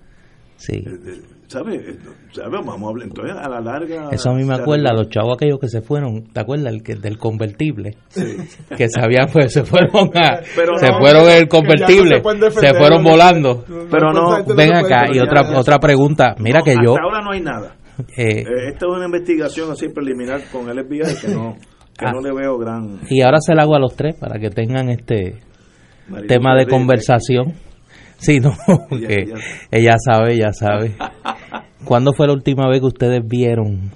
Sí. 0.60 0.72
Eh, 0.74 1.20
¿Sabe? 1.46 1.76
Eh, 1.76 1.98
¿Sabe? 2.32 2.50
Vamos 2.50 2.82
a 2.82 2.88
hablar. 2.88 3.06
Entonces, 3.06 3.36
a 3.40 3.48
la 3.48 3.60
larga. 3.60 4.08
Eso 4.10 4.30
a 4.30 4.34
mí 4.34 4.42
me 4.42 4.56
acuerda 4.56 4.92
los 4.92 5.08
chavos 5.08 5.36
aquellos 5.36 5.60
que 5.60 5.68
se 5.68 5.82
fueron, 5.82 6.24
¿te 6.32 6.40
acuerdas? 6.40 6.74
El 6.74 6.82
que, 6.82 6.96
del 6.96 7.16
convertible. 7.16 7.94
Que 8.76 8.88
sabían, 8.88 9.28
pues 9.32 9.52
se 9.52 9.62
fueron 9.62 10.10
a, 10.16 10.40
Pero 10.56 10.76
se 10.78 10.88
no, 10.90 10.98
fueron 10.98 11.28
en 11.28 11.36
el 11.36 11.42
no 11.44 11.48
convertible, 11.48 12.22
se 12.50 12.74
fueron 12.74 13.04
¿no? 13.04 13.10
volando. 13.10 13.64
Pero 13.88 14.12
no, 14.12 14.44
Ven 14.56 14.74
acá, 14.74 15.04
y 15.14 15.20
otra 15.20 15.42
otra 15.56 15.78
pregunta. 15.78 16.34
Mira 16.40 16.58
No, 16.58 16.64
que 16.64 16.74
yo, 16.74 16.90
Hasta 16.94 17.02
ahora 17.04 17.22
no 17.22 17.30
hay 17.30 17.40
nada. 17.40 17.76
eh, 18.16 18.40
Eh, 18.40 18.44
esta 18.72 18.86
es 18.88 18.92
una 18.92 19.04
investigación 19.06 19.70
así 19.70 19.90
preliminar 19.90 20.40
con 20.50 20.68
el 20.68 20.84
FBI 20.84 21.20
que 21.20 21.28
no, 21.28 21.54
que 21.96 22.04
Ah. 22.04 22.10
no 22.12 22.20
le 22.20 22.32
veo 22.34 22.58
gran. 22.58 22.98
y 23.08 23.20
ahora 23.22 23.38
se 23.40 23.54
la 23.54 23.62
hago 23.62 23.76
a 23.76 23.78
los 23.78 23.94
tres 23.94 24.16
para 24.18 24.40
que 24.40 24.50
tengan 24.50 24.88
este 24.88 25.36
Tema 26.26 26.54
de 26.56 26.66
conversación. 26.66 27.54
Sí, 28.18 28.40
no, 28.40 28.52
Ella- 28.90 29.06
que 29.08 29.14
ella- 29.22 29.34
ella 29.70 29.94
sabe, 30.04 30.34
ella 30.34 30.52
sabe. 30.52 30.92
¿Cuándo 31.84 32.12
fue 32.12 32.26
la 32.26 32.32
última 32.32 32.68
vez 32.68 32.80
que 32.80 32.86
ustedes 32.86 33.22
vieron 33.26 33.92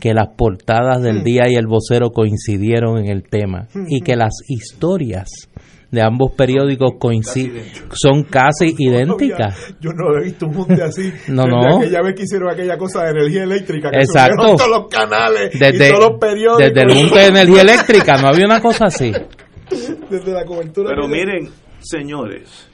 que 0.00 0.14
las 0.14 0.28
portadas 0.36 1.02
del 1.02 1.22
día 1.22 1.42
y 1.48 1.54
el 1.56 1.66
vocero 1.66 2.10
coincidieron 2.10 2.96
en 2.98 3.10
el 3.10 3.22
tema 3.24 3.66
y 3.88 4.00
que 4.00 4.16
las 4.16 4.32
historias 4.48 5.28
de 5.90 6.00
ambos 6.02 6.30
periódicos 6.36 6.92
coinciden 6.98 7.64
son 7.92 8.22
casi 8.22 8.74
idénticas? 8.78 9.74
Yo 9.80 9.90
no 9.92 10.16
he 10.18 10.24
visto 10.24 10.46
un 10.46 10.56
mundo 10.56 10.82
así. 10.82 11.12
No, 11.28 11.42
no. 11.44 11.78
Aquella 11.78 12.00
vez 12.00 12.14
que 12.14 12.22
hicieron 12.22 12.48
aquella 12.50 12.78
cosa 12.78 13.02
de 13.04 13.10
energía 13.10 13.42
eléctrica. 13.42 13.90
Que 13.90 13.98
Exacto. 13.98 14.56
todos 14.56 14.68
los 14.68 14.88
canales 14.88 15.50
Desde, 15.58 15.88
y 15.88 15.90
todos 15.92 16.10
los 16.12 16.18
periódicos. 16.18 16.72
desde 16.74 16.80
el 16.82 16.94
junte 16.94 17.18
de 17.18 17.26
energía 17.26 17.60
eléctrica 17.60 18.14
no 18.22 18.28
había 18.28 18.46
una 18.46 18.62
cosa 18.62 18.86
así. 18.86 19.12
Desde 20.10 20.32
la 20.32 20.44
cobertura. 20.44 20.90
Pero 20.90 21.08
miren, 21.08 21.48
señores, 21.80 22.68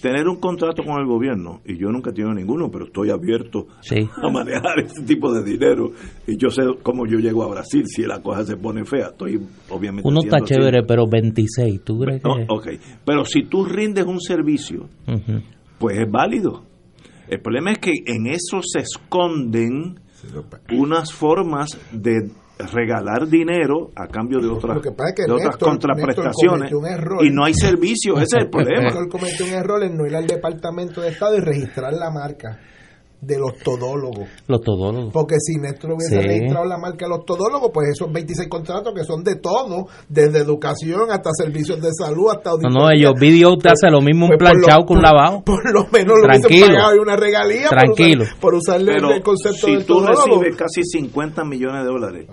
tener 0.00 0.26
un 0.26 0.40
contrato 0.40 0.82
con 0.82 0.98
el 1.00 1.06
gobierno, 1.06 1.60
y 1.64 1.78
yo 1.78 1.88
nunca 1.90 2.10
he 2.10 2.12
tenido 2.12 2.34
ninguno, 2.34 2.70
pero 2.70 2.86
estoy 2.86 3.10
abierto 3.10 3.66
Sí. 3.82 4.08
a 4.22 4.28
manejar 4.30 4.80
ese 4.84 5.02
tipo 5.02 5.32
de 5.32 5.44
dinero. 5.44 5.90
Y 6.26 6.36
yo 6.36 6.50
sé 6.50 6.62
cómo 6.82 7.06
yo 7.06 7.18
llego 7.18 7.44
a 7.44 7.48
Brasil 7.48 7.84
si 7.86 8.02
la 8.02 8.20
cosa 8.20 8.44
se 8.44 8.56
pone 8.56 8.84
fea. 8.84 9.08
Estoy 9.08 9.40
obviamente. 9.70 10.08
Uno 10.08 10.20
está 10.20 10.36
así. 10.38 10.46
chévere, 10.54 10.82
pero 10.82 11.06
26, 11.08 11.84
¿tú 11.84 12.00
crees 12.00 12.22
que? 12.22 12.28
No, 12.28 12.34
ok, 12.48 12.68
pero 13.04 13.24
si 13.24 13.44
tú 13.44 13.64
rindes 13.64 14.04
un 14.06 14.20
servicio, 14.20 14.88
pues 15.78 15.98
es 15.98 16.10
válido. 16.10 16.64
El 17.28 17.40
problema 17.40 17.72
es 17.72 17.78
que 17.78 17.92
en 18.06 18.26
eso 18.26 18.60
se 18.62 18.80
esconden 18.80 20.00
unas 20.72 21.12
formas 21.12 21.78
de 21.92 22.30
regalar 22.72 23.26
dinero 23.28 23.90
a 23.96 24.06
cambio 24.06 24.38
de 24.40 24.48
otras, 24.48 24.76
Lo 24.76 24.82
que 24.82 24.92
pasa 24.92 25.10
es 25.10 25.14
que 25.16 25.22
de 25.24 25.32
otras 25.32 25.56
Néstor- 25.56 25.68
contraprestaciones 25.68 26.60
Néstor 26.62 26.78
cometió 26.78 26.78
un 26.78 26.86
error. 26.86 27.24
y 27.26 27.30
no 27.30 27.44
hay 27.44 27.54
servicio, 27.54 28.14
ese 28.16 28.24
es 28.38 28.44
el 28.44 28.50
problema. 28.50 28.88
Él 28.88 29.08
cometió 29.10 29.46
un 29.46 29.52
error 29.52 29.82
en 29.82 29.96
no 29.96 30.06
ir 30.06 30.14
al 30.16 30.26
Departamento 30.26 31.00
de 31.00 31.08
Estado 31.08 31.36
y 31.36 31.40
registrar 31.40 31.92
la 31.94 32.10
marca 32.10 32.58
de 33.20 33.38
los 33.38 33.56
todólogos. 33.62 34.26
Los 34.48 34.60
todólogos. 34.62 35.12
Porque 35.12 35.36
si 35.38 35.54
Néstor 35.56 35.92
hubiese 35.92 36.20
Sí. 36.20 36.26
registrado 36.26 36.64
la 36.64 36.76
marca 36.76 37.06
de 37.06 37.08
los 37.08 37.24
todólogos, 37.24 37.70
pues 37.72 37.90
esos 37.90 38.10
26 38.12 38.48
contratos 38.48 38.92
que 38.96 39.04
son 39.04 39.22
de 39.22 39.36
todo, 39.36 39.86
desde 40.08 40.40
educación 40.40 41.02
hasta 41.08 41.30
servicios 41.32 41.80
de 41.80 41.90
salud, 41.92 42.30
hasta 42.32 42.50
No, 42.50 42.54
auditoría. 42.56 42.78
no, 42.80 42.90
ellos 42.90 43.12
video 43.20 43.56
te 43.56 43.68
hace 43.68 43.88
lo 43.92 44.00
mismo 44.00 44.24
un 44.26 44.30
Pues 44.30 44.38
por 44.40 44.48
lo- 44.48 44.52
planchado 44.66 44.86
que 44.86 44.92
un 44.94 44.98
por- 44.98 45.02
lavado. 45.04 45.42
Por 45.44 45.72
lo 45.72 45.86
menos 45.92 46.16
lo 46.18 46.22
Tranquilo. 46.24 46.48
hubiesen 46.66 46.74
pagado 46.74 46.96
y 46.96 46.98
una 46.98 47.16
regalía 47.16 47.68
por 47.68 47.78
Tranquilo. 47.78 48.22
usar- 48.24 48.40
por, 48.40 48.54
usarle 48.54 48.92
Pero 48.92 49.12
el 49.12 49.22
concepto 49.22 49.66
si 49.68 49.72
del 49.76 49.86
tú 49.86 49.94
todólogo. 49.94 50.40
recibes 50.42 50.56
casi 50.56 50.82
50 50.82 51.44
millones 51.44 51.84
de 51.84 51.88
dólares, 51.88 52.26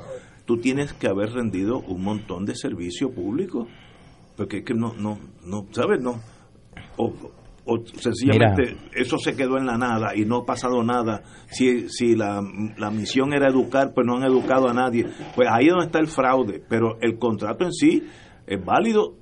tú 0.50 0.58
tienes 0.58 0.94
que 0.94 1.08
haber 1.08 1.30
rendido 1.30 1.78
un 1.78 2.04
montón 2.04 2.44
de 2.44 2.56
servicio 2.56 3.12
público. 3.12 3.68
Porque 4.36 4.58
es 4.58 4.66
que 4.66 4.74
no, 4.74 4.94
no, 4.96 5.20
no, 5.46 5.68
¿sabes? 5.70 6.02
No. 6.02 6.20
O, 6.98 7.14
o 7.66 7.78
sencillamente 7.86 8.76
eso 8.96 9.20
se 9.20 9.36
quedó 9.36 9.60
en 9.60 9.68
la 9.68 9.78
nada 9.78 10.16
y 10.16 10.26
no 10.26 10.38
ha 10.38 10.46
pasado 10.48 10.84
nada. 10.84 11.22
Si, 11.52 11.88
si 11.90 12.16
la, 12.16 12.42
la 12.80 12.90
misión 12.90 13.32
era 13.32 13.48
educar, 13.48 13.94
pues 13.94 14.08
no 14.08 14.18
han 14.18 14.24
educado 14.24 14.68
a 14.68 14.74
nadie. 14.74 15.06
Pues 15.36 15.48
ahí 15.52 15.68
es 15.68 15.72
donde 15.72 15.86
está 15.86 16.00
el 16.00 16.08
fraude. 16.08 16.64
Pero 16.68 16.98
el 17.00 17.20
contrato 17.20 17.66
en 17.66 17.72
sí 17.72 18.08
es 18.48 18.66
válido 18.66 19.18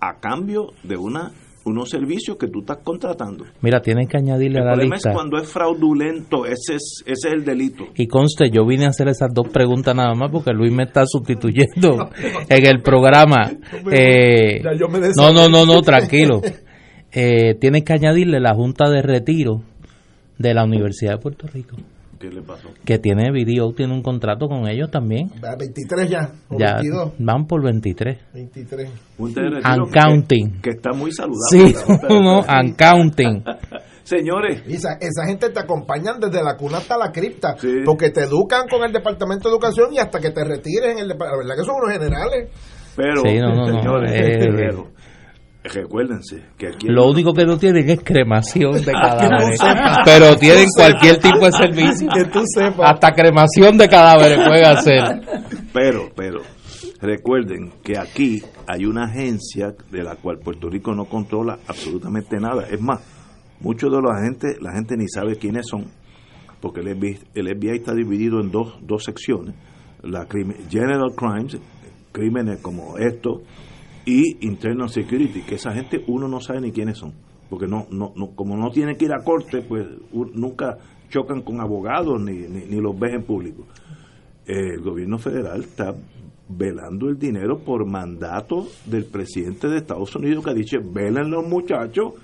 a 0.00 0.20
cambio 0.20 0.74
de 0.84 0.96
una 0.96 1.32
unos 1.68 1.90
servicios 1.90 2.36
que 2.36 2.48
tú 2.48 2.60
estás 2.60 2.78
contratando. 2.82 3.44
Mira, 3.62 3.80
tienen 3.80 4.08
que 4.08 4.16
añadirle 4.16 4.58
El 4.58 4.64
a 4.64 4.66
la 4.66 4.72
problema 4.72 4.94
lista. 4.96 5.10
es 5.10 5.14
cuando 5.14 5.38
es 5.38 5.48
fraudulento, 5.48 6.44
ese 6.46 6.74
es, 6.76 7.02
ese 7.06 7.28
es 7.28 7.34
el 7.34 7.44
delito. 7.44 7.84
Y 7.94 8.06
conste, 8.06 8.50
yo 8.50 8.66
vine 8.66 8.86
a 8.86 8.88
hacer 8.88 9.08
esas 9.08 9.32
dos 9.32 9.48
preguntas 9.48 9.94
nada 9.94 10.14
más 10.14 10.30
porque 10.32 10.52
Luis 10.52 10.72
me 10.72 10.84
está 10.84 11.04
sustituyendo 11.06 12.10
en 12.48 12.66
el 12.66 12.82
programa. 12.82 13.50
Eh, 13.92 14.60
Ya 14.62 14.72
yo 14.78 14.88
me 14.88 14.98
no, 15.16 15.32
no, 15.32 15.48
no, 15.48 15.64
no, 15.66 15.82
tranquilo. 15.82 16.40
Eh, 17.10 17.54
tienen 17.58 17.84
que 17.84 17.94
añadirle 17.94 18.38
la 18.38 18.54
Junta 18.54 18.90
de 18.90 19.00
Retiro 19.00 19.62
de 20.36 20.52
la 20.52 20.64
Universidad 20.64 21.12
de 21.12 21.18
Puerto 21.18 21.46
Rico, 21.46 21.74
¿Qué 22.18 22.28
le 22.30 22.42
pasó? 22.42 22.68
que 22.84 22.98
tiene 22.98 23.30
video, 23.30 23.72
tiene 23.72 23.92
un 23.94 24.02
contrato 24.02 24.48
con 24.48 24.66
ellos 24.68 24.90
también. 24.90 25.30
Va, 25.44 25.54
23 25.56 26.08
ya, 26.10 26.32
o 26.48 26.58
Ya 26.58 26.74
22. 26.76 27.12
van 27.18 27.46
por 27.46 27.62
23. 27.62 28.18
23. 28.34 28.90
Junta 29.16 29.40
de 29.42 29.50
retiro 29.50 29.68
And 29.72 29.84
que- 29.92 30.00
counting. 30.00 30.60
Que, 30.60 30.70
está 30.70 30.92
muy 30.92 31.12
saludable. 31.12 31.48
Sí, 31.50 31.74
no, 32.10 32.42
and 32.48 32.76
counting. 32.76 33.44
Señores, 34.02 34.62
esa, 34.66 34.94
esa 35.00 35.26
gente 35.26 35.50
te 35.50 35.60
acompañan 35.60 36.18
desde 36.18 36.42
la 36.42 36.56
cuna 36.56 36.78
hasta 36.78 36.96
la 36.96 37.12
cripta, 37.12 37.56
Sí. 37.58 37.82
porque 37.84 38.10
te 38.10 38.22
educan 38.24 38.66
con 38.66 38.82
el 38.82 38.90
Departamento 38.92 39.48
de 39.48 39.54
Educación 39.54 39.92
y 39.92 39.98
hasta 39.98 40.18
que 40.18 40.30
te 40.30 40.44
retires 40.44 40.92
en 40.92 40.98
el 41.00 41.08
departamento. 41.08 41.42
La 41.46 41.54
verdad 41.54 41.62
que 41.62 41.66
son 41.66 41.76
unos 41.76 41.92
generales. 41.92 42.48
pero, 42.96 43.20
Sí, 43.22 43.38
no, 43.38 43.54
no, 43.54 43.66
no, 43.70 43.78
señores, 43.78 44.12
eh, 44.12 44.38
pero, 44.56 44.86
recuérdense 45.64 46.44
que 46.56 46.68
aquí 46.68 46.86
Lo 46.88 47.08
único 47.08 47.32
que 47.32 47.44
no 47.44 47.58
tienen 47.58 47.88
es 47.88 48.00
cremación 48.02 48.72
de 48.84 48.92
cadáveres, 48.92 49.60
pero 50.04 50.36
tienen 50.36 50.66
cualquier 50.74 51.18
tipo 51.18 51.44
de 51.44 51.52
servicio. 51.52 52.08
Que 52.12 52.24
tú 52.24 52.40
sepas. 52.46 52.92
Hasta 52.92 53.12
cremación 53.12 53.76
de 53.76 53.88
cadáveres 53.88 54.38
pueden 54.46 54.64
hacer. 54.64 55.02
Pero, 55.72 56.10
pero, 56.14 56.40
recuerden 57.00 57.72
que 57.82 57.98
aquí 57.98 58.42
hay 58.66 58.84
una 58.84 59.04
agencia 59.04 59.74
de 59.90 60.02
la 60.02 60.16
cual 60.16 60.38
Puerto 60.38 60.68
Rico 60.68 60.94
no 60.94 61.04
controla 61.06 61.58
absolutamente 61.66 62.38
nada. 62.38 62.66
Es 62.70 62.80
más, 62.80 63.00
muchos 63.60 63.90
de 63.90 64.00
los 64.00 64.10
agentes, 64.12 64.58
la 64.60 64.72
gente 64.72 64.96
ni 64.96 65.08
sabe 65.08 65.36
quiénes 65.36 65.66
son, 65.68 65.86
porque 66.60 66.80
el 66.80 66.96
FBI, 66.96 67.18
el 67.34 67.56
FBI 67.56 67.76
está 67.76 67.94
dividido 67.94 68.40
en 68.40 68.50
dos, 68.50 68.78
dos 68.82 69.04
secciones. 69.04 69.54
La 70.02 70.26
General 70.70 71.10
Crimes, 71.16 71.58
crímenes 72.12 72.60
como 72.60 72.98
esto, 72.98 73.42
y 74.10 74.46
Internal 74.46 74.88
Security, 74.88 75.42
que 75.42 75.56
esa 75.56 75.72
gente 75.72 76.02
uno 76.06 76.26
no 76.28 76.40
sabe 76.40 76.60
ni 76.62 76.72
quiénes 76.72 76.96
son, 76.98 77.12
porque 77.50 77.66
no, 77.66 77.86
no, 77.90 78.12
no 78.16 78.28
como 78.34 78.56
no 78.56 78.70
tienen 78.70 78.96
que 78.96 79.04
ir 79.04 79.12
a 79.12 79.22
corte, 79.22 79.60
pues 79.62 79.86
u- 80.12 80.30
nunca 80.32 80.78
chocan 81.10 81.42
con 81.42 81.60
abogados 81.60 82.20
ni, 82.20 82.32
ni, 82.32 82.64
ni 82.66 82.80
los 82.80 82.98
ves 82.98 83.14
en 83.14 83.22
público 83.24 83.66
el 84.46 84.80
gobierno 84.80 85.18
federal 85.18 85.60
está 85.60 85.94
velando 86.48 87.08
el 87.10 87.18
dinero 87.18 87.58
por 87.58 87.84
mandato 87.86 88.66
del 88.86 89.04
presidente 89.04 89.68
de 89.68 89.76
Estados 89.76 90.16
Unidos 90.16 90.42
que 90.42 90.50
ha 90.50 90.54
dicho, 90.54 90.78
velen 90.82 91.30
los 91.30 91.46
muchachos. 91.46 92.14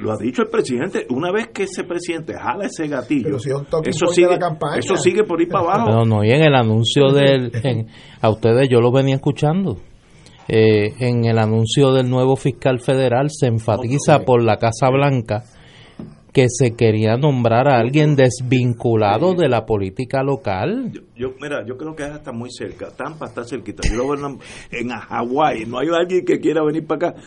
Lo 0.00 0.12
ha 0.12 0.16
dicho 0.16 0.42
el 0.42 0.48
presidente. 0.48 1.06
Una 1.10 1.30
vez 1.30 1.48
que 1.54 1.64
ese 1.64 1.84
presidente 1.84 2.34
jala 2.34 2.66
ese 2.66 2.88
gatillo, 2.88 3.38
si 3.38 3.50
un 3.50 3.64
eso, 3.84 4.06
sigue, 4.08 4.30
la 4.30 4.38
campaña. 4.38 4.78
eso 4.78 4.96
sigue 4.96 5.22
por 5.24 5.40
ir 5.40 5.48
para 5.48 5.64
abajo. 5.74 5.90
No, 5.90 6.04
no, 6.04 6.24
y 6.24 6.30
en 6.30 6.42
el 6.42 6.54
anuncio 6.56 7.12
del. 7.12 7.50
en- 7.62 7.86
a 8.20 8.28
ustedes 8.30 8.68
yo 8.68 8.80
lo 8.80 8.90
venía 8.90 9.14
escuchando. 9.16 9.76
Eh, 10.48 10.94
en 10.98 11.24
el 11.24 11.38
anuncio 11.38 11.92
del 11.92 12.08
nuevo 12.10 12.36
fiscal 12.36 12.80
federal 12.80 13.28
se 13.30 13.46
enfatiza 13.46 14.20
por 14.20 14.42
la 14.42 14.56
Casa 14.56 14.90
Blanca 14.90 15.44
que 16.32 16.46
se 16.48 16.74
quería 16.74 17.16
nombrar 17.16 17.68
a 17.68 17.78
alguien 17.78 18.16
desvinculado 18.16 19.34
de 19.34 19.48
la 19.48 19.66
política 19.66 20.22
local. 20.22 20.92
Yo, 21.14 21.34
mira, 21.40 21.64
yo 21.66 21.76
creo 21.76 21.94
que 21.94 22.04
está 22.04 22.32
muy 22.32 22.50
cerca. 22.50 22.88
Tampa 22.90 23.26
está 23.26 23.44
cerquita. 23.44 23.82
Yo 23.88 23.96
lo 23.96 24.08
veo 24.08 24.28
en, 24.28 24.38
en 24.70 24.88
Hawái. 24.88 25.66
No 25.66 25.78
hay 25.78 25.88
alguien 25.88 26.24
que 26.24 26.40
quiera 26.40 26.64
venir 26.64 26.86
para 26.86 27.10
acá. 27.10 27.20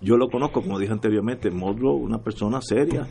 Yo 0.00 0.16
lo 0.16 0.28
conozco, 0.28 0.60
como 0.60 0.78
dije 0.78 0.92
anteriormente, 0.92 1.50
Modlo, 1.50 1.92
una 1.92 2.18
persona 2.18 2.60
seria. 2.60 3.06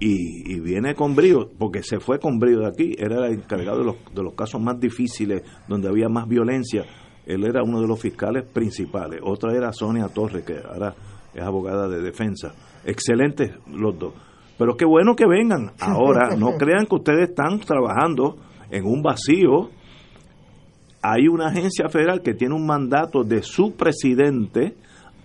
Y, 0.00 0.60
viene 0.60 0.94
con 0.94 1.14
brío, 1.14 1.50
porque 1.58 1.82
se 1.82 2.00
fue 2.00 2.18
con 2.18 2.38
brío 2.38 2.60
de 2.60 2.68
aquí. 2.68 2.94
Era 2.98 3.26
el 3.26 3.34
encargado 3.34 3.78
de 3.80 3.84
los, 3.84 3.96
de 4.14 4.22
los 4.22 4.34
casos 4.34 4.60
más 4.60 4.80
difíciles, 4.80 5.42
donde 5.68 5.88
había 5.88 6.08
más 6.08 6.26
violencia. 6.28 6.84
Él 7.26 7.44
era 7.44 7.62
uno 7.62 7.80
de 7.80 7.88
los 7.88 8.00
fiscales 8.00 8.44
principales. 8.44 9.20
Otra 9.22 9.52
era 9.52 9.72
Sonia 9.72 10.08
Torres, 10.08 10.44
que 10.44 10.58
ahora 10.58 10.94
es 11.34 11.42
abogada 11.42 11.88
de 11.88 12.00
defensa. 12.00 12.54
Excelentes 12.84 13.50
los 13.66 13.98
dos 13.98 14.14
pero 14.58 14.76
qué 14.76 14.84
bueno 14.84 15.14
que 15.14 15.26
vengan. 15.26 15.72
Ahora, 15.80 16.36
no 16.38 16.56
crean 16.56 16.86
que 16.86 16.94
ustedes 16.94 17.30
están 17.30 17.60
trabajando 17.60 18.36
en 18.70 18.84
un 18.86 19.02
vacío. 19.02 19.70
Hay 21.02 21.28
una 21.28 21.48
agencia 21.48 21.88
federal 21.88 22.22
que 22.22 22.34
tiene 22.34 22.54
un 22.54 22.66
mandato 22.66 23.22
de 23.22 23.42
su 23.42 23.72
presidente 23.76 24.74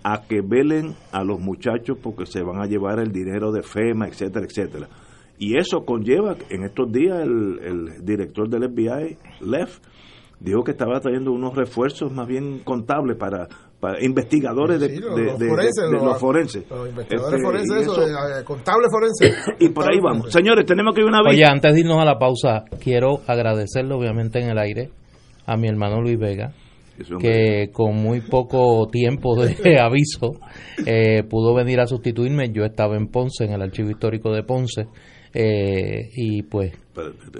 a 0.04 0.22
que 0.22 0.40
velen 0.42 0.94
a 1.12 1.24
los 1.24 1.40
muchachos 1.40 1.96
porque 2.02 2.26
se 2.26 2.42
van 2.42 2.60
a 2.60 2.66
llevar 2.66 2.98
el 2.98 3.12
dinero 3.12 3.52
de 3.52 3.62
FEMA, 3.62 4.08
etcétera, 4.08 4.46
etcétera. 4.46 4.88
Y 5.38 5.56
eso 5.56 5.84
conlleva, 5.84 6.36
en 6.50 6.64
estos 6.64 6.92
días 6.92 7.20
el, 7.20 7.58
el 7.62 8.04
director 8.04 8.48
del 8.48 8.68
FBI, 8.70 9.16
Leff, 9.40 9.80
dijo 10.42 10.64
que 10.64 10.72
estaba 10.72 11.00
trayendo 11.00 11.32
unos 11.32 11.54
refuerzos 11.54 12.12
más 12.12 12.26
bien 12.26 12.60
contables 12.64 13.16
para 13.16 13.48
investigadores 14.00 14.80
de, 14.80 15.00
los, 15.00 16.20
forenses, 16.20 16.64
los, 16.70 16.88
investigadores 16.88 17.40
este, 17.40 17.42
forenses, 17.42 17.82
eso, 17.82 18.02
eh, 18.02 18.44
contables 18.44 18.88
forenses. 18.90 19.36
y 19.60 19.68
por 19.70 19.90
ahí 19.90 19.98
vamos. 20.00 20.32
Señores, 20.32 20.64
tenemos 20.66 20.94
que 20.94 21.00
ir 21.00 21.06
una 21.06 21.22
vez. 21.22 21.34
Oye, 21.34 21.44
antes 21.44 21.74
de 21.74 21.80
irnos 21.80 22.00
a 22.00 22.04
la 22.04 22.18
pausa, 22.18 22.64
quiero 22.80 23.20
agradecerle, 23.26 23.94
obviamente, 23.94 24.40
en 24.40 24.50
el 24.50 24.58
aire 24.58 24.90
a 25.46 25.56
mi 25.56 25.68
hermano 25.68 26.00
Luis 26.00 26.18
Vega, 26.18 26.52
que 27.20 27.70
con 27.72 27.96
muy 27.96 28.20
poco 28.20 28.88
tiempo 28.88 29.34
de 29.36 29.56
aviso 29.80 30.38
eh, 30.86 31.22
pudo 31.24 31.54
venir 31.54 31.80
a 31.80 31.86
sustituirme. 31.86 32.52
Yo 32.52 32.64
estaba 32.64 32.96
en 32.96 33.08
Ponce, 33.08 33.44
en 33.44 33.52
el 33.52 33.62
Archivo 33.62 33.90
Histórico 33.90 34.32
de 34.32 34.42
Ponce, 34.44 34.86
eh, 35.34 36.08
y 36.14 36.42
pues 36.42 36.72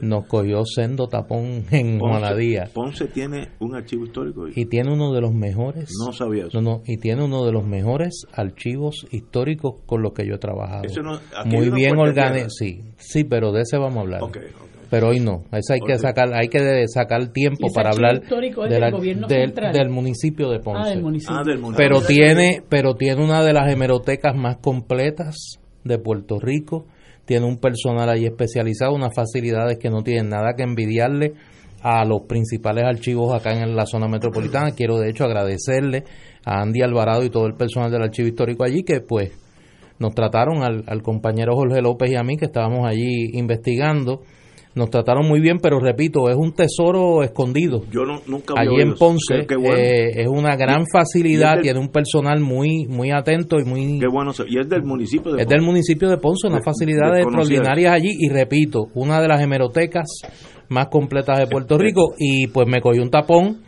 nos 0.01 0.27
cogió 0.27 0.65
sendo 0.65 1.09
tapón 1.09 1.65
en 1.71 1.99
Juanadía. 1.99 2.71
Ponce 2.73 3.07
tiene 3.07 3.51
un 3.61 3.75
archivo 3.75 4.05
histórico. 4.05 4.47
Y 4.55 4.67
tiene 4.67 4.93
uno 4.93 5.13
de 5.13 5.21
los 5.21 5.33
mejores. 5.33 5.91
No 6.05 6.13
sabía 6.13 6.47
eso. 6.47 6.61
No, 6.61 6.83
y 6.87 6.99
tiene 6.99 7.25
uno 7.25 7.45
de 7.45 7.53
los 7.53 7.65
mejores 7.65 8.27
archivos 8.33 9.07
históricos 9.11 9.81
con 9.87 10.03
los 10.03 10.13
que 10.13 10.27
yo 10.27 10.35
he 10.35 10.39
trabajado. 10.39 10.83
Muy 11.47 11.71
bien 11.71 11.99
organizado. 11.99 12.51
Sí, 12.51 12.81
sí, 12.97 13.25
pero 13.25 13.53
de 13.53 13.63
ese 13.63 13.79
vamos 13.79 13.99
a 13.99 14.01
hablar. 14.01 14.21
Pero 14.91 15.09
hoy 15.09 15.21
no. 15.21 15.45
Ese 15.53 15.75
hay 15.75 15.81
que 15.81 15.99
sacar, 15.99 16.35
hay 16.35 16.49
que 16.49 16.85
sacar 16.87 17.29
tiempo 17.29 17.69
para 17.75 17.93
hablar 17.93 18.21
del, 18.21 19.89
municipio 19.89 20.51
de 20.51 20.61
Ponce. 20.61 21.01
Ah, 21.29 21.43
pero 21.75 22.03
tiene, 22.03 22.63
pero 22.69 22.95
tiene 22.95 23.25
una 23.25 23.43
de 23.43 23.55
las 23.55 23.73
hemerotecas 23.73 24.37
más 24.37 24.59
completas 24.59 25.59
de 25.85 25.99
Puerto 25.99 26.39
Rico 26.39 26.85
tiene 27.25 27.47
un 27.47 27.59
personal 27.59 28.09
ahí 28.09 28.25
especializado, 28.25 28.95
unas 28.95 29.15
facilidades 29.15 29.79
que 29.79 29.91
no 29.91 30.03
tienen 30.03 30.29
nada 30.29 30.55
que 30.57 30.63
envidiarle 30.63 31.35
a 31.83 32.05
los 32.05 32.23
principales 32.23 32.85
archivos 32.85 33.35
acá 33.35 33.53
en 33.53 33.75
la 33.75 33.87
zona 33.87 34.09
metropolitana. 34.09 34.73
Quiero 34.73 34.99
de 34.99 35.11
hecho 35.11 35.25
agradecerle 35.25 36.05
a 36.45 36.63
Andy 36.63 36.83
Alvarado 36.83 37.25
y 37.25 37.31
todo 37.31 37.47
el 37.47 37.55
personal 37.55 37.91
del 37.91 38.03
archivo 38.03 38.29
histórico 38.29 38.65
allí 38.65 38.83
que 38.83 39.01
pues 39.01 39.33
nos 39.99 40.15
trataron 40.15 40.63
al, 40.63 40.85
al 40.87 41.03
compañero 41.03 41.55
Jorge 41.55 41.81
López 41.81 42.11
y 42.11 42.17
a 42.17 42.23
mí 42.23 42.37
que 42.37 42.47
estábamos 42.47 42.87
allí 42.89 43.31
investigando 43.33 44.23
nos 44.75 44.91
trataron 44.91 45.29
muy 45.29 45.41
bien, 45.41 45.59
pero 45.59 45.79
repito, 45.79 46.31
es 46.31 46.37
un 46.37 46.53
tesoro 46.53 47.23
escondido. 47.23 47.83
Yo 47.91 48.03
nunca 48.27 48.55
Allí 48.57 48.81
en 48.81 48.95
Ponce 48.95 49.41
eh, 49.41 50.23
es 50.23 50.29
una 50.29 50.57
gran 50.57 50.87
facilidad, 50.91 51.61
tiene 51.61 51.79
un 51.79 51.89
personal 51.89 52.41
muy 52.41 52.87
muy 52.89 53.11
atento 53.11 53.59
y 53.59 53.65
muy... 53.65 53.99
Qué 53.99 54.09
bueno, 54.09 54.33
y 54.49 54.59
es 54.59 54.69
del 54.69 54.83
municipio 54.83 55.33
de 55.33 55.39
Ponce. 55.39 55.43
Es 55.43 55.49
del 55.49 55.63
municipio 55.63 56.09
de 56.09 56.17
Ponce, 56.17 56.47
unas 56.47 56.65
facilidades 56.65 57.25
extraordinarias 57.25 57.93
allí 57.93 58.11
y 58.19 58.29
repito, 58.29 58.89
una 58.95 59.21
de 59.21 59.29
las 59.29 59.43
hemerotecas 59.43 60.07
más 60.69 60.89
completas 60.89 61.39
de 61.39 61.47
Puerto 61.47 61.77
Rico 61.77 62.15
y 62.19 62.47
pues 62.47 62.67
me 62.67 62.81
cogió 62.81 63.03
un 63.03 63.11
tapón 63.11 63.61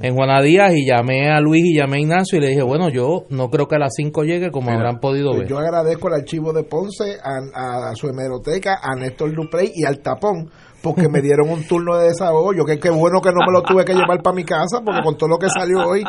en 0.00 0.14
Juana 0.14 0.42
Díaz 0.42 0.72
y 0.74 0.86
llamé 0.86 1.30
a 1.30 1.40
Luis 1.40 1.64
y 1.64 1.76
llamé 1.76 1.96
a 1.96 2.00
Ignacio 2.00 2.38
y 2.38 2.40
le 2.40 2.48
dije, 2.48 2.62
bueno, 2.62 2.88
yo 2.88 3.26
no 3.30 3.50
creo 3.50 3.66
que 3.68 3.76
a 3.76 3.78
las 3.78 3.94
5 3.96 4.24
llegue 4.24 4.50
como 4.50 4.70
habrán 4.70 4.98
podido 5.00 5.30
pues 5.30 5.40
ver. 5.40 5.48
Yo 5.48 5.58
agradezco 5.58 6.08
al 6.08 6.14
archivo 6.14 6.52
de 6.52 6.64
Ponce, 6.64 7.16
a, 7.22 7.90
a 7.90 7.94
su 7.94 8.08
hemeroteca, 8.08 8.80
a 8.82 8.94
Néstor 8.96 9.34
Duprey 9.34 9.72
y 9.74 9.84
al 9.84 10.00
tapón 10.00 10.50
porque 10.84 11.08
me 11.08 11.22
dieron 11.22 11.48
un 11.48 11.66
turno 11.66 11.96
de 11.96 12.08
desahogo. 12.08 12.52
Yo 12.52 12.64
que 12.66 12.78
qué 12.78 12.90
bueno 12.90 13.22
que 13.22 13.30
no 13.30 13.40
me 13.46 13.52
lo 13.52 13.62
tuve 13.62 13.86
que 13.86 13.94
llevar 13.94 14.20
para 14.22 14.36
mi 14.36 14.44
casa, 14.44 14.82
porque 14.84 15.00
con 15.02 15.16
todo 15.16 15.30
lo 15.30 15.38
que 15.38 15.48
salió 15.48 15.78
hoy, 15.88 16.04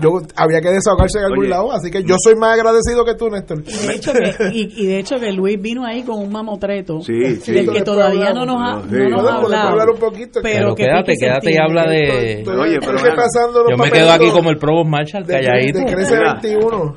yo 0.00 0.22
había 0.36 0.60
que 0.60 0.70
desahogarse 0.70 1.18
en 1.18 1.24
algún 1.24 1.50
lado. 1.50 1.72
Así 1.72 1.90
que 1.90 2.04
yo 2.04 2.14
soy 2.22 2.36
más 2.36 2.54
agradecido 2.54 3.04
que 3.04 3.16
tú, 3.16 3.28
Néstor. 3.28 3.64
De 3.64 3.92
hecho 3.92 4.12
que, 4.12 4.50
y, 4.54 4.86
de 4.86 5.00
hecho 5.00 5.16
que 5.16 5.32
Luis 5.32 5.60
vino 5.60 5.84
ahí 5.84 6.04
con 6.04 6.20
un 6.20 6.30
mamotreto, 6.30 7.00
sí, 7.00 7.36
sí. 7.42 7.52
del 7.52 7.72
que 7.72 7.82
todavía 7.82 8.32
no 8.32 8.46
nos 8.46 8.62
ha, 8.62 8.86
no 8.86 9.08
nos 9.08 9.26
ha 9.26 9.34
hablado. 9.34 9.68
hablar 9.70 9.90
un 9.90 9.98
poquito. 9.98 10.40
Pero, 10.42 10.76
quédate, 10.76 11.14
quédate 11.18 11.50
y 11.52 11.56
habla 11.58 11.90
de... 11.90 12.44
Oye, 12.46 12.78
pero 12.80 13.02
¿qué 13.02 13.10
pasando 13.10 13.64
Yo 13.68 13.76
me 13.76 13.90
quedo 13.90 14.12
aquí 14.12 14.30
como 14.30 14.50
el 14.50 14.58
Provost 14.58 14.88
Marshall, 14.88 15.26
calladito. 15.26 15.80
De, 15.80 15.86
crece 15.86 16.16
21. 16.16 16.96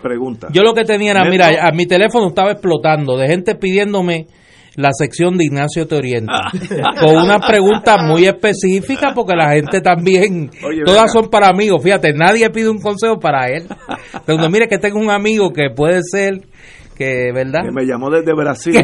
Pregunta. 0.00 0.48
Yo 0.52 0.62
lo 0.62 0.74
que 0.74 0.84
tenía 0.84 1.12
era, 1.12 1.24
mira, 1.24 1.48
a 1.60 1.72
mi 1.72 1.86
teléfono 1.86 2.28
estaba 2.28 2.52
explotando 2.52 3.16
de 3.16 3.28
gente 3.28 3.54
pidiéndome 3.54 4.26
la 4.76 4.90
sección 4.92 5.36
de 5.36 5.44
Ignacio 5.44 5.86
Te 5.86 5.96
Orienta, 5.96 6.50
con 7.00 7.16
una 7.16 7.38
pregunta 7.38 7.98
muy 7.98 8.24
específica 8.26 9.12
porque 9.14 9.34
la 9.36 9.50
gente 9.52 9.80
también, 9.80 10.50
todas 10.84 11.12
son 11.12 11.28
para 11.28 11.48
amigos, 11.48 11.82
fíjate, 11.82 12.12
nadie 12.14 12.48
pide 12.50 12.70
un 12.70 12.80
consejo 12.80 13.18
para 13.18 13.48
él. 13.48 13.66
Pero 14.24 14.48
mire 14.48 14.68
que 14.68 14.78
tengo 14.78 14.98
un 14.98 15.10
amigo 15.10 15.52
que 15.52 15.70
puede 15.74 16.00
ser 16.02 16.42
que, 16.96 17.32
¿verdad? 17.32 17.62
Que 17.64 17.72
me 17.72 17.86
llamó 17.86 18.10
desde 18.10 18.34
Brasil. 18.34 18.74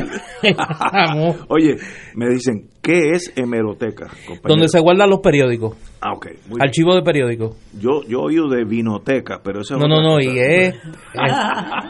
Oye, 1.48 1.77
me 2.15 2.31
dicen, 2.31 2.69
¿qué 2.82 3.10
es 3.12 3.32
hemeroteca? 3.36 4.09
Donde 4.44 4.69
se 4.69 4.81
guardan 4.81 5.10
los 5.10 5.20
periódicos. 5.20 5.77
Ah, 6.01 6.12
ok. 6.15 6.28
Archivo 6.60 6.94
de 6.94 7.02
periódicos. 7.02 7.56
Yo, 7.78 8.02
yo 8.09 8.23
oído 8.23 8.48
de 8.48 8.65
vinoteca, 8.65 9.40
pero 9.43 9.60
eso 9.60 9.77
No, 9.77 9.86
no, 9.86 10.01
no, 10.01 10.20
y 10.20 10.39
es, 10.39 10.74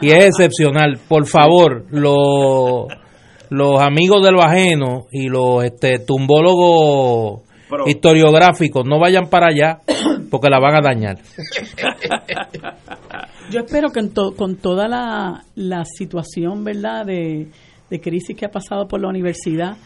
y 0.01 0.11
es 0.11 0.25
excepcional. 0.25 0.99
Por 1.07 1.25
favor, 1.25 1.85
lo 1.91 2.87
los 3.49 3.81
amigos 3.81 4.23
de 4.23 4.31
lo 4.31 4.41
ajeno 4.41 5.07
y 5.11 5.27
los 5.27 5.63
este, 5.63 5.99
tumbólogos 5.99 7.41
historiográficos 7.85 8.85
no 8.85 8.99
vayan 8.99 9.29
para 9.29 9.47
allá 9.47 9.81
porque 10.29 10.49
la 10.49 10.59
van 10.59 10.75
a 10.75 10.81
dañar. 10.81 11.17
Yo 13.51 13.61
espero 13.61 13.89
que 13.89 14.01
con 14.35 14.57
toda 14.57 14.87
la, 14.87 15.43
la 15.55 15.83
situación, 15.85 16.63
¿verdad?, 16.63 17.05
de, 17.05 17.47
de, 17.89 18.01
crisis 18.01 18.35
que 18.35 18.45
ha 18.45 18.51
pasado 18.51 18.87
por 18.87 19.01
la 19.01 19.09
universidad, 19.09 19.77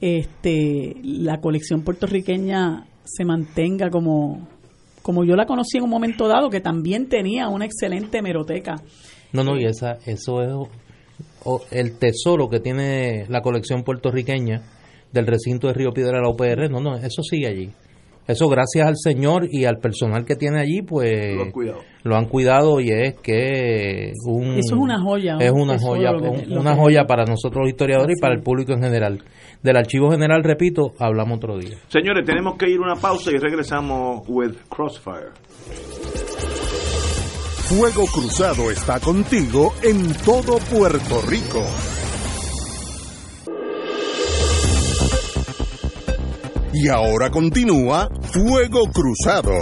este, 0.00 0.96
la 1.02 1.40
colección 1.40 1.82
puertorriqueña 1.82 2.86
se 3.04 3.24
mantenga 3.24 3.90
como, 3.90 4.48
como 5.02 5.24
yo 5.24 5.36
la 5.36 5.44
conocí 5.44 5.76
en 5.76 5.84
un 5.84 5.90
momento 5.90 6.28
dado, 6.28 6.48
que 6.48 6.60
también 6.60 7.08
tenía 7.08 7.48
una 7.48 7.66
excelente 7.66 8.18
hemeroteca. 8.18 8.76
No, 9.32 9.44
no, 9.44 9.58
y 9.58 9.64
esa, 9.66 9.98
eso 10.06 10.42
es 10.42 10.68
el 11.70 11.98
tesoro 11.98 12.48
que 12.48 12.60
tiene 12.60 13.26
la 13.28 13.40
colección 13.40 13.82
puertorriqueña 13.82 14.62
del 15.12 15.26
recinto 15.26 15.66
de 15.66 15.74
Río 15.74 15.92
Piedra 15.92 16.18
de 16.18 16.22
la 16.22 16.30
UPR, 16.30 16.70
no, 16.70 16.80
no, 16.80 16.96
eso 16.96 17.22
sigue 17.22 17.48
allí. 17.48 17.70
Eso 18.30 18.48
gracias 18.48 18.86
al 18.86 18.94
Señor 18.96 19.48
y 19.50 19.64
al 19.64 19.78
personal 19.78 20.24
que 20.24 20.36
tiene 20.36 20.60
allí, 20.60 20.82
pues 20.82 21.36
lo 22.04 22.16
han 22.16 22.26
cuidado, 22.26 22.80
y 22.80 22.90
es 22.90 23.14
que 23.14 24.12
un, 24.24 24.54
eso 24.54 24.74
es 24.76 24.80
una 24.80 25.00
joya. 25.02 25.36
Es 25.40 25.50
una 25.50 25.76
joya, 25.78 26.12
una 26.12 26.76
joya 26.76 27.04
para 27.06 27.24
nosotros 27.24 27.62
los 27.64 27.70
historiadores 27.70 28.16
y 28.16 28.20
para 28.20 28.34
el 28.34 28.42
público 28.42 28.72
en 28.72 28.82
general. 28.82 29.24
Del 29.62 29.76
archivo 29.76 30.10
general, 30.12 30.44
repito, 30.44 30.92
hablamos 30.98 31.38
otro 31.38 31.58
día. 31.58 31.76
Señores, 31.88 32.24
tenemos 32.24 32.56
que 32.56 32.70
ir 32.70 32.78
una 32.78 32.94
pausa 32.94 33.32
y 33.32 33.38
regresamos 33.38 34.22
with 34.28 34.54
Crossfire. 34.68 35.30
Fuego 37.70 38.04
Cruzado 38.12 38.68
está 38.72 38.98
contigo 38.98 39.72
en 39.84 40.12
todo 40.24 40.58
Puerto 40.58 41.22
Rico. 41.28 41.62
Y 46.74 46.88
ahora 46.88 47.30
continúa 47.30 48.08
Fuego 48.32 48.90
Cruzado. 48.92 49.52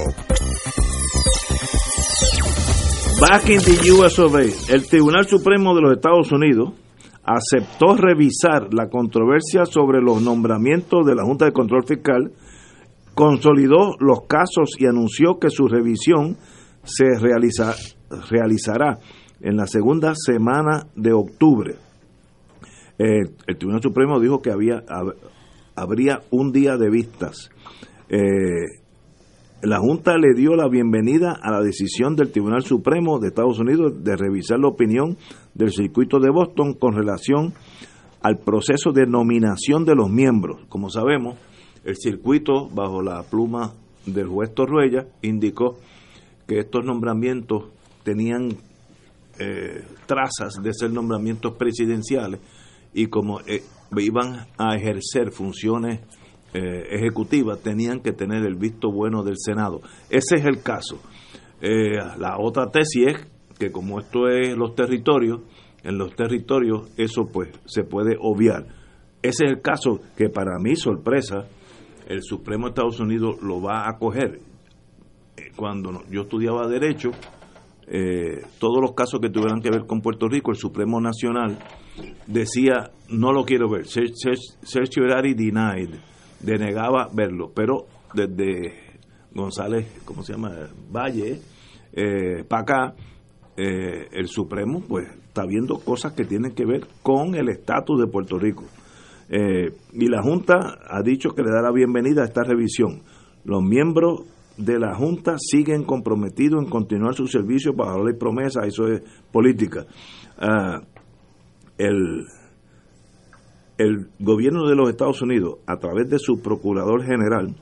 Back 3.21 3.51
in 3.51 3.61
the 3.61 3.93
US 3.93 4.19
of 4.21 4.35
A, 4.37 4.73
el 4.73 4.87
Tribunal 4.89 5.27
Supremo 5.27 5.75
de 5.75 5.83
los 5.83 5.93
Estados 5.93 6.33
Unidos 6.33 6.73
aceptó 7.23 7.95
revisar 7.95 8.73
la 8.73 8.89
controversia 8.89 9.67
sobre 9.67 10.01
los 10.01 10.23
nombramientos 10.23 11.05
de 11.05 11.15
la 11.15 11.25
Junta 11.25 11.45
de 11.45 11.53
Control 11.53 11.85
Fiscal, 11.87 12.33
consolidó 13.15 13.97
los 14.01 14.23
casos 14.27 14.71
y 14.79 14.87
anunció 14.87 15.39
que 15.39 15.51
su 15.51 15.69
revisión 15.69 16.39
se 16.85 17.19
realiza, 17.21 17.75
realizará 18.31 18.99
en 19.41 19.57
la 19.57 19.67
segunda 19.67 20.15
semana 20.15 20.87
de 20.95 21.13
octubre. 21.13 21.77
Eh, 22.99 23.31
el 23.47 23.57
Tribunal 23.57 23.83
Supremo 23.83 24.19
dijo 24.19 24.43
que 24.43 24.51
había 24.51 24.83
habría 25.75 26.23
un 26.31 26.53
día 26.53 26.77
de 26.77 26.91
vistas. 26.91 27.51
Eh, 28.09 28.81
la 29.63 29.79
Junta 29.79 30.17
le 30.17 30.35
dio 30.35 30.55
la 30.55 30.69
bienvenida 30.69 31.37
a 31.41 31.51
la 31.51 31.61
decisión 31.61 32.15
del 32.17 32.31
Tribunal 32.31 32.63
Supremo 32.63 33.19
de 33.19 33.29
Estados 33.29 33.59
Unidos 33.59 34.05
de 34.05 34.17
revisar 34.17 34.59
la 34.59 34.69
opinión 34.69 35.17
del 35.55 35.73
circuito 35.73 36.21
de 36.21 36.31
Boston 36.31 36.75
con 36.75 36.95
relación 36.95 37.55
al 38.23 38.39
proceso 38.39 38.93
de 38.93 39.07
nominación 39.07 39.85
de 39.85 39.95
los 39.95 40.11
miembros. 40.11 40.61
Como 40.69 40.91
sabemos, 40.91 41.37
el 41.85 41.97
circuito, 41.97 42.69
bajo 42.69 43.03
la 43.03 43.23
pluma 43.23 43.73
del 44.07 44.27
juez 44.27 44.55
Torruella, 44.55 45.07
indicó 45.23 45.79
que 46.47 46.61
estos 46.61 46.85
nombramientos 46.85 47.65
tenían 48.09 48.57
eh, 49.39 49.85
trazas 50.07 50.55
de 50.63 50.73
ser 50.73 50.91
nombramientos 50.91 51.59
presidenciales 51.59 52.41
y 52.95 53.09
como 53.09 53.41
eh, 53.41 53.63
iban 53.99 54.47
a 54.57 54.77
ejercer 54.77 55.31
funciones 55.31 56.01
eh, 56.55 56.87
ejecutivas, 56.91 57.61
tenían 57.61 58.01
que 58.01 58.13
tener 58.13 58.47
el 58.47 58.55
visto 58.55 58.91
bueno 58.91 59.25
del 59.25 59.37
Senado. 59.37 59.83
Ese 60.09 60.37
es 60.37 60.47
el 60.47 60.63
caso. 60.63 61.03
la 61.61 62.39
otra 62.39 62.71
tesis 62.71 63.09
es 63.09 63.27
que 63.59 63.71
como 63.71 64.01
esto 64.01 64.27
es 64.29 64.57
los 64.57 64.75
territorios, 64.75 65.41
en 65.83 65.99
los 65.99 66.17
territorios 66.17 66.89
eso 66.97 67.29
pues 67.31 67.51
se 67.67 67.85
puede 67.85 68.17
obviar. 68.19 68.69
Ese 69.21 69.45
es 69.45 69.51
el 69.51 69.61
caso 69.61 70.01
que 70.17 70.31
para 70.31 70.59
mi 70.59 70.77
sorpresa 70.77 71.47
el 72.07 72.23
Supremo 72.23 72.65
de 72.65 72.71
Estados 72.71 73.01
Unidos 73.01 73.37
lo 73.43 73.61
va 73.61 73.83
a 73.83 73.91
acoger. 73.91 74.41
Cuando 75.57 76.03
yo 76.11 76.23
estudiaba 76.23 76.67
derecho, 76.67 77.11
eh, 77.91 78.43
todos 78.59 78.83
los 78.83 78.93
casos 78.93 79.19
que 79.21 79.31
tuvieran 79.31 79.63
que 79.63 79.71
ver 79.71 79.87
con 79.87 80.03
Puerto 80.03 80.29
Rico, 80.29 80.51
el 80.51 80.59
Supremo 80.59 81.01
Nacional 81.01 81.59
decía, 82.27 82.91
no 83.09 83.33
lo 83.33 83.45
quiero 83.45 83.71
ver, 83.71 83.87
certiorari 83.87 85.33
denied, 85.33 85.95
denegaba 86.41 87.09
verlo, 87.15 87.51
pero 87.55 87.87
desde 88.13 88.75
González, 89.35 90.03
¿cómo 90.05 90.23
se 90.23 90.35
llama? 90.35 90.51
Valle, 90.93 91.41
eh, 91.95 92.45
para 92.47 92.63
acá, 92.63 92.95
eh, 93.57 94.09
el 94.13 94.29
Supremo 94.29 94.83
pues 94.87 95.09
está 95.27 95.47
viendo 95.47 95.79
cosas 95.79 96.13
que 96.13 96.27
tienen 96.27 96.53
que 96.53 96.67
ver 96.67 96.87
con 97.03 97.35
el 97.35 97.49
estatus 97.49 97.99
de 97.99 98.07
Puerto 98.07 98.39
Rico. 98.39 98.65
y 99.31 100.09
la 100.09 100.23
Junta 100.23 100.79
ha 100.89 101.03
dicho 101.03 101.31
que 101.31 101.43
le 101.43 101.51
da 101.51 101.63
la 101.63 101.73
bienvenida 101.73 102.23
a 102.23 102.27
esta 102.27 102.45
revisión. 102.45 103.03
Los 103.45 103.63
miembros 103.63 104.25
de 104.59 104.79
la 104.79 104.95
Junta 104.95 105.37
siguen 105.39 105.85
comprometidos 105.85 106.63
en 106.63 106.69
continuar 106.69 107.15
su 107.15 107.27
servicio 107.27 107.75
para 107.75 107.93
darle 107.93 108.15
promesa, 108.15 108.67
eso 108.67 108.89
es 108.89 109.03
política. 109.33 109.87
Ah, 110.37 110.81
el, 111.79 112.27
el 113.79 114.09
gobierno 114.19 114.69
de 114.69 114.75
los 114.75 114.91
Estados 114.91 115.23
Unidos, 115.23 115.59
a 115.67 115.77
través 115.77 116.11
de 116.11 116.19
su 116.19 116.43
procurador 116.43 117.05
general, 117.05 117.55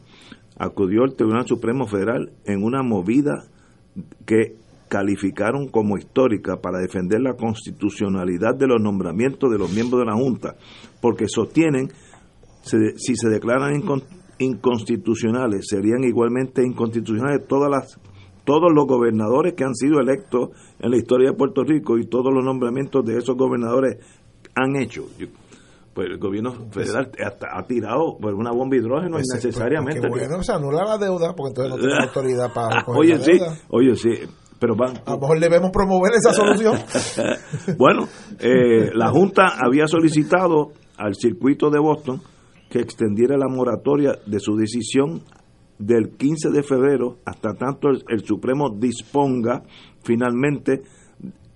acudió 0.58 1.02
al 1.04 1.14
Tribunal 1.14 1.46
Supremo 1.46 1.86
Federal 1.86 2.32
en 2.46 2.64
una 2.64 2.82
movida 2.82 3.44
que 4.24 4.56
calificaron 4.88 5.68
como 5.68 5.98
histórica 5.98 6.56
para 6.62 6.78
defender 6.78 7.20
la 7.20 7.34
constitucionalidad 7.34 8.54
de 8.56 8.68
los 8.68 8.80
nombramientos 8.80 9.50
de 9.50 9.58
los 9.58 9.72
miembros 9.72 10.00
de 10.00 10.06
la 10.06 10.16
Junta, 10.16 10.56
porque 11.02 11.26
sostienen, 11.28 11.90
si 12.62 13.16
se 13.16 13.28
declaran 13.28 13.74
inconstitucionales, 13.74 14.25
serían 15.62 16.04
igualmente 16.04 16.62
inconstitucionales 16.64 17.46
todas 17.46 17.70
las 17.70 17.98
todos 18.44 18.72
los 18.72 18.86
gobernadores 18.86 19.54
que 19.54 19.64
han 19.64 19.74
sido 19.74 19.98
electos 20.00 20.50
en 20.78 20.92
la 20.92 20.96
historia 20.96 21.30
de 21.30 21.36
Puerto 21.36 21.64
Rico 21.64 21.98
y 21.98 22.06
todos 22.06 22.32
los 22.32 22.44
nombramientos 22.44 23.04
de 23.04 23.18
esos 23.18 23.36
gobernadores 23.36 23.98
han 24.54 24.76
hecho. 24.76 25.04
Pues 25.92 26.08
el 26.08 26.18
gobierno 26.18 26.52
federal 26.70 27.10
ha, 27.50 27.62
tirado 27.64 28.16
por 28.20 28.34
una 28.34 28.52
bomba 28.52 28.76
de 28.76 28.82
hidrógeno 28.82 29.18
innecesariamente. 29.18 30.08
bueno, 30.08 30.42
se 30.42 30.52
anula 30.52 30.84
la 30.84 30.98
deuda 30.98 31.34
porque 31.34 31.48
entonces 31.48 31.70
no 31.70 31.78
tiene 31.78 31.94
autoridad 32.04 32.52
para 32.54 32.84
Oye, 32.86 33.18
sí, 33.18 33.40
oye, 33.68 33.96
sí. 33.96 34.10
Pero 34.58 34.74
a 34.74 35.10
lo 35.10 35.18
mejor 35.18 35.40
debemos 35.40 35.70
promover 35.70 36.12
esa 36.14 36.32
solución. 36.32 36.78
bueno, 37.78 38.08
eh, 38.38 38.90
la 38.94 39.10
Junta 39.10 39.48
había 39.58 39.86
solicitado 39.86 40.68
al 40.96 41.14
circuito 41.14 41.68
de 41.68 41.78
Boston 41.78 42.22
que 42.70 42.80
extendiera 42.80 43.36
la 43.36 43.48
moratoria 43.48 44.12
de 44.26 44.40
su 44.40 44.56
decisión 44.56 45.22
del 45.78 46.16
15 46.16 46.50
de 46.50 46.62
febrero 46.62 47.18
hasta 47.24 47.54
tanto 47.54 47.88
el, 47.88 48.24
Supremo 48.24 48.70
disponga 48.70 49.62
finalmente 50.02 50.82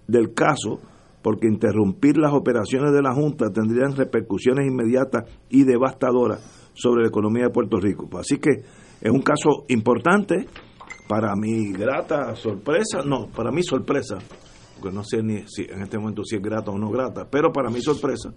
del 0.07 0.35
caso, 0.35 0.81
porque 1.23 1.47
interrumpir 1.47 2.17
las 2.17 2.33
operaciones 2.33 2.93
de 2.93 3.03
la 3.03 3.15
Junta 3.15 3.51
tendrían 3.51 3.95
repercusiones 3.95 4.67
inmediatas 4.67 5.25
y 5.49 5.65
devastadoras 5.65 6.71
sobre 6.75 7.03
la 7.03 7.09
economía 7.09 7.45
de 7.45 7.51
Puerto 7.51 7.79
Rico. 7.79 8.09
Así 8.19 8.39
que 8.39 8.63
es 9.01 9.11
un 9.11 9.23
caso 9.23 9.65
importante 9.69 10.47
para 11.09 11.35
mi 11.37 11.73
grata 11.73 12.35
sorpresa, 12.37 13.03
no, 13.05 13.29
para 13.29 13.51
mi 13.51 13.63
sorpresa, 13.63 14.19
porque 14.79 14.95
no 14.95 15.05
sé 15.05 15.23
ni 15.23 15.45
si 15.47 15.63
en 15.63 15.83
este 15.83 15.99
momento 15.99 16.25
si 16.25 16.37
es 16.37 16.43
grata 16.43 16.71
o 16.71 16.79
no 16.79 16.91
grata, 16.91 17.29
pero 17.31 17.53
para 17.53 17.71
mi 17.71 17.81
sorpresa, 17.81 18.33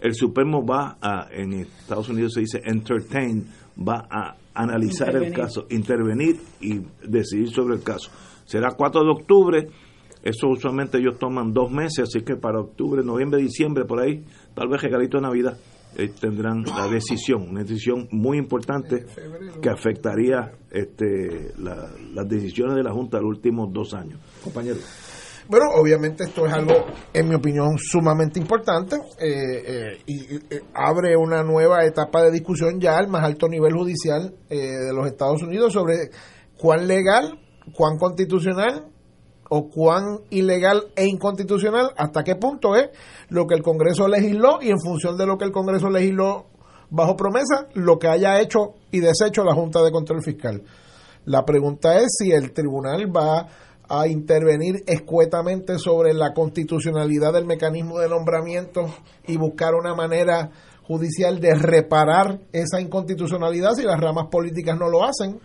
el 0.00 0.14
Supremo 0.14 0.64
va 0.64 0.98
a, 1.00 1.28
en 1.30 1.52
Estados 1.52 2.08
Unidos 2.08 2.32
se 2.34 2.40
dice 2.40 2.62
entertain, 2.64 3.46
va 3.78 4.06
a 4.10 4.36
analizar 4.54 5.14
el 5.16 5.32
caso, 5.32 5.66
intervenir 5.70 6.40
y 6.60 6.80
decidir 7.06 7.50
sobre 7.50 7.76
el 7.76 7.82
caso. 7.82 8.10
Será 8.44 8.72
4 8.76 9.02
de 9.02 9.10
octubre, 9.10 9.68
eso 10.22 10.48
usualmente 10.48 10.98
ellos 10.98 11.18
toman 11.18 11.52
dos 11.52 11.70
meses, 11.70 12.00
así 12.00 12.22
que 12.22 12.36
para 12.36 12.60
octubre, 12.60 13.02
noviembre, 13.02 13.40
diciembre, 13.40 13.84
por 13.84 14.00
ahí, 14.00 14.24
tal 14.54 14.68
vez 14.68 14.82
regalito 14.82 15.18
de 15.18 15.22
Navidad, 15.22 15.56
eh, 15.96 16.10
tendrán 16.18 16.62
la 16.64 16.88
decisión, 16.88 17.50
una 17.50 17.60
decisión 17.62 18.08
muy 18.12 18.38
importante 18.38 19.04
que 19.60 19.68
afectaría 19.68 20.52
este, 20.70 21.52
las 21.58 22.28
decisiones 22.28 22.76
de 22.76 22.82
la 22.82 22.92
Junta 22.92 23.18
de 23.18 23.24
los 23.24 23.36
últimos 23.36 23.72
dos 23.72 23.92
años. 23.94 24.18
Compañero. 24.42 24.78
Bueno, 25.48 25.66
obviamente 25.74 26.24
esto 26.24 26.46
es 26.46 26.52
algo, 26.52 26.72
en 27.12 27.28
mi 27.28 27.34
opinión, 27.34 27.76
sumamente 27.76 28.38
importante 28.38 28.96
eh, 29.18 29.62
eh, 29.66 30.02
y 30.06 30.34
eh, 30.34 30.62
abre 30.72 31.16
una 31.16 31.42
nueva 31.42 31.84
etapa 31.84 32.22
de 32.22 32.30
discusión 32.30 32.80
ya 32.80 32.96
al 32.96 33.08
más 33.08 33.24
alto 33.24 33.48
nivel 33.48 33.72
judicial 33.74 34.34
de 34.48 34.92
los 34.94 35.06
Estados 35.06 35.42
Unidos 35.42 35.72
sobre 35.72 36.10
cuán 36.56 36.86
legal, 36.86 37.40
cuán 37.74 37.98
constitucional 37.98 38.86
o 39.48 39.68
cuán 39.68 40.20
ilegal 40.30 40.92
e 40.94 41.06
inconstitucional, 41.06 41.90
hasta 41.96 42.22
qué 42.22 42.36
punto 42.36 42.76
es 42.76 42.90
lo 43.28 43.46
que 43.46 43.54
el 43.54 43.62
Congreso 43.62 44.06
legisló 44.06 44.62
y 44.62 44.70
en 44.70 44.80
función 44.80 45.16
de 45.18 45.26
lo 45.26 45.36
que 45.38 45.44
el 45.44 45.52
Congreso 45.52 45.90
legisló 45.90 46.46
bajo 46.88 47.16
promesa, 47.16 47.66
lo 47.74 47.98
que 47.98 48.08
haya 48.08 48.40
hecho 48.40 48.74
y 48.90 49.00
deshecho 49.00 49.44
la 49.44 49.54
Junta 49.54 49.82
de 49.82 49.90
Control 49.90 50.22
Fiscal. 50.22 50.62
La 51.24 51.44
pregunta 51.44 51.98
es 51.98 52.14
si 52.18 52.32
el 52.32 52.52
tribunal 52.52 53.14
va 53.14 53.46
a 53.88 54.06
intervenir 54.06 54.82
escuetamente 54.86 55.78
sobre 55.78 56.14
la 56.14 56.32
constitucionalidad 56.32 57.32
del 57.32 57.46
mecanismo 57.46 57.98
de 57.98 58.08
nombramiento 58.08 58.86
y 59.26 59.36
buscar 59.36 59.74
una 59.74 59.94
manera 59.94 60.50
judicial 60.84 61.40
de 61.40 61.54
reparar 61.54 62.40
esa 62.52 62.80
inconstitucionalidad 62.80 63.74
si 63.74 63.82
las 63.82 64.00
ramas 64.00 64.26
políticas 64.30 64.78
no 64.78 64.88
lo 64.88 65.04
hacen 65.04 65.40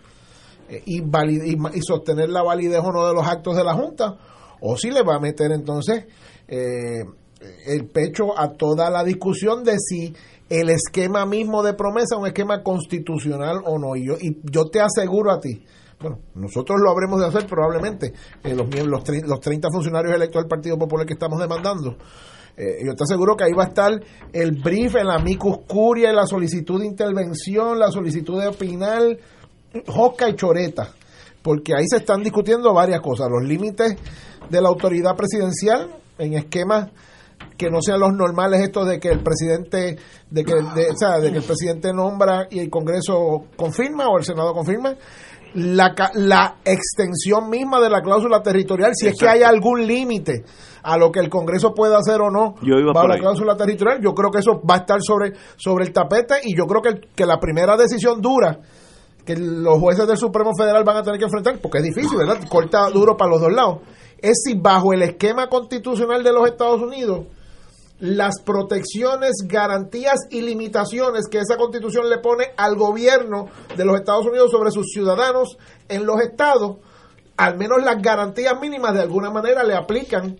eh, 0.68 0.82
y, 0.86 1.02
y, 1.02 1.82
sostener 1.82 2.28
la 2.28 2.42
validez 2.42 2.80
o 2.82 2.92
no 2.92 3.06
de 3.06 3.14
los 3.14 3.26
actos 3.26 3.56
de 3.56 3.64
la 3.64 3.74
Junta, 3.74 4.16
o 4.60 4.76
si 4.76 4.90
le 4.90 5.02
va 5.02 5.16
a 5.16 5.20
meter 5.20 5.52
entonces 5.52 6.06
eh, 6.46 7.04
el 7.66 7.86
pecho 7.86 8.38
a 8.38 8.52
toda 8.52 8.90
la 8.90 9.04
discusión 9.04 9.64
de 9.64 9.78
si 9.78 10.14
el 10.48 10.70
esquema 10.70 11.26
mismo 11.26 11.62
de 11.62 11.74
promesa 11.74 12.14
es 12.14 12.20
un 12.20 12.26
esquema 12.26 12.62
constitucional 12.62 13.60
o 13.64 13.78
no. 13.78 13.96
Y 13.96 14.06
yo, 14.06 14.14
y 14.20 14.38
yo 14.50 14.66
te 14.70 14.80
aseguro 14.80 15.30
a 15.30 15.40
ti, 15.40 15.64
bueno, 16.00 16.18
nosotros 16.34 16.78
lo 16.80 16.90
habremos 16.90 17.20
de 17.20 17.26
hacer 17.26 17.46
probablemente, 17.46 18.12
eh, 18.44 18.54
los, 18.54 18.68
los, 18.68 19.02
los 19.26 19.40
30 19.40 19.68
funcionarios 19.70 20.14
electos 20.14 20.42
del 20.42 20.48
Partido 20.48 20.78
Popular 20.78 21.06
que 21.06 21.14
estamos 21.14 21.40
demandando. 21.40 21.96
Eh, 22.56 22.84
yo 22.84 22.94
te 22.94 23.04
aseguro 23.04 23.36
que 23.36 23.44
ahí 23.44 23.52
va 23.52 23.64
a 23.64 23.68
estar 23.68 23.92
el 24.32 24.52
brief, 24.52 24.96
el 24.96 25.10
amicus 25.10 25.58
curia, 25.66 26.12
la 26.12 26.26
solicitud 26.26 26.80
de 26.80 26.86
intervención, 26.86 27.78
la 27.78 27.90
solicitud 27.90 28.40
de 28.40 28.48
opinar, 28.48 29.02
josca 29.86 30.28
y 30.28 30.34
choreta, 30.34 30.88
porque 31.42 31.74
ahí 31.74 31.86
se 31.88 31.98
están 31.98 32.22
discutiendo 32.22 32.72
varias 32.74 33.00
cosas, 33.00 33.28
los 33.30 33.44
límites 33.44 33.96
de 34.48 34.60
la 34.60 34.68
autoridad 34.68 35.16
presidencial 35.16 35.90
en 36.18 36.34
esquemas 36.34 36.90
que 37.56 37.70
no 37.70 37.82
sean 37.82 38.00
los 38.00 38.12
normales 38.12 38.60
estos 38.60 38.88
de 38.88 39.00
que 39.00 39.08
el 39.08 39.20
presidente 39.20 39.96
de 40.30 40.44
que 40.44 40.54
de, 40.54 40.90
o 40.90 40.96
sea, 40.96 41.18
de 41.18 41.30
que 41.30 41.38
el 41.38 41.44
presidente 41.44 41.92
nombra 41.92 42.46
y 42.50 42.60
el 42.60 42.70
Congreso 42.70 43.46
confirma 43.56 44.08
o 44.08 44.18
el 44.18 44.24
Senado 44.24 44.52
confirma 44.52 44.96
la, 45.54 45.94
la 46.14 46.56
extensión 46.64 47.48
misma 47.50 47.80
de 47.80 47.90
la 47.90 48.02
cláusula 48.02 48.42
territorial, 48.42 48.92
si 48.94 49.08
es 49.08 49.18
que 49.18 49.28
hay 49.28 49.42
algún 49.42 49.86
límite 49.86 50.44
a 50.82 50.96
lo 50.96 51.10
que 51.10 51.20
el 51.20 51.28
Congreso 51.28 51.74
puede 51.74 51.96
hacer 51.96 52.20
o 52.20 52.30
no 52.30 52.54
bajo 52.92 53.08
la 53.08 53.18
cláusula 53.18 53.56
territorial, 53.56 54.00
yo 54.02 54.14
creo 54.14 54.30
que 54.30 54.38
eso 54.38 54.60
va 54.68 54.76
a 54.76 54.78
estar 54.78 54.98
sobre, 55.00 55.32
sobre 55.56 55.86
el 55.86 55.92
tapete 55.92 56.36
y 56.44 56.56
yo 56.56 56.66
creo 56.66 56.82
que, 56.82 57.08
que 57.14 57.26
la 57.26 57.38
primera 57.38 57.76
decisión 57.76 58.20
dura 58.20 58.60
que 59.24 59.36
los 59.36 59.78
jueces 59.78 60.06
del 60.06 60.16
Supremo 60.16 60.52
Federal 60.56 60.84
van 60.84 60.96
a 60.96 61.02
tener 61.02 61.18
que 61.18 61.26
enfrentar, 61.26 61.58
porque 61.60 61.78
es 61.78 61.84
difícil, 61.84 62.16
¿verdad? 62.16 62.38
Corta 62.48 62.88
duro 62.88 63.14
para 63.16 63.30
los 63.30 63.42
dos 63.42 63.52
lados, 63.52 63.80
es 64.18 64.40
si 64.42 64.54
bajo 64.58 64.94
el 64.94 65.02
esquema 65.02 65.48
constitucional 65.48 66.24
de 66.24 66.32
los 66.32 66.48
Estados 66.48 66.80
Unidos, 66.80 67.26
las 68.00 68.40
protecciones, 68.42 69.32
garantías 69.46 70.20
y 70.30 70.42
limitaciones 70.42 71.26
que 71.28 71.38
esa 71.38 71.56
constitución 71.56 72.08
le 72.08 72.18
pone 72.18 72.52
al 72.56 72.76
gobierno 72.76 73.46
de 73.76 73.84
los 73.84 73.96
Estados 73.96 74.26
Unidos 74.26 74.50
sobre 74.50 74.70
sus 74.70 74.86
ciudadanos 74.92 75.58
en 75.88 76.06
los 76.06 76.20
estados, 76.20 76.76
al 77.36 77.56
menos 77.56 77.82
las 77.82 78.00
garantías 78.00 78.60
mínimas 78.60 78.94
de 78.94 79.02
alguna 79.02 79.30
manera 79.30 79.64
le 79.64 79.74
aplican 79.74 80.38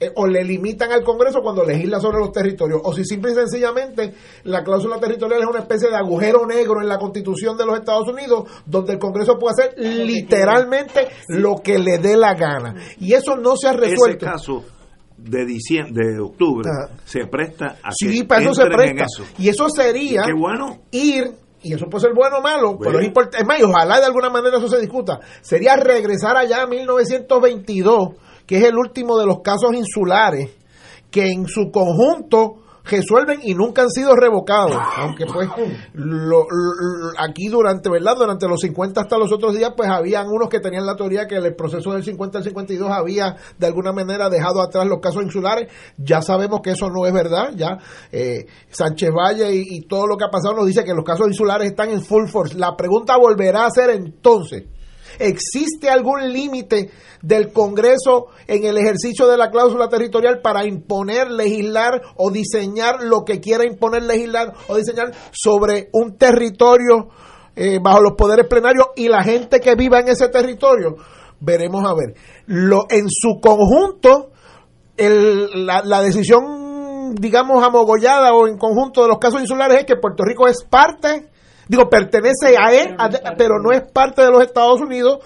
eh, 0.00 0.10
o 0.16 0.26
le 0.26 0.42
limitan 0.42 0.90
al 0.90 1.04
Congreso 1.04 1.40
cuando 1.40 1.64
legisla 1.64 2.00
sobre 2.00 2.18
los 2.18 2.32
territorios, 2.32 2.80
o 2.82 2.92
si 2.92 3.04
simple 3.04 3.32
y 3.32 3.34
sencillamente 3.34 4.12
la 4.44 4.64
cláusula 4.64 4.98
territorial 4.98 5.42
es 5.42 5.46
una 5.46 5.60
especie 5.60 5.88
de 5.88 5.96
agujero 5.96 6.46
negro 6.46 6.80
en 6.80 6.88
la 6.88 6.98
Constitución 6.98 7.56
de 7.56 7.64
los 7.64 7.78
Estados 7.78 8.08
Unidos, 8.08 8.50
donde 8.66 8.94
el 8.94 8.98
Congreso 8.98 9.38
puede 9.38 9.52
hacer 9.52 9.74
literalmente 9.78 11.08
lo 11.28 11.56
que 11.62 11.78
le 11.78 11.98
dé 11.98 12.16
la 12.16 12.34
gana. 12.34 12.74
Y 12.98 13.12
eso 13.12 13.36
no 13.36 13.56
se 13.56 13.68
ha 13.68 13.72
resuelto. 13.72 14.26
Ese 14.26 14.32
caso 14.32 14.64
de 15.24 15.46
diciembre, 15.46 16.12
de 16.12 16.20
octubre, 16.20 16.68
se 17.04 17.26
presta 17.26 17.78
a 17.82 17.92
sí, 17.92 18.24
para 18.24 18.42
eso 18.42 18.54
se 18.54 18.66
presta. 18.66 19.06
Y 19.38 19.48
eso 19.48 19.68
sería 19.68 20.22
bueno. 20.36 20.80
ir 20.90 21.32
y 21.62 21.72
eso 21.72 21.86
puede 21.86 22.02
ser 22.02 22.14
bueno 22.14 22.38
o 22.38 22.42
malo, 22.42 22.78
pero 22.78 23.00
es 23.00 23.06
importante, 23.06 23.38
es 23.38 23.46
más, 23.46 23.62
ojalá 23.62 23.98
de 23.98 24.04
alguna 24.04 24.28
manera 24.28 24.58
eso 24.58 24.68
se 24.68 24.78
discuta, 24.80 25.20
sería 25.40 25.76
regresar 25.76 26.36
allá 26.36 26.62
a 26.62 26.66
1922 26.66 28.08
que 28.46 28.58
es 28.58 28.64
el 28.64 28.76
último 28.76 29.18
de 29.18 29.24
los 29.24 29.40
casos 29.40 29.72
insulares 29.74 30.50
que 31.10 31.30
en 31.30 31.46
su 31.46 31.70
conjunto 31.70 32.63
resuelven 32.84 33.40
y 33.42 33.54
nunca 33.54 33.82
han 33.82 33.90
sido 33.90 34.14
revocados. 34.14 34.76
Aunque 34.96 35.26
pues 35.26 35.48
lo, 35.94 36.46
aquí 37.18 37.48
durante, 37.48 37.88
¿verdad? 37.90 38.16
Durante 38.16 38.46
los 38.46 38.60
50 38.60 39.00
hasta 39.00 39.18
los 39.18 39.32
otros 39.32 39.54
días, 39.54 39.72
pues 39.76 39.88
habían 39.88 40.28
unos 40.28 40.48
que 40.48 40.60
tenían 40.60 40.86
la 40.86 40.96
teoría 40.96 41.26
que 41.26 41.36
el 41.36 41.54
proceso 41.54 41.92
del 41.92 42.04
50 42.04 42.38
al 42.38 42.44
52 42.44 42.90
había 42.90 43.36
de 43.58 43.66
alguna 43.66 43.92
manera 43.92 44.28
dejado 44.28 44.60
atrás 44.60 44.86
los 44.86 45.00
casos 45.00 45.22
insulares. 45.22 45.72
Ya 45.96 46.22
sabemos 46.22 46.60
que 46.62 46.70
eso 46.70 46.90
no 46.90 47.06
es 47.06 47.12
verdad. 47.12 47.52
Ya 47.56 47.78
eh, 48.12 48.46
Sánchez 48.70 49.10
Valle 49.10 49.54
y, 49.54 49.76
y 49.76 49.80
todo 49.82 50.06
lo 50.06 50.16
que 50.16 50.24
ha 50.24 50.30
pasado 50.30 50.54
nos 50.54 50.66
dice 50.66 50.84
que 50.84 50.94
los 50.94 51.04
casos 51.04 51.28
insulares 51.28 51.68
están 51.68 51.90
en 51.90 52.02
full 52.02 52.28
force. 52.28 52.56
La 52.58 52.76
pregunta 52.76 53.16
volverá 53.16 53.66
a 53.66 53.70
ser 53.70 53.90
entonces 53.90 54.64
¿Existe 55.18 55.88
algún 55.88 56.32
límite 56.32 56.90
del 57.22 57.52
Congreso 57.52 58.26
en 58.46 58.64
el 58.64 58.76
ejercicio 58.76 59.26
de 59.26 59.36
la 59.36 59.50
cláusula 59.50 59.88
territorial 59.88 60.40
para 60.42 60.66
imponer, 60.66 61.30
legislar 61.30 62.02
o 62.16 62.30
diseñar 62.30 63.02
lo 63.02 63.24
que 63.24 63.40
quiera 63.40 63.64
imponer, 63.64 64.02
legislar 64.02 64.52
o 64.68 64.76
diseñar 64.76 65.12
sobre 65.32 65.88
un 65.92 66.16
territorio 66.16 67.08
eh, 67.56 67.78
bajo 67.82 68.00
los 68.00 68.12
poderes 68.12 68.46
plenarios 68.46 68.88
y 68.96 69.08
la 69.08 69.22
gente 69.22 69.60
que 69.60 69.74
viva 69.74 70.00
en 70.00 70.08
ese 70.08 70.28
territorio? 70.28 70.96
Veremos 71.40 71.84
a 71.84 71.94
ver. 71.94 72.14
Lo, 72.46 72.84
en 72.88 73.06
su 73.08 73.40
conjunto, 73.40 74.30
la, 74.96 75.82
la 75.84 76.02
decisión, 76.02 77.14
digamos, 77.14 77.62
amogollada 77.62 78.34
o 78.34 78.46
en 78.46 78.58
conjunto 78.58 79.02
de 79.02 79.08
los 79.08 79.18
casos 79.18 79.40
insulares 79.40 79.78
es 79.78 79.84
que 79.84 79.96
Puerto 79.96 80.24
Rico 80.24 80.46
es 80.46 80.64
parte 80.64 81.30
digo, 81.68 81.88
pertenece 81.88 82.56
a 82.58 82.72
él, 82.72 82.96
pero 83.36 83.58
no 83.62 83.72
es 83.72 83.82
parte 83.92 84.22
de 84.22 84.30
los 84.30 84.42
Estados 84.42 84.80
Unidos, 84.80 85.20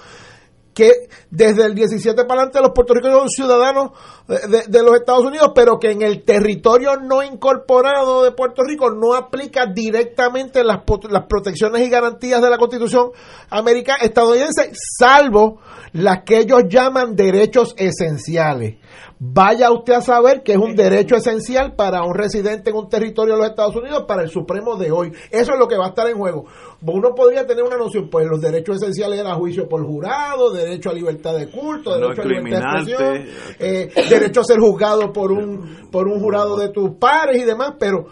que 0.78 1.08
desde 1.28 1.64
el 1.64 1.74
17 1.74 2.14
para 2.22 2.42
adelante 2.42 2.60
los 2.60 2.70
puertorriqueños 2.70 3.18
son 3.18 3.28
ciudadanos 3.30 3.90
de, 4.28 4.82
los 4.84 4.94
Estados 4.94 5.24
Unidos, 5.24 5.50
pero 5.52 5.80
que 5.80 5.90
en 5.90 6.02
el 6.02 6.22
territorio 6.22 6.94
no 6.96 7.24
incorporado 7.24 8.22
de 8.22 8.30
Puerto 8.30 8.62
Rico 8.62 8.88
no 8.92 9.14
aplica 9.14 9.66
directamente 9.66 10.62
las, 10.62 10.82
las 11.10 11.26
protecciones 11.26 11.84
y 11.84 11.90
garantías 11.90 12.40
de 12.40 12.48
la 12.48 12.58
Constitución 12.58 13.10
americana 13.50 14.04
estadounidense, 14.04 14.70
salvo 14.72 15.60
las 15.94 16.22
que 16.22 16.38
ellos 16.38 16.62
llaman 16.68 17.16
derechos 17.16 17.74
esenciales. 17.76 18.76
Vaya 19.20 19.72
usted 19.72 19.94
a 19.94 20.00
saber 20.00 20.42
que 20.44 20.52
es 20.52 20.58
un 20.58 20.76
derecho 20.76 21.16
esencial 21.16 21.74
para 21.74 22.04
un 22.04 22.14
residente 22.14 22.70
en 22.70 22.76
un 22.76 22.88
territorio 22.88 23.34
de 23.34 23.40
los 23.40 23.50
Estados 23.50 23.74
Unidos, 23.74 24.04
para 24.06 24.22
el 24.22 24.30
Supremo 24.30 24.76
de 24.76 24.92
hoy. 24.92 25.12
Eso 25.30 25.52
es 25.52 25.58
lo 25.58 25.66
que 25.66 25.76
va 25.76 25.86
a 25.86 25.88
estar 25.88 26.08
en 26.08 26.16
juego. 26.16 26.44
Uno 26.82 27.14
podría 27.16 27.44
tener 27.44 27.64
una 27.64 27.76
noción, 27.76 28.08
pues 28.10 28.26
los 28.28 28.40
derechos 28.40 28.76
esenciales 28.76 29.18
eran 29.18 29.36
juicio 29.38 29.68
por 29.68 29.84
jurado, 29.84 30.52
derecho 30.52 30.90
a 30.90 30.92
libertad 30.92 31.36
de 31.36 31.50
culto, 31.50 31.98
derecho 31.98 32.22
a 32.22 32.24
libertad 32.24 32.60
de 32.60 32.92
expresión, 32.92 33.26
eh, 33.58 33.88
derecho 34.08 34.40
a 34.40 34.44
ser 34.44 34.58
juzgado 34.60 35.12
por 35.12 35.32
un, 35.32 35.88
por 35.90 36.06
un 36.06 36.20
jurado 36.20 36.56
de 36.56 36.68
tus 36.68 36.90
pares 36.96 37.42
y 37.42 37.44
demás, 37.44 37.74
pero 37.78 38.06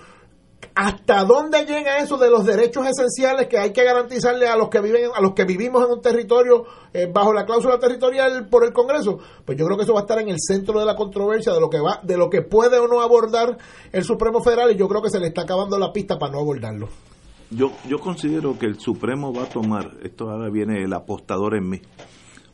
¿Hasta 0.79 1.25
dónde 1.25 1.65
llega 1.65 2.01
eso 2.01 2.19
de 2.19 2.29
los 2.29 2.45
derechos 2.45 2.87
esenciales 2.87 3.49
que 3.49 3.57
hay 3.57 3.73
que 3.73 3.83
garantizarle 3.83 4.47
a 4.47 4.57
los 4.57 4.69
que 4.69 4.83
viven, 4.83 5.11
a 5.15 5.23
los 5.23 5.33
que 5.33 5.47
vivimos 5.47 5.83
en 5.83 5.91
un 5.91 6.03
territorio 6.03 6.67
eh, 6.93 7.11
bajo 7.11 7.33
la 7.33 7.47
cláusula 7.47 7.79
territorial 7.79 8.47
por 8.51 8.63
el 8.63 8.75
Congreso? 8.75 9.19
Pues 9.47 9.57
yo 9.57 9.65
creo 9.65 9.79
que 9.79 9.85
eso 9.85 9.95
va 9.95 10.01
a 10.01 10.03
estar 10.03 10.19
en 10.19 10.29
el 10.29 10.37
centro 10.39 10.79
de 10.79 10.85
la 10.85 10.95
controversia 10.95 11.55
de 11.55 11.61
lo 11.61 11.71
que 11.71 11.81
va, 11.81 12.01
de 12.03 12.19
lo 12.19 12.29
que 12.29 12.43
puede 12.43 12.79
o 12.79 12.89
no 12.89 13.01
abordar 13.01 13.57
el 13.91 14.05
Supremo 14.05 14.43
Federal 14.43 14.71
y 14.71 14.77
yo 14.77 14.87
creo 14.87 15.01
que 15.01 15.09
se 15.09 15.19
le 15.19 15.29
está 15.29 15.43
acabando 15.43 15.79
la 15.79 15.95
pista 15.95 16.19
para 16.19 16.33
no 16.33 16.41
abordarlo. 16.41 16.91
Yo, 17.51 17.73
yo 17.89 17.99
considero 17.99 18.59
que 18.59 18.67
el 18.67 18.79
Supremo 18.79 19.33
va 19.33 19.45
a 19.45 19.49
tomar, 19.49 19.93
esto 20.03 20.29
ahora 20.29 20.51
viene 20.51 20.85
el 20.85 20.93
apostador 20.93 21.57
en 21.57 21.71
mí, 21.71 21.81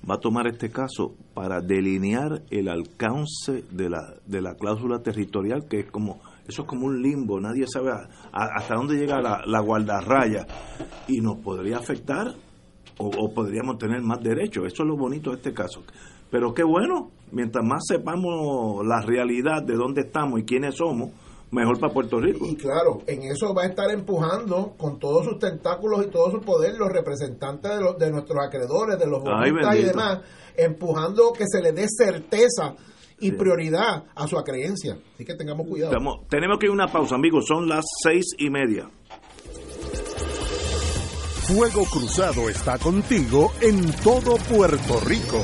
va 0.09 0.15
a 0.15 0.21
tomar 0.21 0.47
este 0.47 0.71
caso 0.71 1.13
para 1.35 1.61
delinear 1.61 2.43
el 2.51 2.69
alcance 2.69 3.65
de 3.73 3.91
la, 3.91 4.15
de 4.27 4.41
la 4.41 4.55
cláusula 4.55 5.03
territorial, 5.03 5.67
que 5.67 5.81
es 5.81 5.91
como 5.91 6.21
eso 6.47 6.63
es 6.63 6.69
como 6.69 6.87
un 6.87 7.01
limbo, 7.01 7.41
nadie 7.41 7.65
sabe 7.73 7.93
hasta 8.33 8.75
dónde 8.75 8.97
llega 8.97 9.21
la, 9.21 9.43
la, 9.47 9.61
guardarraya 9.61 10.47
y 11.07 11.21
nos 11.21 11.39
podría 11.39 11.79
afectar 11.79 12.35
o, 12.99 13.33
podríamos 13.33 13.79
tener 13.79 14.01
más 14.03 14.23
derechos. 14.23 14.65
Eso 14.67 14.83
es 14.83 14.89
lo 14.89 14.97
bonito 14.97 15.31
de 15.31 15.37
este 15.37 15.53
caso. 15.53 15.83
Pero 16.31 16.55
qué 16.55 16.63
bueno, 16.63 17.11
mientras 17.31 17.65
más 17.65 17.83
sepamos 17.87 18.85
la 18.87 19.01
realidad 19.03 19.63
de 19.63 19.75
dónde 19.75 20.03
estamos 20.03 20.41
y 20.41 20.45
quiénes 20.45 20.77
somos, 20.77 21.11
mejor 21.51 21.79
para 21.79 21.93
Puerto 21.93 22.19
Rico. 22.19 22.47
Y 22.47 22.57
claro, 22.57 23.01
en 23.07 23.23
eso 23.25 23.53
va 23.55 23.65
a 23.65 23.67
estar 23.67 23.91
empujando 23.91 24.75
con 24.79 24.99
todos 24.99 25.27
sus 25.27 25.39
tentáculos 25.39 26.07
y 26.07 26.11
todo 26.11 26.31
su 26.31 26.41
poder 26.41 26.75
los 26.79 26.89
representantes 26.91 27.71
de, 27.71 27.81
los, 27.81 27.99
de 27.99 28.11
nuestros 28.11 28.39
acreedores, 28.45 28.99
de 28.99 29.07
los 29.07 29.23
bonistas 29.23 29.77
y 29.77 29.83
demás, 29.83 30.21
empujando 30.57 31.33
que 31.33 31.45
se 31.47 31.61
le 31.61 31.73
dé 31.73 31.87
certeza 31.89 32.75
y 33.23 33.33
prioridad 33.33 34.05
a 34.15 34.27
su 34.27 34.37
creencia. 34.37 34.99
Así 35.15 35.25
que 35.25 35.35
tengamos 35.35 35.67
cuidado. 35.67 35.93
tenemos 36.29 36.59
que 36.59 36.67
ir 36.67 36.71
a 36.71 36.75
una 36.75 36.89
pausa, 36.89 37.15
amigos. 37.15 37.47
Son 37.47 37.69
las 37.69 37.85
seis 38.03 38.27
y 38.39 38.51
media. 38.51 38.89
Fuego 41.47 41.85
Cruzado 41.85 42.49
está 42.49 42.79
contigo 42.79 43.53
en 43.61 43.93
todo 44.03 44.37
Puerto 44.37 45.01
Rico. 45.01 45.41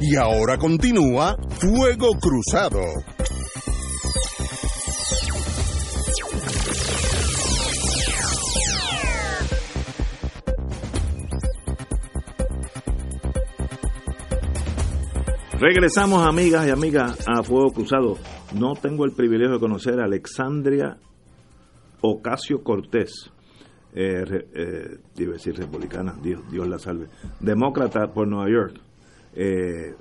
Y 0.00 0.16
ahora 0.16 0.56
continúa 0.58 1.36
Fuego 1.58 2.12
Cruzado. 2.20 2.80
Regresamos, 15.58 16.26
amigas 16.26 16.66
y 16.66 16.70
amigas, 16.70 17.18
a 17.26 17.42
Fuego 17.42 17.72
Cruzado. 17.72 18.18
No 18.54 18.74
tengo 18.74 19.06
el 19.06 19.12
privilegio 19.12 19.54
de 19.54 19.58
conocer 19.58 19.98
a 19.98 20.04
Alexandria 20.04 20.98
Ocasio 22.02 22.62
Cortés, 22.62 23.32
eh, 23.94 24.22
eh 24.54 24.98
decir 25.14 25.56
republicana, 25.56 26.14
Dios, 26.22 26.42
Dios 26.50 26.68
la 26.68 26.78
salve, 26.78 27.06
demócrata 27.40 28.12
por 28.12 28.28
Nueva 28.28 28.50
York. 28.50 28.78
Eh, 29.32 29.94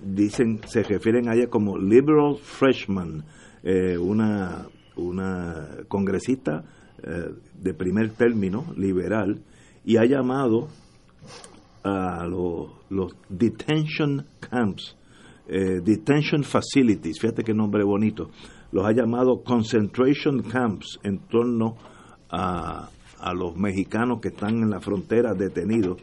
dicen, 0.00 0.60
se 0.64 0.82
refieren 0.82 1.28
a 1.28 1.34
ella 1.34 1.48
como 1.48 1.76
liberal 1.76 2.38
freshman, 2.38 3.22
eh, 3.62 3.98
una, 3.98 4.66
una 4.96 5.76
congresista 5.88 6.64
de 7.58 7.74
primer 7.74 8.12
término, 8.12 8.64
liberal, 8.76 9.42
y 9.84 9.96
ha 9.96 10.04
llamado 10.04 10.68
a 11.82 12.24
los, 12.26 12.70
los 12.90 13.16
detention 13.28 14.24
camps 14.38 14.96
eh, 15.48 15.80
detention 15.82 16.44
facilities, 16.44 17.18
fíjate 17.20 17.42
qué 17.42 17.52
nombre 17.52 17.82
bonito, 17.82 18.30
los 18.70 18.86
ha 18.86 18.92
llamado 18.92 19.42
concentration 19.42 20.42
camps 20.42 21.00
en 21.02 21.18
torno 21.28 21.76
a, 22.30 22.88
a 23.18 23.34
los 23.34 23.56
mexicanos 23.56 24.20
que 24.20 24.28
están 24.28 24.62
en 24.62 24.70
la 24.70 24.80
frontera 24.80 25.34
detenidos 25.34 26.00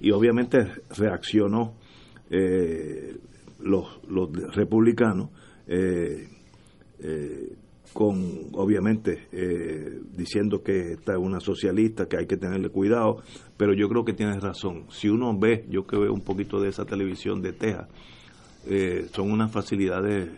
y 0.00 0.10
obviamente 0.10 0.58
reaccionó 0.96 1.74
eh, 2.30 3.16
los, 3.60 4.00
los 4.08 4.30
republicanos 4.54 5.30
eh, 5.66 6.28
con 7.92 8.48
obviamente 8.52 9.28
diciendo 10.12 10.62
que 10.62 10.92
esta 10.92 11.12
es 11.12 11.18
una 11.18 11.40
socialista 11.40 12.06
que 12.06 12.18
hay 12.18 12.26
que 12.26 12.36
tenerle 12.36 12.70
cuidado 12.70 13.22
pero 13.56 13.74
yo 13.74 13.88
creo 13.88 14.04
que 14.04 14.12
tienes 14.12 14.42
razón. 14.42 14.86
Si 14.90 15.08
uno 15.08 15.36
ve 15.38 15.64
yo 15.68 15.86
que 15.86 15.96
veo 15.96 16.12
un 16.12 16.22
poquito 16.22 16.60
de 16.60 16.68
esa 16.68 16.84
televisión 16.84 17.40
de 17.40 17.52
Texas 17.52 17.88
eh, 18.68 19.06
son 19.12 19.30
unas 19.32 19.50
facilidades 19.50 20.30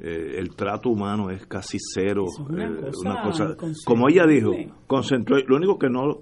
eh, 0.00 0.36
el 0.38 0.54
trato 0.56 0.90
humano 0.90 1.30
es 1.30 1.46
casi 1.46 1.78
cero. 1.78 2.24
Es 2.28 2.38
una 2.40 2.64
eh, 2.64 2.76
cosa 2.90 3.00
una 3.10 3.22
cosa- 3.22 3.56
como 3.86 4.08
ella 4.08 4.26
dijo, 4.26 4.52
concentró, 4.86 5.38
lo 5.46 5.56
único 5.56 5.78
que 5.78 5.88
no, 5.88 6.18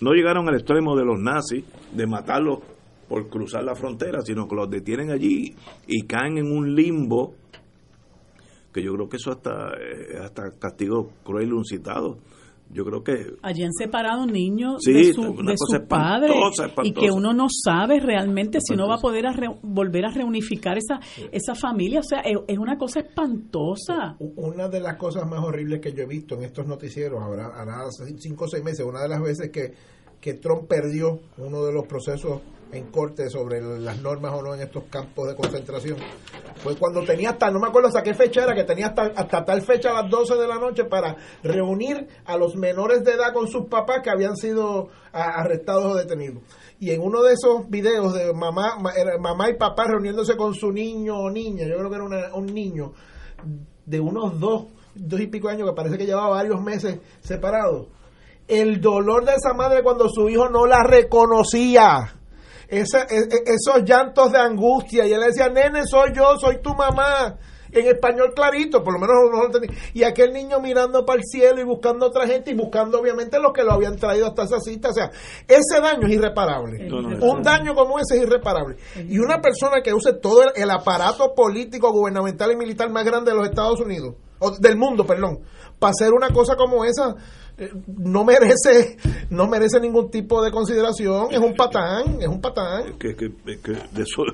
no 0.00 0.12
llegaron 0.12 0.48
al 0.48 0.54
extremo 0.54 0.96
de 0.96 1.04
los 1.04 1.20
nazis, 1.20 1.64
de 1.92 2.06
matarlos 2.06 2.60
por 3.08 3.28
cruzar 3.28 3.64
la 3.64 3.74
frontera, 3.74 4.20
sino 4.22 4.48
que 4.48 4.56
los 4.56 4.70
detienen 4.70 5.10
allí 5.10 5.54
y 5.86 6.02
caen 6.06 6.38
en 6.38 6.50
un 6.50 6.74
limbo, 6.74 7.34
que 8.72 8.82
yo 8.82 8.94
creo 8.94 9.08
que 9.10 9.16
eso 9.18 9.30
hasta, 9.30 9.74
eh, 9.74 10.18
hasta 10.24 10.50
castigo 10.58 11.10
cruel 11.22 11.48
y 11.48 11.52
uncitado. 11.52 12.16
Yo 12.72 12.84
creo 12.84 13.02
que 13.04 13.34
Allí 13.42 13.62
han 13.64 13.72
separado 13.72 14.24
niños 14.26 14.76
Sí, 14.80 14.92
de 14.92 15.12
su, 15.12 15.20
una 15.22 15.52
de 15.52 15.56
cosa 15.58 15.78
su 15.78 15.86
padre 15.86 16.26
espantosa, 16.28 16.62
y 16.62 16.66
espantosa. 16.68 17.00
que 17.06 17.10
uno 17.12 17.32
no 17.34 17.46
sabe 17.50 18.00
realmente 18.00 18.58
si 18.62 18.74
no 18.74 18.88
va 18.88 18.94
a 18.94 18.98
poder 18.98 19.26
a 19.26 19.32
re- 19.32 19.54
volver 19.62 20.06
a 20.06 20.10
reunificar 20.10 20.78
esa 20.78 20.98
esa 21.30 21.54
familia. 21.54 22.00
O 22.00 22.02
sea, 22.02 22.20
es, 22.20 22.38
es 22.48 22.58
una 22.58 22.78
cosa 22.78 23.00
espantosa. 23.00 24.16
Una 24.18 24.68
de 24.68 24.80
las 24.80 24.96
cosas 24.96 25.28
más 25.28 25.44
horribles 25.44 25.80
que 25.80 25.92
yo 25.92 26.02
he 26.04 26.06
visto 26.06 26.34
en 26.36 26.44
estos 26.44 26.66
noticieros, 26.66 27.22
habrá, 27.22 27.46
hará 27.48 27.82
hace 27.86 28.16
cinco 28.18 28.44
o 28.44 28.48
seis 28.48 28.64
meses, 28.64 28.84
una 28.86 29.02
de 29.02 29.08
las 29.08 29.20
veces 29.22 29.50
que, 29.50 29.72
que 30.20 30.34
Trump 30.34 30.66
perdió 30.68 31.20
uno 31.38 31.64
de 31.64 31.72
los 31.72 31.86
procesos 31.86 32.40
en 32.72 32.90
corte 32.90 33.28
sobre 33.28 33.60
las 33.60 34.00
normas 34.00 34.32
o 34.34 34.42
no 34.42 34.54
en 34.54 34.62
estos 34.62 34.84
campos 34.84 35.28
de 35.28 35.36
concentración, 35.36 35.98
fue 36.56 36.74
cuando 36.76 37.02
tenía 37.04 37.30
hasta, 37.30 37.50
no 37.50 37.60
me 37.60 37.68
acuerdo 37.68 37.88
hasta 37.88 38.02
qué 38.02 38.14
fecha 38.14 38.44
era, 38.44 38.54
que 38.54 38.64
tenía 38.64 38.86
hasta, 38.88 39.02
hasta 39.14 39.44
tal 39.44 39.60
fecha 39.62 39.90
a 39.90 40.02
las 40.02 40.10
12 40.10 40.36
de 40.36 40.48
la 40.48 40.56
noche 40.56 40.84
para 40.84 41.16
reunir 41.42 42.08
a 42.24 42.36
los 42.36 42.56
menores 42.56 43.04
de 43.04 43.12
edad 43.12 43.32
con 43.34 43.46
sus 43.48 43.66
papás 43.66 44.00
que 44.02 44.10
habían 44.10 44.36
sido 44.36 44.88
arrestados 45.12 45.84
o 45.84 45.96
detenidos. 45.96 46.42
Y 46.80 46.90
en 46.90 47.02
uno 47.02 47.22
de 47.22 47.34
esos 47.34 47.68
videos 47.68 48.14
de 48.14 48.32
mamá, 48.32 48.78
mamá 49.20 49.50
y 49.50 49.56
papá 49.56 49.84
reuniéndose 49.88 50.36
con 50.36 50.54
su 50.54 50.72
niño 50.72 51.16
o 51.18 51.30
niña, 51.30 51.66
yo 51.66 51.76
creo 51.76 51.90
que 51.90 51.96
era 51.96 52.04
una- 52.04 52.34
un 52.34 52.46
niño, 52.46 52.92
de 53.84 54.00
unos 54.00 54.40
dos, 54.40 54.66
dos 54.94 55.20
y 55.20 55.26
pico 55.26 55.48
años 55.48 55.68
que 55.68 55.74
parece 55.74 55.98
que 55.98 56.06
llevaba 56.06 56.30
varios 56.30 56.60
meses 56.62 57.00
separados. 57.20 57.88
El 58.48 58.80
dolor 58.80 59.24
de 59.24 59.32
esa 59.32 59.52
madre 59.54 59.82
cuando 59.82 60.08
su 60.08 60.28
hijo 60.28 60.48
no 60.48 60.66
la 60.66 60.82
reconocía. 60.82 62.18
Esa- 62.72 63.02
e- 63.02 63.28
e- 63.30 63.54
esos 63.54 63.84
llantos 63.84 64.32
de 64.32 64.38
angustia. 64.38 65.06
Y 65.06 65.12
él 65.12 65.20
decía, 65.20 65.48
nene, 65.48 65.86
soy 65.86 66.10
yo, 66.14 66.36
soy 66.38 66.60
tu 66.62 66.74
mamá. 66.74 67.36
En 67.74 67.86
español 67.86 68.32
clarito, 68.34 68.82
por 68.84 68.92
lo 68.92 68.98
menos 69.00 69.16
no 69.32 69.38
lo 69.38 69.46
entendí. 69.46 69.68
Y 69.94 70.02
aquel 70.02 70.32
niño 70.34 70.60
mirando 70.60 71.06
para 71.06 71.18
el 71.20 71.24
cielo 71.24 71.58
y 71.58 71.64
buscando 71.64 72.06
otra 72.06 72.26
gente 72.26 72.50
y 72.50 72.54
buscando 72.54 73.00
obviamente 73.00 73.40
los 73.40 73.52
que 73.54 73.62
lo 73.64 73.72
habían 73.72 73.96
traído 73.96 74.26
hasta 74.26 74.42
esa 74.42 74.60
cita. 74.60 74.90
O 74.90 74.92
sea, 74.92 75.10
ese 75.48 75.80
daño 75.80 76.06
es 76.06 76.12
irreparable. 76.12 76.86
No, 76.86 77.00
no, 77.00 77.24
Un 77.24 77.42
daño 77.42 77.74
como 77.74 77.98
ese 77.98 78.16
es 78.18 78.24
irreparable. 78.24 78.76
Y 79.08 79.18
una 79.18 79.40
persona 79.40 79.80
que 79.82 79.94
use 79.94 80.12
todo 80.12 80.42
el, 80.42 80.50
el 80.54 80.70
aparato 80.70 81.34
político, 81.34 81.90
gubernamental 81.92 82.52
y 82.52 82.56
militar 82.56 82.90
más 82.90 83.04
grande 83.06 83.30
de 83.30 83.38
los 83.38 83.48
Estados 83.48 83.80
Unidos, 83.80 84.16
o 84.38 84.50
del 84.50 84.76
mundo, 84.76 85.06
perdón, 85.06 85.38
para 85.78 85.92
hacer 85.92 86.12
una 86.12 86.28
cosa 86.28 86.56
como 86.56 86.84
esa, 86.84 87.14
no 87.98 88.24
merece 88.24 88.96
no 89.30 89.46
merece 89.46 89.80
ningún 89.80 90.10
tipo 90.10 90.42
de 90.42 90.50
consideración. 90.50 91.28
Es 91.30 91.38
un 91.38 91.54
patán, 91.54 92.20
es 92.20 92.28
un 92.28 92.40
patán. 92.40 92.94
que, 92.98 93.14
que, 93.16 93.30
que 93.62 93.72
de 93.72 94.02
eso 94.02 94.24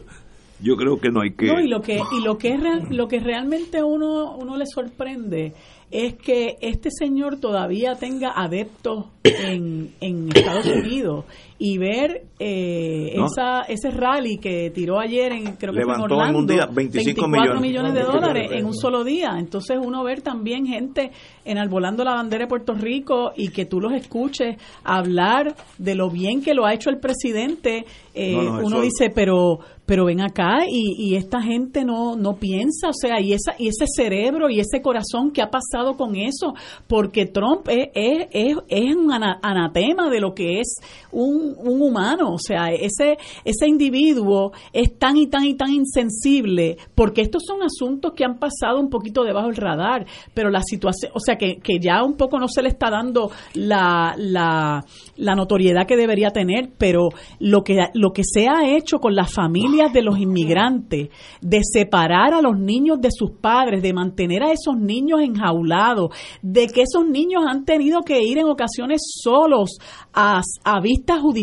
yo 0.61 0.75
creo 0.77 0.99
que 0.99 1.11
no 1.11 1.21
hay 1.21 1.35
que... 1.35 1.47
No, 1.47 1.61
y 1.61 1.69
lo 1.69 1.81
que 1.81 2.01
y 2.13 2.21
lo 2.25 2.37
que 2.37 2.49
es 2.55 2.61
real- 2.61 2.89
lo 2.91 3.07
que 3.07 3.21
realmente 3.21 3.79
a 3.79 3.85
uno 3.85 4.35
uno 4.37 4.57
le 4.57 4.65
sorprende 4.67 5.53
es 5.91 6.15
que 6.15 6.57
este 6.61 6.91
señor 6.91 7.39
todavía 7.39 7.95
tenga 7.95 8.33
adeptos 8.35 9.07
en, 9.23 9.95
en 10.01 10.29
Estados 10.35 10.67
Unidos 10.67 11.25
y 11.61 11.77
ver 11.79 12.23
eh, 12.39 13.15
No. 13.17 13.27
esa 13.27 13.63
ese 13.63 13.91
rally 13.91 14.39
que 14.39 14.71
tiró 14.71 15.01
ayer 15.01 15.33
en 15.33 15.57
creo 15.57 15.73
que 15.73 15.81
Levantó 15.81 16.07
fue 16.15 16.17
en 16.17 16.31
en 16.31 16.37
un 16.37 16.43
Orlando 16.43 16.53
día 16.55 16.67
25 16.73 17.29
24 17.29 17.61
millones. 17.61 17.95
de 17.95 18.03
dólares 18.03 18.51
en 18.53 18.65
un 18.65 18.75
solo 18.75 19.03
día 19.03 19.35
entonces 19.39 19.77
uno 19.83 20.05
ver 20.05 20.23
también 20.23 20.65
gente 20.67 21.11
enarbolando 21.45 22.05
la 22.05 22.15
bandera 22.15 22.45
de 22.45 22.49
Puerto 22.49 22.75
Rico 22.75 23.33
y 23.37 23.49
que 23.49 23.65
tú 23.67 23.81
los 23.81 23.93
escuches 23.93 24.57
hablar 24.85 25.55
de 25.79 25.95
lo 25.97 26.11
bien 26.11 26.43
que 26.43 26.55
lo 26.55 26.65
ha 26.65 26.75
hecho 26.75 26.91
el 26.91 26.99
presidente 27.01 27.85
eh, 28.15 28.33
No, 28.35 28.43
no, 28.61 28.67
uno 28.67 28.81
dice 28.81 29.11
pero 29.13 29.59
pero 29.85 30.05
ven 30.05 30.21
acá 30.21 30.59
y, 30.69 30.95
y 30.99 31.17
esta 31.17 31.41
gente 31.41 31.83
no 31.85 32.15
no 32.15 32.35
piensa 32.37 32.89
o 32.91 32.93
sea 32.93 33.21
y 33.21 33.33
esa 33.33 33.55
y 33.59 33.69
ese 33.69 33.87
cerebro 33.87 34.51
y 34.51 34.61
ese 34.61 34.81
corazón 34.83 35.31
que 35.33 35.41
ha 35.43 35.51
pasado 35.51 35.97
con 35.97 36.15
eso 36.15 36.55
porque 36.87 37.25
Trump 37.27 37.67
es, 37.69 37.89
es, 37.95 38.27
es, 38.33 38.57
es 38.69 38.95
un 38.95 39.11
ana- 39.13 39.39
anatema 39.43 40.11
de 40.11 40.21
lo 40.21 40.35
que 40.35 40.61
es 40.61 40.75
un, 41.11 41.48
un 41.57 41.83
humano 41.83 42.35
o 42.35 42.39
sea 42.39 42.71
ese 42.73 43.19
ese 43.45 43.67
individuo 43.67 44.53
es 44.73 44.99
tan 44.99 45.17
y 45.17 45.27
tan 45.27 45.45
y 45.45 45.55
tan 45.55 45.73
insensible 45.73 46.77
porque 46.95 47.23
estos 47.23 47.43
son 47.47 47.63
asuntos 47.63 48.13
que 48.15 48.25
han 48.25 48.39
pasado 48.39 48.81
un 48.81 48.91
poquito 48.91 49.25
debajo 49.25 49.49
del 49.49 49.57
radar 49.57 50.07
pero 50.35 50.51
la 50.51 50.63
situación 50.63 51.13
o 51.15 51.21
sea 51.21 51.37
que, 51.37 51.57
que 51.57 51.79
ya 51.79 52.03
un 52.03 52.17
poco 52.17 52.39
no 52.39 52.49
se 52.49 52.63
le 52.63 52.69
está 52.69 52.91
dando 52.91 53.31
la, 53.55 54.15
la, 54.17 54.85
la 55.17 55.35
notoriedad 55.35 55.87
que 55.87 55.97
debería 55.97 56.31
tener 56.31 56.71
pero 56.77 57.09
lo 57.39 57.63
que 57.63 57.79
lo 57.95 58.13
que 58.13 58.23
se 58.25 58.49
ha 58.49 58.77
hecho 58.77 58.99
con 58.99 59.15
las 59.15 59.33
familias 59.33 59.93
de 59.93 60.03
los 60.03 60.19
inmigrantes 60.19 61.09
de 61.41 61.61
separar 61.63 62.35
a 62.35 62.43
los 62.43 62.59
niños 62.59 63.01
de 63.01 63.11
sus 63.11 63.31
padres 63.31 63.83
de 63.83 63.93
mantener 63.93 64.43
a 64.43 64.53
esos 64.53 64.77
niños 64.77 65.21
enjaulados 65.21 66.11
de 66.43 66.67
que 66.67 66.83
esos 66.83 67.07
niños 67.07 67.45
han 67.49 67.65
tenido 67.65 68.03
que 68.03 68.23
ir 68.23 68.39
en 68.39 68.47
ocasiones 68.47 69.03
solos 69.23 69.79
a, 70.13 70.41
a 70.65 70.81
vistas 70.81 71.21
judiciales 71.21 71.38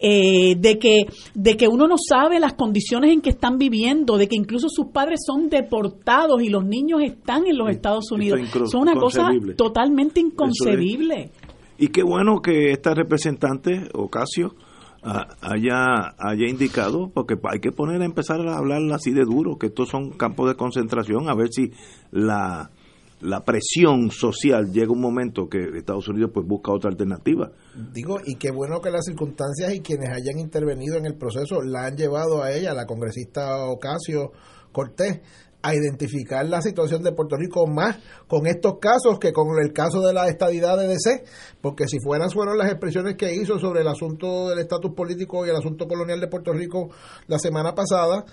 eh, 0.00 0.54
de 0.58 0.78
que 0.78 1.06
de 1.34 1.56
que 1.56 1.68
uno 1.68 1.86
no 1.86 1.96
sabe 1.98 2.40
las 2.40 2.54
condiciones 2.54 3.10
en 3.12 3.20
que 3.20 3.30
están 3.30 3.58
viviendo 3.58 4.16
de 4.16 4.28
que 4.28 4.36
incluso 4.36 4.68
sus 4.68 4.86
padres 4.86 5.20
son 5.26 5.48
deportados 5.48 6.42
y 6.42 6.48
los 6.48 6.64
niños 6.64 7.02
están 7.02 7.46
en 7.46 7.56
los 7.58 7.70
Estados 7.70 8.10
Unidos. 8.10 8.40
es 8.40 8.74
una 8.74 8.94
cosa 8.94 9.30
totalmente 9.56 10.20
es- 10.20 10.26
inconcebible. 10.26 11.30
Y 11.78 11.88
qué 11.88 12.02
bueno 12.02 12.40
que 12.40 12.70
esta 12.70 12.94
representante, 12.94 13.88
Ocasio, 13.92 14.54
ah, 15.02 15.26
haya, 15.42 16.14
haya 16.18 16.48
indicado, 16.48 17.10
porque 17.12 17.34
hay 17.52 17.60
que 17.60 17.70
poner 17.70 18.00
a 18.00 18.06
empezar 18.06 18.40
a 18.40 18.56
hablar 18.56 18.80
así 18.92 19.10
de 19.12 19.24
duro, 19.24 19.58
que 19.58 19.66
estos 19.66 19.90
son 19.90 20.10
campos 20.10 20.48
de 20.48 20.54
concentración, 20.56 21.28
a 21.28 21.34
ver 21.34 21.48
si 21.52 21.70
la, 22.10 22.70
la 23.20 23.44
presión 23.44 24.10
social 24.10 24.70
llega 24.72 24.92
un 24.92 25.00
momento 25.00 25.48
que 25.48 25.70
Estados 25.76 26.08
Unidos 26.08 26.30
pues 26.34 26.46
busca 26.46 26.72
otra 26.72 26.90
alternativa. 26.90 27.50
Digo, 27.92 28.18
y 28.24 28.36
qué 28.36 28.50
bueno 28.50 28.80
que 28.80 28.90
las 28.90 29.06
circunstancias 29.06 29.74
y 29.74 29.80
quienes 29.80 30.10
hayan 30.10 30.38
intervenido 30.38 30.96
en 30.96 31.06
el 31.06 31.14
proceso 31.14 31.62
la 31.62 31.86
han 31.86 31.96
llevado 31.96 32.42
a 32.42 32.52
ella, 32.52 32.74
la 32.74 32.86
congresista 32.86 33.64
Ocasio 33.66 34.32
Cortés, 34.72 35.20
a 35.62 35.74
identificar 35.74 36.46
la 36.46 36.62
situación 36.62 37.02
de 37.02 37.12
Puerto 37.12 37.36
Rico 37.36 37.66
más 37.66 37.98
con 38.28 38.46
estos 38.46 38.78
casos 38.78 39.18
que 39.18 39.32
con 39.32 39.48
el 39.60 39.72
caso 39.72 40.00
de 40.00 40.12
la 40.12 40.28
estadidad 40.28 40.78
de 40.78 40.86
DC, 40.86 41.24
porque 41.60 41.88
si 41.88 41.98
fueran 41.98 42.30
fueron 42.30 42.58
las 42.58 42.70
expresiones 42.70 43.16
que 43.16 43.34
hizo 43.34 43.58
sobre 43.58 43.80
el 43.80 43.88
asunto 43.88 44.48
del 44.48 44.60
estatus 44.60 44.92
político 44.94 45.44
y 45.44 45.50
el 45.50 45.56
asunto 45.56 45.88
colonial 45.88 46.20
de 46.20 46.28
Puerto 46.28 46.52
Rico 46.52 46.90
la 47.26 47.38
semana 47.38 47.74
pasada, 47.74 48.24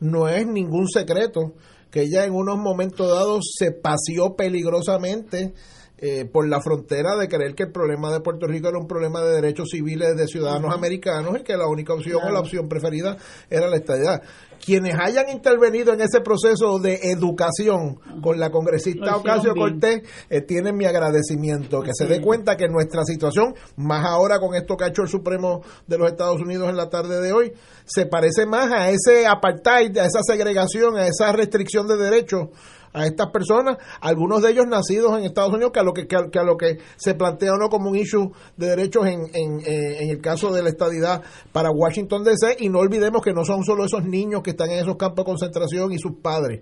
no 0.00 0.28
es 0.28 0.46
ningún 0.46 0.88
secreto 0.88 1.54
que 1.90 2.02
ella 2.02 2.24
en 2.24 2.34
unos 2.34 2.58
momentos 2.58 3.08
dados 3.08 3.50
se 3.56 3.72
paseó 3.72 4.36
peligrosamente 4.36 5.54
eh, 6.00 6.26
por 6.26 6.48
la 6.48 6.60
frontera 6.60 7.16
de 7.16 7.26
creer 7.26 7.56
que 7.56 7.64
el 7.64 7.72
problema 7.72 8.12
de 8.12 8.20
Puerto 8.20 8.46
Rico 8.46 8.68
era 8.68 8.78
un 8.78 8.86
problema 8.86 9.20
de 9.20 9.34
derechos 9.34 9.70
civiles 9.72 10.16
de 10.16 10.28
ciudadanos 10.28 10.72
americanos 10.72 11.40
y 11.40 11.42
que 11.42 11.56
la 11.56 11.66
única 11.66 11.92
opción 11.92 12.20
o 12.22 12.30
la 12.30 12.38
opción 12.38 12.68
preferida 12.68 13.16
era 13.50 13.66
la 13.66 13.76
estadidad. 13.76 14.22
Quienes 14.64 14.94
hayan 14.98 15.28
intervenido 15.30 15.92
en 15.92 16.00
ese 16.00 16.20
proceso 16.20 16.78
de 16.78 17.10
educación 17.10 18.00
con 18.22 18.38
la 18.38 18.50
congresista 18.50 19.16
Ocasio. 19.16 19.54
Cortés 19.54 20.02
eh, 20.28 20.42
tienen 20.42 20.76
mi 20.76 20.84
agradecimiento, 20.84 21.82
que 21.82 21.92
se 21.94 22.06
dé 22.06 22.20
cuenta 22.20 22.56
que 22.56 22.68
nuestra 22.68 23.04
situación, 23.04 23.54
más 23.76 24.04
ahora 24.04 24.38
con 24.38 24.54
esto 24.54 24.76
que 24.76 24.84
ha 24.84 24.88
hecho 24.88 25.02
el 25.02 25.08
Supremo 25.08 25.62
de 25.86 25.98
los 25.98 26.10
Estados 26.10 26.40
Unidos 26.40 26.68
en 26.68 26.76
la 26.76 26.88
tarde 26.90 27.20
de 27.20 27.32
hoy, 27.32 27.52
se 27.84 28.06
parece 28.06 28.46
más 28.46 28.70
a 28.72 28.90
ese 28.90 29.26
apartheid, 29.26 29.96
a 29.98 30.06
esa 30.06 30.20
segregación, 30.22 30.96
a 30.96 31.06
esa 31.06 31.32
restricción 31.32 31.86
de 31.86 31.96
derechos 31.96 32.48
a 32.92 33.06
estas 33.06 33.30
personas, 33.30 33.78
algunos 34.00 34.42
de 34.42 34.50
ellos 34.50 34.66
nacidos 34.66 35.18
en 35.18 35.24
Estados 35.24 35.52
Unidos, 35.52 35.72
que 35.72 35.80
a 35.80 35.82
lo 35.82 35.92
que, 35.92 36.06
que 36.06 36.38
a, 36.38 36.42
lo 36.42 36.56
que 36.56 36.78
se 36.96 37.14
plantea 37.14 37.54
uno 37.54 37.68
como 37.68 37.90
un 37.90 37.96
issue 37.96 38.30
de 38.56 38.66
derechos 38.68 39.06
en, 39.06 39.26
en, 39.34 39.60
eh, 39.60 40.02
en 40.02 40.10
el 40.10 40.20
caso 40.20 40.52
de 40.52 40.62
la 40.62 40.70
estadidad 40.70 41.22
para 41.52 41.70
Washington 41.70 42.24
DC, 42.24 42.56
y 42.60 42.68
no 42.68 42.78
olvidemos 42.78 43.22
que 43.22 43.32
no 43.32 43.44
son 43.44 43.64
solo 43.64 43.84
esos 43.84 44.04
niños 44.04 44.42
que 44.42 44.50
están 44.50 44.70
en 44.70 44.78
esos 44.80 44.96
campos 44.96 45.24
de 45.24 45.30
concentración 45.30 45.92
y 45.92 45.98
sus 45.98 46.16
padres. 46.22 46.60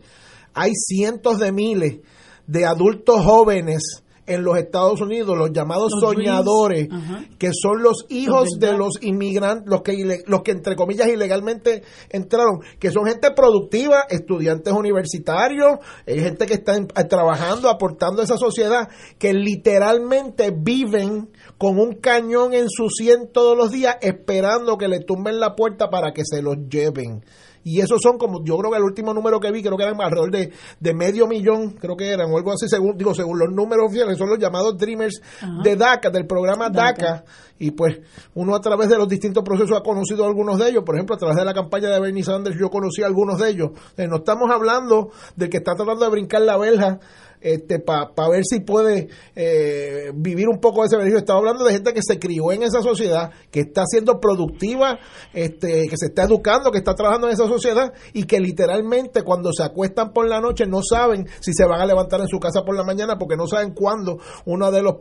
Hay 0.54 0.72
cientos 0.74 1.38
de 1.38 1.52
miles 1.52 1.98
de 2.46 2.64
adultos 2.64 3.22
jóvenes 3.24 4.02
en 4.26 4.44
los 4.44 4.58
Estados 4.58 5.00
Unidos, 5.00 5.36
los 5.36 5.52
llamados 5.52 5.92
Los 5.92 6.00
soñadores, 6.00 6.88
dreams, 6.88 7.28
que 7.38 7.50
son 7.52 7.82
los 7.82 8.06
hijos 8.08 8.48
Los 8.50 8.60
de 8.60 8.76
los 8.76 9.02
inmigrantes, 9.02 9.68
los 9.68 9.82
que, 9.82 10.22
los 10.26 10.42
que 10.42 10.50
entre 10.50 10.76
comillas 10.76 11.08
ilegalmente 11.08 11.82
entraron, 12.10 12.60
que 12.78 12.90
son 12.90 13.06
gente 13.06 13.30
productiva, 13.30 14.04
estudiantes 14.08 14.72
universitarios, 14.72 15.78
eh, 16.06 16.20
gente 16.20 16.46
que 16.46 16.54
está 16.54 16.76
eh, 16.76 17.04
trabajando, 17.08 17.68
aportando 17.68 18.20
a 18.20 18.24
esa 18.24 18.36
sociedad, 18.36 18.88
que 19.18 19.32
literalmente 19.32 20.52
viven 20.56 21.30
con 21.58 21.78
un 21.78 21.94
cañón 21.94 22.52
en 22.54 22.68
su 22.68 22.88
sien 22.88 23.30
todos 23.32 23.56
los 23.56 23.70
días, 23.70 23.96
esperando 24.00 24.76
que 24.76 24.88
le 24.88 25.00
tumben 25.00 25.40
la 25.40 25.54
puerta 25.54 25.88
para 25.88 26.12
que 26.12 26.22
se 26.24 26.42
los 26.42 26.56
lleven. 26.68 27.22
Y 27.66 27.80
esos 27.80 28.01
son 28.01 28.16
como, 28.16 28.44
yo 28.44 28.56
creo 28.59 28.70
que 28.70 28.76
el 28.76 28.84
último 28.84 29.12
número 29.12 29.40
que 29.40 29.51
vi, 29.51 29.60
creo 29.60 29.76
que 29.76 29.82
eran 29.82 30.01
alrededor 30.01 30.30
de, 30.30 30.52
de 30.78 30.94
medio 30.94 31.26
millón, 31.26 31.72
creo 31.72 31.97
que 31.97 32.09
eran, 32.09 32.30
o 32.30 32.36
algo 32.36 32.52
así, 32.52 32.68
según, 32.68 32.97
digo, 32.97 33.12
según 33.12 33.40
los 33.40 33.52
números 33.52 33.86
oficiales, 33.88 34.16
son 34.16 34.28
los 34.28 34.38
llamados 34.38 34.78
Dreamers 34.78 35.20
de 35.64 35.74
DACA, 35.74 36.10
del 36.10 36.28
programa 36.28 36.70
DACA. 36.70 37.24
y 37.59 37.72
pues 37.72 37.98
uno 38.34 38.55
a 38.55 38.60
través 38.60 38.88
de 38.88 38.97
los 38.97 39.09
distintos 39.09 39.43
procesos 39.43 39.76
ha 39.76 39.82
conocido 39.82 40.24
algunos 40.24 40.60
de 40.60 40.68
ellos, 40.68 40.84
por 40.84 40.94
ejemplo, 40.94 41.16
a 41.16 41.18
través 41.18 41.36
de 41.38 41.44
la 41.44 41.55
campaña 41.55 41.88
de 41.88 41.98
Bernie 41.98 42.22
Sanders 42.22 42.56
yo 42.56 42.70
conocí 42.70 43.02
algunos 43.02 43.40
de 43.40 43.51
ellos. 43.51 43.70
Eh, 43.97 44.06
no 44.06 44.18
estamos 44.18 44.48
hablando 44.48 45.10
del 45.34 45.48
que 45.48 45.56
está 45.56 45.74
tratando 45.74 46.05
de 46.05 46.10
brincar 46.12 46.43
la 46.43 46.56
verja 46.59 47.01
este, 47.40 47.78
para 47.78 48.28
ver 48.30 48.44
si 48.44 48.60
puede 48.60 49.08
eh, 49.34 50.12
vivir 50.14 50.48
un 50.48 50.60
poco 50.60 50.82
de 50.82 50.86
ese 50.86 50.96
beneficio. 50.96 51.18
Estaba 51.18 51.38
hablando 51.38 51.64
de 51.64 51.72
gente 51.72 51.92
que 51.92 52.02
se 52.02 52.18
crió 52.18 52.52
en 52.52 52.62
esa 52.62 52.82
sociedad, 52.82 53.30
que 53.50 53.60
está 53.60 53.84
siendo 53.86 54.20
productiva, 54.20 54.98
este, 55.32 55.88
que 55.88 55.96
se 55.96 56.06
está 56.06 56.24
educando, 56.24 56.70
que 56.70 56.78
está 56.78 56.94
trabajando 56.94 57.26
en 57.28 57.34
esa 57.34 57.46
sociedad 57.46 57.92
y 58.12 58.24
que 58.24 58.40
literalmente 58.40 59.22
cuando 59.22 59.52
se 59.52 59.62
acuestan 59.62 60.12
por 60.12 60.28
la 60.28 60.40
noche 60.40 60.66
no 60.66 60.80
saben 60.82 61.26
si 61.40 61.52
se 61.52 61.64
van 61.64 61.80
a 61.80 61.86
levantar 61.86 62.20
en 62.20 62.28
su 62.28 62.38
casa 62.38 62.62
por 62.64 62.76
la 62.76 62.84
mañana 62.84 63.16
porque 63.18 63.36
no 63.36 63.46
saben 63.46 63.72
cuándo 63.72 64.18
uno 64.44 64.70
de 64.70 64.82
los 64.82 64.96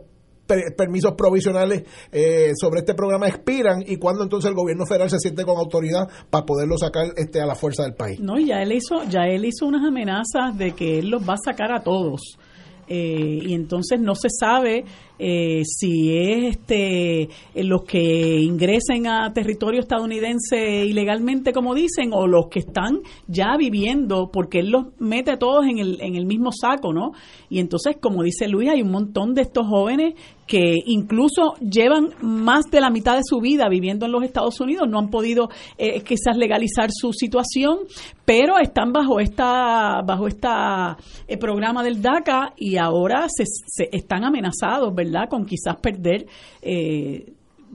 permisos 0.46 1.14
provisionales 1.14 1.84
eh, 2.12 2.52
sobre 2.60 2.80
este 2.80 2.94
programa 2.94 3.28
expiran 3.28 3.84
y 3.86 3.98
cuando 3.98 4.24
entonces 4.24 4.50
el 4.50 4.56
gobierno 4.56 4.86
federal 4.86 5.10
se 5.10 5.20
siente 5.20 5.44
con 5.44 5.58
autoridad 5.58 6.08
para 6.30 6.46
poderlo 6.46 6.78
sacar 6.78 7.08
este 7.16 7.42
a 7.42 7.46
la 7.46 7.56
fuerza 7.56 7.84
del 7.84 7.94
país. 7.94 8.20
No, 8.20 8.40
ya 8.40 8.62
él 8.62 8.72
hizo 8.72 9.04
ya 9.10 9.28
él 9.28 9.46
hizo 9.46 9.66
unas 9.66 9.86
amenazas 9.86 10.58
de 10.58 10.74
que 10.74 11.00
él 11.00 11.10
los 11.10 11.28
va 11.28 11.34
a 11.34 11.38
sacar 11.44 11.72
a 11.72 11.84
todos. 11.84 12.38
Eh, 12.88 13.40
y 13.42 13.54
entonces 13.56 14.00
no 14.00 14.14
se 14.14 14.28
sabe 14.30 14.86
eh, 15.20 15.62
si 15.66 16.18
es 16.18 16.58
este 16.58 17.30
los 17.56 17.84
que 17.84 18.40
ingresen 18.40 19.08
a 19.08 19.32
territorio 19.34 19.80
estadounidense 19.80 20.86
ilegalmente 20.86 21.54
como 21.54 21.74
dicen 21.74 22.12
o 22.14 22.28
los 22.28 22.48
que 22.48 22.60
están 22.60 23.00
ya 23.28 23.56
viviendo 23.58 24.30
porque 24.32 24.60
él 24.60 24.70
los 24.70 24.88
mete 25.00 25.38
todos 25.38 25.66
en 25.66 25.80
el, 25.80 26.02
en 26.02 26.16
el 26.16 26.26
mismo 26.26 26.52
saco 26.52 26.94
no 26.94 27.12
y 27.50 27.60
entonces 27.60 27.98
como 28.00 28.24
dice 28.24 28.48
Luis 28.48 28.70
hay 28.70 28.82
un 28.82 28.92
montón 28.92 29.34
de 29.34 29.42
estos 29.44 29.68
jóvenes 29.68 30.16
que 30.48 30.76
incluso 30.86 31.56
llevan 31.60 32.10
más 32.22 32.66
de 32.70 32.80
la 32.80 32.90
mitad 32.90 33.16
de 33.16 33.24
su 33.24 33.40
vida 33.40 33.68
viviendo 33.68 34.06
en 34.06 34.12
los 34.12 34.24
Estados 34.24 34.60
Unidos, 34.62 34.88
no 34.88 35.00
han 35.00 35.10
podido 35.10 35.50
eh, 35.78 36.02
quizás 36.02 36.38
legalizar 36.38 36.90
su 36.92 37.14
situación, 37.14 37.80
pero 38.26 38.60
están 38.60 38.92
bajo 38.92 39.20
esta 39.20 40.02
bajo 40.06 40.28
esta 40.28 40.98
eh, 41.28 41.38
programa 41.38 41.84
del 41.84 42.02
DACA 42.02 42.54
y 42.58 42.78
ahora 42.78 43.26
se, 43.28 43.46
se 43.46 43.90
están 43.92 44.24
amenazados, 44.24 44.94
¿verdad? 44.94 45.05
Con 45.30 45.46
quizás 45.46 45.78
perder 45.78 46.26
eh, 46.62 47.26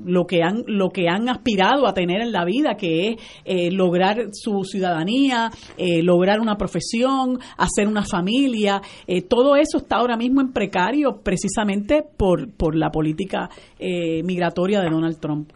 lo 0.05 0.27
que 0.27 0.43
han 0.43 0.65
lo 0.67 0.91
que 0.91 1.09
han 1.09 1.29
aspirado 1.29 1.87
a 1.87 1.95
tener 1.95 2.21
en 2.21 2.33
la 2.33 2.45
vida 2.45 2.77
que 2.77 3.09
es 3.09 3.17
eh, 3.45 3.71
lograr 3.71 4.29
su 4.33 4.65
ciudadanía 4.65 5.51
eh, 5.77 6.03
lograr 6.03 6.41
una 6.41 6.57
profesión 6.57 7.39
hacer 7.57 7.87
una 7.87 8.05
familia. 8.05 8.81
Eh, 9.07 9.23
todo 9.23 9.57
eso 9.57 9.79
está 9.79 9.97
ahora 9.97 10.17
mismo 10.17 10.41
en 10.41 10.53
precario 10.53 11.21
precisamente 11.23 12.03
por 12.17 12.51
por 12.53 12.75
la 12.75 12.91
política 12.91 13.49
migratoria 13.79 14.81
de 14.81 14.91
Donald 14.91 15.19
Trump. 15.19 15.51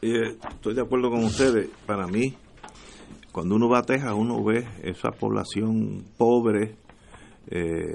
Estoy 0.00 0.74
de 0.74 0.82
acuerdo 0.82 1.10
con 1.10 1.24
ustedes. 1.24 1.68
Para 1.86 2.06
mí 2.06 2.34
cuando 3.32 3.56
uno 3.56 3.68
va 3.68 3.78
a 3.78 3.82
Texas 3.82 4.12
uno 4.16 4.42
ve 4.42 4.66
esa 4.82 5.10
población 5.10 6.04
pobre 6.16 6.76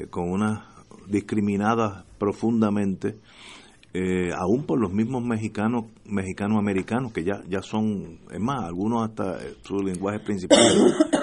con 0.09 0.29
una 0.29 0.74
discriminada 1.07 2.05
profundamente 2.17 3.15
eh, 3.97 4.33
aún 4.37 4.65
por 4.65 4.77
los 4.77 4.91
mismos 4.91 5.23
mexicanos 5.23 5.85
mexicanos 6.03 6.59
americanos 6.59 7.13
que 7.13 7.23
ya 7.23 7.41
ya 7.47 7.61
son 7.61 8.19
es 8.29 8.41
más 8.41 8.65
algunos 8.65 9.07
hasta 9.07 9.41
eh, 9.41 9.55
su 9.63 9.77
lenguaje 9.77 10.19
principal 10.19 10.59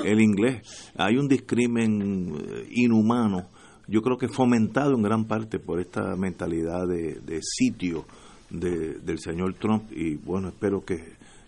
el 0.07 0.21
inglés. 0.23 0.91
Hay 0.97 1.19
un 1.19 1.29
discrimen 1.29 2.35
eh, 2.35 2.69
inhumano 2.71 3.49
yo 3.89 4.01
creo 4.01 4.17
que 4.17 4.29
fomentado 4.29 4.95
en 4.95 5.03
gran 5.03 5.27
parte 5.27 5.59
por 5.59 5.81
esta 5.81 6.17
mentalidad 6.17 6.87
de, 6.89 7.41
sitio 7.43 8.07
del 8.49 9.19
señor 9.19 9.55
Trump. 9.55 9.93
Y 9.93 10.15
bueno 10.17 10.49
espero 10.49 10.83
que 10.83 10.95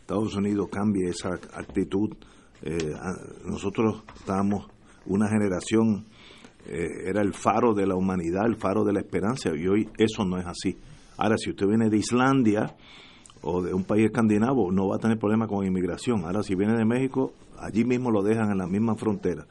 Estados 0.01 0.35
Unidos 0.35 0.69
cambie 0.71 1.09
esa 1.09 1.31
actitud. 1.31 2.11
Nosotros 3.47 4.03
estábamos 4.15 4.67
una 5.07 5.29
generación 5.29 6.05
era 6.67 7.21
el 7.21 7.35
faro 7.35 7.75
de 7.75 7.87
la 7.87 7.95
humanidad 7.95 8.47
el 8.47 8.57
faro 8.57 8.85
de 8.85 8.93
la 8.93 9.01
esperanza 9.01 9.51
y 9.55 9.67
hoy 9.67 9.89
eso 9.99 10.25
no 10.25 10.39
es 10.39 10.47
así 10.47 10.77
Ahora, 11.17 11.37
si 11.39 11.51
usted 11.51 11.67
viene 11.67 11.91
de 11.91 11.99
Islandia 11.99 12.75
o 13.43 13.63
de 13.63 13.73
un 13.73 13.85
país 13.85 14.07
escandinavo, 14.07 14.73
no 14.73 14.89
va 14.89 14.97
a 14.97 14.99
tener 14.99 15.19
problema 15.19 15.47
con 15.47 15.65
inmigración. 15.65 16.25
Ahora, 16.25 16.43
si 16.43 16.55
viene 16.55 16.77
de 16.77 16.85
México, 16.85 17.33
allí 17.59 17.85
mismo 17.85 18.11
lo 18.11 18.23
dejan 18.23 18.51
en 18.51 18.59
la 18.59 18.67
misma 18.67 18.97
frontera. 18.97 19.47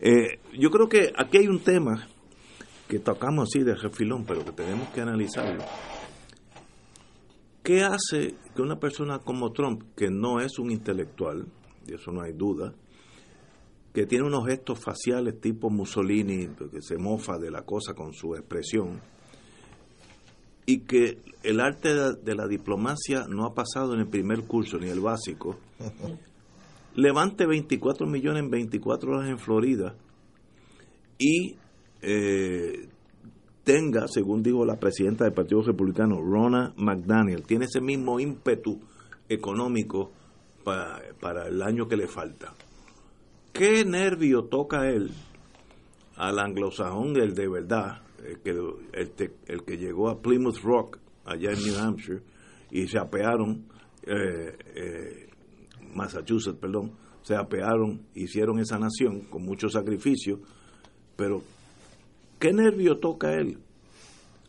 Eh, 0.00 0.38
yo 0.58 0.70
creo 0.70 0.88
que 0.88 1.12
aquí 1.16 1.38
hay 1.38 1.48
un 1.48 1.60
tema 1.60 2.06
que 2.86 2.98
tocamos 2.98 3.48
así 3.48 3.64
de 3.64 3.74
refilón, 3.74 4.24
pero 4.24 4.44
que 4.44 4.52
tenemos 4.52 4.88
que 4.90 5.00
analizarlo. 5.00 5.64
¿Qué 7.62 7.82
hace 7.82 8.34
que 8.54 8.62
una 8.62 8.76
persona 8.76 9.18
como 9.18 9.52
Trump, 9.52 9.82
que 9.96 10.08
no 10.10 10.40
es 10.40 10.58
un 10.58 10.70
intelectual, 10.70 11.46
y 11.86 11.94
eso 11.94 12.12
no 12.12 12.22
hay 12.22 12.32
duda, 12.32 12.72
que 13.98 14.06
tiene 14.06 14.24
unos 14.24 14.46
gestos 14.46 14.78
faciales 14.78 15.40
tipo 15.40 15.70
Mussolini, 15.70 16.46
que 16.70 16.80
se 16.80 16.96
mofa 16.98 17.36
de 17.36 17.50
la 17.50 17.62
cosa 17.62 17.94
con 17.94 18.12
su 18.12 18.36
expresión, 18.36 19.00
y 20.66 20.82
que 20.82 21.18
el 21.42 21.58
arte 21.58 21.88
de 22.22 22.34
la 22.36 22.46
diplomacia 22.46 23.26
no 23.28 23.44
ha 23.44 23.54
pasado 23.54 23.94
en 23.94 24.00
el 24.00 24.06
primer 24.06 24.44
curso 24.44 24.78
ni 24.78 24.88
el 24.88 25.00
básico, 25.00 25.58
levante 26.94 27.44
24 27.44 28.06
millones 28.06 28.44
en 28.44 28.50
24 28.50 29.10
horas 29.10 29.30
en 29.30 29.38
Florida 29.40 29.96
y 31.18 31.56
eh, 32.00 32.88
tenga, 33.64 34.06
según 34.06 34.44
dijo 34.44 34.64
la 34.64 34.78
presidenta 34.78 35.24
del 35.24 35.32
Partido 35.32 35.62
Republicano, 35.62 36.20
Rona 36.20 36.72
McDaniel, 36.76 37.42
tiene 37.42 37.64
ese 37.64 37.80
mismo 37.80 38.20
ímpetu 38.20 38.78
económico 39.28 40.12
para, 40.62 41.02
para 41.18 41.48
el 41.48 41.60
año 41.62 41.88
que 41.88 41.96
le 41.96 42.06
falta. 42.06 42.54
¿Qué 43.58 43.84
nervio 43.84 44.44
toca 44.44 44.88
él 44.88 45.10
al 46.14 46.38
anglosajón, 46.38 47.16
el 47.16 47.34
de 47.34 47.48
verdad, 47.48 48.02
el 48.22 49.64
que, 49.64 49.76
llegó 49.76 50.10
a 50.10 50.22
Plymouth 50.22 50.58
Rock, 50.62 51.00
allá 51.24 51.50
en 51.50 51.64
New 51.64 51.76
Hampshire, 51.76 52.22
y 52.70 52.86
se 52.86 53.00
apearon, 53.00 53.64
eh, 54.06 54.56
eh, 54.76 55.28
Massachusetts, 55.92 56.56
perdón, 56.60 56.92
se 57.22 57.34
apearon, 57.34 58.06
hicieron 58.14 58.60
esa 58.60 58.78
nación 58.78 59.22
con 59.22 59.44
mucho 59.44 59.68
sacrificio, 59.68 60.38
pero 61.16 61.42
¿qué 62.38 62.52
nervio 62.52 62.98
toca 62.98 63.34
él? 63.34 63.58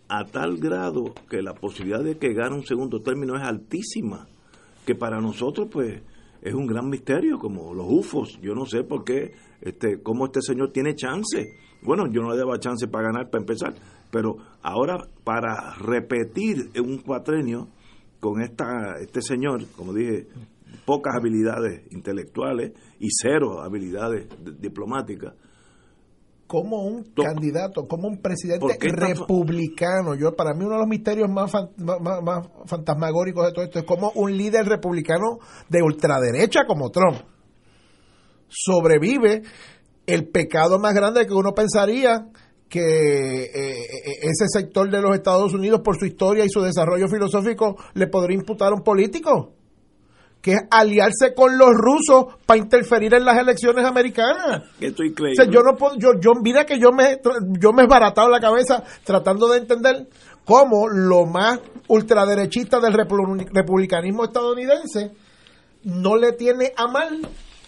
A 0.08 0.26
tal 0.26 0.58
grado 0.58 1.16
que 1.28 1.42
la 1.42 1.56
posibilidad 1.56 2.04
de 2.04 2.20
que 2.20 2.36
gane 2.36 2.54
un 2.54 2.64
segundo 2.64 3.02
término 3.02 3.36
es 3.36 3.42
altísima, 3.42 4.28
que 4.86 4.94
para 4.94 5.20
nosotros 5.20 5.68
pues 5.72 6.00
es 6.42 6.54
un 6.54 6.68
gran 6.68 6.90
misterio, 6.90 7.38
como 7.38 7.74
los 7.74 7.86
UFOs, 7.90 8.40
yo 8.42 8.54
no 8.54 8.66
sé 8.66 8.84
por 8.84 9.04
qué, 9.04 9.34
este, 9.62 10.02
cómo 10.02 10.26
este 10.26 10.42
señor 10.42 10.72
tiene 10.72 10.96
chance. 10.96 11.46
Bueno, 11.82 12.08
yo 12.12 12.22
no 12.22 12.32
le 12.32 12.38
daba 12.38 12.60
chance 12.60 12.88
para 12.88 13.08
ganar, 13.08 13.30
para 13.30 13.42
empezar, 13.42 13.74
pero 14.12 14.38
ahora 14.62 14.98
para 15.24 15.76
repetir 15.76 16.72
un 16.82 16.98
cuatrenio 17.00 17.70
con 18.20 18.42
esta, 18.42 18.98
este 19.00 19.22
señor, 19.22 19.66
como 19.76 19.94
dije, 19.94 20.28
pocas 20.86 21.16
habilidades 21.16 21.84
intelectuales 21.92 22.74
y 23.00 23.08
cero 23.10 23.62
habilidades 23.62 24.28
diplomáticas, 24.60 25.34
como 26.50 26.82
un 26.82 27.04
candidato, 27.14 27.88
como 27.88 28.08
un 28.08 28.18
presidente 28.24 28.76
republicano. 28.80 30.16
Yo 30.16 30.36
para 30.36 30.56
mí 30.56 30.66
uno 30.66 30.74
de 30.74 30.80
los 30.80 30.88
misterios 30.88 31.30
más, 31.30 31.54
más, 31.78 32.24
más, 32.24 32.48
fantasmagóricos 32.66 33.46
de 33.46 33.54
todo 33.54 33.66
esto 33.66 33.78
es 33.78 33.86
como 33.86 34.12
un 34.16 34.36
líder 34.36 34.66
republicano 34.66 35.38
de 35.70 35.84
ultraderecha 35.84 36.62
como 36.66 36.90
Trump 36.90 37.20
sobrevive 38.48 39.44
el 40.08 40.28
pecado 40.30 40.80
más 40.80 40.96
grande 40.96 41.28
que 41.28 41.36
uno 41.36 41.54
pensaría 41.54 42.30
que 42.68 42.80
eh, 42.80 43.46
eh, 43.46 44.20
ese 44.24 44.46
sector 44.48 44.90
de 44.90 45.02
los 45.04 45.16
Estados 45.16 45.54
Unidos, 45.54 45.82
por 45.84 46.00
su 46.00 46.08
historia 46.08 46.46
y 46.46 46.50
su 46.50 46.62
desarrollo 46.62 47.08
filosófico, 47.08 47.78
le 47.94 48.08
podría 48.08 48.38
imputar 48.38 48.72
a 48.72 48.76
un 48.76 48.82
político, 48.82 49.54
que 50.42 50.54
es 50.54 50.60
aliarse 50.72 51.34
con 51.36 51.58
los 51.58 51.70
rusos 51.74 52.36
para 52.46 52.60
interferir 52.60 53.14
en 53.14 53.26
las 53.26 53.38
elecciones 53.38 53.86
americanas. 53.86 54.64
Estoy 54.80 55.14
yo 55.52 55.62
no 55.62 55.76
puedo, 55.76 55.96
yo, 55.98 56.20
yo, 56.20 56.34
mira 56.42 56.66
que 56.66 56.80
yo 56.80 56.92
me, 56.92 57.20
yo 57.60 57.74
me 57.74 57.82
he 57.82 57.86
esbaratado 57.86 58.30
la 58.30 58.40
cabeza 58.40 58.84
tratando 59.04 59.50
de 59.50 59.58
entender 59.60 60.08
cómo 60.46 60.88
lo 60.88 61.26
más 61.26 61.60
ultraderechista 61.88 62.80
del 62.80 62.94
republicanismo 62.94 64.24
estadounidense 64.26 65.12
no 65.84 66.16
le 66.16 66.34
tiene 66.34 66.74
a 66.76 66.88
mal 66.88 67.22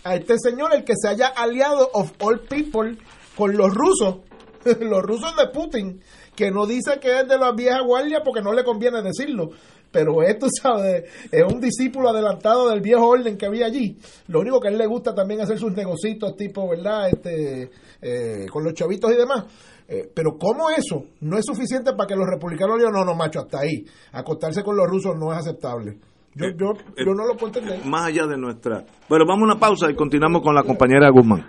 a 0.03 0.15
este 0.15 0.35
señor 0.39 0.73
el 0.73 0.83
que 0.83 0.93
se 0.95 1.07
haya 1.07 1.27
aliado 1.27 1.89
of 1.93 2.11
all 2.19 2.39
people 2.39 2.97
con 3.35 3.55
los 3.55 3.73
rusos, 3.73 4.17
los 4.79 5.03
rusos 5.03 5.35
de 5.35 5.47
Putin, 5.47 6.01
que 6.35 6.51
no 6.51 6.65
dice 6.65 6.99
que 6.99 7.19
es 7.19 7.27
de 7.27 7.37
la 7.37 7.51
vieja 7.51 7.81
guardia 7.81 8.21
porque 8.23 8.41
no 8.41 8.53
le 8.53 8.63
conviene 8.63 9.01
decirlo, 9.01 9.51
pero 9.91 10.23
esto, 10.23 10.47
¿sabes? 10.61 11.03
Es 11.31 11.43
un 11.43 11.59
discípulo 11.59 12.09
adelantado 12.09 12.69
del 12.69 12.81
viejo 12.81 13.07
orden 13.07 13.37
que 13.37 13.45
había 13.45 13.65
allí. 13.65 13.97
Lo 14.27 14.39
único 14.39 14.59
que 14.59 14.69
a 14.69 14.71
él 14.71 14.77
le 14.77 14.87
gusta 14.87 15.13
también 15.13 15.41
hacer 15.41 15.57
sus 15.57 15.73
negocios 15.73 16.35
tipo, 16.37 16.69
¿verdad? 16.69 17.09
Este, 17.09 17.69
eh, 18.01 18.45
con 18.51 18.63
los 18.63 18.73
chavitos 18.73 19.11
y 19.11 19.15
demás. 19.15 19.45
Eh, 19.87 20.09
pero 20.13 20.37
¿cómo 20.37 20.69
eso 20.69 21.03
no 21.19 21.37
es 21.37 21.45
suficiente 21.45 21.91
para 21.93 22.07
que 22.07 22.15
los 22.15 22.25
republicanos 22.25 22.77
digan, 22.77 22.93
no, 22.93 23.03
no, 23.03 23.13
macho, 23.13 23.41
hasta 23.41 23.59
ahí? 23.59 23.85
Acostarse 24.13 24.63
con 24.63 24.77
los 24.77 24.87
rusos 24.87 25.15
no 25.17 25.33
es 25.33 25.39
aceptable. 25.39 25.97
Yo, 26.33 26.45
Eh, 26.45 26.55
yo, 26.57 26.73
yo 26.97 27.13
no 27.13 27.25
lo 27.25 27.35
puedo 27.35 27.47
entender. 27.47 27.85
Más 27.85 28.07
allá 28.07 28.25
de 28.25 28.37
nuestra... 28.37 28.85
Pero 29.09 29.25
vamos 29.27 29.41
a 29.41 29.51
una 29.51 29.59
pausa 29.59 29.91
y 29.91 29.95
continuamos 29.95 30.41
con 30.41 30.55
la 30.55 30.63
compañera 30.63 31.09
Guzmán. 31.09 31.45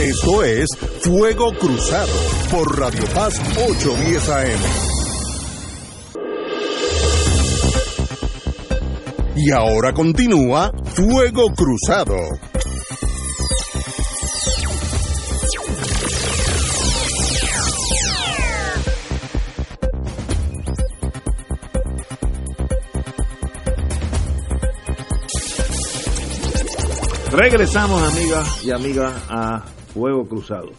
Esto 0.00 0.44
es 0.44 0.68
Fuego 1.02 1.52
Cruzado 1.58 2.12
por 2.50 2.78
Radio 2.78 3.04
Paz 3.12 3.38
810 3.58 4.28
AM. 4.30 4.99
Y 9.36 9.50
ahora 9.52 9.92
continúa 9.92 10.72
Fuego 10.94 11.52
Cruzado. 11.54 12.16
Regresamos, 27.32 28.02
amigas 28.12 28.64
y 28.64 28.70
amigas, 28.70 29.12
a 29.28 29.60
Fuego 29.94 30.26
Cruzado. 30.26 30.70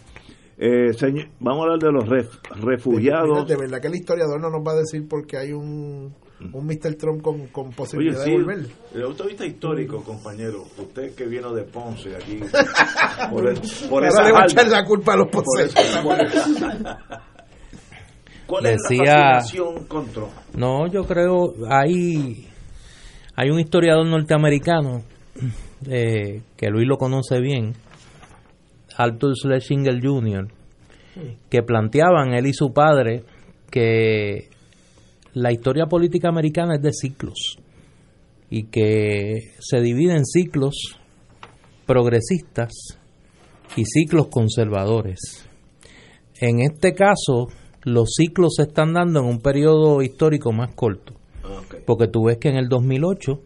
Eh, 0.57 0.93
señor, 0.97 1.27
vamos 1.39 1.61
a 1.61 1.63
hablar 1.73 1.79
de 1.79 1.91
los 1.91 2.05
ref- 2.05 2.39
refugiados. 2.61 3.47
De 3.47 3.55
verdad 3.55 3.81
que 3.81 3.87
el 3.87 3.95
historiador 3.95 4.39
no 4.39 4.49
nos 4.49 4.61
va 4.65 4.73
a 4.73 4.75
decir 4.75 5.07
porque 5.07 5.37
hay 5.37 5.53
un, 5.53 6.13
un 6.53 6.65
Mr. 6.65 6.95
Trump 6.95 7.21
con, 7.21 7.47
con 7.47 7.67
Oye, 7.67 7.75
posibilidad 7.75 8.23
sí, 8.23 8.31
de 8.31 8.37
volver. 8.37 8.65
el 8.95 9.01
autobista 9.03 9.45
histórico, 9.45 10.03
compañero. 10.03 10.63
Usted 10.77 11.13
que 11.15 11.25
vino 11.27 11.53
de 11.53 11.63
Ponce 11.63 12.15
aquí. 12.15 12.39
por, 13.31 13.47
el- 13.47 13.59
por 13.89 14.05
esa 14.05 14.23
le 14.23 14.31
va 14.31 14.41
a 14.41 14.45
echar 14.45 14.67
la 14.67 14.83
culpa 14.85 15.13
a 15.13 15.17
los 15.17 15.27
esa- 15.59 16.01
¿Cuál 18.47 18.65
es 18.65 18.81
Decía- 18.87 19.03
la 19.15 19.39
fascinación 19.39 19.85
con 19.85 20.07
Trump? 20.11 20.31
No, 20.55 20.87
yo 20.87 21.03
creo 21.05 21.53
hay 21.69 22.47
hay 23.35 23.49
un 23.49 23.59
historiador 23.59 24.05
norteamericano 24.05 25.03
eh, 25.89 26.41
que 26.57 26.67
Luis 26.69 26.87
lo 26.87 26.97
conoce 26.97 27.39
bien, 27.39 27.73
Arthur 28.97 29.33
Schlesinger 29.37 29.99
Jr., 30.03 30.47
que 31.49 31.63
planteaban 31.63 32.33
él 32.33 32.47
y 32.47 32.53
su 32.53 32.73
padre 32.73 33.23
que 33.69 34.49
la 35.33 35.51
historia 35.51 35.85
política 35.85 36.29
americana 36.29 36.75
es 36.75 36.81
de 36.81 36.93
ciclos 36.93 37.57
y 38.49 38.63
que 38.63 39.53
se 39.59 39.79
divide 39.81 40.15
en 40.15 40.25
ciclos 40.25 40.99
progresistas 41.85 42.71
y 43.75 43.85
ciclos 43.85 44.27
conservadores. 44.27 45.47
En 46.39 46.59
este 46.59 46.93
caso, 46.93 47.47
los 47.83 48.13
ciclos 48.15 48.55
se 48.57 48.63
están 48.63 48.93
dando 48.93 49.21
en 49.21 49.25
un 49.25 49.39
periodo 49.39 50.01
histórico 50.01 50.51
más 50.51 50.73
corto. 50.75 51.13
Porque 51.85 52.07
tú 52.07 52.25
ves 52.25 52.37
que 52.37 52.49
en 52.49 52.57
el 52.57 52.67
2008 52.67 53.41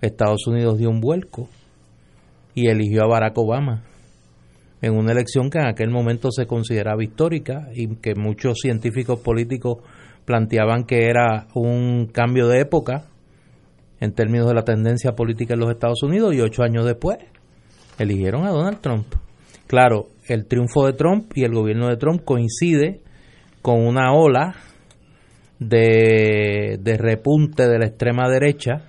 Estados 0.00 0.46
Unidos 0.46 0.78
dio 0.78 0.90
un 0.90 1.00
vuelco 1.00 1.48
y 2.54 2.68
eligió 2.68 3.02
a 3.02 3.08
Barack 3.08 3.36
Obama 3.38 3.84
en 4.80 4.96
una 4.96 5.12
elección 5.12 5.48
que 5.48 5.58
en 5.58 5.66
aquel 5.66 5.90
momento 5.90 6.30
se 6.32 6.46
consideraba 6.46 7.04
histórica 7.04 7.68
y 7.74 7.96
que 7.96 8.14
muchos 8.14 8.58
científicos 8.60 9.20
políticos 9.20 9.78
planteaban 10.24 10.84
que 10.84 11.06
era 11.06 11.48
un 11.54 12.06
cambio 12.06 12.48
de 12.48 12.60
época 12.60 13.04
en 14.00 14.12
términos 14.12 14.48
de 14.48 14.54
la 14.54 14.64
tendencia 14.64 15.12
política 15.12 15.54
en 15.54 15.60
los 15.60 15.70
Estados 15.70 16.02
Unidos 16.02 16.34
y 16.34 16.40
ocho 16.40 16.62
años 16.62 16.84
después 16.84 17.18
eligieron 17.98 18.44
a 18.44 18.50
Donald 18.50 18.80
Trump. 18.80 19.06
Claro, 19.66 20.08
el 20.26 20.46
triunfo 20.46 20.86
de 20.86 20.92
Trump 20.92 21.32
y 21.34 21.44
el 21.44 21.54
gobierno 21.54 21.88
de 21.88 21.96
Trump 21.96 22.22
coincide 22.24 23.00
con 23.62 23.80
una 23.86 24.12
ola 24.12 24.54
de, 25.58 26.78
de 26.80 26.98
repunte 26.98 27.68
de 27.68 27.78
la 27.78 27.86
extrema 27.86 28.28
derecha 28.28 28.82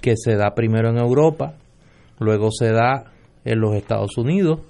que 0.00 0.14
se 0.16 0.36
da 0.36 0.54
primero 0.54 0.90
en 0.90 0.98
Europa, 0.98 1.54
luego 2.18 2.50
se 2.50 2.70
da 2.70 3.12
en 3.44 3.60
los 3.60 3.74
Estados 3.74 4.16
Unidos, 4.16 4.60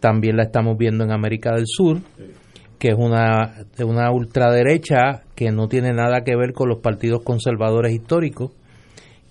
también 0.00 0.36
la 0.36 0.44
estamos 0.44 0.78
viendo 0.78 1.04
en 1.04 1.12
América 1.12 1.52
del 1.54 1.66
Sur, 1.66 1.98
que 2.78 2.88
es 2.88 2.96
una, 2.96 3.66
una 3.84 4.10
ultraderecha 4.12 5.22
que 5.34 5.50
no 5.50 5.68
tiene 5.68 5.92
nada 5.92 6.22
que 6.22 6.36
ver 6.36 6.52
con 6.52 6.68
los 6.68 6.78
partidos 6.78 7.22
conservadores 7.22 7.92
históricos, 7.92 8.52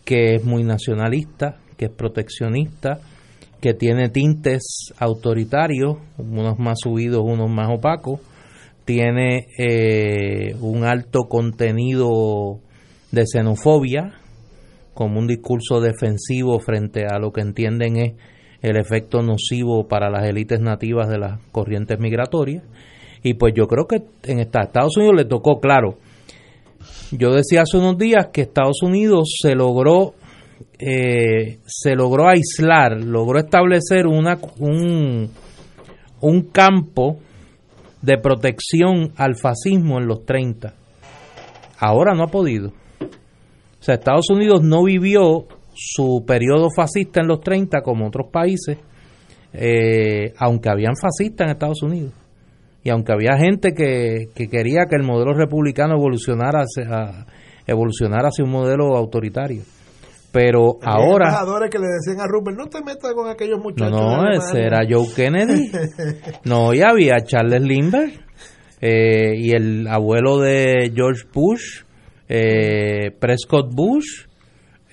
que 0.03 0.35
es 0.35 0.43
muy 0.43 0.63
nacionalista, 0.63 1.57
que 1.77 1.85
es 1.85 1.91
proteccionista, 1.91 2.99
que 3.61 3.73
tiene 3.73 4.09
tintes 4.09 4.93
autoritarios, 4.99 5.97
unos 6.17 6.59
más 6.59 6.77
subidos, 6.81 7.23
unos 7.23 7.49
más 7.49 7.69
opacos, 7.69 8.19
tiene 8.85 9.47
eh, 9.57 10.55
un 10.61 10.85
alto 10.85 11.23
contenido 11.27 12.59
de 13.11 13.25
xenofobia, 13.25 14.13
como 14.93 15.19
un 15.19 15.27
discurso 15.27 15.79
defensivo 15.79 16.59
frente 16.59 17.05
a 17.05 17.19
lo 17.19 17.31
que 17.31 17.41
entienden 17.41 17.97
es 17.97 18.13
el 18.61 18.77
efecto 18.77 19.21
nocivo 19.21 19.87
para 19.87 20.09
las 20.09 20.25
élites 20.25 20.59
nativas 20.59 21.07
de 21.07 21.19
las 21.19 21.39
corrientes 21.51 21.99
migratorias. 21.99 22.63
Y 23.23 23.33
pues 23.35 23.53
yo 23.55 23.67
creo 23.67 23.87
que 23.87 24.01
en 24.23 24.39
esta- 24.39 24.63
Estados 24.63 24.95
Unidos 24.97 25.15
le 25.17 25.25
tocó, 25.25 25.59
claro, 25.59 25.97
yo 27.11 27.31
decía 27.33 27.61
hace 27.61 27.77
unos 27.77 27.97
días 27.97 28.27
que 28.31 28.41
Estados 28.41 28.81
Unidos 28.83 29.35
se 29.41 29.55
logró 29.55 30.13
eh, 30.79 31.57
se 31.65 31.95
logró 31.95 32.27
aislar, 32.29 33.03
logró 33.03 33.39
establecer 33.39 34.05
una, 34.05 34.37
un, 34.59 35.29
un 36.21 36.41
campo 36.51 37.17
de 38.01 38.17
protección 38.19 39.11
al 39.17 39.35
fascismo 39.35 39.97
en 39.97 40.07
los 40.07 40.23
30. 40.25 40.73
Ahora 41.79 42.13
no 42.13 42.23
ha 42.23 42.27
podido. 42.27 42.69
O 42.69 43.83
sea, 43.83 43.95
Estados 43.95 44.29
Unidos 44.29 44.61
no 44.63 44.83
vivió 44.83 45.47
su 45.73 46.23
periodo 46.27 46.69
fascista 46.75 47.21
en 47.21 47.27
los 47.27 47.41
30 47.41 47.81
como 47.81 48.07
otros 48.07 48.27
países, 48.31 48.77
eh, 49.53 50.33
aunque 50.37 50.69
habían 50.69 50.95
fascistas 50.95 51.45
en 51.45 51.51
Estados 51.53 51.81
Unidos. 51.81 52.13
Y 52.87 52.89
aunque 52.89 53.11
había 53.11 53.37
gente 53.37 53.73
que, 53.73 54.29
que 54.33 54.47
quería 54.47 54.85
que 54.89 54.95
el 54.95 55.03
modelo 55.03 55.33
republicano 55.33 55.95
evolucionara 55.97 56.61
hacia, 56.61 57.25
evolucionara 57.65 58.29
hacia 58.29 58.45
un 58.45 58.51
modelo 58.51 58.95
autoritario. 58.95 59.63
Pero 60.31 60.77
ahora... 60.81 61.27
embajadores 61.27 61.69
que 61.69 61.79
le 61.79 61.87
decían 61.87 62.21
a 62.21 62.27
Rupert, 62.29 62.57
no 62.57 62.67
te 62.67 62.81
metas 62.81 63.13
con 63.13 63.29
aquellos 63.29 63.59
muchachos. 63.59 63.91
no, 63.91 64.07
de 64.07 64.15
Alemania". 64.15 64.39
ese 64.39 64.61
era 64.61 64.79
Joe 64.89 65.05
Kennedy. 65.13 65.69
No, 66.45 66.73
y 66.73 66.79
había 66.81 67.17
Charles 67.25 67.61
Lindbergh 67.61 68.13
eh, 68.79 69.33
y 69.35 69.51
el 69.51 69.85
abuelo 69.89 70.39
de 70.39 70.89
George 70.95 71.23
Bush, 71.33 71.81
eh, 72.29 73.11
Prescott 73.19 73.69
Bush, 73.69 74.26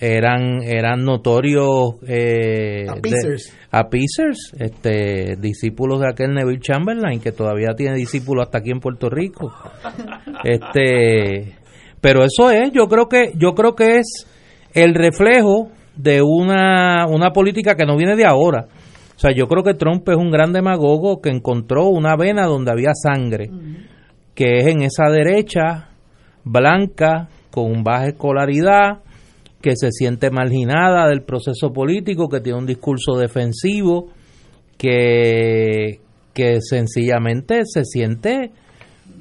eran 0.06 0.62
eran 0.62 1.04
notorios 1.04 1.94
eh, 2.06 2.84
de- 2.84 2.90
Appeasers. 2.90 3.52
appeasers, 3.70 4.52
este, 4.58 5.36
discípulos 5.38 6.00
de 6.00 6.08
aquel 6.08 6.34
Neville 6.34 6.60
Chamberlain 6.60 7.20
que 7.20 7.32
todavía 7.32 7.74
tiene 7.76 7.96
discípulos 7.96 8.44
hasta 8.46 8.58
aquí 8.58 8.70
en 8.70 8.80
Puerto 8.80 9.08
Rico. 9.08 9.52
Este, 10.44 11.54
pero 12.00 12.24
eso 12.24 12.50
es, 12.50 12.70
yo 12.72 12.86
creo 12.86 13.08
que 13.08 13.32
yo 13.36 13.54
creo 13.54 13.74
que 13.74 13.96
es 13.98 14.26
el 14.74 14.94
reflejo 14.94 15.68
de 15.96 16.20
una, 16.22 17.06
una 17.06 17.30
política 17.30 17.76
que 17.76 17.86
no 17.86 17.96
viene 17.96 18.16
de 18.16 18.26
ahora. 18.26 18.66
O 19.16 19.18
sea, 19.18 19.30
yo 19.32 19.46
creo 19.46 19.62
que 19.62 19.74
Trump 19.74 20.08
es 20.08 20.16
un 20.16 20.30
gran 20.30 20.52
demagogo 20.52 21.20
que 21.20 21.30
encontró 21.30 21.86
una 21.86 22.16
vena 22.16 22.46
donde 22.46 22.72
había 22.72 22.90
sangre, 22.94 23.48
que 24.34 24.58
es 24.58 24.66
en 24.66 24.82
esa 24.82 25.04
derecha 25.08 25.90
blanca, 26.42 27.28
con 27.52 27.84
baja 27.84 28.08
escolaridad, 28.08 29.03
que 29.64 29.76
se 29.76 29.90
siente 29.92 30.30
marginada 30.30 31.08
del 31.08 31.22
proceso 31.22 31.72
político, 31.72 32.28
que 32.28 32.40
tiene 32.40 32.58
un 32.58 32.66
discurso 32.66 33.16
defensivo, 33.16 34.08
que, 34.76 36.00
que 36.34 36.58
sencillamente 36.60 37.62
se 37.64 37.82
siente 37.86 38.50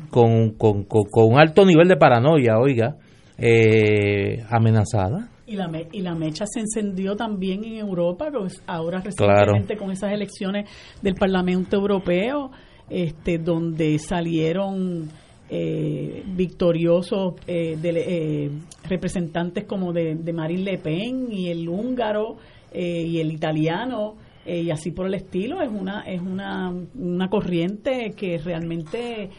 con, 0.10 0.52
con, 0.58 0.84
con- 0.84 1.06
con 1.10 1.32
un 1.34 1.40
alto 1.40 1.66
nivel 1.66 1.88
de 1.88 1.96
paranoia, 1.96 2.60
oiga, 2.60 2.98
eh, 3.38 4.44
amenazada. 4.50 5.30
Y 5.48 5.56
la, 5.56 5.70
me- 5.70 5.88
y 5.94 6.02
la 6.02 6.14
mecha 6.14 6.46
se 6.46 6.60
encendió 6.60 7.16
también 7.16 7.64
en 7.64 7.76
Europa, 7.78 8.30
pues, 8.38 8.62
ahora 8.68 9.00
recientemente 9.00 9.78
con 9.78 9.92
esas 9.92 10.12
elecciones 10.12 10.70
del 11.02 11.16
Parlamento 11.16 11.78
Europeo, 11.78 12.52
este, 12.90 13.38
donde 13.38 13.98
salieron 13.98 15.10
eh, 15.56 16.24
victoriosos 16.36 17.36
eh, 17.46 17.78
dele- 17.80 18.06
eh, 18.08 18.50
representantes 18.90 19.66
como 19.66 19.94
de, 19.94 20.16
de 20.16 20.34
Marine 20.34 20.64
Le 20.64 20.78
Pen 20.80 21.28
y 21.32 21.50
el 21.50 21.70
húngaro 21.70 22.38
eh, 22.72 23.06
y 23.06 23.20
el 23.20 23.32
italiano 23.32 24.16
y 24.46 24.72
así 24.72 24.92
por 24.92 25.06
el 25.08 25.14
estilo. 25.14 25.62
Es 25.62 25.70
una, 25.70 26.02
es 26.02 26.20
una, 26.20 26.74
una 26.96 27.30
corriente 27.30 28.14
que 28.18 28.38
realmente 28.40 29.30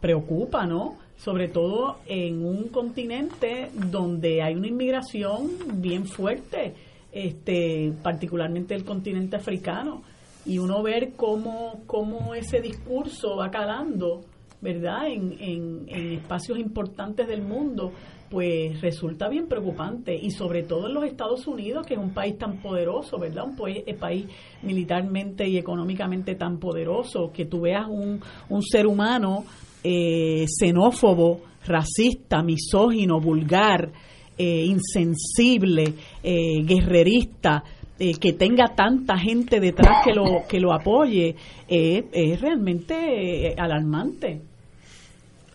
preocupa, 0.00 0.66
¿no? 0.66 0.96
Sobre 1.16 1.46
todo 1.46 1.98
en 2.06 2.44
un 2.44 2.68
continente 2.68 3.68
donde 3.74 4.42
hay 4.42 4.54
una 4.54 4.66
inmigración 4.66 5.50
bien 5.74 6.04
fuerte, 6.06 6.74
este, 7.12 7.92
particularmente 8.02 8.74
el 8.74 8.84
continente 8.84 9.36
africano. 9.36 10.02
Y 10.44 10.58
uno 10.58 10.82
ver 10.82 11.12
cómo, 11.14 11.82
cómo 11.86 12.34
ese 12.34 12.60
discurso 12.60 13.36
va 13.36 13.50
calando, 13.50 14.22
¿verdad?, 14.60 15.06
en, 15.08 15.32
en, 15.40 15.84
en 15.88 16.12
espacios 16.12 16.58
importantes 16.58 17.28
del 17.28 17.42
mundo 17.42 17.92
pues 18.30 18.80
resulta 18.80 19.28
bien 19.28 19.48
preocupante 19.48 20.14
y 20.14 20.30
sobre 20.30 20.62
todo 20.62 20.86
en 20.86 20.94
los 20.94 21.04
Estados 21.04 21.46
Unidos, 21.46 21.86
que 21.86 21.94
es 21.94 22.00
un 22.00 22.12
país 22.12 22.36
tan 22.36 22.60
poderoso, 22.60 23.18
¿verdad? 23.18 23.44
Un 23.44 23.56
país, 23.56 23.82
eh, 23.86 24.26
militarmente 24.62 25.48
y 25.48 25.56
económicamente 25.56 26.34
tan 26.34 26.58
poderoso, 26.58 27.32
que 27.32 27.46
tú 27.46 27.62
veas 27.62 27.86
un, 27.88 28.20
un 28.50 28.62
ser 28.62 28.86
humano 28.86 29.44
eh, 29.82 30.44
xenófobo, 30.46 31.40
racista, 31.66 32.42
misógino, 32.42 33.20
vulgar, 33.20 33.90
eh, 34.36 34.64
insensible, 34.66 35.94
guerrerista, 36.22 37.64
que 37.98 38.32
tenga 38.32 38.74
tanta 38.76 39.18
gente 39.18 39.60
detrás 39.60 40.04
que 40.04 40.14
lo, 40.14 40.46
que 40.48 40.60
lo 40.60 40.72
apoye, 40.72 41.34
es 41.68 42.40
realmente 42.40 43.54
alarmante. 43.58 44.40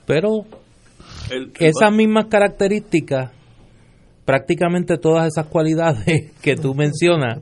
Pero 0.05 0.45
esas 1.59 1.91
mismas 1.91 2.25
características, 2.25 3.31
prácticamente 4.25 4.97
todas 4.97 5.27
esas 5.27 5.47
cualidades 5.47 6.31
que 6.41 6.55
tú 6.55 6.73
mencionas, 6.73 7.39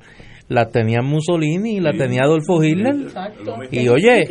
las 0.47 0.69
tenía 0.69 1.01
Mussolini 1.01 1.77
y 1.77 1.79
las 1.79 1.95
tenía 1.95 2.23
Adolfo 2.23 2.61
Hitler. 2.61 2.95
Y 3.71 3.87
oye, 3.87 4.27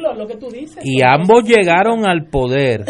y 0.85 1.03
ambos 1.03 1.45
llegaron 1.45 2.05
al 2.05 2.27
poder, 2.27 2.85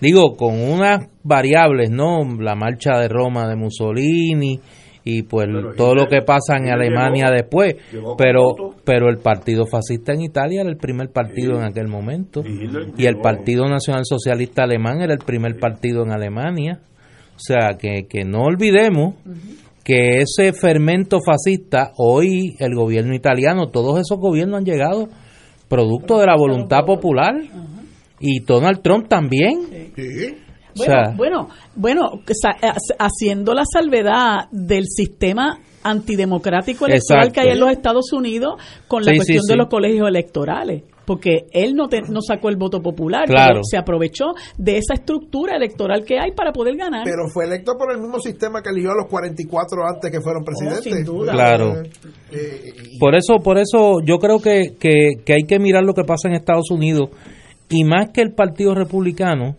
digo, 0.00 0.34
con 0.36 0.60
unas 0.60 1.08
variables, 1.22 1.90
¿no? 1.90 2.18
La 2.38 2.54
marcha 2.54 2.98
de 2.98 3.08
Roma 3.08 3.48
de 3.48 3.56
Mussolini, 3.56 4.60
y 5.04 5.22
pues 5.22 5.48
todo 5.76 5.94
lo 5.94 6.06
que 6.06 6.22
pasa 6.22 6.56
en 6.56 6.70
Alemania 6.70 7.30
después. 7.30 7.76
pero 8.16 8.74
pero 8.84 9.08
el 9.08 9.18
partido 9.18 9.66
fascista 9.66 10.12
en 10.12 10.22
Italia 10.22 10.60
era 10.60 10.70
el 10.70 10.76
primer 10.76 11.10
partido 11.10 11.56
en 11.56 11.64
aquel 11.64 11.88
momento. 11.88 12.42
Y 12.96 13.06
el 13.06 13.16
Partido 13.16 13.66
Nacional 13.68 14.02
Socialista 14.04 14.64
Alemán 14.64 15.00
era 15.00 15.12
el 15.12 15.20
primer 15.20 15.58
partido 15.58 16.02
en 16.04 16.12
Alemania. 16.12 16.80
O 17.34 17.38
sea 17.38 17.76
que, 17.78 18.06
que 18.08 18.24
no 18.24 18.42
olvidemos 18.42 19.14
que 19.82 20.20
ese 20.20 20.52
fermento 20.52 21.18
fascista 21.24 21.90
hoy 21.96 22.54
el 22.60 22.74
gobierno 22.74 23.14
italiano 23.14 23.68
todos 23.68 23.98
esos 23.98 24.18
gobiernos 24.18 24.58
han 24.58 24.64
llegado 24.64 25.08
producto 25.68 26.18
de 26.18 26.26
la 26.26 26.36
voluntad 26.36 26.84
popular. 26.84 27.34
Y 28.20 28.38
Donald 28.40 28.82
Trump 28.82 29.08
también 29.08 29.92
bueno, 30.76 31.14
bueno, 31.16 31.48
bueno, 31.74 32.10
haciendo 32.98 33.54
la 33.54 33.64
salvedad 33.70 34.48
del 34.50 34.86
sistema 34.86 35.58
antidemocrático 35.82 36.86
electoral 36.86 37.32
que 37.32 37.40
hay 37.40 37.48
en 37.50 37.60
los 37.60 37.70
Estados 37.70 38.12
Unidos 38.12 38.54
con 38.86 39.04
la 39.04 39.12
cuestión 39.14 39.44
de 39.46 39.56
los 39.56 39.68
colegios 39.68 40.08
electorales 40.08 40.82
porque 41.04 41.46
él 41.52 41.74
no, 41.74 41.88
no 42.08 42.20
sacó 42.20 42.48
el 42.48 42.56
voto 42.56 42.80
popular, 42.80 43.26
claro. 43.26 43.60
se 43.62 43.76
aprovechó 43.76 44.34
de 44.56 44.78
esa 44.78 44.94
estructura 44.94 45.56
electoral 45.56 46.04
que 46.04 46.18
hay 46.18 46.32
para 46.32 46.52
poder 46.52 46.76
ganar. 46.76 47.02
Pero 47.04 47.28
fue 47.32 47.44
electo 47.44 47.74
por 47.76 47.92
el 47.92 48.00
mismo 48.00 48.18
sistema 48.20 48.62
que 48.62 48.70
eligió 48.70 48.92
a 48.92 48.96
los 48.96 49.06
44 49.10 49.86
antes 49.86 50.10
que 50.10 50.20
fueron 50.20 50.44
presidentes. 50.44 50.84
sin 50.84 51.04
duda. 51.04 51.32
Claro. 51.32 51.82
Eh, 51.82 51.90
eh, 52.30 52.72
por 52.98 53.14
eso, 53.14 53.36
por 53.42 53.58
eso 53.58 54.00
yo 54.04 54.18
creo 54.18 54.38
que, 54.38 54.74
que, 54.78 55.22
que 55.24 55.34
hay 55.34 55.42
que 55.42 55.58
mirar 55.58 55.84
lo 55.84 55.94
que 55.94 56.04
pasa 56.04 56.28
en 56.28 56.34
Estados 56.34 56.70
Unidos 56.70 57.10
y 57.68 57.84
más 57.84 58.10
que 58.10 58.20
el 58.20 58.32
Partido 58.32 58.74
Republicano, 58.74 59.56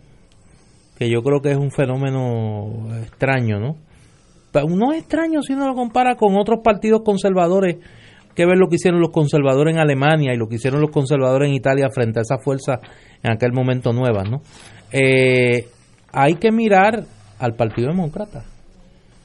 que 0.96 1.10
yo 1.10 1.22
creo 1.22 1.40
que 1.40 1.50
es 1.50 1.56
un 1.56 1.70
fenómeno 1.70 2.96
extraño, 3.02 3.58
¿no? 3.58 3.76
No 4.68 4.92
es 4.92 5.00
extraño 5.00 5.42
si 5.42 5.52
uno 5.52 5.66
lo 5.66 5.74
compara 5.74 6.14
con 6.14 6.36
otros 6.36 6.60
partidos 6.62 7.02
conservadores, 7.04 7.78
que 8.34 8.46
ver 8.46 8.56
lo 8.56 8.68
que 8.68 8.76
hicieron 8.76 9.00
los 9.00 9.10
conservadores 9.10 9.74
en 9.74 9.80
Alemania 9.80 10.32
y 10.32 10.36
lo 10.36 10.48
que 10.48 10.56
hicieron 10.56 10.80
los 10.80 10.90
conservadores 10.90 11.48
en 11.48 11.54
Italia 11.54 11.88
frente 11.92 12.20
a 12.20 12.22
esas 12.22 12.42
fuerzas 12.42 12.78
en 13.22 13.32
aquel 13.32 13.52
momento 13.52 13.92
nuevas, 13.92 14.28
¿no? 14.30 14.42
Eh, 14.92 15.66
hay 16.12 16.34
que 16.34 16.52
mirar 16.52 17.04
al 17.38 17.54
Partido 17.54 17.88
Demócrata. 17.88 18.44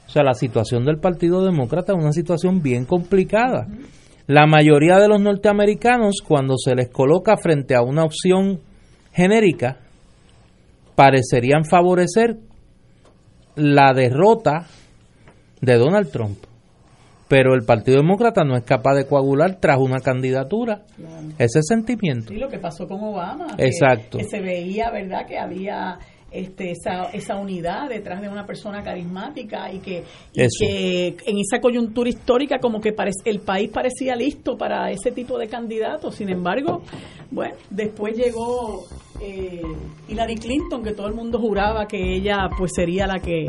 O 0.06 0.10
sea, 0.10 0.24
la 0.24 0.34
situación 0.34 0.84
del 0.84 0.98
Partido 0.98 1.44
Demócrata 1.44 1.92
es 1.92 2.02
una 2.02 2.12
situación 2.12 2.62
bien 2.62 2.84
complicada. 2.84 3.68
La 4.26 4.46
mayoría 4.46 4.98
de 4.98 5.08
los 5.08 5.20
norteamericanos, 5.20 6.16
cuando 6.26 6.56
se 6.56 6.74
les 6.74 6.88
coloca 6.88 7.36
frente 7.36 7.76
a 7.76 7.82
una 7.82 8.04
opción 8.04 8.60
genérica, 9.12 9.78
parecerían 11.00 11.64
favorecer 11.64 12.36
la 13.56 13.94
derrota 13.94 14.66
de 15.62 15.78
Donald 15.78 16.10
Trump. 16.10 16.36
Pero 17.26 17.54
el 17.54 17.64
Partido 17.64 18.02
Demócrata 18.02 18.44
no 18.44 18.54
es 18.54 18.64
capaz 18.64 18.96
de 18.96 19.06
coagular 19.06 19.56
tras 19.60 19.78
una 19.78 20.00
candidatura 20.00 20.82
ese 21.38 21.62
sentimiento. 21.62 22.34
Y 22.34 22.36
lo 22.36 22.50
que 22.50 22.58
pasó 22.58 22.86
con 22.86 23.02
Obama. 23.02 23.46
Exacto. 23.56 24.18
Que, 24.18 24.24
se 24.24 24.42
veía, 24.42 24.90
¿verdad?, 24.90 25.24
que 25.26 25.38
había 25.38 25.96
este, 26.30 26.72
esa, 26.72 27.10
esa 27.12 27.36
unidad 27.36 27.88
detrás 27.88 28.20
de 28.20 28.28
una 28.28 28.46
persona 28.46 28.82
carismática 28.82 29.72
y 29.72 29.80
que, 29.80 30.04
que 30.32 31.16
en 31.26 31.38
esa 31.38 31.60
coyuntura 31.60 32.08
histórica 32.08 32.58
como 32.58 32.80
que 32.80 32.92
parece, 32.92 33.18
el 33.24 33.40
país 33.40 33.70
parecía 33.70 34.14
listo 34.14 34.56
para 34.56 34.90
ese 34.90 35.10
tipo 35.10 35.38
de 35.38 35.48
candidatos. 35.48 36.14
Sin 36.14 36.28
embargo, 36.28 36.82
bueno, 37.30 37.54
después 37.70 38.16
llegó 38.16 38.86
eh, 39.20 39.62
Hillary 40.08 40.36
Clinton, 40.36 40.82
que 40.82 40.92
todo 40.92 41.06
el 41.06 41.14
mundo 41.14 41.38
juraba 41.38 41.86
que 41.86 42.16
ella 42.16 42.48
pues 42.56 42.72
sería 42.74 43.06
la 43.06 43.18
que 43.18 43.46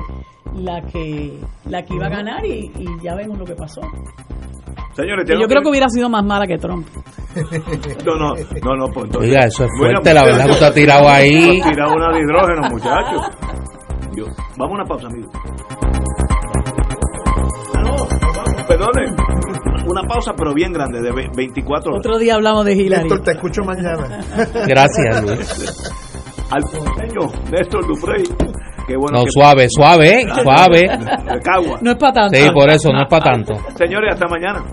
la 0.56 0.82
que 0.82 1.32
la 1.66 1.84
que 1.84 1.94
iba 1.94 2.08
a 2.08 2.10
ganar 2.10 2.46
y, 2.46 2.72
ya 3.04 3.16
vemos 3.16 3.38
lo 3.38 3.46
que 3.46 3.56
pasó. 3.56 3.82
Señores, 4.94 5.26
yo 5.28 5.48
creo 5.48 5.62
que 5.62 5.70
hubiera 5.70 5.88
sido 5.90 6.10
más 6.10 6.24
mala 6.24 6.46
que 6.46 6.58
Trump. 6.58 6.88
no, 8.06 8.16
no, 8.16 8.34
no, 8.36 8.76
no 8.76 8.86
pues 8.94 9.16
Oiga, 9.16 9.46
eso 9.46 9.64
es 9.64 9.70
fuerte, 9.78 10.14
la 10.14 10.26
verdad 10.26 10.46
que 10.46 10.52
usted 10.52 10.66
ha 10.66 10.74
tirado 10.74 11.10
ahí. 11.10 11.62
Ha 11.62 11.70
tirado 11.70 11.94
una 11.94 12.12
de 12.12 12.20
hidrógeno, 12.20 12.70
muchachos. 12.70 13.22
vamos 14.58 14.72
a 14.72 14.74
una 14.74 14.86
pausa, 14.86 15.08
amigo. 15.08 15.32
Ah, 17.74 17.82
no, 17.84 18.68
perdone 18.68 19.32
una 19.88 20.04
pausa, 20.08 20.34
pero 20.38 20.54
bien 20.54 20.72
grande, 20.74 21.02
de 21.02 21.12
24 21.36 21.92
horas. 21.92 22.06
Otro 22.06 22.20
día 22.20 22.36
hablamos 22.36 22.66
de 22.66 22.74
Hillary. 22.74 23.04
Néstor, 23.04 23.24
te 23.24 23.32
escucho 23.32 23.64
mañana. 23.64 24.20
Gracias, 24.68 25.24
Luis. 25.24 25.92
Al 26.52 26.64
Néstor 27.52 27.88
Duprey. 27.88 28.24
Qué 28.88 28.96
bueno 28.96 29.20
no, 29.20 29.26
suave, 29.30 29.68
suave, 29.70 30.26
suave. 30.44 30.88
No 31.82 31.92
es 31.92 31.98
para 31.98 32.14
tanto. 32.14 32.38
Sí, 32.38 32.50
por 32.54 32.70
eso, 32.70 32.92
no 32.92 33.02
es 33.02 33.08
para 33.10 33.24
tanto. 33.24 33.56
Señores, 33.76 34.14
hasta 34.14 34.28
mañana. 34.28 34.64